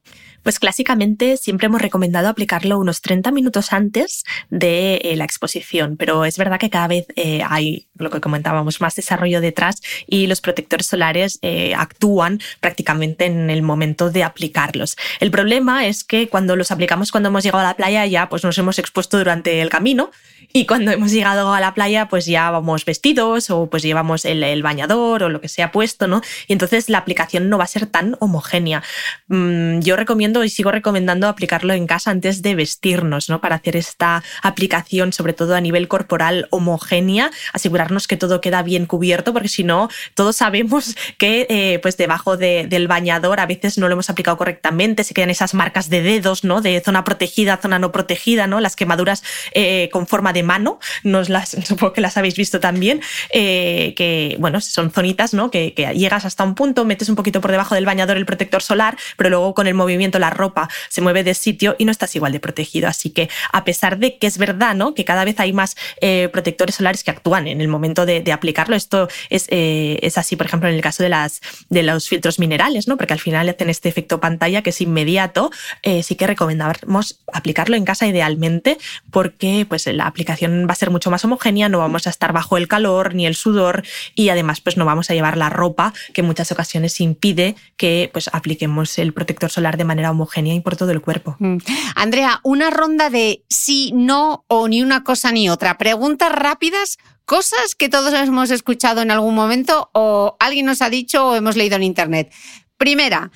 Pues 0.48 0.60
clásicamente 0.60 1.36
siempre 1.36 1.66
hemos 1.66 1.82
recomendado 1.82 2.30
aplicarlo 2.30 2.80
unos 2.80 3.02
30 3.02 3.32
minutos 3.32 3.74
antes 3.74 4.24
de 4.50 4.96
eh, 5.04 5.18
la 5.18 5.26
exposición, 5.26 5.98
pero 5.98 6.24
es 6.24 6.38
verdad 6.38 6.58
que 6.58 6.70
cada 6.70 6.88
vez 6.88 7.06
eh, 7.18 7.42
hay, 7.46 7.90
lo 7.96 8.10
que 8.10 8.22
comentábamos, 8.22 8.80
más 8.80 8.96
desarrollo 8.96 9.42
detrás 9.42 9.82
y 10.08 10.26
los 10.28 10.40
protectores 10.40 10.88
solares 10.88 11.40
eh, 11.42 11.76
actúan 11.76 12.40
prácticamente 12.62 13.26
en 13.26 13.50
el 13.50 13.62
momento 13.62 14.10
de 14.10 14.24
aplicarlos. 14.24 14.96
El 15.20 15.32
problema 15.32 15.86
es 15.86 16.06
que 16.06 16.30
cuando 16.30 16.56
los 16.56 16.72
aplicamos 16.72 17.12
cuando 17.12 17.28
hemos 17.28 17.44
llegado 17.44 17.66
a 17.66 17.68
la 17.68 17.76
playa 17.76 18.06
ya 18.06 18.30
pues 18.30 18.46
nos 18.46 18.58
hemos 18.58 18.80
expuesto 18.80 19.18
durante 19.18 19.60
el 19.60 19.68
camino 19.68 20.12
y 20.54 20.66
cuando 20.66 20.92
hemos 20.92 21.12
llegado 21.12 21.54
a 21.54 21.60
la 21.60 21.74
playa 21.74 22.08
pues 22.08 22.26
ya 22.26 22.50
vamos 22.50 22.86
vestidos 22.86 23.50
o 23.50 23.70
pues 23.70 23.84
llevamos 23.84 24.26
el, 24.26 24.64
bañador 24.64 25.24
o 25.24 25.30
lo 25.30 25.40
que 25.40 25.50
sea 25.50 25.72
puesto, 25.72 26.08
¿no? 26.08 26.22
Y 26.48 26.54
entonces 26.54 26.90
la 26.90 26.98
aplicación 26.98 27.50
no 27.50 27.58
va 27.58 27.66
a 27.66 27.68
ser 27.68 27.86
tan 27.86 28.16
homogénea. 28.20 28.84
Mm, 29.28 29.80
yo 29.82 29.96
recomiendo 29.96 30.44
y 30.44 30.50
sigo 30.50 30.72
recomendando 30.72 31.28
aplicarlo 31.28 31.74
en 31.74 31.86
casa 31.86 32.12
antes 32.12 32.42
de 32.42 32.56
vestirnos, 32.56 33.30
¿no? 33.30 33.40
Para 33.40 33.58
hacer 33.58 33.76
esta 33.76 34.24
aplicación, 34.42 35.14
sobre 35.14 35.34
todo 35.34 35.56
a 35.56 35.62
nivel 35.62 35.88
corporal 35.88 36.48
homogénea, 36.50 37.30
asegurarnos 37.54 38.08
que 38.08 38.18
todo 38.18 38.42
queda 38.42 38.64
bien 38.64 38.86
cubierto, 38.86 39.34
porque 39.34 39.50
si 39.50 39.64
no, 39.64 39.90
todos 40.16 40.38
sabemos 40.38 40.96
que 41.18 41.46
eh, 41.50 41.80
pues 41.82 41.98
debajo 41.98 42.38
del 42.38 42.88
bañador 42.88 43.40
a 43.40 43.46
veces 43.46 43.78
no 43.78 43.88
lo 43.88 43.94
hemos 43.94 44.10
aplicado 44.10 44.38
correctamente, 44.38 45.04
se 45.04 45.14
quedan 45.14 45.30
esas 45.30 45.54
marcas 45.54 45.90
de 45.90 46.02
dedos, 46.02 46.44
¿no? 46.44 46.62
De 46.62 46.82
zona 46.82 47.04
protegida, 47.04 47.58
zona 47.58 47.80
no 47.80 47.92
protegida, 47.92 48.48
¿no? 48.48 48.60
Las 48.60 48.76
quemaduras 48.76 49.24
eh, 49.54 49.90
con 49.92 50.08
forma 50.08 50.34
de 50.34 50.37
mano, 50.44 50.80
nos 51.04 51.30
las, 51.30 51.50
supongo 51.66 51.94
que 51.94 52.02
las 52.02 52.18
habéis 52.18 52.36
visto 52.36 52.60
también, 52.60 53.02
eh, 53.32 53.94
que, 53.96 54.36
bueno, 54.40 54.62
son 54.62 54.92
zonitas, 54.92 55.34
¿no? 55.34 55.52
Que, 55.52 55.74
que 55.74 55.86
llegas 55.94 56.26
hasta 56.26 56.44
un 56.44 56.56
punto, 56.56 56.86
metes 56.86 57.10
un 57.10 57.16
poquito 57.16 57.42
por 57.42 57.52
debajo 57.52 57.76
del 57.76 57.86
bañador 57.86 58.18
el 58.18 58.26
protector 58.26 58.62
solar, 58.62 58.98
pero 59.18 59.30
luego 59.30 59.54
con 59.54 59.68
el 59.68 59.74
movimiento 59.74 60.20
la 60.20 60.30
ropa 60.30 60.70
se 60.90 61.02
mueve 61.02 61.24
de 61.24 61.34
sitio 61.34 61.76
y 61.78 61.86
no 61.86 61.92
estás 61.92 62.16
igual 62.16 62.32
de 62.32 62.40
protegido. 62.40 62.88
Así 62.88 63.10
que 63.10 63.30
a 63.52 63.64
pesar 63.64 63.98
de 63.98 64.18
que 64.18 64.28
es 64.28 64.38
verdad 64.38 64.76
¿no? 64.76 64.94
que 64.94 65.06
cada 65.06 65.26
vez 65.26 65.40
hay 65.40 65.54
más 65.54 65.76
eh, 66.02 66.30
protectores 66.32 66.76
solares 66.76 67.04
que 67.04 67.12
actúan 67.12 67.48
en 67.48 67.62
el 67.62 67.68
momento 67.68 68.06
de, 68.06 68.28
aplicarlo, 68.32 68.76
esto 68.76 69.08
es, 69.30 69.48
eh, 69.50 70.00
es, 70.02 70.18
así, 70.18 70.36
por 70.36 70.46
ejemplo, 70.46 70.70
en 70.70 70.76
el 70.76 70.82
caso 70.82 71.02
de, 71.02 71.10
las, 71.10 71.42
de 71.70 71.82
los 71.82 72.10
filtros 72.10 72.40
minerales, 72.40 72.88
¿no? 72.88 72.98
porque 72.98 73.14
al 73.14 73.20
final 73.20 73.50
hacen 73.50 73.70
este 73.70 73.90
efecto 73.90 74.20
pantalla 74.20 74.62
que 74.62 74.72
es 74.72 74.82
inmediato, 74.82 75.50
eh, 75.82 76.04
sí 76.04 76.16
que 76.16 76.28
recomendamos 76.28 77.20
aplicarlo 77.32 77.76
en 77.76 77.86
casa 77.86 78.06
idealmente 78.06 78.78
porque 79.12 79.66
pues, 79.68 79.88
la 79.88 80.06
aplicación 80.06 80.27
va 80.34 80.72
a 80.72 80.76
ser 80.76 80.92
mucho 80.92 81.12
más 81.12 81.24
homogénea, 81.26 81.70
no 81.70 81.80
vamos 81.80 82.08
a 82.08 82.10
estar 82.10 82.34
bajo 82.34 82.58
el 82.58 82.68
calor 82.68 83.16
ni 83.16 83.26
el 83.26 83.36
sudor 83.36 83.84
y 84.16 84.30
además 84.30 84.62
pues, 84.62 84.78
no 84.78 84.86
vamos 84.86 85.10
a 85.10 85.14
llevar 85.14 85.38
la 85.38 85.50
ropa 85.50 85.94
que 86.14 86.22
en 86.22 86.28
muchas 86.28 86.52
ocasiones 86.52 87.00
impide 87.00 87.56
que 87.78 88.10
pues, 88.12 88.30
apliquemos 88.34 88.98
el 89.00 89.14
protector 89.14 89.50
solar 89.50 89.78
de 89.78 89.84
manera 89.84 90.12
homogénea 90.12 90.54
y 90.54 90.60
por 90.60 90.76
todo 90.76 90.92
el 90.92 91.02
cuerpo. 91.02 91.36
Mm. 91.40 91.58
Andrea, 91.96 92.40
una 92.44 92.70
ronda 92.70 93.10
de 93.10 93.44
sí, 93.50 93.92
no 93.94 94.46
o 94.48 94.68
ni 94.68 94.82
una 94.82 95.04
cosa 95.04 95.32
ni 95.32 95.50
otra. 95.50 95.78
Preguntas 95.78 96.32
rápidas, 96.32 96.98
cosas 97.26 97.76
que 97.76 97.90
todos 97.90 98.14
hemos 98.14 98.52
escuchado 98.52 99.02
en 99.02 99.12
algún 99.12 99.36
momento 99.36 99.90
o 99.94 100.38
alguien 100.40 100.66
nos 100.66 100.82
ha 100.82 100.90
dicho 100.90 101.28
o 101.28 101.36
hemos 101.36 101.56
leído 101.56 101.76
en 101.76 101.84
Internet. 101.84 102.34
Primera, 102.78 103.32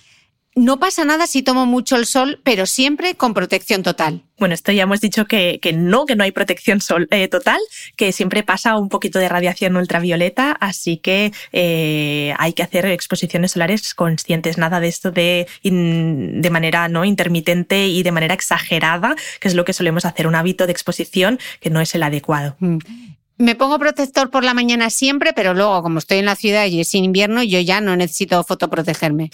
no 0.56 0.80
pasa 0.80 1.06
nada 1.06 1.28
si 1.28 1.44
tomo 1.44 1.66
mucho 1.66 1.96
el 1.96 2.06
sol, 2.06 2.42
pero 2.44 2.66
siempre 2.66 3.16
con 3.16 3.34
protección 3.34 3.84
total. 3.84 4.24
Bueno, 4.38 4.54
esto 4.54 4.72
ya 4.72 4.84
hemos 4.84 5.00
dicho 5.00 5.26
que, 5.26 5.60
no, 5.74 6.06
que 6.06 6.16
no 6.16 6.24
hay 6.24 6.32
protección 6.32 6.82
sol, 6.82 7.08
eh, 7.12 7.28
total, 7.28 7.60
que 7.96 8.12
siempre 8.12 8.44
pasa 8.44 8.78
un 8.78 8.90
poquito 8.90 9.20
de 9.20 9.30
radiación 9.30 9.78
ultravioleta, 9.78 10.52
así 10.54 10.98
que 10.98 11.32
eh, 11.54 12.34
hay 12.38 12.54
que 12.54 12.64
hacer 12.64 12.86
exposiciones 12.88 13.52
solares 13.52 13.94
conscientes, 13.94 14.58
nada 14.58 14.80
de 14.80 14.88
esto 14.88 15.12
de, 15.12 15.48
de 15.64 16.50
manera 16.50 16.90
no 16.90 17.06
intermitente 17.06 17.88
y 17.88 18.04
de 18.04 18.12
manera 18.12 18.34
exagerada, 18.34 19.16
que 19.40 19.48
es 19.48 19.56
lo 19.56 19.64
que 19.64 19.74
solemos 19.74 20.06
hacer, 20.06 20.28
un 20.28 20.36
hábito 20.36 20.66
de 20.66 20.72
exposición 20.74 21.40
que 21.60 21.70
no 21.70 21.80
es 21.80 21.96
el 21.96 22.04
adecuado. 22.04 22.56
Mm. 22.60 22.80
Me 23.42 23.56
pongo 23.56 23.80
protector 23.80 24.30
por 24.30 24.44
la 24.44 24.54
mañana 24.54 24.92
siempre, 24.92 25.34
pero 25.34 25.56
luego, 25.56 25.82
como 25.82 25.98
estoy 25.98 26.20
en 26.20 26.26
la 26.26 26.36
ciudad 26.36 26.68
y 26.68 26.80
es 26.80 26.94
invierno, 26.94 27.42
yo 27.42 27.60
ya 27.60 27.82
no 27.82 27.96
necesito 27.96 28.44
fotoprotegerme. 28.44 29.32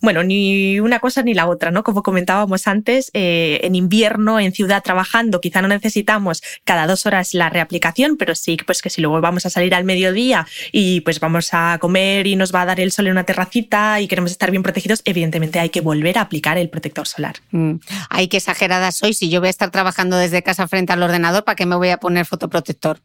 Bueno, 0.00 0.22
ni 0.22 0.80
una 0.80 0.98
cosa 0.98 1.22
ni 1.22 1.34
la 1.34 1.46
otra, 1.46 1.70
¿no? 1.70 1.84
Como 1.84 2.02
comentábamos 2.02 2.66
antes, 2.66 3.10
eh, 3.12 3.60
en 3.62 3.74
invierno, 3.74 4.40
en 4.40 4.52
ciudad 4.52 4.82
trabajando, 4.82 5.40
quizá 5.40 5.60
no 5.60 5.68
necesitamos 5.68 6.42
cada 6.64 6.86
dos 6.86 7.06
horas 7.06 7.34
la 7.34 7.50
reaplicación, 7.50 8.16
pero 8.16 8.34
sí 8.34 8.56
pues 8.64 8.82
que 8.82 8.90
si 8.90 9.00
luego 9.00 9.20
vamos 9.20 9.46
a 9.46 9.50
salir 9.50 9.74
al 9.74 9.84
mediodía 9.84 10.46
y 10.72 11.02
pues 11.02 11.20
vamos 11.20 11.50
a 11.52 11.78
comer 11.80 12.26
y 12.26 12.36
nos 12.36 12.54
va 12.54 12.62
a 12.62 12.66
dar 12.66 12.80
el 12.80 12.92
sol 12.92 13.06
en 13.06 13.12
una 13.12 13.24
terracita 13.24 14.00
y 14.00 14.08
queremos 14.08 14.30
estar 14.30 14.50
bien 14.50 14.62
protegidos, 14.62 15.02
evidentemente 15.04 15.58
hay 15.58 15.70
que 15.70 15.80
volver 15.80 16.18
a 16.18 16.22
aplicar 16.22 16.56
el 16.58 16.70
protector 16.70 17.06
solar. 17.06 17.36
Mm. 17.50 17.74
Ay, 18.08 18.28
qué 18.28 18.38
exagerada 18.38 18.92
soy. 18.92 19.14
Si 19.14 19.28
yo 19.28 19.40
voy 19.40 19.48
a 19.48 19.50
estar 19.50 19.70
trabajando 19.70 20.16
desde 20.16 20.42
casa 20.42 20.66
frente 20.68 20.92
al 20.92 21.02
ordenador, 21.02 21.44
¿para 21.44 21.56
qué 21.56 21.66
me 21.66 21.76
voy 21.76 21.90
a 21.90 21.98
poner 21.98 22.26
fotoprotector? 22.26 23.00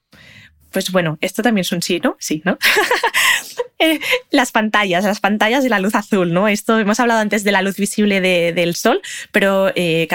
Pues 0.71 0.91
bueno, 0.91 1.17
esto 1.21 1.41
también 1.41 1.61
es 1.61 1.71
un 1.71 1.81
sí, 1.81 1.99
¿no? 2.03 2.15
Sí, 2.19 2.41
¿no? 2.43 2.57
Eh, 3.85 3.99
las 4.31 4.51
pantallas, 4.51 5.03
las 5.03 5.19
pantallas 5.19 5.63
de 5.63 5.69
la 5.69 5.79
luz 5.79 5.95
azul, 5.95 6.33
¿no? 6.33 6.47
Esto 6.47 6.79
hemos 6.79 6.99
hablado 6.99 7.19
antes 7.19 7.43
de 7.43 7.51
la 7.51 7.61
luz 7.61 7.77
visible 7.77 8.21
del 8.21 8.75
sol, 8.75 9.01
pero 9.31 9.71
eh, 9.75 10.07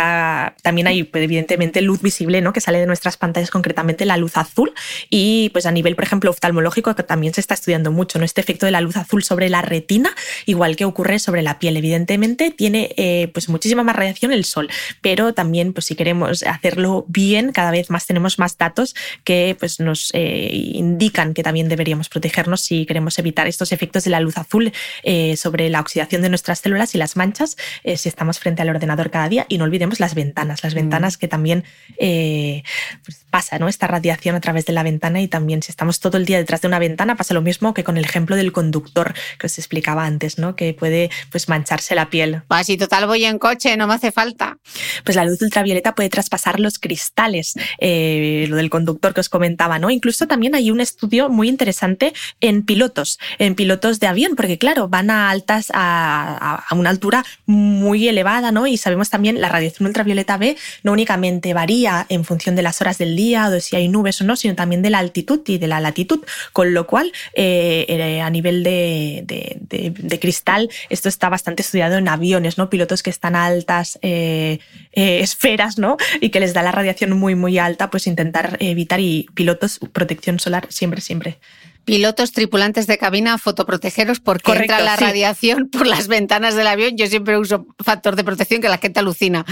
también 0.63 0.87
hay 0.87 1.05
pues, 1.05 1.25
evidentemente 1.25 1.81
luz 1.81 2.03
visible, 2.03 2.41
¿no? 2.41 2.53
Que 2.53 2.61
sale 2.61 2.79
de 2.79 2.87
nuestras 2.87 3.17
pantallas, 3.17 3.51
concretamente 3.51 4.05
la 4.05 4.17
luz 4.17 4.37
azul. 4.37 4.73
Y 5.09 5.51
pues 5.51 5.67
a 5.67 5.73
nivel, 5.73 5.95
por 5.95 6.05
ejemplo, 6.05 6.31
oftalmológico, 6.31 6.95
que 6.95 7.03
también 7.03 7.35
se 7.35 7.41
está 7.41 7.55
estudiando 7.55 7.93
mucho, 7.93 8.19
¿no? 8.19 8.25
Este 8.25 8.41
efecto 8.41 8.67
de 8.67 8.73
la 8.73 8.81
luz 8.81 8.97
azul 8.97 9.23
sobre 9.23 9.49
la 9.49 9.63
retina, 9.63 10.15
igual 10.47 10.77
que 10.77 10.85
ocurre 10.85 11.19
sobre 11.19 11.43
la 11.43 11.59
piel. 11.59 11.77
Evidentemente 11.77 12.51
tiene 12.51 12.95
eh, 12.97 13.31
pues 13.33 13.49
muchísima 13.49 13.83
más 13.83 13.97
radiación 13.97 14.33
el 14.33 14.45
sol, 14.45 14.69
pero 15.01 15.33
también 15.33 15.73
pues 15.73 15.87
si 15.87 15.95
queremos 15.95 16.43
hacerlo 16.43 17.05
bien, 17.09 17.53
cada 17.53 17.71
vez 17.71 17.91
más 17.91 18.07
tenemos 18.07 18.39
más 18.39 18.59
datos 18.59 18.95
que 19.25 19.57
pues 19.59 19.81
nos 19.81 20.13
indican 20.15 21.35
que 21.35 21.43
también 21.43 21.69
deberíamos 21.69 22.09
protegernos 22.09 22.61
si 22.61 22.87
queremos 22.87 23.19
evitar 23.19 23.47
estos 23.61 23.73
efectos 23.73 24.05
de 24.05 24.11
la 24.11 24.21
luz 24.21 24.39
azul 24.39 24.73
eh, 25.03 25.37
sobre 25.37 25.69
la 25.69 25.81
oxidación 25.81 26.23
de 26.23 26.31
nuestras 26.31 26.61
células 26.61 26.95
y 26.95 26.99
las 26.99 27.17
manchas 27.17 27.59
eh, 27.85 27.99
si 27.99 28.09
estamos 28.09 28.39
frente 28.39 28.63
al 28.63 28.71
ordenador 28.71 29.11
cada 29.11 29.29
día. 29.29 29.45
Y 29.51 29.59
no 29.59 29.65
olvidemos 29.65 30.01
las 30.01 30.15
ventanas, 30.15 30.65
las 30.65 30.73
mm. 30.73 30.77
ventanas 30.77 31.19
que 31.19 31.29
también 31.29 31.65
eh, 31.99 32.63
pues 33.05 33.27
pasa 33.29 33.59
¿no? 33.59 33.69
esta 33.69 33.87
radiación 33.87 34.35
a 34.35 34.41
través 34.41 34.65
de 34.65 34.73
la 34.73 34.83
ventana 34.83 35.21
y 35.21 35.29
también 35.29 35.63
si 35.63 35.71
estamos 35.71 36.01
todo 36.01 36.17
el 36.17 36.25
día 36.25 36.39
detrás 36.39 36.63
de 36.63 36.69
una 36.69 36.79
ventana 36.79 37.17
pasa 37.17 37.35
lo 37.35 37.43
mismo 37.43 37.75
que 37.75 37.85
con 37.85 37.99
el 37.99 38.05
ejemplo 38.05 38.35
del 38.35 38.51
conductor 38.51 39.13
que 39.39 39.47
os 39.47 39.59
explicaba 39.59 40.07
antes, 40.07 40.39
¿no? 40.39 40.57
que 40.57 40.73
puede 40.73 41.11
pues, 41.31 41.51
mancharse 41.51 41.95
la 41.95 42.09
piel. 42.09 42.43
Pues 42.49 42.67
si 42.67 42.79
total 42.79 43.07
voy 43.07 43.27
en 43.27 43.39
coche, 43.39 43.77
no 43.77 43.87
me 43.87 43.95
hace 43.95 44.11
falta. 44.11 44.57
Pues 45.05 45.17
la 45.17 45.25
luz 45.27 45.43
ultravioleta 45.43 45.95
puede 45.95 46.09
traspasar 46.09 46.61
los 46.61 46.79
cristales, 46.79 47.55
lo 47.79 48.57
del 48.57 48.71
conductor 48.71 49.13
que 49.13 49.21
os 49.21 49.29
comentaba, 49.29 49.79
¿no? 49.79 49.91
Incluso 49.91 50.27
también 50.27 50.55
hay 50.55 50.71
un 50.71 50.81
estudio 50.81 51.29
muy 51.29 51.49
interesante 51.49 52.15
en 52.41 52.63
pilotos, 52.63 53.19
en 53.41 53.55
pilotos 53.55 54.01
de 54.01 54.07
avión, 54.07 54.37
porque 54.37 54.59
claro, 54.59 54.89
van 54.89 55.11
a 55.11 55.31
altas, 55.31 55.73
a, 55.73 56.63
una 56.73 56.91
altura 56.91 57.25
muy 57.47 58.07
elevada, 58.07 58.53
¿no? 58.53 58.67
Y 58.67 58.77
sabemos 58.77 59.09
también 59.09 59.41
la 59.41 59.49
radiación 59.49 59.87
ultravioleta 59.87 60.37
B 60.37 60.57
no 60.83 60.93
únicamente 60.93 61.55
varía 61.55 62.05
en 62.11 62.25
función 62.25 62.55
de 62.55 62.63
las 62.63 62.81
horas 62.83 62.99
del 62.99 63.17
día 63.17 63.47
o 63.47 63.51
de 63.51 63.63
si 63.63 63.77
hay 63.77 63.89
nubes 63.89 64.21
o 64.21 64.25
no, 64.25 64.37
sino 64.37 64.55
también 64.55 64.83
de 64.83 64.91
la 64.91 64.99
altitud 64.99 65.41
y 65.47 65.57
de 65.57 65.67
la 65.69 65.81
latitud, 65.81 66.21
con 66.53 66.75
lo 66.75 66.87
cual 66.87 67.13
eh, 67.33 67.87
eh, 67.89 68.21
a 68.21 68.29
nivel 68.29 68.63
de, 68.63 70.19
cristal 70.21 70.69
esto 70.91 71.09
está 71.09 71.31
bastante 71.31 71.63
estudiado 71.63 71.97
en 71.97 72.09
aviones, 72.09 72.59
¿no? 72.59 72.69
Pilotos 72.69 73.03
que 73.03 73.09
están 73.09 73.37
a 73.37 73.47
altas 73.47 73.99
eh, 74.03 74.59
esferas, 74.93 75.79
¿no? 75.79 75.97
Y 76.21 76.29
que 76.29 76.41
les 76.41 76.53
da 76.53 76.63
la 76.63 76.73
radiación 76.73 77.19
muy, 77.19 77.35
muy 77.35 77.59
alta, 77.59 77.89
pues 77.89 78.07
intentar 78.07 78.59
evitar 78.61 79.01
y 79.01 79.29
pilotos, 79.33 79.81
protección 79.95 80.39
solar 80.39 80.67
siempre, 80.69 81.01
siempre. 81.01 81.39
Pilotos, 81.85 82.33
tripulantes 82.33 82.87
de 82.87 82.99
cabina, 82.99 83.39
fotoprotegeros 83.39 84.21
porque 84.21 84.53
entra 84.53 84.81
la 84.81 84.97
radiación 84.97 85.69
por 85.71 85.87
las 85.87 86.09
ventanas 86.09 86.55
del 86.55 86.67
avión. 86.67 86.97
Yo 86.97 87.07
siempre 87.07 87.39
uso 87.39 87.67
factor 87.83 88.17
de 88.17 88.25
protección 88.25 88.61
que 88.61 88.69
la 88.69 88.79
gente 88.79 89.01
alucina. 89.01 89.45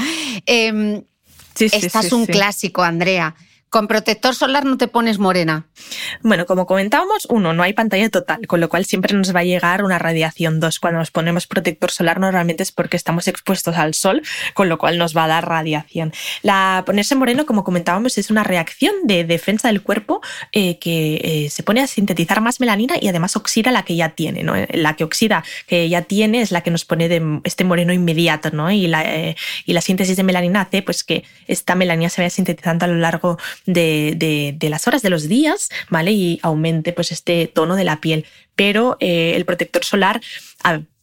Eh, 0.46 1.02
sí, 1.54 1.68
esta 1.72 2.00
es 2.00 2.12
un 2.12 2.26
clásico, 2.26 2.82
Andrea. 2.82 3.34
Con 3.70 3.86
protector 3.86 4.34
solar 4.34 4.64
no 4.64 4.78
te 4.78 4.88
pones 4.88 5.18
morena. 5.18 5.66
Bueno, 6.22 6.46
como 6.46 6.66
comentábamos, 6.66 7.26
uno, 7.28 7.52
no 7.52 7.62
hay 7.62 7.74
pantalla 7.74 8.08
total, 8.08 8.46
con 8.46 8.60
lo 8.60 8.68
cual 8.68 8.86
siempre 8.86 9.14
nos 9.14 9.34
va 9.34 9.40
a 9.40 9.44
llegar 9.44 9.84
una 9.84 9.98
radiación. 9.98 10.58
Dos, 10.58 10.80
cuando 10.80 11.00
nos 11.00 11.10
ponemos 11.10 11.46
protector 11.46 11.90
solar 11.90 12.18
normalmente 12.18 12.62
es 12.62 12.72
porque 12.72 12.96
estamos 12.96 13.28
expuestos 13.28 13.76
al 13.76 13.92
sol, 13.92 14.22
con 14.54 14.68
lo 14.68 14.78
cual 14.78 14.96
nos 14.96 15.14
va 15.14 15.24
a 15.24 15.28
dar 15.28 15.46
radiación. 15.46 16.12
La 16.42 16.82
ponerse 16.86 17.14
moreno, 17.14 17.44
como 17.44 17.62
comentábamos, 17.62 18.16
es 18.16 18.30
una 18.30 18.42
reacción 18.42 18.94
de 19.04 19.24
defensa 19.24 19.68
del 19.68 19.82
cuerpo 19.82 20.22
eh, 20.52 20.78
que 20.78 21.20
eh, 21.22 21.50
se 21.50 21.62
pone 21.62 21.82
a 21.82 21.86
sintetizar 21.86 22.40
más 22.40 22.60
melanina 22.60 22.94
y 22.98 23.08
además 23.08 23.36
oxida 23.36 23.70
la 23.70 23.84
que 23.84 23.96
ya 23.96 24.10
tiene. 24.10 24.42
¿no? 24.44 24.54
La 24.72 24.96
que 24.96 25.04
oxida 25.04 25.44
que 25.66 25.88
ya 25.88 26.02
tiene 26.02 26.40
es 26.40 26.52
la 26.52 26.62
que 26.62 26.70
nos 26.70 26.86
pone 26.86 27.08
de 27.08 27.40
este 27.44 27.64
moreno 27.64 27.92
inmediato, 27.92 28.50
¿no? 28.50 28.70
Y 28.70 28.86
la, 28.86 29.02
eh, 29.04 29.36
y 29.66 29.72
la 29.74 29.80
síntesis 29.80 30.16
de 30.16 30.22
melanina 30.22 30.62
hace 30.62 30.82
pues 30.82 31.04
que 31.04 31.24
esta 31.46 31.74
melanina 31.74 32.08
se 32.08 32.22
vaya 32.22 32.30
sintetizando 32.30 32.84
a 32.84 32.88
lo 32.88 32.96
largo 32.96 33.38
de, 33.68 34.68
las 34.68 34.88
horas 34.88 35.02
de 35.02 35.10
los 35.10 35.28
días, 35.28 35.68
¿vale? 35.90 36.12
Y 36.12 36.40
aumente 36.42 36.92
pues 36.92 37.12
este 37.12 37.46
tono 37.46 37.76
de 37.76 37.84
la 37.84 38.00
piel. 38.00 38.24
Pero 38.56 38.96
eh, 39.00 39.34
el 39.36 39.44
protector 39.44 39.84
solar 39.84 40.20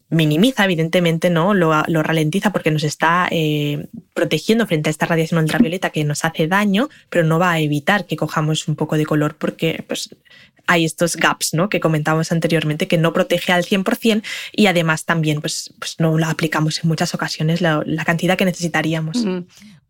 minimiza, 0.10 0.66
evidentemente, 0.66 1.30
¿no? 1.30 1.54
Lo, 1.54 1.74
ralentiza 2.04 2.52
porque 2.52 2.72
nos 2.72 2.84
está 2.84 3.28
eh, 3.32 3.88
protegiendo 4.14 4.68
frente 4.68 4.90
a 4.90 4.92
esta 4.92 5.06
radiación 5.06 5.42
ultravioleta 5.42 5.90
que 5.90 6.04
nos 6.04 6.26
hace 6.26 6.48
daño, 6.48 6.90
pero 7.10 7.26
no 7.26 7.40
va 7.40 7.52
a 7.52 7.60
evitar 7.60 8.06
que 8.06 8.16
cojamos 8.16 8.68
un 8.68 8.76
poco 8.76 8.98
de 8.98 9.06
color 9.06 9.36
porque 9.36 9.84
pues, 9.88 10.10
hay 10.68 10.86
estos 10.86 11.16
gaps 11.16 11.54
¿no? 11.54 11.70
que 11.70 11.80
comentábamos 11.80 12.32
anteriormente 12.32 12.88
que 12.88 12.98
no 12.98 13.14
protege 13.14 13.52
al 13.52 13.66
100% 13.66 14.24
y 14.52 14.68
además 14.68 15.06
también 15.06 15.42
pues, 15.42 15.74
pues 15.80 16.00
no 16.00 16.18
la 16.18 16.30
aplicamos 16.30 16.84
en 16.84 16.88
muchas 16.88 17.14
ocasiones 17.14 17.62
la, 17.62 17.84
cantidad 18.06 18.38
que 18.38 18.46
necesitaríamos. 18.46 19.26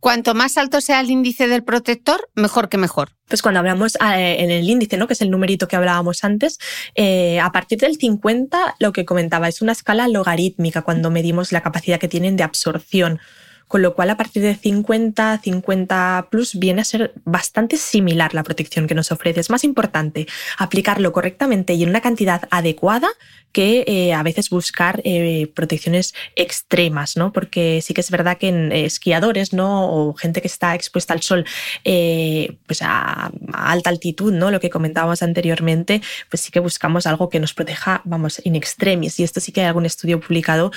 Cuanto 0.05 0.35
más 0.35 0.59
alto 0.59 0.81
sea 0.81 0.99
el 0.99 1.09
índice 1.09 1.47
del 1.47 1.63
protector, 1.63 2.29
mejor 2.35 2.69
que 2.69 2.77
mejor. 2.77 3.13
Pues 3.27 3.41
cuando 3.41 3.57
hablamos 3.57 3.95
eh, 3.95 4.35
en 4.37 4.51
el 4.51 4.69
índice, 4.69 4.97
¿no? 4.97 5.07
que 5.07 5.13
es 5.13 5.21
el 5.21 5.31
numerito 5.31 5.67
que 5.67 5.77
hablábamos 5.77 6.23
antes, 6.23 6.59
eh, 6.93 7.39
a 7.39 7.51
partir 7.51 7.79
del 7.79 7.97
50, 7.97 8.75
lo 8.77 8.93
que 8.93 9.03
comentaba, 9.03 9.47
es 9.47 9.63
una 9.63 9.71
escala 9.71 10.07
logarítmica 10.07 10.83
cuando 10.83 11.09
medimos 11.09 11.51
la 11.51 11.61
capacidad 11.61 11.99
que 11.99 12.07
tienen 12.07 12.35
de 12.37 12.43
absorción 12.43 13.19
con 13.67 13.81
lo 13.81 13.95
cual 13.95 14.11
a 14.11 14.17
partir 14.17 14.43
de 14.43 14.55
50, 14.55 15.39
50 15.43 16.27
plus 16.29 16.59
viene 16.59 16.81
a 16.81 16.85
ser 16.85 17.15
bastante 17.23 17.77
similar 17.77 18.35
la 18.35 18.43
protección 18.43 18.85
que 18.85 18.93
nos 18.93 19.11
ofrece. 19.11 19.39
Es 19.39 19.49
más 19.49 19.63
importante 19.63 20.27
aplicarlo 20.59 21.11
correctamente 21.11 21.73
y 21.73 21.81
en 21.81 21.89
una 21.89 22.01
cantidad 22.01 22.47
adecuada 22.51 23.09
que 23.55 23.85
eh, 23.87 24.13
a 24.13 24.21
veces 24.21 24.49
buscar 24.49 25.01
eh, 25.05 25.49
protecciones 25.55 26.13
extremas, 26.35 27.15
¿no? 27.15 27.31
Porque 27.31 27.81
sí 27.81 27.93
que 27.93 28.01
es 28.01 28.11
verdad 28.11 28.37
que 28.37 28.49
en 28.49 28.73
esquiadores, 28.73 29.53
¿no? 29.53 29.89
O 29.89 30.13
gente 30.13 30.41
que 30.41 30.47
está 30.47 30.75
expuesta 30.75 31.13
al 31.13 31.21
sol 31.21 31.45
eh, 31.85 32.57
pues 32.67 32.81
a, 32.81 33.31
alta 33.53 33.89
altitud, 33.89 34.33
¿no? 34.33 34.51
Lo 34.51 34.59
que 34.59 34.69
comentábamos 34.69 35.23
anteriormente, 35.23 36.01
pues 36.29 36.41
sí 36.41 36.51
que 36.51 36.59
buscamos 36.59 37.07
algo 37.07 37.29
que 37.29 37.39
nos 37.39 37.53
proteja, 37.53 38.01
vamos, 38.03 38.41
in 38.43 38.55
extremis. 38.55 39.19
Y 39.19 39.23
esto 39.23 39.39
sí 39.39 39.53
que 39.53 39.61
hay 39.61 39.67
algún 39.67 39.85
estudio 39.85 40.19
publicado 40.19 40.71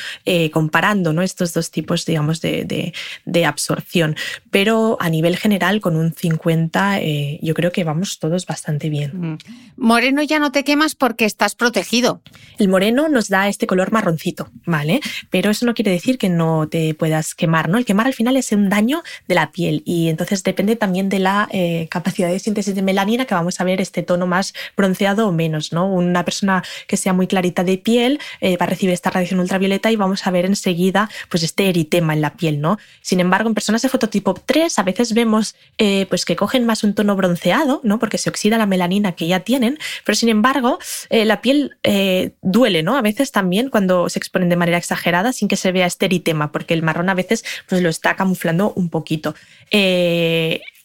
comparando, 0.53 1.13
¿no? 1.13 1.23
Estos 1.23 1.53
dos 1.53 1.71
tipos, 1.71 2.07
digamos, 2.07 2.41
de 2.41 2.93
de, 3.25 3.47
absorción. 3.47 4.17
Pero 4.51 4.97
a 5.01 5.09
nivel 5.09 5.37
general, 5.37 5.81
con 5.81 5.97
un 5.97 6.13
50, 6.13 7.01
eh, 7.01 7.39
yo 7.43 7.55
creo 7.55 7.73
que 7.73 7.85
vamos 7.85 8.19
todos 8.19 8.47
bastante 8.47 8.89
bien. 8.89 9.13
Mm. 9.15 9.39
Moreno 9.77 10.23
ya 10.23 10.39
no 10.39 10.53
te 10.53 10.65
quemas 10.65 10.95
porque 10.95 11.25
estás 11.25 11.55
protegido. 11.55 12.21
El 12.59 12.68
moreno 12.69 13.09
nos 13.09 13.29
da 13.29 13.49
este 13.49 13.67
color 13.67 13.93
marroncito, 13.93 14.51
¿vale? 14.67 15.01
Pero 15.31 15.51
eso 15.51 15.67
no 15.67 15.75
quiere 15.75 15.91
decir 15.91 16.19
que 16.19 16.29
no 16.29 16.69
te 16.69 16.95
puedas 16.95 17.35
quemar, 17.35 17.69
¿no? 17.69 17.79
El 17.79 17.85
quemar 17.85 18.07
al 18.07 18.15
final 18.15 18.37
es 18.37 18.53
un 18.53 18.69
daño 18.69 19.03
de 19.27 19.35
la 19.35 19.51
piel 19.53 19.83
y 19.85 20.09
entonces 20.09 20.43
depende 20.43 20.77
también 20.77 21.09
de 21.09 21.19
la 21.19 21.49
eh, 21.53 21.89
capacidad 21.91 22.29
de 22.29 22.39
síntesis 22.39 22.75
de 22.75 22.83
melanina 22.83 23.25
que 23.25 23.35
vamos 23.35 23.61
a 23.61 23.65
ver 23.65 23.81
este 23.81 24.03
tono 24.03 24.27
más 24.27 24.55
bronceado 24.77 25.29
o 25.29 25.33
menos, 25.33 25.73
¿no? 25.73 25.87
Una 25.93 26.25
persona 26.25 26.63
que 26.87 26.97
sea 26.97 27.13
muy 27.13 27.27
clarita 27.27 27.65
de 27.65 27.79
piel 27.79 28.21
eh, 28.41 28.57
va 28.57 28.67
a 28.67 28.69
recibir 28.69 28.93
esta 28.93 29.11
radiación 29.11 29.41
ultravioleta 29.41 29.91
y 29.91 29.97
vamos 29.97 30.27
a 30.27 30.31
ver 30.31 30.45
enseguida 30.45 31.11
pues 31.29 31.43
este 31.43 31.69
eritema 31.69 32.15
en 32.15 32.21
la 32.21 32.35
piel, 32.35 32.61
¿no? 32.61 32.79
Sin 33.01 33.21
embargo, 33.21 33.49
en 33.49 33.55
personas 33.55 33.83
de 33.83 33.89
fototipo 33.89 34.35
3 34.35 34.79
a 34.79 34.83
veces 34.83 35.15
vemos 35.15 35.55
eh, 35.79 36.07
pues 36.09 36.25
que 36.25 36.37
cogen 36.37 36.67
más 36.67 36.85
un 36.85 36.95
tono 36.95 37.17
bronceado, 37.17 37.81
¿no? 37.85 37.99
Porque 37.99 38.19
se 38.19 38.31
oxida 38.31 38.59
la 38.59 38.67
melanina 38.67 39.13
que 39.13 39.27
ya 39.27 39.41
tienen, 39.41 39.79
pero 40.05 40.17
sin 40.17 40.29
embargo, 40.29 40.79
eh, 41.11 41.25
la 41.25 41.41
piel 41.41 41.77
eh, 41.83 42.33
duele, 42.59 42.83
¿no? 42.83 42.97
A 42.97 43.03
veces 43.03 43.31
también 43.33 43.71
cuando 43.71 44.09
se 44.09 44.19
exponen 44.19 44.49
de 44.49 44.57
manera 44.57 44.79
exagerada 44.79 45.33
sin 45.33 45.49
que 45.49 45.57
se 45.57 45.73
vea 45.73 45.87
este 45.87 46.07
eritema, 46.07 46.53
porque 46.53 46.75
el 46.75 46.83
marrón 46.83 47.09
a 47.09 47.15
veces 47.15 47.45
pues, 47.69 47.81
lo 47.83 47.89
está 47.89 48.17
camuflando 48.17 48.73
un 48.75 48.89
poquito 48.89 49.35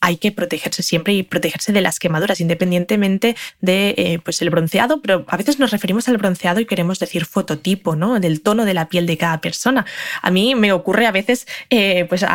hay 0.04 0.18
que 0.18 0.34
protegerse 0.34 0.84
siempre 0.84 1.14
y 1.14 1.24
protegerse 1.24 1.72
de 1.72 1.80
las 1.80 1.98
quemaduras, 1.98 2.42
independientemente 2.42 3.38
de 3.62 3.96
eh, 3.98 4.20
pues 4.22 4.42
el 4.42 4.50
bronceado, 4.50 5.02
pero 5.02 5.24
a 5.30 5.38
veces 5.38 5.60
nos 5.60 5.72
referimos 5.72 6.10
al 6.10 6.18
bronceado 6.18 6.60
y 6.60 6.66
queremos 6.66 7.00
decir 7.00 7.24
fototipo, 7.24 7.96
¿no? 7.96 8.20
Del 8.20 8.42
tono 8.42 8.66
de 8.66 8.74
la 8.74 8.90
piel 8.90 9.08
de 9.08 9.18
cada 9.18 9.40
persona. 9.40 9.86
A 10.22 10.30
mí 10.30 10.56
me 10.56 10.74
ocurre 10.74 11.06
a 11.08 11.12
veces, 11.14 11.48
eh, 11.70 12.04
pues 12.10 12.26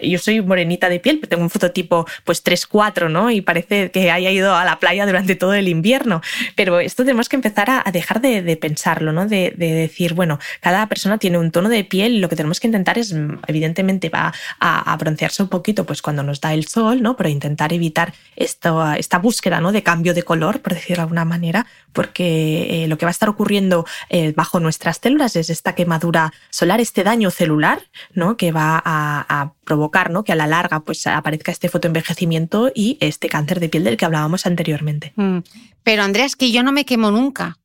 yo 0.00 0.18
soy 0.20 0.42
morenita 0.42 0.88
de 0.88 1.00
piel, 1.00 1.18
pero 1.18 1.30
tengo 1.30 1.42
un 1.42 1.50
fototipo 1.50 2.06
pues 2.22 2.44
3-4, 2.44 3.10
¿no? 3.10 3.32
Y 3.32 3.40
parece 3.40 3.90
que 3.90 4.12
haya 4.12 4.30
ido 4.30 4.54
a 4.54 4.64
la 4.64 4.78
playa 4.78 5.04
durante 5.04 5.34
todo 5.34 5.54
el 5.54 5.66
invierno. 5.66 6.22
Pero 6.54 6.78
esto 6.78 7.02
tenemos 7.02 7.28
que 7.28 7.34
empezar 7.34 7.68
a, 7.68 7.90
dejar 7.90 8.20
de, 8.20 8.56
pensarlo, 8.56 9.12
¿no? 9.12 9.26
De, 9.26 9.52
decir, 9.58 10.14
bueno, 10.14 10.38
cada 10.60 10.86
persona 10.88 11.18
tiene 11.18 11.38
un 11.38 11.50
tono 11.50 11.68
de 11.68 11.82
piel 11.82 12.20
lo 12.20 12.28
que 12.28 12.36
tenemos 12.36 12.60
que 12.60 12.68
intentar 12.68 12.96
es, 12.96 13.12
evidentemente, 13.48 14.08
va 14.08 14.32
a, 14.60 14.92
a 14.92 14.96
broncearse 14.96 15.42
un 15.42 15.48
poquito 15.48 15.84
pues 15.84 16.00
cuando 16.00 16.22
nos 16.22 16.40
da 16.40 16.54
el 16.54 16.68
sol, 16.68 17.02
¿no? 17.02 17.07
Para 17.16 17.30
intentar 17.30 17.72
evitar 17.72 18.14
esta, 18.36 18.96
esta 18.96 19.18
búsqueda 19.18 19.60
¿no? 19.60 19.72
de 19.72 19.82
cambio 19.82 20.14
de 20.14 20.22
color, 20.22 20.60
por 20.60 20.74
decirlo 20.74 20.96
de 20.96 21.02
alguna 21.02 21.24
manera, 21.24 21.66
porque 21.92 22.84
eh, 22.84 22.88
lo 22.88 22.98
que 22.98 23.06
va 23.06 23.10
a 23.10 23.12
estar 23.12 23.28
ocurriendo 23.28 23.86
eh, 24.08 24.32
bajo 24.36 24.60
nuestras 24.60 24.98
células 24.98 25.36
es 25.36 25.50
esta 25.50 25.74
quemadura 25.74 26.32
solar, 26.50 26.80
este 26.80 27.04
daño 27.04 27.30
celular, 27.30 27.82
¿no? 28.12 28.36
que 28.36 28.52
va 28.52 28.82
a, 28.84 29.52
provocar 29.64 30.10
¿no? 30.10 30.24
que 30.24 30.32
a 30.32 30.36
la 30.36 30.46
larga 30.46 30.80
pues, 30.80 31.06
aparezca 31.06 31.52
este 31.52 31.68
fotoenvejecimiento 31.68 32.72
y 32.74 32.96
este 33.00 33.28
cáncer 33.28 33.60
de 33.60 33.68
piel 33.68 33.84
del 33.84 33.98
que 33.98 34.06
hablábamos 34.06 34.46
anteriormente. 34.46 35.12
Mm. 35.16 35.40
Pero 35.82 36.02
Andrea, 36.02 36.24
es 36.24 36.36
que 36.36 36.50
yo 36.50 36.62
no 36.62 36.72
me 36.72 36.84
quemo 36.84 37.10
nunca. 37.10 37.58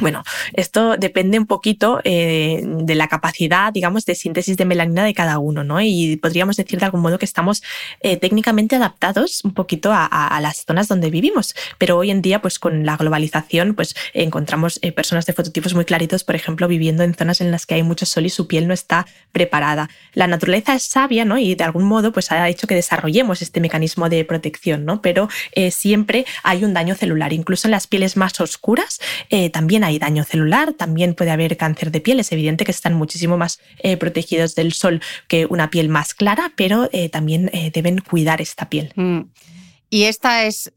Bueno, 0.00 0.22
esto 0.52 0.96
depende 0.96 1.40
un 1.40 1.46
poquito 1.46 2.00
eh, 2.04 2.62
de 2.64 2.94
la 2.94 3.08
capacidad, 3.08 3.72
digamos, 3.72 4.04
de 4.06 4.14
síntesis 4.14 4.56
de 4.56 4.64
melanina 4.64 5.02
de 5.02 5.12
cada 5.12 5.40
uno, 5.40 5.64
¿no? 5.64 5.80
Y 5.80 6.16
podríamos 6.16 6.56
decir 6.56 6.78
de 6.78 6.84
algún 6.84 7.00
modo 7.00 7.18
que 7.18 7.24
estamos 7.24 7.64
eh, 8.00 8.16
técnicamente 8.16 8.76
adaptados 8.76 9.44
un 9.44 9.54
poquito 9.54 9.90
a, 9.92 10.38
las 10.40 10.64
zonas 10.64 10.86
donde 10.86 11.10
vivimos. 11.10 11.56
Pero 11.78 11.96
hoy 11.96 12.12
en 12.12 12.22
día, 12.22 12.40
pues 12.40 12.60
con 12.60 12.86
la 12.86 12.96
globalización, 12.96 13.74
pues 13.74 13.96
encontramos 14.14 14.78
eh, 14.82 14.92
personas 14.92 15.26
de 15.26 15.32
fototipos 15.32 15.74
muy 15.74 15.84
claritos, 15.84 16.22
por 16.22 16.36
ejemplo, 16.36 16.68
viviendo 16.68 17.02
en 17.02 17.14
zonas 17.14 17.40
en 17.40 17.50
las 17.50 17.66
que 17.66 17.74
hay 17.74 17.82
mucho 17.82 18.06
sol 18.06 18.24
y 18.26 18.30
su 18.30 18.46
piel 18.46 18.68
no 18.68 18.74
está 18.74 19.04
preparada. 19.32 19.90
La 20.12 20.28
naturaleza 20.28 20.76
es 20.76 20.84
sabia, 20.84 21.24
¿no? 21.24 21.38
Y 21.38 21.56
de 21.56 21.64
algún 21.64 21.84
modo, 21.84 22.12
pues 22.12 22.30
ha 22.30 22.48
hecho 22.48 22.68
que 22.68 22.76
desarrollemos 22.76 23.42
este 23.42 23.60
mecanismo 23.60 24.08
de 24.08 24.24
protección, 24.24 24.84
¿no? 24.84 25.02
Pero 25.02 25.28
siempre 25.70 26.24
hay 26.44 26.64
un 26.64 26.72
daño 26.72 26.94
celular. 26.94 27.32
Incluso 27.32 27.66
en 27.66 27.72
las 27.72 27.88
pieles 27.88 28.16
más 28.16 28.40
oscuras 28.40 29.00
también 29.52 29.82
hay 29.84 29.87
hay 29.88 29.98
daño 29.98 30.24
celular, 30.24 30.74
también 30.74 31.14
puede 31.14 31.30
haber 31.30 31.56
cáncer 31.56 31.90
de 31.90 32.00
piel. 32.00 32.20
Es 32.20 32.30
evidente 32.32 32.64
que 32.64 32.70
están 32.70 32.94
muchísimo 32.94 33.36
más 33.36 33.58
eh, 33.78 33.96
protegidos 33.96 34.54
del 34.54 34.72
sol 34.72 35.00
que 35.26 35.46
una 35.46 35.70
piel 35.70 35.88
más 35.88 36.14
clara, 36.14 36.52
pero 36.56 36.88
eh, 36.92 37.08
también 37.08 37.50
eh, 37.52 37.70
deben 37.72 37.98
cuidar 37.98 38.40
esta 38.40 38.68
piel. 38.68 38.92
Mm. 38.96 39.20
Y 39.90 40.02
esta 40.04 40.44
es, 40.44 40.70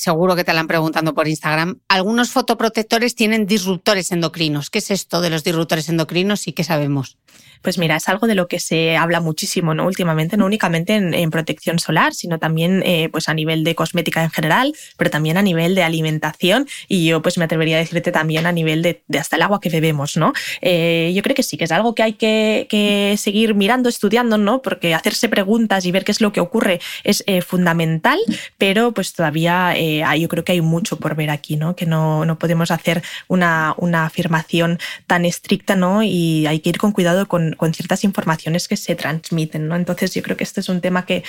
seguro 0.00 0.34
que 0.34 0.42
te 0.42 0.54
la 0.54 0.60
han 0.60 0.66
preguntado 0.66 1.12
por 1.12 1.28
Instagram, 1.28 1.80
algunos 1.88 2.30
fotoprotectores 2.30 3.14
tienen 3.14 3.44
disruptores 3.44 4.10
endocrinos. 4.10 4.70
¿Qué 4.70 4.78
es 4.78 4.90
esto 4.90 5.20
de 5.20 5.28
los 5.28 5.44
disruptores 5.44 5.90
endocrinos 5.90 6.48
y 6.48 6.54
qué 6.54 6.64
sabemos? 6.64 7.18
Pues 7.62 7.78
mira, 7.78 7.96
es 7.96 8.08
algo 8.08 8.26
de 8.26 8.34
lo 8.34 8.48
que 8.48 8.58
se 8.58 8.96
habla 8.96 9.20
muchísimo 9.20 9.74
¿no? 9.74 9.86
últimamente, 9.86 10.36
no 10.36 10.46
únicamente 10.46 10.94
en, 10.94 11.30
protección 11.30 11.78
solar, 11.78 12.12
sino 12.12 12.38
también 12.38 12.82
eh, 12.84 13.08
pues 13.10 13.28
a 13.28 13.34
nivel 13.34 13.64
de 13.64 13.74
cosmética 13.74 14.22
en 14.22 14.30
general, 14.30 14.74
pero 14.96 15.10
también 15.10 15.38
a 15.38 15.42
nivel 15.42 15.74
de 15.74 15.82
alimentación 15.82 16.66
y 16.88 17.06
yo 17.06 17.22
pues 17.22 17.38
me 17.38 17.44
atrevería 17.44 17.76
a 17.76 17.78
decirte 17.78 18.12
también 18.12 18.44
a 18.46 18.52
nivel 18.52 18.82
de, 18.82 19.02
hasta 19.18 19.36
el 19.36 19.42
agua 19.42 19.60
que 19.60 19.70
bebemos. 19.70 20.16
¿no? 20.16 20.32
Eh, 20.60 21.12
yo 21.14 21.22
creo 21.22 21.34
que 21.34 21.42
sí, 21.42 21.56
que 21.56 21.64
es 21.64 21.72
algo 21.72 21.94
que 21.94 22.02
hay 22.02 22.12
que, 22.14 23.16
seguir 23.16 23.54
mirando, 23.54 23.88
estudiando, 23.88 24.36
¿no? 24.36 24.62
porque 24.62 24.94
hacerse 24.94 25.28
preguntas 25.28 25.86
y 25.86 25.92
ver 25.92 26.04
qué 26.04 26.12
es 26.12 26.20
lo 26.20 26.32
que 26.32 26.40
ocurre 26.40 26.80
es 27.04 27.22
eh, 27.26 27.40
fundamental, 27.40 28.18
pero 28.58 28.92
pues 28.92 29.12
todavía 29.12 29.74
yo 30.16 30.28
creo 30.28 30.44
que 30.44 30.52
hay 30.52 30.60
mucho 30.60 30.98
por 30.98 31.14
ver 31.14 31.30
aquí, 31.30 31.56
¿no? 31.56 31.76
que 31.76 31.86
no, 31.86 32.24
no 32.24 32.38
podemos 32.38 32.70
hacer 32.70 33.02
una, 33.28 33.74
una 33.78 34.06
afirmación 34.06 34.78
tan 35.06 35.24
estricta 35.24 35.76
¿no? 35.76 36.02
y 36.02 36.46
hay 36.46 36.60
que 36.60 36.70
ir 36.70 36.78
con 36.78 36.92
cuidado 36.92 37.28
con 37.28 37.51
con, 37.56 37.72
ciertas 37.72 38.04
informaciones 38.04 38.68
que 38.68 38.76
se 38.76 38.94
transmiten. 38.94 39.68
¿no? 39.68 39.76
Entonces 39.76 40.14
yo 40.14 40.22
creo 40.22 40.36
que 40.36 40.44
este 40.44 40.60
es 40.60 40.68
un 40.68 40.80
tema 40.80 41.06
que, 41.06 41.24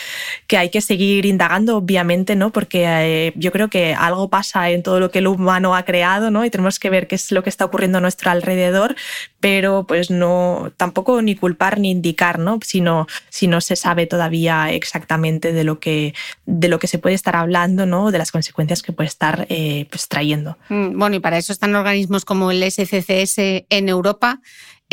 que 0.47 0.57
hay 0.57 0.69
que 0.69 0.81
seguir 0.81 1.25
indagando, 1.25 1.77
obviamente, 1.77 2.35
¿no? 2.35 2.51
porque 2.51 2.85
eh, 2.85 3.33
yo 3.35 3.51
creo 3.51 3.69
que 3.69 3.93
algo 3.93 4.29
pasa 4.29 4.69
en 4.69 4.83
todo 4.83 4.99
lo 4.99 5.11
que 5.11 5.19
el 5.19 5.27
humano 5.27 5.75
ha 5.75 5.83
creado 5.83 6.31
¿no? 6.31 6.45
y 6.45 6.49
tenemos 6.49 6.79
que 6.79 6.89
ver 6.89 7.07
qué 7.07 7.15
es 7.15 7.31
lo 7.31 7.43
que 7.43 7.49
está 7.49 7.65
ocurriendo 7.65 7.97
a 7.97 8.01
nuestro 8.01 8.31
alrededor, 8.31 8.95
pero 9.39 9.85
pues 9.87 10.09
no 10.09 10.71
tampoco 10.77 11.21
ni 11.21 11.35
culpar 11.35 11.79
ni 11.79 11.91
indicar, 11.91 12.39
¿no? 12.39 12.59
si, 12.63 12.81
no, 12.81 13.07
si 13.29 13.47
no 13.47 13.61
se 13.61 13.75
sabe 13.75 14.05
todavía 14.05 14.71
exactamente 14.71 15.53
de 15.53 15.63
lo 15.63 15.79
que, 15.79 16.13
de 16.45 16.67
lo 16.67 16.79
que 16.79 16.87
se 16.87 16.99
puede 16.99 17.15
estar 17.15 17.35
hablando, 17.35 17.85
¿no? 17.85 18.11
de 18.11 18.17
las 18.17 18.31
consecuencias 18.31 18.81
que 18.81 18.91
puede 18.91 19.07
estar 19.07 19.45
eh, 19.49 19.87
pues, 19.89 20.07
trayendo. 20.07 20.57
Mm, 20.69 20.97
bueno, 20.97 21.15
y 21.15 21.19
para 21.19 21.37
eso 21.37 21.51
están 21.51 21.75
organismos 21.75 22.25
como 22.25 22.51
el 22.51 22.63
SCCS 22.63 23.65
en 23.69 23.89
Europa 23.89 24.39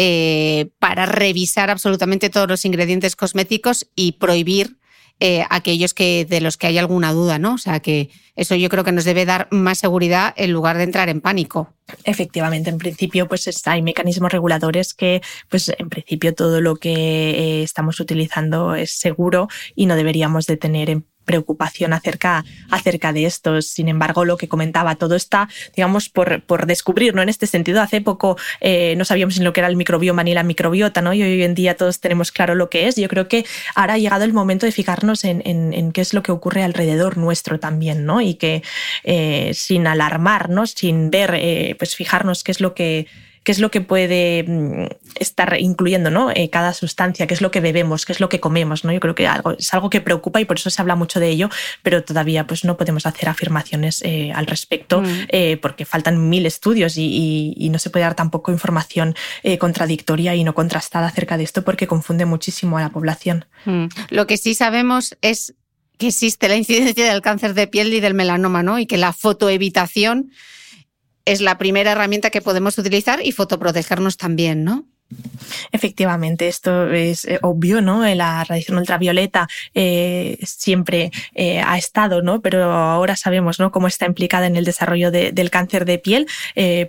eh, 0.03 0.71
para 0.79 1.05
revisar 1.05 1.69
absolutamente 1.69 2.31
todos 2.31 2.49
los 2.49 2.65
ingredientes 2.65 3.17
cosméticos 3.17 3.87
y 3.95 4.13
prohibir 4.13 4.79
eh, 5.21 5.45
aquellos 5.51 5.93
que, 5.93 6.25
de 6.25 6.41
los 6.41 6.57
que 6.57 6.69
hay 6.69 6.79
alguna 6.79 7.13
duda, 7.13 7.39
¿no? 7.39 7.53
O 7.53 7.59
sea 7.59 7.81
que 7.81 8.09
eso 8.35 8.55
yo 8.55 8.71
creo 8.71 8.83
que 8.83 8.93
nos 8.93 9.05
debe 9.05 9.27
dar 9.27 9.47
más 9.51 9.77
seguridad 9.77 10.33
en 10.39 10.53
lugar 10.53 10.79
de 10.79 10.85
entrar 10.85 11.11
en 11.11 11.21
pánico. 11.21 11.75
Efectivamente, 12.05 12.71
en 12.71 12.79
principio, 12.79 13.29
pues 13.29 13.47
hay 13.67 13.83
mecanismos 13.83 14.33
reguladores 14.33 14.95
que, 14.95 15.21
pues 15.51 15.71
en 15.77 15.91
principio, 15.91 16.33
todo 16.35 16.63
lo 16.63 16.77
que 16.77 16.93
eh, 16.95 17.63
estamos 17.63 18.01
utilizando 18.01 18.75
es 18.75 18.93
seguro 18.93 19.49
y 19.75 19.85
no 19.85 19.97
deberíamos 19.97 20.47
de 20.47 20.57
tener 20.57 20.89
en 20.89 21.05
preocupación 21.31 21.93
acerca, 21.93 22.45
acerca 22.71 23.13
de 23.13 23.25
esto. 23.25 23.63
Sin 23.63 23.89
embargo, 23.89 24.25
lo 24.25 24.37
que 24.37 24.49
comentaba, 24.49 24.97
todo 24.97 25.15
está, 25.15 25.49
digamos, 25.77 26.09
por, 26.09 26.43
por 26.43 26.67
descubrir, 26.67 27.15
¿no? 27.15 27.23
En 27.23 27.29
este 27.29 27.47
sentido, 27.47 27.81
hace 27.81 28.01
poco 28.01 28.37
eh, 28.61 28.95
no 28.97 29.05
sabíamos 29.05 29.39
ni 29.39 29.45
lo 29.45 29.53
que 29.53 29.61
era 29.61 29.69
el 29.69 29.77
microbioma 29.77 30.25
ni 30.25 30.35
la 30.35 30.43
microbiota, 30.43 31.03
¿no? 31.03 31.15
Y 31.15 31.23
hoy 31.23 31.41
en 31.45 31.55
día 31.55 31.77
todos 31.77 32.01
tenemos 32.01 32.33
claro 32.33 32.57
lo 32.57 32.69
que 32.69 32.89
es. 32.89 32.97
Yo 32.97 33.07
creo 33.07 33.29
que 33.29 33.47
ahora 33.77 33.95
ha 33.95 33.99
llegado 33.99 34.25
el 34.25 34.33
momento 34.33 34.67
de 34.67 34.73
fijarnos 34.73 35.23
en, 35.23 35.43
en, 35.45 35.93
qué 35.93 36.01
es 36.01 36.15
lo 36.15 36.25
que 36.25 36.33
ocurre 36.33 36.65
alrededor 36.65 37.17
nuestro 37.17 37.61
también, 37.61 38.05
¿no? 38.05 38.21
Y 38.21 38.35
que 38.35 38.65
eh, 39.05 39.53
sin 39.55 39.87
alarmarnos, 39.87 40.73
sin 40.73 41.11
ver, 41.11 41.35
eh, 41.37 41.77
pues 41.79 41.95
fijarnos 41.95 42.43
qué 42.43 42.51
es 42.51 42.61
lo 42.61 42.75
que 42.75 43.07
qué 43.43 43.53
es 43.53 43.59
lo 43.59 43.71
que 43.71 43.81
puede 43.81 44.45
mm, 44.47 44.87
estar 45.17 45.57
incluyendo 45.59 46.11
¿no? 46.11 46.31
Eh, 46.31 46.51
cada 46.51 46.75
sustancia, 46.75 47.27
qué 47.27 47.35
es 47.35 47.41
lo 47.41 47.51
que 47.51 47.61
bebemos, 47.61 48.05
qué 48.05 48.13
es 48.13 48.21
lo 48.21 48.29
que 48.29 48.41
comemos. 48.41 48.85
¿no? 48.85 48.93
Yo 48.93 49.01
creo 49.01 49.15
que 49.15 49.27
algo, 49.27 49.53
es 49.53 49.73
algo 49.73 49.91
que 49.91 50.01
preocupa 50.01 50.41
y 50.41 50.45
por 50.45 50.59
eso 50.59 50.71
se 50.71 50.81
habla 50.83 50.97
mucho 50.97 51.21
de 51.21 51.29
ello, 51.29 51.49
pero 51.83 52.05
todavía 52.05 52.47
pues, 52.47 52.65
no 52.65 52.77
podemos 52.77 53.07
hacer 53.07 53.29
afirmaciones 53.29 54.03
eh, 54.03 54.33
al 54.35 54.47
respecto 54.47 55.01
mm. 55.01 55.07
eh, 55.29 55.59
porque 55.61 55.85
faltan 55.85 56.29
mil 56.29 56.47
estudios 56.47 56.95
y, 56.97 57.69
no 57.71 57.79
se 57.79 57.89
puede 57.89 58.05
dar 58.05 58.17
tampoco 58.17 58.51
información 58.51 59.15
contradictoria 59.61 60.35
y 60.35 60.43
no 60.43 60.55
contrastada 60.57 61.07
acerca 61.07 61.37
de 61.37 61.45
esto 61.45 61.63
porque 61.63 61.87
confunde 61.87 62.25
muchísimo 62.25 62.79
a 62.79 62.81
la 62.81 62.89
población. 62.89 63.45
Mm. 63.65 63.85
Lo 64.09 64.27
que 64.27 64.37
sí 64.37 64.57
sabemos 64.57 65.17
es 65.23 65.55
que 65.99 66.09
existe 66.09 66.49
la 66.49 66.57
incidencia 66.57 67.13
del 67.13 67.23
cáncer 67.23 67.55
de 67.55 67.69
piel 67.69 67.95
y 67.95 68.01
del 68.01 68.15
melanoma, 68.15 68.65
¿no? 68.65 68.81
Y 68.81 68.87
que 68.87 68.97
la 68.97 69.13
fotoevitación 69.13 70.33
es 71.25 71.41
la 71.41 71.59
primera 71.59 71.93
herramienta 71.93 72.31
que 72.31 72.43
podemos 72.43 72.79
utilizar 72.79 73.25
y 73.25 73.33
fotoprotegernos 73.33 74.17
también, 74.17 74.65
¿no? 74.65 74.87
Efectivamente, 75.73 76.49
esto 76.49 76.91
es 76.91 77.25
eh, 77.25 77.39
obvio, 77.43 77.81
¿no? 77.81 78.05
La 78.15 78.45
radiación 78.45 78.79
ultravioleta 78.79 79.49
eh, 79.75 80.39
siempre 80.43 81.11
eh, 81.35 81.61
ha 81.61 81.79
estado, 81.79 82.23
¿no? 82.23 82.41
Pero 82.41 82.73
ahora 82.73 83.17
sabemos, 83.17 83.59
¿no? 83.59 83.71
Cómo 83.71 83.87
está 83.87 84.07
implicada 84.07 84.47
en 84.47 84.57
el 84.57 84.65
desarrollo 84.65 85.11
del 85.11 85.51
cáncer 85.51 85.85
de 85.85 85.99
piel. 85.99 86.27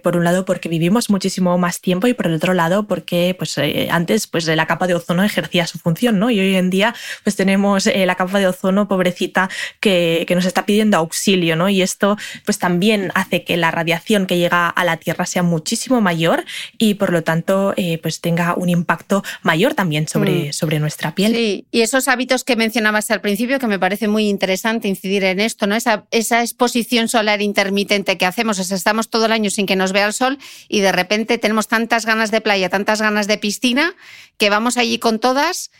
por 0.03 0.18
un 0.18 0.23
lado, 0.23 0.45
porque 0.45 0.69
vivimos 0.69 1.10
muchísimo 1.10 1.57
más 1.57 1.81
tiempo 1.81 2.07
y 2.07 2.14
por 2.14 2.27
el 2.27 2.34
otro 2.35 2.53
lado, 2.53 2.88
porque 2.88 3.35
pues, 3.38 3.57
antes 3.89 4.27
pues, 4.27 4.45
la 4.48 4.65
capa 4.65 4.88
de 4.88 4.95
ozono 4.95 5.23
ejercía 5.23 5.68
su 5.68 5.80
función, 5.80 6.19
¿no? 6.19 6.30
Y 6.30 6.39
hoy 6.39 6.56
en 6.56 6.69
día 6.69 6.93
pues 7.23 7.35
tenemos 7.35 7.85
la 7.85 8.15
capa 8.15 8.39
de 8.39 8.48
ozono, 8.48 8.88
pobrecita, 8.88 9.49
que, 9.80 10.26
que, 10.27 10.35
nos 10.35 10.45
está 10.45 10.65
pidiendo 10.65 10.98
auxilio, 10.98 11.56
¿no? 11.56 11.69
Y 11.69 11.81
esto 11.81 12.18
pues 12.45 12.60
también 12.60 13.11
hace 13.15 13.43
que 13.43 13.57
la 13.57 13.72
radiación 13.72 14.26
que 14.26 14.38
llega 14.38 14.68
a 14.68 14.84
la 14.84 14.98
Tierra 14.98 15.26
sea 15.26 15.43
muchísimo 15.43 16.02
mayor 16.02 16.45
y 16.77 16.95
por 16.95 17.11
lo 17.11 17.23
tanto 17.23 17.73
pues 18.02 18.10
pues 18.11 18.19
tenga 18.19 18.55
un 18.55 18.67
impacto 18.67 19.23
mayor 19.41 19.73
también 19.73 20.05
sobre, 20.05 20.49
mm. 20.49 20.53
sobre 20.53 20.79
nuestra 20.79 21.15
piel. 21.15 21.33
Sí, 21.33 21.65
y 21.71 21.79
esos 21.79 22.09
hábitos 22.09 22.43
que 22.43 22.57
mencionabas 22.57 23.09
al 23.09 23.21
principio, 23.21 23.57
que 23.57 23.67
me 23.67 23.79
parece 23.79 24.09
muy 24.09 24.27
interesante 24.27 24.89
incidir 24.89 25.23
en 25.23 25.39
esto, 25.39 25.65
¿no? 25.65 25.75
Esa, 25.75 26.03
esa 26.11 26.41
exposición 26.41 27.07
solar 27.07 27.41
intermitente 27.41 28.17
que 28.17 28.25
hacemos, 28.25 28.59
o 28.59 28.65
sea, 28.65 28.75
estamos 28.75 29.09
todo 29.09 29.27
el 29.27 29.31
año 29.31 29.49
sin 29.49 29.65
que 29.65 29.77
nos 29.77 29.93
vea 29.93 30.07
el 30.07 30.11
sol 30.11 30.39
y 30.67 30.81
de 30.81 30.91
repente 30.91 31.38
tenemos 31.38 31.69
tantas 31.69 32.05
ganas 32.05 32.31
de 32.31 32.41
playa, 32.41 32.67
tantas 32.67 33.01
ganas 33.01 33.27
de 33.27 33.38
piscina, 33.38 33.95
que 34.38 34.49
vamos 34.49 34.75
allí 34.75 34.99
con 34.99 35.19
todas 35.19 35.71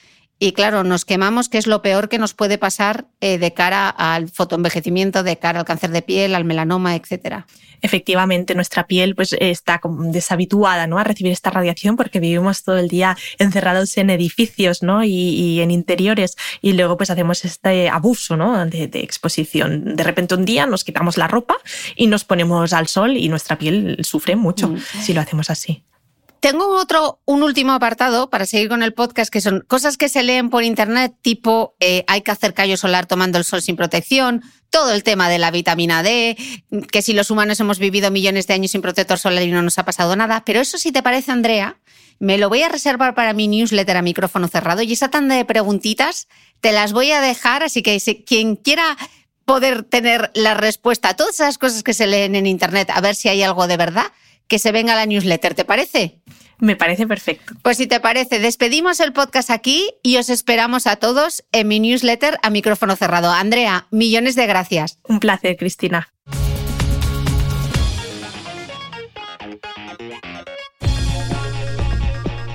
y 0.44 0.54
claro, 0.54 0.84
nos 0.84 1.06
quemamos, 1.06 1.50
que 1.50 1.60
es 1.60 1.68
lo 1.68 1.84
peor 1.84 2.10
que 2.10 2.18
nos 2.18 2.34
puede 2.34 2.58
pasar 2.58 3.06
eh, 3.20 3.38
de 3.38 3.54
cara 3.54 3.88
al 3.90 4.28
fotoenvejecimiento, 4.28 5.22
de 5.22 5.38
cara 5.38 5.60
al 5.60 5.66
cáncer 5.66 5.92
de 5.92 6.02
piel, 6.02 6.34
al 6.34 6.46
melanoma, 6.46 6.96
etcétera. 6.96 7.46
Efectivamente, 7.84 8.56
nuestra 8.56 8.88
piel 8.88 9.14
pues, 9.14 9.36
está 9.40 9.80
deshabituada 9.84 10.88
¿no? 10.88 10.98
a 10.98 11.04
recibir 11.04 11.32
esta 11.32 11.52
radiación 11.52 11.96
porque 11.96 12.20
vivimos 12.20 12.64
todo 12.64 12.80
el 12.80 12.88
día 12.88 13.16
encerrados 13.38 13.96
en 13.98 14.10
edificios 14.10 14.82
¿no? 14.82 15.04
y, 15.04 15.62
en 15.62 15.70
interiores 15.70 16.36
y 16.60 16.74
luego 16.74 16.98
pues 16.98 17.12
hacemos 17.12 17.46
este 17.46 17.90
abuso 17.90 18.36
¿no? 18.36 18.66
de, 18.66 18.90
exposición. 18.94 19.96
De 19.96 20.04
repente 20.04 20.34
un 20.34 20.46
día 20.46 20.66
nos 20.66 20.84
quitamos 20.84 21.20
la 21.20 21.28
ropa 21.28 21.56
y 21.96 22.08
nos 22.08 22.24
ponemos 22.24 22.74
al 22.74 22.88
sol 22.88 23.16
y 23.16 23.30
nuestra 23.30 23.60
piel 23.60 24.00
sufre 24.02 24.36
mucho 24.36 24.70
mm. 24.70 24.80
si 25.04 25.14
lo 25.14 25.22
hacemos 25.22 25.52
así. 25.52 25.84
Tengo 26.42 26.76
otro, 26.76 27.22
un 27.26 27.44
último 27.44 27.72
apartado 27.72 28.32
para 28.32 28.48
seguir 28.48 28.68
con 28.68 28.82
el 28.82 28.96
podcast, 28.96 29.32
que 29.32 29.42
son 29.42 29.64
cosas 29.68 29.96
que 29.96 30.10
se 30.10 30.24
leen 30.24 30.50
por 30.50 30.64
internet, 30.64 31.14
tipo 31.22 31.76
eh, 31.80 32.04
hay 32.08 32.24
que 32.24 32.32
hacer 32.32 32.56
callo 32.56 32.78
solar 32.78 33.06
tomando 33.06 33.38
el 33.38 33.44
sol 33.46 33.62
sin 33.62 33.76
protección, 33.76 34.42
todo 34.72 34.92
el 34.92 35.04
tema 35.04 35.30
de 35.30 35.38
la 35.38 35.52
vitamina 35.52 36.02
D, 36.02 36.36
que 36.92 37.04
si 37.04 37.14
los 37.14 37.30
humanos 37.30 37.60
hemos 37.60 37.78
vivido 37.78 38.10
millones 38.10 38.48
de 38.48 38.56
años 38.56 38.72
sin 38.72 38.82
protector 38.82 39.20
solar 39.20 39.44
y 39.44 39.52
no 39.52 39.62
nos 39.62 39.78
ha 39.78 39.86
pasado 39.86 40.16
nada. 40.16 40.44
Pero 40.44 40.62
eso, 40.62 40.80
si 40.80 40.92
te 40.92 41.04
parece, 41.04 41.32
Andrea, 41.32 41.78
me 42.18 42.40
lo 42.40 42.50
voy 42.50 42.64
a 42.64 42.70
reservar 42.70 43.14
para 43.14 43.34
mi 43.34 43.48
newsletter 43.48 43.98
a 43.98 44.02
micrófono 44.02 44.48
cerrado 44.48 44.82
y 44.82 44.94
esa 44.94 45.10
tanda 45.10 45.36
de 45.36 45.46
preguntitas 45.46 46.28
te 46.60 46.72
las 46.72 46.92
voy 46.92 47.12
a 47.12 47.22
dejar, 47.22 47.62
así 47.62 47.84
que 47.84 48.02
quien 48.26 48.56
quiera 48.56 48.98
poder 49.46 49.84
tener 49.84 50.32
la 50.34 50.56
respuesta 50.56 51.10
a 51.10 51.16
todas 51.16 51.36
esas 51.36 51.60
cosas 51.60 51.84
que 51.84 51.94
se 51.94 52.08
leen 52.08 52.34
en 52.34 52.48
internet, 52.48 52.90
a 52.92 53.00
ver 53.00 53.14
si 53.14 53.30
hay 53.30 53.44
algo 53.44 53.68
de 53.68 53.78
verdad, 53.78 54.12
que 54.52 54.60
se 54.60 54.74
venga 54.74 54.96
la 54.96 55.06
newsletter, 55.06 55.54
¿te 55.54 55.64
parece? 55.64 56.20
Me 56.60 56.76
parece 56.76 57.08
perfecto. 57.08 57.54
Pues 57.62 57.78
si 57.78 57.88
te 57.88 58.02
parece, 58.02 58.40
despedimos 58.40 59.00
el 59.00 59.14
podcast 59.14 59.50
aquí 59.50 59.94
y 60.04 60.18
os 60.18 60.30
esperamos 60.30 60.88
a 60.88 60.98
todos 60.98 61.46
en 61.54 61.70
mi 61.70 61.80
newsletter 61.80 62.38
a 62.44 62.50
micrófono 62.50 62.98
cerrado. 62.98 63.32
Andrea, 63.32 63.88
millones 63.92 64.36
de 64.36 64.48
gracias. 64.48 65.00
Un 65.08 65.22
placer, 65.22 65.56
Cristina. 65.56 66.12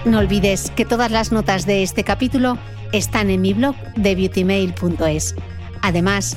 No 0.05 0.19
olvides 0.19 0.71
que 0.73 0.85
todas 0.85 1.11
las 1.11 1.33
notas 1.33 1.65
de 1.65 1.83
este 1.83 2.05
capítulo 2.05 2.59
están 2.93 3.31
en 3.31 3.41
mi 3.41 3.55
blog 3.55 3.75
de 3.97 4.15
beautymail.es. 4.17 5.35
Además, 5.81 6.37